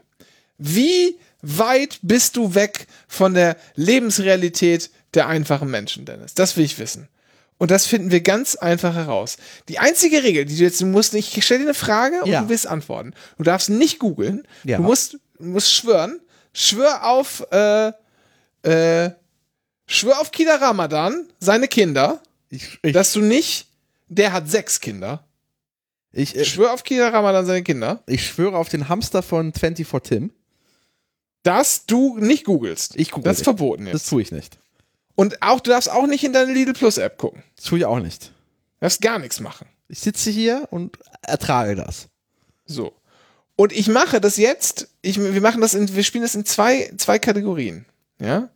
Wie 0.59 1.19
weit 1.43 1.99
bist 2.03 2.37
du 2.37 2.55
weg 2.55 2.87
von 3.09 3.35
der 3.35 3.57
Lebensrealität 3.75 4.91
der 5.15 5.27
einfachen 5.27 5.71
Menschen, 5.71 6.05
Dennis? 6.05 6.35
Das 6.35 6.57
will 6.57 6.65
ich 6.65 6.79
wissen. 6.79 7.09
Und 7.57 7.71
das 7.71 7.87
finden 7.87 8.11
wir 8.11 8.21
ganz 8.21 8.57
einfach 8.57 8.95
heraus. 8.95 9.37
Die 9.69 9.79
einzige 9.79 10.23
Regel, 10.23 10.45
die 10.45 10.57
du 10.57 10.65
jetzt, 10.65 10.81
du 10.81 10.87
musst 10.87 11.15
nicht, 11.15 11.37
ich 11.37 11.45
stelle 11.45 11.61
dir 11.61 11.67
eine 11.67 11.75
Frage 11.75 12.23
und 12.23 12.29
Ja. 12.31 12.43
du 12.43 12.49
wirst 12.49 12.67
antworten. 12.67 13.15
Du 13.39 13.45
darfst 13.45 13.71
nicht 13.71 13.99
googeln. 14.01 14.47
Ja. 14.65 14.77
Du 14.77 14.83
musst, 14.83 15.19
musst 15.39 15.73
schwören. 15.73 16.21
Schwör 16.53 17.07
auf, 17.07 17.47
äh, 17.53 17.93
äh, 18.65 19.11
schwör 19.87 20.21
auf 20.21 20.31
Kida 20.31 20.57
Ramadan, 20.57 21.29
seine 21.39 21.69
Kinder, 21.69 22.21
Ich, 22.51 22.79
ich, 22.83 22.93
dass 22.93 23.13
du 23.13 23.21
nicht, 23.21 23.69
der 24.09 24.33
hat 24.33 24.49
sechs 24.49 24.81
Kinder. 24.81 25.25
ich, 26.13 26.37
äh, 26.37 26.45
Schwör 26.45 26.73
auf 26.73 26.85
Kida 26.85 27.09
Ramadan, 27.09 27.47
seine 27.47 27.63
Kinder, 27.63 28.03
ich 28.07 28.27
schwöre 28.27 28.57
auf 28.57 28.69
den 28.69 28.89
Hamster 28.89 29.23
von 29.23 29.53
24 29.53 29.87
Tim. 30.03 30.33
dass 31.43 31.87
du 31.87 32.19
nicht 32.19 32.45
googelst. 32.45 32.97
Ich 32.97 33.11
google 33.11 33.25
Das 33.25 33.37
ist 33.37 33.41
nicht. 33.41 33.45
verboten 33.45 33.87
jetzt. 33.87 33.95
Das 33.95 34.07
tue 34.09 34.23
ich 34.23 34.33
nicht. 34.33 34.59
Und 35.15 35.43
auch, 35.43 35.61
du 35.61 35.71
darfst 35.71 35.91
auch 35.91 36.07
nicht 36.07 36.25
in 36.25 36.33
deine 36.33 36.53
Lidl 36.53 36.73
Plus 36.73 36.99
App 36.99 37.19
gucken. 37.19 37.43
Das 37.57 37.67
tue 37.67 37.79
ich 37.79 37.85
auch 37.85 38.01
nicht. 38.01 38.25
Du 38.27 38.31
darfst 38.81 39.01
gar 39.03 39.19
nichts 39.19 39.41
machen. 39.41 39.67
Ich 39.89 40.01
sitze 40.01 40.31
hier 40.31 40.67
und 40.71 40.99
ertrage 41.23 41.77
das. 41.77 42.09
So. 42.67 42.95
Und 43.57 43.73
ich 43.73 43.87
mache 43.89 44.21
das 44.21 44.37
jetzt, 44.39 44.89
ich, 45.03 45.21
wir 45.21 45.41
machen 45.41 45.61
das 45.61 45.75
in, 45.75 45.95
wir 45.95 46.03
spielen 46.03 46.23
das 46.23 46.35
in 46.35 46.45
zwei, 46.45 46.91
zwei 46.97 47.19
Kategorien. 47.21 47.85
Ja. 48.21 48.49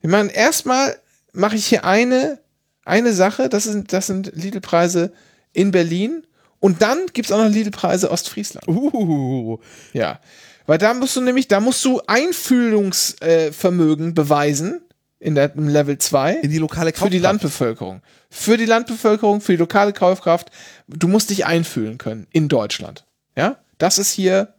Wir 0.00 0.10
machen 0.10 0.30
erstmal, 0.30 0.96
mache 1.32 1.56
ich 1.56 1.66
hier 1.66 1.84
eine, 1.84 2.38
eine 2.84 3.12
Sache, 3.12 3.48
das 3.48 3.64
sind, 3.64 3.92
das 3.92 4.06
sind 4.06 4.32
Lidl-Preise 4.34 5.12
in 5.52 5.70
Berlin. 5.70 6.26
Und 6.60 6.82
dann 6.82 7.06
gibt 7.12 7.26
es 7.26 7.32
auch 7.32 7.42
noch 7.42 7.50
Lidl-Preise 7.50 8.10
Ostfriesland. 8.10 8.66
Uh, 8.68 9.58
Ja. 9.92 10.20
Weil 10.66 10.78
da 10.78 10.94
musst 10.94 11.16
du 11.16 11.20
nämlich, 11.20 11.48
da 11.48 11.58
musst 11.60 11.84
du 11.84 12.00
Einfühlungsvermögen 12.06 14.14
beweisen 14.14 14.80
in 15.18 15.34
der 15.34 15.54
im 15.54 15.68
Level 15.68 15.98
2 15.98 16.34
in 16.34 16.50
die 16.50 16.58
lokale 16.58 16.92
für 16.92 17.10
die 17.10 17.18
Kaufkraft. 17.18 17.22
Landbevölkerung. 17.22 18.00
Für 18.30 18.56
die 18.56 18.64
Landbevölkerung, 18.64 19.40
für 19.40 19.52
die 19.52 19.58
lokale 19.58 19.92
Kaufkraft. 19.92 20.50
Du 20.88 21.08
musst 21.08 21.30
dich 21.30 21.46
einfühlen 21.46 21.98
können 21.98 22.26
in 22.32 22.48
Deutschland. 22.48 23.04
Ja? 23.36 23.56
Das 23.78 23.98
ist 23.98 24.12
hier 24.12 24.54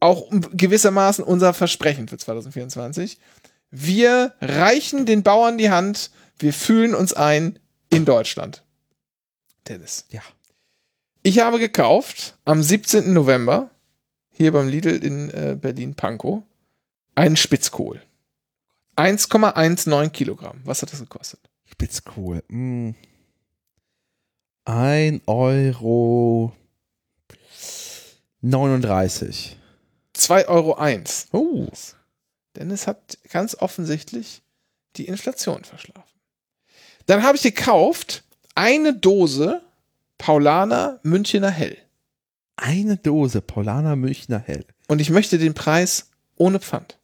auch 0.00 0.26
gewissermaßen 0.52 1.24
unser 1.24 1.54
Versprechen 1.54 2.08
für 2.08 2.18
2024. 2.18 3.18
Wir 3.72 4.34
reichen 4.42 5.06
den 5.06 5.22
Bauern 5.22 5.56
die 5.56 5.70
Hand, 5.70 6.10
wir 6.38 6.52
fühlen 6.52 6.94
uns 6.94 7.14
ein 7.14 7.58
in 7.88 8.04
Deutschland. 8.04 8.62
Dennis. 9.66 10.04
Ja. 10.10 10.20
Ich 11.22 11.38
habe 11.38 11.58
gekauft 11.58 12.36
am 12.44 12.62
17. 12.62 13.14
November 13.14 13.70
hier 14.30 14.52
beim 14.52 14.68
Lidl 14.68 15.02
in 15.02 15.30
äh, 15.30 15.56
Berlin-Pankow 15.58 16.42
einen 17.14 17.36
Spitzkohl. 17.36 18.02
1,19 18.96 20.10
Kilogramm. 20.10 20.60
Was 20.64 20.82
hat 20.82 20.92
das 20.92 21.00
gekostet? 21.00 21.40
Spitzkohl. 21.64 22.42
Mm. 22.48 22.90
Ein 24.64 25.22
Euro 25.26 26.52
39. 28.42 29.56
2,01 30.14 30.48
Euro. 30.48 30.74
Eins. 30.74 31.28
Oh. 32.54 32.58
Dennis 32.58 32.86
hat 32.86 33.18
ganz 33.30 33.54
offensichtlich 33.56 34.42
die 34.96 35.06
Inflation 35.06 35.64
verschlafen. 35.64 36.02
Dann 37.06 37.22
habe 37.22 37.36
ich 37.36 37.42
gekauft 37.42 38.24
eine 38.54 38.94
Dose 38.94 39.62
Paulaner 40.18 41.00
Münchener 41.02 41.50
Hell. 41.50 41.76
Eine 42.56 42.96
Dose 42.96 43.40
Paulaner 43.40 43.96
Münchner 43.96 44.38
Hell. 44.38 44.64
Und 44.88 45.00
ich 45.00 45.10
möchte 45.10 45.38
den 45.38 45.54
Preis 45.54 46.10
ohne 46.36 46.60
Pfand. 46.60 46.98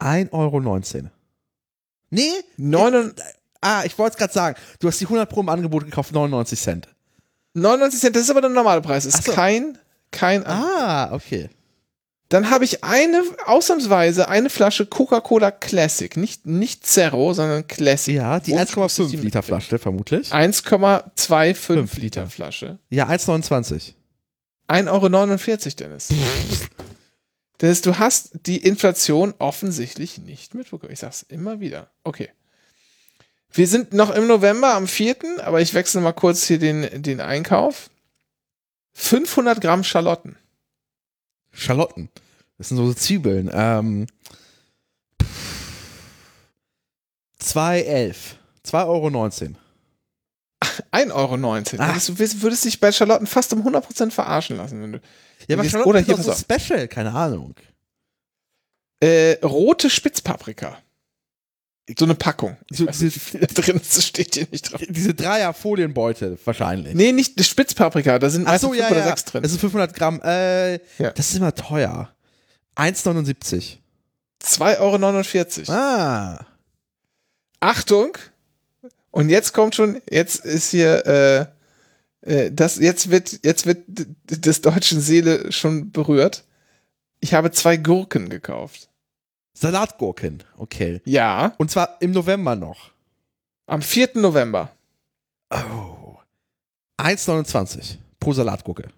1,19 0.00 0.32
Euro. 0.32 1.10
Nee? 2.10 2.30
Neun- 2.56 3.14
Ah, 3.62 3.82
ich 3.84 3.98
wollte 3.98 4.12
es 4.12 4.18
gerade 4.18 4.32
sagen. 4.32 4.56
Du 4.78 4.86
hast 4.86 5.00
die 5.00 5.06
100 5.06 5.28
Pro 5.28 5.40
im 5.40 5.48
Angebot 5.48 5.84
gekauft, 5.86 6.12
99 6.12 6.60
Cent. 6.60 6.88
99 7.54 7.98
Cent, 8.00 8.14
das 8.14 8.22
ist 8.24 8.30
aber 8.30 8.42
der 8.42 8.50
normale 8.50 8.82
Preis. 8.82 9.06
Ist 9.06 9.24
so. 9.24 9.32
kein, 9.32 9.78
kein, 10.12 10.46
Ah, 10.46 11.12
okay. 11.12 11.48
Dann 12.28 12.50
habe 12.50 12.64
ich 12.64 12.82
eine, 12.82 13.22
ausnahmsweise 13.44 14.28
eine 14.28 14.50
Flasche 14.50 14.84
Coca-Cola 14.84 15.52
Classic. 15.52 16.16
Nicht, 16.16 16.44
nicht 16.44 16.84
Zero, 16.84 17.32
sondern 17.34 17.68
Classic. 17.68 18.16
Ja, 18.16 18.40
die 18.40 18.52
Wo 18.52 18.56
1,5 18.56 19.10
die 19.10 19.16
Liter 19.16 19.42
Flasche, 19.44 19.78
vermutlich. 19.78 20.32
1,25 20.32 22.00
Liter 22.00 22.26
Flasche. 22.26 22.78
Ja, 22.90 23.08
1,29. 23.08 23.92
1,49 24.68 24.88
Euro, 24.90 25.74
Dennis. 25.76 26.08
Dennis, 27.60 27.80
du 27.82 27.98
hast 27.98 28.30
die 28.46 28.58
Inflation 28.58 29.32
offensichtlich 29.38 30.18
nicht 30.18 30.54
mitbekommen. 30.54 30.92
Ich 30.92 30.98
sag's 30.98 31.22
immer 31.28 31.60
wieder. 31.60 31.90
Okay. 32.02 32.30
Wir 33.52 33.68
sind 33.68 33.94
noch 33.94 34.10
im 34.10 34.26
November 34.26 34.74
am 34.74 34.88
4., 34.88 35.16
aber 35.44 35.60
ich 35.60 35.72
wechsle 35.72 36.00
mal 36.00 36.12
kurz 36.12 36.44
hier 36.44 36.58
den, 36.58 37.02
den 37.02 37.20
Einkauf. 37.20 37.88
500 38.94 39.60
Gramm 39.60 39.84
Schalotten. 39.84 40.36
Schalotten. 41.56 42.08
Das 42.58 42.68
sind 42.68 42.76
so 42.76 42.92
Zwiebeln. 42.94 43.50
Ähm, 43.52 44.06
2,11. 47.40 48.14
2,19 48.64 48.86
Euro. 48.86 49.08
1,19 50.92 51.12
Euro. 51.12 51.82
Ah. 51.82 51.98
Du 52.06 52.18
würdest- 52.18 52.64
dich 52.64 52.80
bei 52.80 52.90
Schalotten 52.92 53.26
fast 53.26 53.52
um 53.52 53.62
100% 53.62 54.10
verarschen 54.12 54.56
lassen. 54.56 54.82
Wenn 54.82 54.92
du, 54.94 55.00
Ja, 55.48 55.56
aber 55.56 55.68
Schalotten 55.68 55.90
oder 55.90 56.00
ist 56.00 56.06
hier, 56.06 56.16
doch 56.16 56.22
so 56.22 56.32
special, 56.32 56.88
keine 56.88 57.12
Ahnung. 57.12 57.54
äh, 59.00 59.32
rote 59.44 59.90
Spitzpaprika. 59.90 60.78
So 61.96 62.04
eine 62.04 62.16
Packung. 62.16 62.56
Ich 62.70 62.78
So 62.78 62.86
weiß 62.86 63.00
nicht, 63.02 63.34
drin 63.54 63.76
ist, 63.76 63.96
das 63.96 64.06
steht 64.06 64.34
hier 64.34 64.46
nicht 64.50 64.72
drauf. 64.72 64.80
Diese 64.88 65.14
Dreier-Folienbeutel 65.14 66.36
wahrscheinlich. 66.44 66.94
Nee, 66.94 67.12
nicht 67.12 67.38
die 67.38 67.44
Spitzpaprika, 67.44 68.18
da 68.18 68.28
sind 68.28 68.46
Ach 68.48 68.58
so, 68.58 68.68
fünf 68.68 68.80
ja, 68.80 68.90
oder 68.90 69.06
ja. 69.06 69.14
drin. 69.14 69.42
Das 69.42 69.52
sind 69.52 69.60
500 69.60 69.94
Gramm. 69.94 70.20
Äh, 70.22 70.74
Ja. 70.98 71.10
Das 71.14 71.30
ist 71.30 71.36
immer 71.36 71.54
teuer. 71.54 72.12
1,79. 72.76 73.76
2,49 74.42 75.68
Euro. 75.68 75.72
Ah. 75.72 76.46
Achtung! 77.60 78.18
Und 79.10 79.30
jetzt 79.30 79.52
kommt 79.54 79.74
schon, 79.74 80.02
jetzt 80.10 80.44
ist 80.44 80.70
hier, 80.70 81.06
äh, 81.06 81.46
äh, 82.30 82.50
das, 82.52 82.76
jetzt 82.76 83.10
wird, 83.10 83.40
jetzt 83.44 83.64
wird 83.64 83.84
des 83.86 84.60
deutschen 84.60 85.00
Seele 85.00 85.50
schon 85.52 85.90
berührt. 85.90 86.44
Ich 87.20 87.32
habe 87.32 87.50
zwei 87.50 87.76
Gurken 87.78 88.28
gekauft. 88.28 88.88
Salatgurken. 89.56 90.42
Okay. 90.58 91.00
Ja, 91.04 91.54
Und 91.58 91.70
zwar 91.70 91.96
im 92.00 92.10
November 92.12 92.54
noch. 92.56 92.90
am 93.66 93.80
4. 93.82 94.10
November. 94.14 94.70
Oh. 95.50 96.16
1,29 96.98 97.96
pro 98.20 98.32
Salatgurke. 98.32 98.88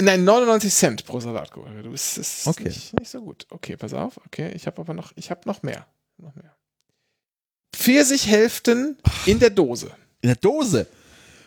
Nein, 0.00 0.22
99 0.24 0.72
Cent 0.72 1.04
pro 1.06 1.18
Salatgurke. 1.18 1.82
Du 1.82 1.90
bist 1.90 2.18
das 2.18 2.38
ist 2.40 2.46
Okay. 2.46 2.64
nicht, 2.68 2.98
nicht 3.00 3.10
so 3.10 3.20
gut. 3.20 3.46
Okay, 3.50 3.76
pass 3.76 3.92
auf. 3.94 4.18
Okay, 4.26 4.52
ich 4.54 4.66
habe 4.66 4.80
aber 4.80 4.94
noch, 4.94 5.12
ich 5.16 5.30
habe 5.30 5.40
noch 5.46 5.62
mehr. 5.62 5.86
Noch 6.18 6.34
mehr. 6.36 6.54
Pfirsichhälften 7.74 8.96
in 9.26 9.38
der 9.40 9.50
Dose. 9.50 9.90
In 10.20 10.28
der 10.28 10.36
Dose. 10.36 10.86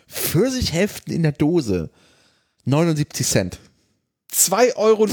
Pfirsichhälften 0.08 1.14
in 1.14 1.24
der 1.24 1.32
Dose. 1.32 1.90
79 2.66 3.26
Cent. 3.28 3.60
2,19 4.34 4.76
Euro. 4.76 5.08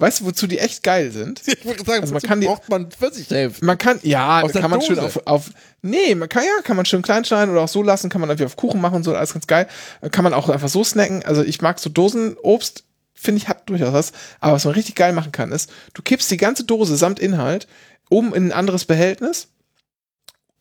Weißt 0.00 0.20
du, 0.20 0.26
wozu 0.26 0.46
die 0.46 0.58
echt 0.60 0.82
geil 0.84 1.10
sind? 1.10 1.42
Ich 1.46 1.64
würde 1.64 1.84
sagen, 1.84 2.02
Also 2.02 2.12
man 2.14 2.22
kann 2.22 2.40
die- 2.40 2.46
braucht 2.46 2.68
man 2.68 2.90
Pfirsichhälften. 2.90 3.66
Man 3.66 3.78
kann, 3.78 3.98
ja, 4.02 4.42
Aus 4.42 4.52
kann 4.52 4.70
man 4.70 4.80
schön 4.80 4.94
Dose. 4.96 5.06
auf, 5.06 5.26
auf, 5.26 5.50
nee, 5.82 6.14
man 6.14 6.28
kann, 6.28 6.44
ja, 6.44 6.62
kann 6.62 6.76
man 6.76 6.86
schön 6.86 7.02
klein 7.02 7.24
schneiden 7.24 7.50
oder 7.50 7.62
auch 7.62 7.68
so 7.68 7.82
lassen, 7.82 8.08
kann 8.08 8.20
man 8.20 8.30
irgendwie 8.30 8.44
auf 8.46 8.56
Kuchen 8.56 8.80
machen 8.80 8.96
und 8.96 9.02
so, 9.04 9.14
alles 9.14 9.32
ganz 9.32 9.46
geil. 9.48 9.66
Kann 10.12 10.22
man 10.24 10.34
auch 10.34 10.48
einfach 10.48 10.68
so 10.68 10.84
snacken. 10.84 11.24
Also 11.24 11.42
ich 11.42 11.60
mag 11.62 11.80
so 11.80 11.90
Dosenobst, 11.90 12.84
finde 13.14 13.38
ich, 13.42 13.48
hat 13.48 13.68
durchaus 13.68 13.92
was. 13.92 14.12
Aber 14.38 14.52
was 14.54 14.64
man 14.64 14.74
richtig 14.74 14.94
geil 14.94 15.12
machen 15.12 15.32
kann, 15.32 15.50
ist, 15.50 15.68
du 15.94 16.02
kippst 16.02 16.30
die 16.30 16.36
ganze 16.36 16.62
Dose 16.64 16.96
samt 16.96 17.18
Inhalt 17.18 17.66
oben 18.08 18.32
in 18.34 18.44
ein 18.46 18.52
anderes 18.52 18.84
Behältnis, 18.84 19.48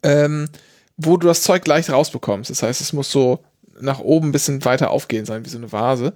ähm, 0.04 0.50
wo 0.98 1.18
du 1.18 1.28
das 1.28 1.44
Zeug 1.44 1.66
leicht 1.68 1.90
rausbekommst. 1.92 2.50
Das 2.50 2.64
heißt, 2.64 2.82
es 2.82 2.92
muss 2.94 3.12
so 3.12 3.44
nach 3.80 4.00
oben 4.00 4.30
ein 4.30 4.32
bisschen 4.32 4.66
weiter 4.66 4.90
aufgehen 4.90 5.26
sein, 5.26 5.46
wie 5.46 5.50
so 5.50 5.58
eine 5.60 5.72
Vase. 5.72 6.14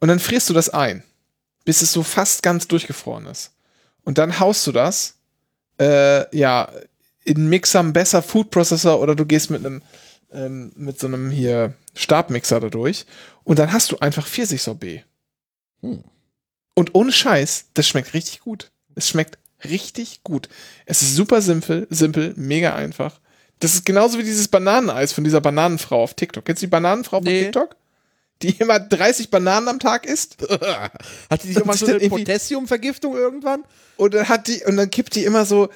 Und 0.00 0.06
dann 0.08 0.20
frierst 0.20 0.48
du 0.48 0.54
das 0.54 0.68
ein, 0.70 1.02
bis 1.68 1.82
es 1.82 1.92
so 1.92 2.02
fast 2.02 2.42
ganz 2.42 2.66
durchgefroren 2.66 3.26
ist. 3.26 3.52
Und 4.02 4.16
dann 4.16 4.40
haust 4.40 4.66
du 4.66 4.72
das 4.72 5.18
äh, 5.78 6.34
ja, 6.34 6.72
in 7.24 7.50
Mixer, 7.50 7.84
besser 7.84 8.22
Food 8.22 8.50
Processor 8.50 8.98
oder 9.02 9.14
du 9.14 9.26
gehst 9.26 9.50
mit 9.50 9.66
einem, 9.66 9.82
ähm, 10.32 10.72
mit 10.76 10.98
so 10.98 11.08
einem 11.08 11.30
hier 11.30 11.74
Stabmixer 11.94 12.60
da 12.60 12.70
durch 12.70 13.04
und 13.44 13.58
dann 13.58 13.70
hast 13.70 13.92
du 13.92 13.98
einfach 13.98 14.26
Pfirsichsorbet. 14.26 15.04
Hm. 15.82 16.04
Und 16.72 16.94
ohne 16.94 17.12
Scheiß, 17.12 17.66
das 17.74 17.86
schmeckt 17.86 18.14
richtig 18.14 18.40
gut. 18.40 18.70
Es 18.94 19.10
schmeckt 19.10 19.36
richtig 19.62 20.22
gut. 20.24 20.48
Es 20.86 21.02
ist 21.02 21.16
super 21.16 21.42
simpel, 21.42 21.86
simpel, 21.90 22.32
mega 22.36 22.74
einfach. 22.76 23.20
Das 23.60 23.74
ist 23.74 23.84
genauso 23.84 24.16
wie 24.16 24.24
dieses 24.24 24.48
Bananeneis 24.48 25.12
von 25.12 25.22
dieser 25.22 25.42
Bananenfrau 25.42 26.02
auf 26.02 26.14
TikTok. 26.14 26.46
Kennst 26.46 26.62
du 26.62 26.66
die 26.66 26.70
Bananenfrau 26.70 27.20
Nee. 27.20 27.24
von 27.24 27.52
TikTok? 27.52 27.76
Die 28.42 28.50
immer 28.58 28.78
30 28.78 29.30
Bananen 29.30 29.66
am 29.68 29.78
Tag 29.80 30.06
isst? 30.06 30.36
Hat 31.30 31.42
die 31.42 31.48
nicht 31.48 31.60
immer 31.60 31.72
so 31.74 31.86
eine 31.86 31.96
Potassiumvergiftung 32.24 33.14
irgendwann? 33.16 33.64
Und 33.96 34.14
dann 34.14 34.28
hat 34.28 34.46
die, 34.46 34.62
und 34.64 34.76
dann 34.76 34.90
kippt 34.90 35.16
die 35.16 35.24
immer 35.24 35.44
so 35.44 35.70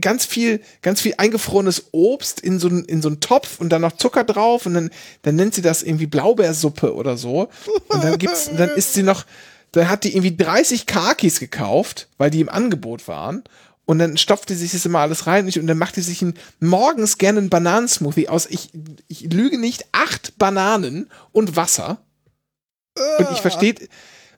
ganz 0.00 0.26
viel, 0.26 0.60
ganz 0.82 1.00
viel 1.00 1.14
eingefrorenes 1.16 1.90
Obst 1.92 2.40
in 2.40 2.58
so, 2.58 2.66
einen- 2.68 2.84
in 2.86 3.02
so 3.02 3.08
einen 3.08 3.20
Topf 3.20 3.60
und 3.60 3.68
dann 3.68 3.82
noch 3.82 3.92
Zucker 3.92 4.24
drauf 4.24 4.66
und 4.66 4.74
dann, 4.74 4.90
dann 5.22 5.36
nennt 5.36 5.54
sie 5.54 5.62
das 5.62 5.84
irgendwie 5.84 6.06
Blaubeersuppe 6.08 6.92
oder 6.92 7.16
so. 7.16 7.48
Und 7.88 8.02
dann 8.02 8.18
gibt's, 8.18 8.50
dann 8.56 8.70
isst 8.70 8.94
sie 8.94 9.04
noch, 9.04 9.24
dann 9.70 9.88
hat 9.88 10.02
die 10.02 10.12
irgendwie 10.16 10.36
30 10.36 10.86
Kakis 10.86 11.38
gekauft, 11.38 12.08
weil 12.18 12.30
die 12.30 12.40
im 12.40 12.48
Angebot 12.48 13.06
waren. 13.06 13.44
Und 13.86 14.00
dann 14.00 14.16
stopft 14.18 14.48
die 14.50 14.54
sich 14.54 14.72
das 14.72 14.84
immer 14.84 14.98
alles 14.98 15.28
rein 15.28 15.46
und 15.46 15.66
dann 15.68 15.78
macht 15.78 15.94
die 15.96 16.02
sich 16.02 16.20
ein, 16.20 16.34
morgens 16.60 17.16
gerne 17.16 17.38
einen 17.38 17.48
Bananensmoothie 17.48 18.28
aus, 18.28 18.46
ich, 18.46 18.70
ich 19.06 19.32
lüge 19.32 19.56
nicht, 19.56 19.86
acht 19.92 20.36
Bananen 20.36 21.08
und 21.30 21.54
Wasser. 21.54 21.98
Und 23.18 23.28
ich 23.32 23.40
verstehe, 23.40 23.74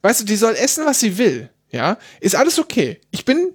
weißt 0.03 0.21
du, 0.21 0.25
die 0.25 0.37
soll 0.37 0.55
essen, 0.55 0.85
was 0.87 1.01
sie 1.01 1.19
will. 1.19 1.51
Ja, 1.71 1.99
ist 2.21 2.35
alles 2.35 2.59
okay. 2.59 3.01
Ich 3.11 3.25
bin, 3.25 3.53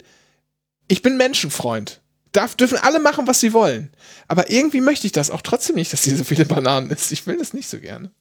ich 0.87 1.01
bin 1.01 1.17
Menschenfreund. 1.17 2.01
Darf, 2.31 2.55
dürfen 2.55 2.77
alle 2.77 2.99
machen, 2.99 3.27
was 3.27 3.39
sie 3.39 3.53
wollen. 3.53 3.91
Aber 4.27 4.49
irgendwie 4.49 4.81
möchte 4.81 5.07
ich 5.07 5.13
das 5.13 5.31
auch 5.31 5.41
trotzdem 5.41 5.75
nicht, 5.75 5.93
dass 5.93 6.03
sie 6.03 6.15
so 6.15 6.23
viele 6.23 6.45
Bananen 6.45 6.89
isst. 6.91 7.11
Ich 7.11 7.27
will 7.27 7.37
das 7.37 7.53
nicht 7.53 7.69
so 7.69 7.79
gerne. 7.79 8.11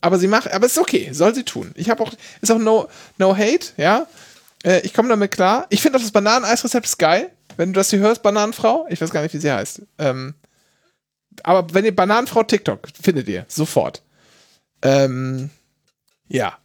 Aber 0.00 0.18
sie 0.18 0.28
macht, 0.28 0.52
aber 0.52 0.66
ist 0.66 0.78
okay, 0.78 1.10
soll 1.12 1.34
sie 1.34 1.44
tun. 1.44 1.72
Ich 1.74 1.88
habe 1.90 2.02
auch, 2.02 2.12
ist 2.40 2.50
auch 2.50 2.58
no, 2.58 2.88
no 3.18 3.36
hate, 3.36 3.72
ja. 3.76 4.06
Äh, 4.62 4.80
ich 4.80 4.92
komme 4.92 5.08
damit 5.08 5.32
klar. 5.32 5.66
Ich 5.70 5.80
finde 5.80 5.98
auch 5.98 6.02
das 6.02 6.10
Bananeneisrezept 6.10 6.86
ist 6.86 6.98
geil. 6.98 7.30
Wenn 7.56 7.72
du 7.72 7.78
das 7.78 7.90
hier 7.90 8.00
hörst, 8.00 8.22
Bananenfrau, 8.22 8.86
ich 8.90 9.00
weiß 9.00 9.10
gar 9.10 9.22
nicht, 9.22 9.34
wie 9.34 9.38
sie 9.38 9.50
heißt. 9.50 9.82
Ähm, 9.98 10.34
aber 11.42 11.72
wenn 11.74 11.84
ihr 11.84 11.94
Bananenfrau 11.94 12.42
TikTok 12.42 12.88
findet 13.00 13.28
ihr 13.28 13.46
sofort. 13.48 14.02
Ähm, 14.82 15.50
ja. 16.28 16.56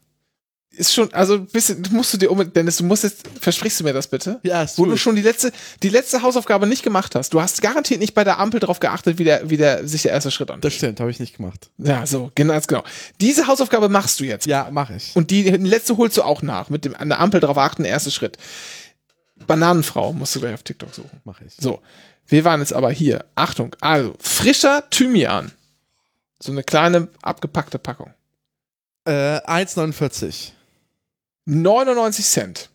Ist 0.73 0.93
schon, 0.93 1.13
also 1.13 1.33
ein 1.33 1.47
bisschen, 1.47 1.85
musst 1.91 2.13
du 2.13 2.17
dir 2.17 2.31
um, 2.31 2.53
Dennis, 2.53 2.77
du 2.77 2.85
musst 2.85 3.03
jetzt, 3.03 3.27
versprichst 3.41 3.81
du 3.81 3.83
mir 3.83 3.91
das 3.91 4.07
bitte? 4.07 4.39
Ja, 4.43 4.63
ist 4.63 4.77
Wo 4.77 4.85
du 4.85 4.95
schon 4.95 5.17
die 5.17 5.21
letzte, 5.21 5.51
die 5.83 5.89
letzte 5.89 6.21
Hausaufgabe 6.21 6.65
nicht 6.65 6.81
gemacht 6.81 7.13
hast. 7.13 7.33
Du 7.33 7.41
hast 7.41 7.61
garantiert 7.61 7.99
nicht 7.99 8.13
bei 8.13 8.23
der 8.23 8.39
Ampel 8.39 8.61
drauf 8.61 8.79
geachtet, 8.79 9.17
wie 9.19 9.25
der, 9.25 9.49
wie 9.49 9.57
der 9.57 9.85
sich 9.85 10.03
der 10.03 10.11
erste 10.13 10.31
Schritt 10.31 10.47
Das 10.47 10.55
anfühlt. 10.55 10.73
stimmt, 10.73 11.01
habe 11.01 11.11
ich 11.11 11.19
nicht 11.19 11.35
gemacht. 11.35 11.69
Ja, 11.77 12.05
so, 12.05 12.31
genau, 12.35 12.57
genau. 12.65 12.85
Diese 13.19 13.47
Hausaufgabe 13.47 13.89
machst 13.89 14.21
du 14.21 14.23
jetzt. 14.23 14.45
Ja, 14.45 14.69
mache 14.71 14.95
ich. 14.95 15.13
Und 15.13 15.29
die 15.29 15.43
letzte 15.43 15.97
holst 15.97 16.15
du 16.15 16.23
auch 16.23 16.41
nach, 16.41 16.69
mit 16.69 16.85
dem 16.85 16.95
an 16.95 17.09
der 17.09 17.19
Ampel 17.19 17.41
drauf 17.41 17.57
achten, 17.57 17.83
erster 17.83 18.11
Schritt. 18.11 18.37
Bananenfrau 19.45 20.13
musst 20.13 20.35
du 20.35 20.39
gleich 20.39 20.53
auf 20.53 20.63
TikTok 20.63 20.93
suchen. 20.93 21.19
mache 21.25 21.43
ich. 21.45 21.53
So, 21.59 21.81
wir 22.27 22.45
waren 22.45 22.61
jetzt 22.61 22.71
aber 22.73 22.91
hier. 22.91 23.25
Achtung, 23.35 23.75
also 23.81 24.15
frischer 24.19 24.89
Thymian. 24.89 25.51
So 26.39 26.53
eine 26.53 26.63
kleine 26.63 27.09
abgepackte 27.21 27.77
Packung. 27.77 28.13
Äh, 29.05 29.39
1,49. 29.39 30.51
99 31.45 32.25
Cent. 32.25 32.69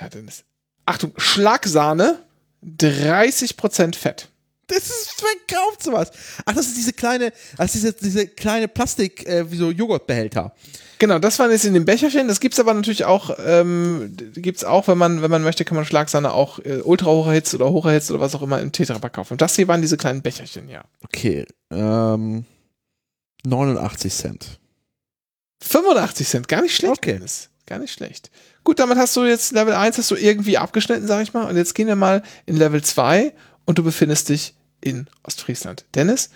Ja, 0.00 0.08
dann 0.08 0.28
ist, 0.28 0.44
Achtung, 0.86 1.12
Schlagsahne, 1.16 2.18
30% 2.64 3.96
Fett. 3.96 4.28
Das 4.66 4.84
ist, 4.84 5.22
wer 5.22 5.58
kauft 5.58 5.82
sowas? 5.82 6.12
Ach, 6.46 6.54
das 6.54 6.66
ist 6.66 6.76
diese 6.76 6.92
kleine, 6.92 7.32
das 7.56 7.74
ist 7.74 7.82
diese, 7.82 7.92
diese 7.92 8.26
kleine 8.28 8.68
Plastik, 8.68 9.26
äh, 9.26 9.50
wie 9.50 9.56
so 9.56 9.70
Joghurtbehälter. 9.70 10.54
Genau, 11.00 11.18
das 11.18 11.38
waren 11.38 11.50
jetzt 11.50 11.64
in 11.64 11.74
dem 11.74 11.86
Becherchen. 11.86 12.28
Das 12.28 12.40
gibt's 12.40 12.60
aber 12.60 12.74
natürlich 12.74 13.04
auch, 13.04 13.36
ähm, 13.44 14.14
gibt's 14.34 14.64
auch, 14.64 14.86
wenn 14.86 14.98
man, 14.98 15.22
wenn 15.22 15.30
man 15.30 15.42
möchte, 15.42 15.64
kann 15.64 15.76
man 15.76 15.86
Schlagsahne 15.86 16.32
auch 16.32 16.58
äh, 16.60 16.82
ultra 16.84 17.06
hoch 17.06 17.26
erhitzt 17.26 17.54
oder 17.54 17.70
hoch 17.70 17.86
erhitzt 17.86 18.10
oder 18.10 18.20
was 18.20 18.34
auch 18.34 18.42
immer 18.42 18.60
im 18.60 18.70
Tetrapack 18.70 19.14
kaufen. 19.14 19.34
Und 19.34 19.40
das 19.40 19.56
hier 19.56 19.66
waren 19.66 19.80
diese 19.80 19.96
kleinen 19.96 20.22
Becherchen, 20.22 20.68
ja. 20.68 20.84
Okay, 21.02 21.46
ähm, 21.70 22.44
89 23.44 24.12
Cent. 24.12 24.60
85 25.62 26.28
Cent, 26.28 26.48
gar 26.48 26.62
nicht 26.62 26.74
schlecht. 26.74 26.98
Okay. 26.98 27.12
Dennis. 27.14 27.50
Gar 27.66 27.78
nicht 27.78 27.92
schlecht. 27.92 28.30
Gut, 28.64 28.78
damit 28.78 28.98
hast 28.98 29.14
du 29.16 29.24
jetzt 29.24 29.52
Level 29.52 29.74
1 29.74 29.96
hast 29.96 30.10
du 30.10 30.16
irgendwie 30.16 30.58
abgeschnitten, 30.58 31.06
sag 31.06 31.22
ich 31.22 31.32
mal. 31.32 31.48
Und 31.48 31.56
jetzt 31.56 31.74
gehen 31.74 31.86
wir 31.86 31.96
mal 31.96 32.22
in 32.46 32.56
Level 32.56 32.82
2 32.82 33.32
und 33.64 33.78
du 33.78 33.84
befindest 33.84 34.28
dich 34.28 34.54
in 34.80 35.08
Ostfriesland. 35.22 35.84
Dennis, 35.94 36.30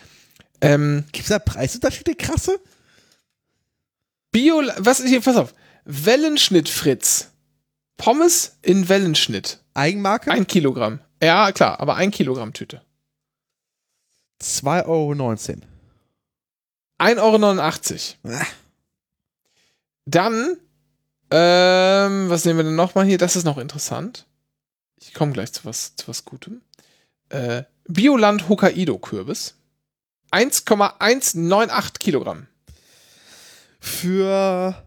ähm, 0.64 1.04
Gibt 1.12 1.24
es 1.24 1.28
da 1.28 1.38
Preisunterschiede 1.38 2.14
krasse? 2.14 2.58
Bio, 4.30 4.62
was 4.78 5.00
ist 5.00 5.10
hier, 5.10 5.20
pass 5.20 5.36
auf. 5.36 5.54
Wellenschnitt 5.84 6.68
Fritz. 6.68 7.30
Pommes 7.98 8.56
in 8.62 8.88
Wellenschnitt. 8.88 9.60
Eigenmarke? 9.74 10.30
Ein 10.30 10.46
Kilogramm. 10.46 11.00
Ja, 11.22 11.52
klar, 11.52 11.80
aber 11.80 11.96
ein 11.96 12.10
Kilogramm 12.10 12.52
Tüte. 12.52 12.82
2,19 14.42 14.86
Euro. 14.86 15.68
1,89 16.98 18.14
Euro. 18.24 18.40
Dann, 20.06 20.56
ähm, 21.30 22.28
was 22.28 22.44
nehmen 22.44 22.58
wir 22.58 22.64
denn 22.64 22.76
nochmal 22.76 23.06
hier? 23.06 23.18
Das 23.18 23.36
ist 23.36 23.44
noch 23.44 23.58
interessant. 23.58 24.26
Ich 25.00 25.14
komme 25.14 25.32
gleich 25.32 25.52
zu 25.52 25.64
was, 25.64 25.96
zu 25.96 26.08
was 26.08 26.24
Gutem. 26.24 26.62
Äh, 27.30 27.64
Bioland 27.86 28.48
Hokkaido-Kürbis. 28.48 29.54
1,198 30.30 31.98
Kilogramm. 31.98 32.46
Für 33.80 34.86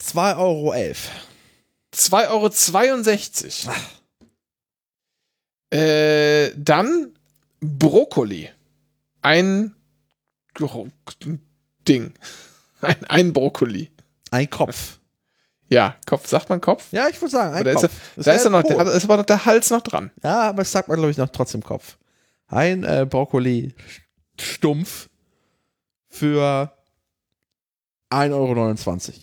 2,11 0.00 0.38
Euro. 0.38 0.74
2,62 1.94 3.68
Euro. 3.68 3.76
Äh, 5.70 6.52
dann 6.56 7.16
Brokkoli. 7.60 8.50
Ein 9.22 9.74
Ding. 11.86 12.14
Ein, 12.80 13.04
ein 13.04 13.32
Brokkoli. 13.32 13.90
Ein 14.30 14.50
Kopf. 14.50 14.98
Ja, 15.68 15.96
Kopf, 16.06 16.28
sagt 16.28 16.50
man 16.50 16.60
Kopf? 16.60 16.92
Ja, 16.92 17.08
ich 17.08 17.20
würde 17.20 17.30
sagen, 17.32 17.54
ein 17.54 17.62
Oder 17.62 17.72
ist, 17.72 17.80
Kopf. 17.80 17.92
er, 18.16 18.22
da 18.22 18.32
ist, 18.32 18.44
er 18.44 18.50
noch, 18.50 18.62
da 18.62 18.82
ist 18.92 19.04
aber 19.04 19.16
noch 19.16 19.24
der 19.24 19.44
Hals 19.46 19.70
noch 19.70 19.80
dran. 19.80 20.10
Ja, 20.22 20.42
aber 20.42 20.58
das 20.58 20.72
sagt 20.72 20.88
man, 20.88 20.98
glaube 20.98 21.10
ich, 21.10 21.16
noch 21.16 21.30
trotzdem 21.30 21.62
Kopf. 21.62 21.96
Ein 22.46 22.84
äh, 22.84 23.06
Brokkoli 23.08 23.74
stumpf 24.38 25.08
für 26.08 26.70
1,29 28.10 28.32
Euro. 28.32 29.18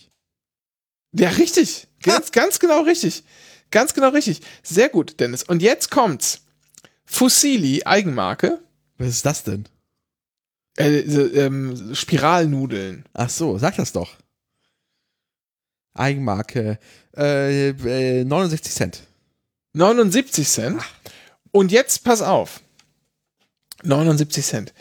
Ja, 1.12 1.28
richtig. 1.30 1.88
Ganz, 2.02 2.32
ganz 2.32 2.58
genau 2.58 2.82
richtig. 2.82 3.22
Ganz 3.70 3.94
genau 3.94 4.08
richtig. 4.08 4.40
Sehr 4.62 4.88
gut, 4.88 5.20
Dennis. 5.20 5.42
Und 5.44 5.62
jetzt 5.62 5.90
kommt's. 5.90 6.42
Fusilli, 7.04 7.82
Eigenmarke. 7.84 8.60
Was 8.98 9.08
ist 9.08 9.26
das 9.26 9.44
denn? 9.44 9.68
Äh, 10.78 11.00
ähm, 11.00 11.94
Spiralnudeln. 11.94 13.04
Ach 13.12 13.28
so, 13.28 13.58
sag 13.58 13.76
das 13.76 13.92
doch. 13.92 14.16
Eigenmarke. 15.94 16.78
Äh, 17.16 17.68
äh, 17.70 18.24
69 18.24 18.72
Cent. 18.72 19.02
79 19.74 20.48
Cent. 20.48 20.82
Und 21.50 21.72
jetzt 21.72 22.04
pass 22.04 22.22
auf. 22.22 22.60
79 23.82 24.44
Cent. 24.44 24.72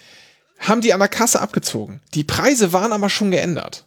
Haben 0.59 0.81
die 0.81 0.93
an 0.93 0.99
der 0.99 1.09
Kasse 1.09 1.41
abgezogen. 1.41 2.01
Die 2.13 2.23
Preise 2.23 2.71
waren 2.71 2.93
aber 2.93 3.09
schon 3.09 3.31
geändert. 3.31 3.85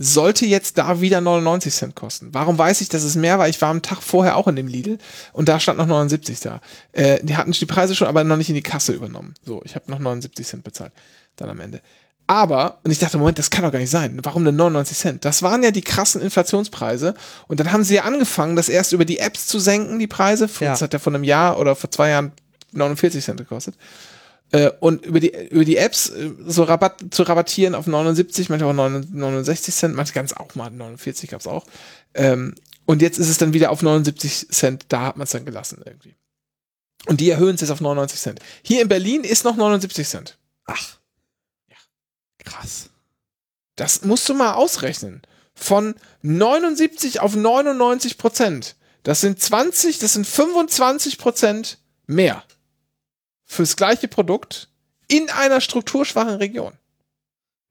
Sollte 0.00 0.46
jetzt 0.46 0.78
da 0.78 1.00
wieder 1.00 1.20
99 1.20 1.74
Cent 1.74 1.94
kosten. 1.96 2.28
Warum 2.32 2.56
weiß 2.56 2.80
ich, 2.80 2.88
dass 2.88 3.02
es 3.02 3.16
mehr 3.16 3.38
war? 3.38 3.48
Ich 3.48 3.60
war 3.60 3.70
am 3.70 3.82
Tag 3.82 4.00
vorher 4.00 4.36
auch 4.36 4.46
in 4.46 4.54
dem 4.54 4.68
Lidl 4.68 4.98
und 5.32 5.48
da 5.48 5.58
stand 5.58 5.76
noch 5.78 5.86
79 5.86 6.38
da. 6.40 6.60
Äh, 6.92 7.22
die 7.24 7.36
hatten 7.36 7.50
die 7.50 7.66
Preise 7.66 7.96
schon, 7.96 8.06
aber 8.06 8.22
noch 8.22 8.36
nicht 8.36 8.48
in 8.48 8.54
die 8.54 8.62
Kasse 8.62 8.92
übernommen. 8.92 9.34
So, 9.44 9.60
ich 9.64 9.74
habe 9.74 9.90
noch 9.90 9.98
79 9.98 10.46
Cent 10.46 10.64
bezahlt. 10.64 10.92
Dann 11.38 11.48
am 11.48 11.60
Ende. 11.60 11.80
Aber, 12.26 12.80
und 12.84 12.90
ich 12.90 12.98
dachte, 12.98 13.16
Moment, 13.16 13.38
das 13.38 13.48
kann 13.48 13.64
doch 13.64 13.72
gar 13.72 13.78
nicht 13.78 13.90
sein. 13.90 14.18
Warum 14.22 14.44
denn 14.44 14.54
99 14.54 14.98
Cent? 14.98 15.24
Das 15.24 15.42
waren 15.42 15.62
ja 15.62 15.70
die 15.70 15.80
krassen 15.80 16.20
Inflationspreise. 16.20 17.14
Und 17.46 17.58
dann 17.58 17.72
haben 17.72 17.84
sie 17.84 17.94
ja 17.94 18.02
angefangen, 18.02 18.54
das 18.54 18.68
erst 18.68 18.92
über 18.92 19.06
die 19.06 19.18
Apps 19.18 19.46
zu 19.46 19.58
senken, 19.58 19.98
die 19.98 20.06
Preise. 20.06 20.46
Ja. 20.60 20.72
Das 20.72 20.82
hat 20.82 20.92
ja 20.92 20.98
vor 20.98 21.14
einem 21.14 21.24
Jahr 21.24 21.58
oder 21.58 21.74
vor 21.74 21.90
zwei 21.90 22.10
Jahren 22.10 22.32
49 22.72 23.24
Cent 23.24 23.38
gekostet. 23.38 23.76
Äh, 24.50 24.70
und 24.80 25.06
über 25.06 25.20
die, 25.20 25.34
über 25.48 25.64
die 25.64 25.78
Apps 25.78 26.10
äh, 26.10 26.30
so 26.46 26.64
Rabatt 26.64 27.02
zu 27.10 27.22
rabattieren 27.22 27.74
auf 27.74 27.86
79, 27.86 28.50
manchmal 28.50 28.70
auch 28.72 28.76
9 28.76 29.08
69 29.10 29.74
Cent, 29.74 29.94
manchmal 29.94 30.22
ganz 30.22 30.34
auch 30.34 30.54
mal 30.54 30.70
49 30.70 31.30
gab's 31.30 31.46
auch. 31.46 31.64
Ähm, 32.12 32.54
und 32.84 33.00
jetzt 33.00 33.18
ist 33.18 33.30
es 33.30 33.38
dann 33.38 33.54
wieder 33.54 33.70
auf 33.70 33.82
79 33.82 34.48
Cent, 34.50 34.86
da 34.88 35.06
hat 35.06 35.16
man 35.16 35.24
es 35.24 35.30
dann 35.30 35.46
gelassen 35.46 35.82
irgendwie. 35.84 36.14
Und 37.06 37.20
die 37.20 37.30
erhöhen 37.30 37.54
es 37.54 37.62
jetzt 37.62 37.70
auf 37.70 37.80
99 37.80 38.20
Cent. 38.20 38.40
Hier 38.62 38.82
in 38.82 38.88
Berlin 38.88 39.24
ist 39.24 39.44
noch 39.44 39.56
79 39.56 40.06
Cent. 40.06 40.38
Ach. 40.66 40.97
Krass. 42.48 42.90
Das 43.76 44.02
musst 44.02 44.28
du 44.28 44.34
mal 44.34 44.54
ausrechnen. 44.54 45.22
Von 45.54 45.94
79 46.22 47.20
auf 47.20 47.34
99 47.34 48.18
Prozent. 48.18 48.76
Das 49.02 49.20
sind 49.20 49.40
20, 49.40 49.98
das 49.98 50.14
sind 50.14 50.26
25 50.26 51.18
Prozent 51.18 51.78
mehr. 52.06 52.42
Fürs 53.44 53.76
gleiche 53.76 54.08
Produkt 54.08 54.68
in 55.08 55.30
einer 55.30 55.60
strukturschwachen 55.60 56.34
Region. 56.34 56.72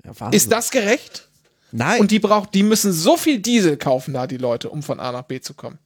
Ja. 0.04 0.30
Ist 0.30 0.52
das 0.52 0.72
gerecht? 0.72 1.28
Nein. 1.72 2.00
Und 2.00 2.12
die 2.12 2.20
braucht, 2.20 2.54
die 2.54 2.64
müssen 2.64 2.94
so 2.94 3.18
viel 3.18 3.40
Diesel 3.40 3.78
kaufen 3.78 4.14
da, 4.14 4.26
die 4.26 4.38
Leute, 4.38 4.70
um 4.70 4.84
von 4.84 5.00
A 5.00 5.12
nach 5.12 5.24
B 5.24 5.42
zu 5.42 5.54
kommen. 5.54 5.80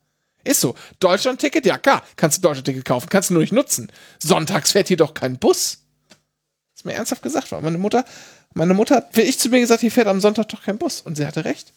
Ist 0.43 0.61
so. 0.61 0.75
Deutschland-Ticket, 0.99 1.65
ja 1.65 1.77
klar, 1.77 2.03
kannst 2.15 2.37
du 2.37 2.41
Deutschland-Ticket 2.41 2.85
kaufen, 2.85 3.09
kannst 3.09 3.29
du 3.29 3.33
nur 3.33 3.41
nicht 3.41 3.53
nutzen. 3.53 3.91
Sonntags 4.19 4.71
fährt 4.71 4.87
hier 4.87 4.97
doch 4.97 5.13
kein 5.13 5.37
Bus. 5.37 5.79
ist 6.75 6.85
mir 6.85 6.93
ernsthaft 6.93 7.21
gesagt 7.21 7.51
worden. 7.51 7.65
Meine 7.65 7.77
Mutter, 7.77 8.05
meine 8.53 8.73
Mutter 8.73 8.97
hat 8.97 9.15
wie 9.15 9.21
ich 9.21 9.39
zu 9.39 9.49
mir 9.49 9.59
gesagt, 9.59 9.81
hier 9.81 9.91
fährt 9.91 10.07
am 10.07 10.21
Sonntag 10.21 10.49
doch 10.49 10.63
kein 10.63 10.77
Bus. 10.77 11.01
Und 11.01 11.17
sie 11.17 11.25
hatte 11.25 11.45
recht. 11.45 11.73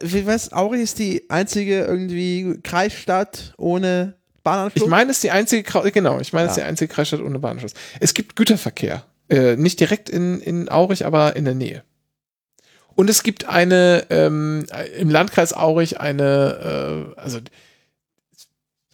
Wie 0.00 0.26
weiß, 0.26 0.52
Aurich 0.52 0.82
ist 0.82 0.98
die 0.98 1.28
einzige 1.28 1.84
irgendwie 1.84 2.60
Kreisstadt 2.62 3.54
ohne 3.56 4.14
Bahnanschluss? 4.42 4.84
Ich 4.84 4.90
meine, 4.90 5.10
es 5.10 5.18
ist 5.18 5.24
die 5.24 5.30
einzige, 5.30 5.90
genau, 5.90 6.20
ich 6.20 6.32
meine, 6.32 6.46
es 6.46 6.52
ist 6.52 6.58
die 6.58 6.66
einzige 6.66 6.92
Kreisstadt 6.92 7.20
ohne 7.20 7.38
Bahnanschluss. 7.38 7.74
Es 8.00 8.14
gibt 8.14 8.36
Güterverkehr. 8.36 9.04
Äh, 9.28 9.56
nicht 9.56 9.80
direkt 9.80 10.08
in, 10.08 10.40
in 10.40 10.68
Aurich, 10.68 11.06
aber 11.06 11.36
in 11.36 11.44
der 11.44 11.54
Nähe. 11.54 11.82
Und 12.94 13.08
es 13.08 13.22
gibt 13.22 13.48
eine, 13.48 14.06
ähm, 14.10 14.66
im 14.98 15.10
Landkreis 15.10 15.54
Aurich 15.54 16.00
eine, 16.00 17.14
äh, 17.16 17.20
also 17.20 17.40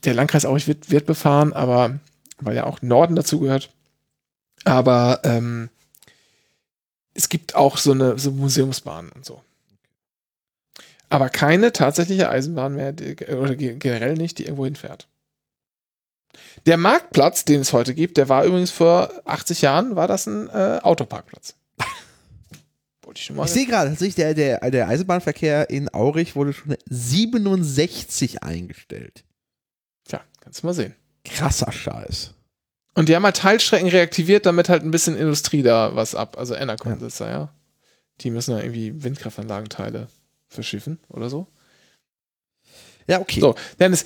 der 0.04 0.14
Landkreis 0.14 0.46
Aurich 0.46 0.68
wird, 0.68 0.90
wird 0.90 1.06
befahren, 1.06 1.52
aber 1.52 1.98
weil 2.40 2.54
ja 2.54 2.64
auch 2.64 2.82
Norden 2.82 3.16
dazu 3.16 3.40
gehört. 3.40 3.70
Aber 4.64 5.20
ähm, 5.24 5.70
es 7.18 7.28
gibt 7.28 7.54
auch 7.56 7.76
so 7.78 7.90
eine 7.92 8.16
so 8.18 8.30
Museumsbahn 8.30 9.10
und 9.10 9.24
so. 9.24 9.42
Aber 11.10 11.28
keine 11.30 11.72
tatsächliche 11.72 12.28
Eisenbahn 12.30 12.74
mehr, 12.76 12.92
die, 12.92 13.16
oder 13.26 13.56
ge- 13.56 13.76
generell 13.76 14.14
nicht, 14.14 14.38
die 14.38 14.44
irgendwo 14.44 14.64
hinfährt. 14.66 15.08
Der 16.66 16.76
Marktplatz, 16.76 17.44
den 17.44 17.60
es 17.60 17.72
heute 17.72 17.94
gibt, 17.94 18.16
der 18.18 18.28
war 18.28 18.44
übrigens 18.44 18.70
vor 18.70 19.10
80 19.24 19.62
Jahren, 19.62 19.96
war 19.96 20.06
das 20.06 20.26
ein 20.26 20.48
äh, 20.50 20.78
Autoparkplatz. 20.82 21.54
Wollte 23.02 23.18
ich 23.18 23.24
schon 23.26 23.36
mal. 23.36 23.46
Ich 23.46 23.50
sehe 23.52 23.66
gerade, 23.66 23.90
tatsächlich, 23.90 24.14
der, 24.16 24.34
der, 24.34 24.70
der 24.70 24.86
Eisenbahnverkehr 24.88 25.70
in 25.70 25.92
Aurich 25.92 26.36
wurde 26.36 26.52
schon 26.52 26.76
67 26.86 28.42
eingestellt. 28.44 29.24
Tja, 30.04 30.20
kannst 30.40 30.62
du 30.62 30.66
mal 30.66 30.74
sehen. 30.74 30.94
Krasser 31.24 31.72
Scheiß. 31.72 32.34
Und 32.94 33.08
die 33.08 33.14
haben 33.14 33.24
halt 33.24 33.36
Teilstrecken 33.36 33.88
reaktiviert, 33.88 34.46
damit 34.46 34.68
halt 34.68 34.82
ein 34.82 34.90
bisschen 34.90 35.16
Industrie 35.16 35.62
da 35.62 35.94
was 35.94 36.14
ab. 36.14 36.36
Also 36.38 36.54
Enercon 36.54 37.00
ist 37.00 37.20
da, 37.20 37.30
ja. 37.30 37.54
Die 38.20 38.30
müssen 38.30 38.52
ja 38.52 38.58
irgendwie 38.62 39.02
Windkraftanlagenteile 39.02 40.08
verschiffen 40.48 40.98
oder 41.08 41.30
so. 41.30 41.46
Ja, 43.06 43.20
okay. 43.20 43.40
So, 43.40 43.54
Dennis, 43.78 44.04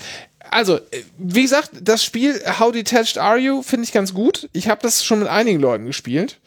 also, 0.50 0.76
äh, 0.76 1.02
wie 1.18 1.42
gesagt, 1.42 1.70
das 1.80 2.04
Spiel 2.04 2.40
How 2.58 2.72
Detached 2.72 3.18
Are 3.18 3.38
You 3.38 3.62
finde 3.62 3.84
ich 3.84 3.92
ganz 3.92 4.12
gut. 4.14 4.48
Ich 4.52 4.68
habe 4.68 4.82
das 4.82 5.04
schon 5.04 5.20
mit 5.20 5.28
einigen 5.28 5.60
Leuten 5.60 5.86
gespielt. 5.86 6.38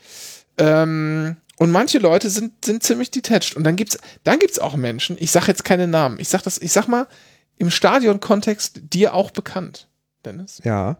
Ähm, 0.58 1.38
und 1.58 1.72
manche 1.72 2.00
Leute 2.00 2.30
sind, 2.30 2.66
sind 2.66 2.84
ziemlich 2.84 3.12
detached. 3.12 3.56
Und 3.56 3.64
dann 3.64 3.76
gibt's, 3.76 3.98
dann 4.24 4.40
gibt's 4.40 4.60
auch 4.60 4.76
Menschen, 4.76 5.18
ich 5.20 5.32
sag 5.32 5.48
jetzt 5.48 5.66
keine 5.66 5.88
Namen, 5.88 6.20
ich 6.20 6.30
sag 6.30 6.44
das, 6.44 6.58
ich 6.58 6.72
sag 6.72 6.88
mal, 6.88 7.08
im 7.58 7.72
Stadion-Kontext 7.72 8.82
dir 8.94 9.14
auch 9.14 9.32
bekannt, 9.32 9.88
Dennis. 10.26 10.62
Ja. 10.64 10.98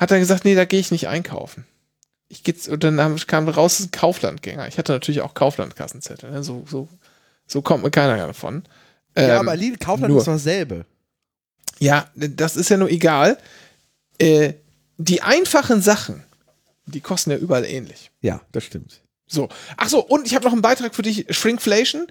Hat 0.00 0.10
er 0.10 0.18
gesagt, 0.18 0.46
nee, 0.46 0.54
da 0.54 0.64
gehe 0.64 0.80
ich 0.80 0.90
nicht 0.90 1.08
einkaufen. 1.08 1.66
Ich 2.28 2.42
geht's, 2.42 2.68
und 2.68 2.82
dann 2.82 3.16
kam 3.26 3.48
raus, 3.50 3.80
ein 3.80 3.90
Kauflandgänger. 3.90 4.66
Ich 4.66 4.78
hatte 4.78 4.92
natürlich 4.92 5.20
auch 5.20 5.34
Kauflandkassenzettel. 5.34 6.30
Ne? 6.30 6.42
So, 6.42 6.64
so, 6.66 6.88
so 7.46 7.60
kommt 7.60 7.84
mir 7.84 7.90
keiner 7.90 8.16
davon. 8.16 8.62
ja, 9.14 9.34
Ähm, 9.34 9.38
aber 9.40 9.56
Lidl 9.56 9.76
Kaufland 9.76 10.10
nur. 10.10 10.20
ist 10.20 10.26
doch 10.26 10.32
dasselbe. 10.32 10.86
Ja, 11.80 12.08
das 12.14 12.56
ist 12.56 12.70
ja 12.70 12.78
nur 12.78 12.88
egal. 12.88 13.36
Äh, 14.18 14.54
die 14.96 15.20
einfachen 15.20 15.82
Sachen, 15.82 16.24
die 16.86 17.00
kosten 17.02 17.30
ja 17.30 17.36
überall 17.36 17.66
ähnlich. 17.66 18.10
Ja, 18.22 18.40
das 18.52 18.64
stimmt. 18.64 19.02
So. 19.26 19.50
Ach 19.76 19.90
so, 19.90 20.00
und 20.02 20.26
ich 20.26 20.34
habe 20.34 20.46
noch 20.46 20.52
einen 20.52 20.62
Beitrag 20.62 20.94
für 20.94 21.02
dich, 21.02 21.26
Shrinkflation. 21.28 22.06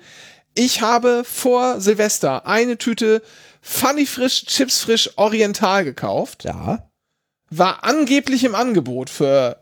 Ich 0.53 0.81
habe 0.83 1.23
vor 1.25 1.81
Silvester 1.81 2.45
eine 2.45 2.77
Tüte 2.77 3.23
Funny 3.61 4.05
Frisch, 4.05 4.45
Chips 4.45 4.81
Frisch 4.81 5.09
Oriental 5.17 5.85
gekauft. 5.85 6.43
Ja. 6.43 6.88
War 7.49 7.83
angeblich 7.83 8.43
im 8.43 8.55
Angebot 8.55 9.09
für, 9.09 9.59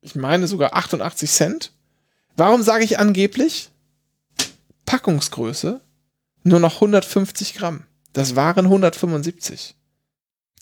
ich 0.00 0.14
meine 0.14 0.46
sogar 0.46 0.74
88 0.74 1.30
Cent. 1.30 1.72
Warum 2.36 2.62
sage 2.62 2.84
ich 2.84 2.98
angeblich? 2.98 3.70
Packungsgröße 4.84 5.80
nur 6.46 6.60
noch 6.60 6.76
150 6.76 7.54
Gramm. 7.54 7.82
Das 8.12 8.36
waren 8.36 8.66
175. 8.66 9.74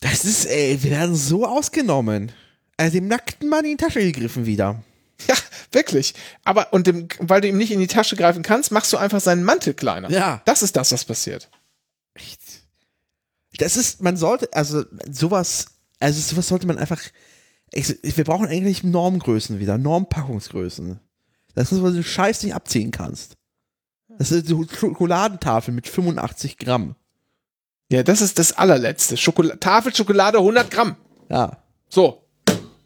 Das 0.01 0.25
ist, 0.25 0.45
ey, 0.45 0.81
wir 0.83 0.91
werden 0.91 1.15
so 1.15 1.45
ausgenommen. 1.45 2.31
Also 2.75 2.97
dem 2.97 3.07
nackten 3.07 3.47
Mann 3.47 3.63
in 3.63 3.77
die 3.77 3.83
Tasche 3.83 4.01
gegriffen 4.01 4.45
wieder. 4.45 4.83
Ja, 5.29 5.35
Wirklich. 5.71 6.13
Aber, 6.43 6.73
und 6.73 6.87
dem, 6.87 7.07
weil 7.19 7.39
du 7.39 7.47
ihm 7.47 7.57
nicht 7.57 7.71
in 7.71 7.79
die 7.79 7.87
Tasche 7.87 8.17
greifen 8.17 8.43
kannst, 8.43 8.71
machst 8.71 8.91
du 8.91 8.97
einfach 8.97 9.21
seinen 9.21 9.45
Mantel 9.45 9.73
kleiner. 9.73 10.09
Ja. 10.09 10.41
Das 10.43 10.61
ist 10.61 10.75
das, 10.75 10.91
was 10.91 11.05
passiert. 11.05 11.49
Das 13.57 13.77
ist, 13.77 14.01
man 14.01 14.17
sollte, 14.17 14.51
also 14.51 14.83
sowas, 15.09 15.67
also 16.05 16.21
sowas 16.21 16.47
sollte 16.47 16.67
man 16.67 16.77
einfach, 16.77 17.01
ich, 17.71 17.97
wir 18.03 18.23
brauchen 18.23 18.47
eigentlich 18.47 18.83
Normgrößen 18.83 19.59
wieder, 19.59 19.79
Normpackungsgrößen. 19.79 20.99
Das 21.55 21.71
ist, 21.71 21.81
was 21.81 21.93
du 21.93 22.03
Scheiß 22.03 22.43
nicht 22.43 22.53
abziehen 22.53 22.91
kannst. 22.91 23.37
Das 24.19 24.31
ist 24.31 24.51
eine 24.51 24.67
Schokoladentafel 24.67 25.73
mit 25.73 25.87
85 25.87 26.59
Gramm. 26.59 26.95
Ja, 27.91 28.03
das 28.03 28.21
ist 28.21 28.37
das 28.37 28.53
allerletzte. 28.53 29.17
Schokol 29.17 29.57
Tafel 29.59 29.95
Schokolade 29.95 30.37
100 30.37 30.69
Gramm. 30.69 30.95
Ja. 31.29 31.63
So. 31.89 32.23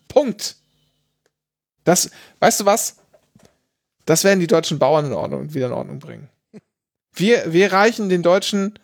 Punkt. 0.07 0.55
Das, 1.83 2.09
weißt 2.39 2.61
du 2.61 2.65
was? 2.65 2.97
Das 4.05 4.23
werden 4.23 4.39
die 4.39 4.47
deutschen 4.47 4.79
Bauern 4.79 5.05
in 5.05 5.13
Ordnung, 5.13 5.53
wieder 5.53 5.67
in 5.67 5.73
Ordnung 5.73 5.99
bringen. 5.99 6.29
Wir, 7.13 7.51
wir 7.51 7.73
reichen 7.73 8.07
den 8.07 8.23
deutschen, 8.23 8.79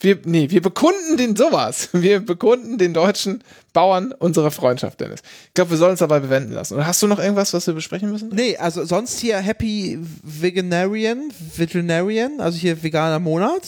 wir, 0.00 0.18
nee, 0.24 0.50
wir 0.50 0.62
bekunden 0.62 1.16
den 1.16 1.36
sowas. 1.36 1.90
Wir 1.92 2.20
bekunden 2.20 2.78
den 2.78 2.94
deutschen 2.94 3.44
Bauern 3.72 4.12
unsere 4.12 4.50
Freundschaft, 4.50 5.00
Dennis. 5.00 5.20
Ich 5.48 5.54
glaube, 5.54 5.72
wir 5.72 5.78
sollen 5.78 5.92
uns 5.92 6.00
dabei 6.00 6.20
bewenden 6.20 6.52
lassen. 6.52 6.74
Oder 6.74 6.86
hast 6.86 7.02
du 7.02 7.06
noch 7.06 7.18
irgendwas, 7.18 7.52
was 7.52 7.66
wir 7.66 7.74
besprechen 7.74 8.10
müssen? 8.10 8.30
Nee, 8.30 8.56
also 8.56 8.84
sonst 8.84 9.20
hier 9.20 9.38
Happy 9.38 9.98
Veganarian, 10.22 11.30
Vegetarian, 11.56 12.40
also 12.40 12.58
hier 12.58 12.82
veganer 12.82 13.18
Monat. 13.18 13.62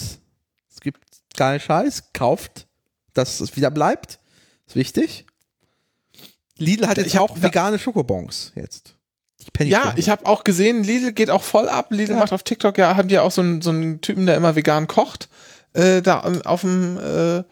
Es 0.72 0.80
gibt 0.80 0.98
keinen 1.36 1.60
Scheiß, 1.60 2.04
kauft, 2.12 2.66
dass 3.14 3.40
es 3.40 3.54
wieder 3.56 3.70
bleibt. 3.70 4.18
Ist 4.66 4.76
wichtig. 4.76 5.26
Lidl 6.56 6.86
hat 6.88 6.96
jetzt 6.96 7.08
Ich 7.08 7.18
auch 7.18 7.40
vegane 7.40 7.78
Schokobons 7.78 8.52
jetzt. 8.54 8.94
Ja, 9.58 9.92
ich 9.96 10.08
habe 10.08 10.26
auch 10.26 10.44
gesehen, 10.44 10.84
Lidl 10.84 11.12
geht 11.12 11.28
auch 11.30 11.42
voll 11.42 11.68
ab. 11.68 11.88
Lidl 11.90 12.12
Ja. 12.12 12.18
macht 12.18 12.32
auf 12.32 12.42
TikTok 12.42 12.78
ja, 12.78 12.96
haben 12.96 13.08
die 13.08 13.18
auch 13.18 13.32
so 13.32 13.42
einen, 13.42 13.60
so 13.60 13.70
einen 13.70 14.00
Typen, 14.00 14.26
der 14.26 14.36
immer 14.36 14.54
vegan 14.56 14.86
kocht, 14.86 15.28
äh, 15.74 16.02
da 16.02 16.20
am- 16.20 16.42
auf 16.42 16.62
dem 16.62 16.98
äh, 16.98 17.42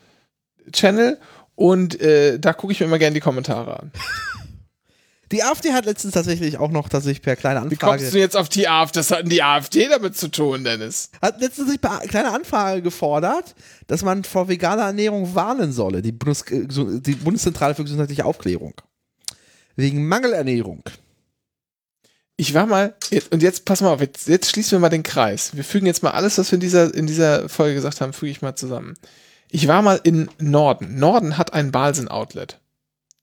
Channel. 0.72 1.18
Und 1.54 2.00
äh, 2.00 2.38
da 2.38 2.52
gucke 2.54 2.72
ich 2.72 2.80
mir 2.80 2.86
immer 2.86 2.98
gerne 2.98 3.14
die 3.14 3.20
Kommentare 3.20 3.78
an. 3.80 3.92
Die 5.32 5.44
AfD 5.44 5.72
hat 5.72 5.84
letztens 5.84 6.14
tatsächlich 6.14 6.58
auch 6.58 6.72
noch, 6.72 6.88
dass 6.88 7.06
ich 7.06 7.22
per 7.22 7.36
kleine 7.36 7.60
Wie 7.70 7.76
kommst 7.76 8.00
du 8.00 8.06
Anfrage, 8.06 8.18
jetzt 8.18 8.36
auf 8.36 8.48
die 8.48 8.66
AfD? 8.66 8.98
Das 8.98 9.12
hat 9.12 9.20
denn 9.20 9.28
die 9.28 9.44
AfD 9.44 9.86
damit 9.88 10.16
zu 10.16 10.26
tun, 10.26 10.64
Dennis. 10.64 11.10
hat 11.22 11.40
letztens 11.40 11.78
per 11.78 12.00
kleine 12.00 12.32
Anfrage 12.32 12.82
gefordert, 12.82 13.54
dass 13.86 14.02
man 14.02 14.24
vor 14.24 14.48
veganer 14.48 14.82
Ernährung 14.86 15.32
warnen 15.36 15.70
solle, 15.72 16.02
die, 16.02 16.10
Bundes 16.10 16.42
äh, 16.50 16.66
die 16.66 17.14
Bundeszentrale 17.14 17.76
für 17.76 17.84
gesundheitliche 17.84 18.24
Aufklärung. 18.24 18.74
Wegen 19.76 20.08
Mangelernährung. 20.08 20.82
Ich 22.40 22.54
war 22.54 22.64
mal, 22.64 22.94
und 23.32 23.42
jetzt 23.42 23.66
pass 23.66 23.82
mal 23.82 23.92
auf, 23.92 24.00
jetzt, 24.00 24.26
jetzt 24.26 24.50
schließen 24.50 24.72
wir 24.72 24.78
mal 24.78 24.88
den 24.88 25.02
Kreis. 25.02 25.54
Wir 25.54 25.62
fügen 25.62 25.84
jetzt 25.84 26.02
mal 26.02 26.12
alles, 26.12 26.38
was 26.38 26.50
wir 26.50 26.54
in 26.56 26.60
dieser, 26.60 26.94
in 26.94 27.06
dieser 27.06 27.50
Folge 27.50 27.74
gesagt 27.74 28.00
haben, 28.00 28.14
füge 28.14 28.32
ich 28.32 28.40
mal 28.40 28.56
zusammen. 28.56 28.94
Ich 29.50 29.68
war 29.68 29.82
mal 29.82 30.00
in 30.04 30.30
Norden. 30.38 30.98
Norden 30.98 31.36
hat 31.36 31.52
ein 31.52 31.70
Balsen-Outlet. 31.70 32.58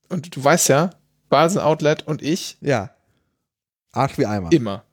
Und 0.09 0.35
du 0.35 0.43
weißt 0.43 0.69
ja, 0.69 0.91
Balsen-Outlet 1.29 2.05
und 2.05 2.21
ich 2.21 2.57
Ja. 2.61 2.91
Arsch 3.91 4.19
wie 4.19 4.27
Eimer. 4.27 4.51
immer. 4.51 4.83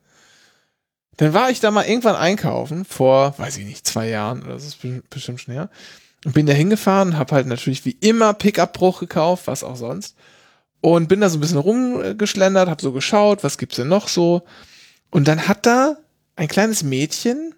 Dann 1.18 1.34
war 1.34 1.50
ich 1.50 1.60
da 1.60 1.70
mal 1.70 1.84
irgendwann 1.84 2.16
einkaufen, 2.16 2.86
vor, 2.86 3.34
weiß 3.38 3.58
ich 3.58 3.66
nicht, 3.66 3.86
zwei 3.86 4.08
Jahren 4.08 4.42
oder 4.42 4.58
so, 4.58 4.66
ist 4.68 4.80
be- 4.80 5.02
bestimmt 5.10 5.42
schon 5.42 5.52
her. 5.52 5.68
Und 6.24 6.32
bin 6.32 6.46
da 6.46 6.54
hingefahren, 6.54 7.18
hab 7.18 7.30
halt 7.30 7.46
natürlich 7.46 7.84
wie 7.84 7.98
immer 8.00 8.32
Pickup-Bruch 8.32 9.00
gekauft, 9.00 9.48
was 9.48 9.62
auch 9.64 9.76
sonst. 9.76 10.16
Und 10.84 11.08
bin 11.08 11.22
da 11.22 11.30
so 11.30 11.38
ein 11.38 11.40
bisschen 11.40 11.56
rumgeschlendert, 11.56 12.68
hab 12.68 12.82
so 12.82 12.92
geschaut, 12.92 13.42
was 13.42 13.56
gibt's 13.56 13.76
denn 13.76 13.88
noch 13.88 14.06
so. 14.06 14.42
Und 15.10 15.28
dann 15.28 15.48
hat 15.48 15.64
da 15.64 15.96
ein 16.36 16.46
kleines 16.46 16.82
Mädchen 16.82 17.54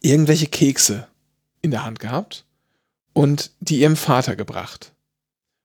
irgendwelche 0.00 0.48
Kekse 0.48 1.06
in 1.62 1.70
der 1.70 1.84
Hand 1.84 2.00
gehabt 2.00 2.44
und 3.12 3.52
die 3.60 3.78
ihrem 3.78 3.94
Vater 3.94 4.34
gebracht. 4.34 4.90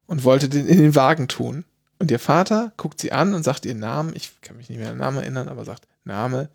Und 0.06 0.24
wollte 0.24 0.48
den 0.48 0.68
in 0.68 0.78
den 0.78 0.94
Wagen 0.94 1.28
tun. 1.28 1.66
Und 1.98 2.12
ihr 2.12 2.20
Vater 2.20 2.72
guckt 2.78 3.02
sie 3.02 3.12
an 3.14 3.34
und 3.34 3.42
sagt 3.42 3.66
ihren 3.66 3.80
Namen. 3.80 4.16
Ich 4.16 4.40
kann 4.42 4.56
mich 4.56 4.70
nicht 4.70 4.78
mehr 4.78 4.90
an 4.90 4.98
den 4.98 5.00
Namen 5.00 5.18
erinnern, 5.18 5.50
aber 5.50 5.66
sagt 5.66 5.88
Name. 6.04 6.50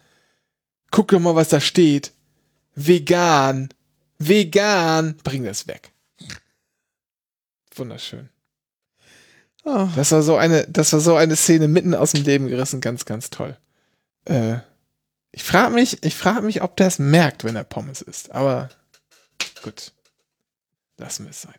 Guck 0.93 1.09
doch 1.09 1.19
mal, 1.19 1.35
was 1.35 1.49
da 1.49 1.59
steht. 1.59 2.12
Vegan. 2.77 3.69
Vegan. 4.19 5.16
Bring 5.24 5.43
das 5.43 5.66
weg. 5.66 5.91
Wunderschön. 7.74 8.28
Oh. 9.65 9.89
Das 9.97 10.12
war 10.12 10.23
so 10.23 10.36
eine, 10.36 10.66
das 10.69 10.93
war 10.93 11.01
so 11.01 11.16
eine 11.16 11.36
Szene 11.36 11.69
mitten 11.69 11.95
aus 11.95 12.12
dem 12.12 12.24
Leben 12.24 12.49
gerissen. 12.49 12.81
Ganz, 12.81 13.05
ganz 13.05 13.31
toll. 13.31 13.57
Äh, 14.27 14.57
ich 15.32 15.43
frage 15.43 15.74
mich, 15.74 16.03
ich 16.05 16.15
frage 16.15 16.43
mich, 16.43 16.62
ob 16.62 16.77
der 16.77 16.86
es 16.86 16.99
merkt, 16.99 17.45
wenn 17.45 17.57
er 17.57 17.65
Pommes 17.65 18.03
isst. 18.03 18.31
Aber 18.32 18.69
gut. 19.62 19.93
Lassen 20.99 21.24
wir 21.24 21.31
es 21.31 21.43
sein. 21.43 21.55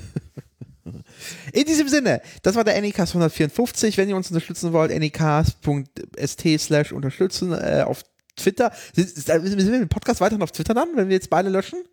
In 1.54 1.66
diesem 1.66 1.88
Sinne, 1.88 2.22
das 2.42 2.56
war 2.56 2.64
der 2.64 2.78
Anycast 2.78 3.12
154. 3.12 3.98
Wenn 3.98 4.10
ihr 4.10 4.16
uns 4.16 4.30
unterstützen 4.30 4.72
wollt, 4.74 4.92
anycast.st 4.92 6.60
slash 6.60 6.92
unterstützen 6.92 7.52
äh, 7.54 7.84
auf 7.86 8.04
Twitter. 8.36 8.72
Sind, 8.94 9.10
sind 9.10 9.58
wir 9.58 9.80
den 9.80 9.90
Podcast 9.90 10.22
weiterhin 10.22 10.42
auf 10.42 10.52
Twitter 10.52 10.74
dann, 10.74 10.96
wenn 10.96 11.10
wir 11.10 11.16
jetzt 11.16 11.30
beide 11.30 11.50
löschen? 11.50 11.84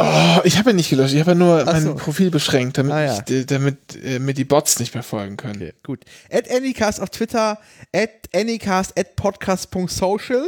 Oh, 0.00 0.40
ich 0.44 0.58
habe 0.58 0.70
ja 0.70 0.76
nicht 0.76 0.90
gelöscht. 0.90 1.14
Ich 1.14 1.20
habe 1.20 1.32
ja 1.32 1.34
nur 1.34 1.62
Ach 1.66 1.72
mein 1.72 1.82
so. 1.82 1.94
Profil 1.94 2.30
beschränkt, 2.30 2.78
damit, 2.78 2.92
Ah, 2.92 3.04
ja. 3.04 3.24
ich, 3.26 3.34
äh, 3.34 3.44
damit 3.44 3.96
äh, 4.02 4.18
mir 4.18 4.34
die 4.34 4.44
Bots 4.44 4.78
nicht 4.78 4.94
mehr 4.94 5.02
folgen 5.02 5.36
können. 5.36 5.56
Okay, 5.56 5.74
gut. 5.84 6.04
At 6.30 6.50
Anycast 6.50 7.00
auf 7.00 7.10
Twitter, 7.10 7.58
at 7.94 8.10
Anycast, 8.34 8.98
at 8.98 9.16
podcast.social. 9.16 10.44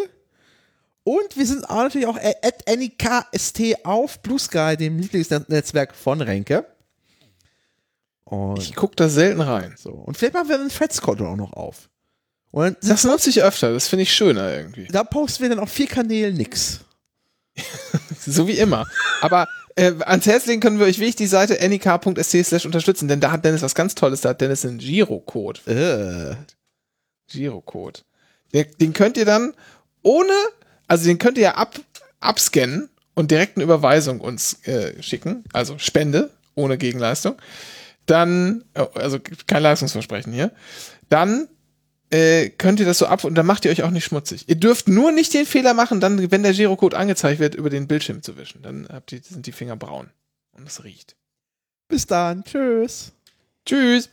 Und 1.05 1.37
wir 1.37 1.47
sind 1.47 1.69
auch 1.69 1.83
natürlich 1.83 2.07
auch 2.07 2.17
at 2.19 2.69
Anycast 2.69 3.61
auf 3.85 4.21
Blue 4.21 4.39
Sky, 4.39 4.77
dem 4.77 4.99
Lieblingsnetzwerk 4.99 5.95
von 5.95 6.21
Renke. 6.21 6.67
Und, 8.25 8.59
Ich 8.61 8.77
gucke 8.77 8.95
da 8.97 9.09
selten 9.09 9.41
rein. 9.41 9.75
so. 9.77 9.91
Und 9.91 10.17
vielleicht 10.17 10.35
machen 10.35 10.49
wir 10.49 10.61
einen 10.61 10.69
Threads-Konto 10.69 11.27
auch 11.27 11.37
noch 11.37 11.53
auf. 11.55 11.89
Das 12.83 13.05
nutze 13.05 13.31
ich 13.31 13.43
öfter. 13.43 13.73
Das 13.73 13.89
finde 13.89 14.03
ich 14.03 14.13
schöner 14.13 14.53
irgendwie. 14.55 14.87
da 14.89 15.05
posten 15.05 15.43
wir 15.45 15.51
dann 15.51 15.61
auf 15.61 15.71
vier 15.71 15.87
Kanälen 15.87 16.37
nix. 16.37 16.81
So 18.27 18.47
wie 18.47 18.59
immer. 18.59 18.87
Aber 19.23 19.49
äh, 19.77 19.93
ans 20.01 20.27
Herz 20.27 20.47
legen 20.47 20.61
können 20.61 20.79
wir 20.79 20.87
euch 20.87 20.99
wirklich 20.99 21.17
die 21.17 21.27
Seite 21.27 21.57
nik.st 21.67 22.45
slash 22.45 22.67
unterstützen, 22.67 23.09
denn 23.09 23.21
da 23.21 23.31
hat 23.33 23.45
Dennis 23.45 23.63
was 23.63 23.75
ganz 23.75 23.95
Tolles. 23.95 24.21
Da 24.21 24.31
hat 24.31 24.41
Dennis 24.41 24.65
einen 24.65 24.79
Girocode. 24.79 25.67
Äh. 25.67 26.37
Girocode. 27.29 28.03
Den, 28.53 28.67
den 28.81 28.93
könnt 28.93 29.17
ihr 29.17 29.25
dann 29.25 29.55
ohne, 30.03 30.33
also 30.87 31.07
den 31.07 31.19
könnt 31.19 31.39
ihr 31.39 31.45
ja 31.45 31.55
ab, 31.55 31.81
abscannen 32.21 32.91
und 33.15 33.31
direkt 33.31 33.57
eine 33.57 33.65
Überweisung 33.65 34.21
uns 34.21 34.67
äh, 34.67 35.03
schicken. 35.03 35.45
Also 35.53 35.79
Spende 35.79 36.31
ohne 36.55 36.79
Gegenleistung. 36.79 37.37
Dann, 38.07 38.65
äh, 38.75 38.87
also 38.95 39.19
kein 39.47 39.63
Leistungsversprechen 39.63 40.33
hier. 40.33 40.53
Dann 41.09 41.49
äh, 42.11 42.51
könnt 42.51 42.81
ihr 42.81 42.87
das 42.87 42.99
so 42.99 43.07
ab 43.07 43.25
und 43.25 43.35
dann 43.35 43.47
macht 43.47 43.65
ihr 43.65 43.71
euch 43.71 43.83
auch 43.83 43.91
nicht 43.91 44.05
schmutzig. 44.05 44.49
Ihr 44.49 44.57
dürft 44.57 44.89
nur 44.89 45.13
nicht 45.13 45.33
den 45.33 45.47
Fehler 45.47 45.75
machen, 45.75 46.01
dann, 46.01 46.31
wenn 46.31 46.43
der 46.43 46.53
Girocode 46.53 46.95
angezeigt 46.95 47.39
wird, 47.41 47.55
über 47.55 47.71
den 47.71 47.87
Bildschirm 47.87 48.23
zu 48.23 48.37
wischen. 48.37 48.63
Dann 48.63 48.89
habt 48.93 49.13
ihr, 49.13 49.21
sind 49.23 49.47
die 49.47 49.53
Finger 49.53 49.77
braun. 49.77 50.11
Und 50.53 50.67
es 50.67 50.83
riecht. 50.85 51.17
Bis 51.89 52.07
dann. 52.07 52.45
Tschüss. 52.45 53.13
Tschüss. 53.65 54.11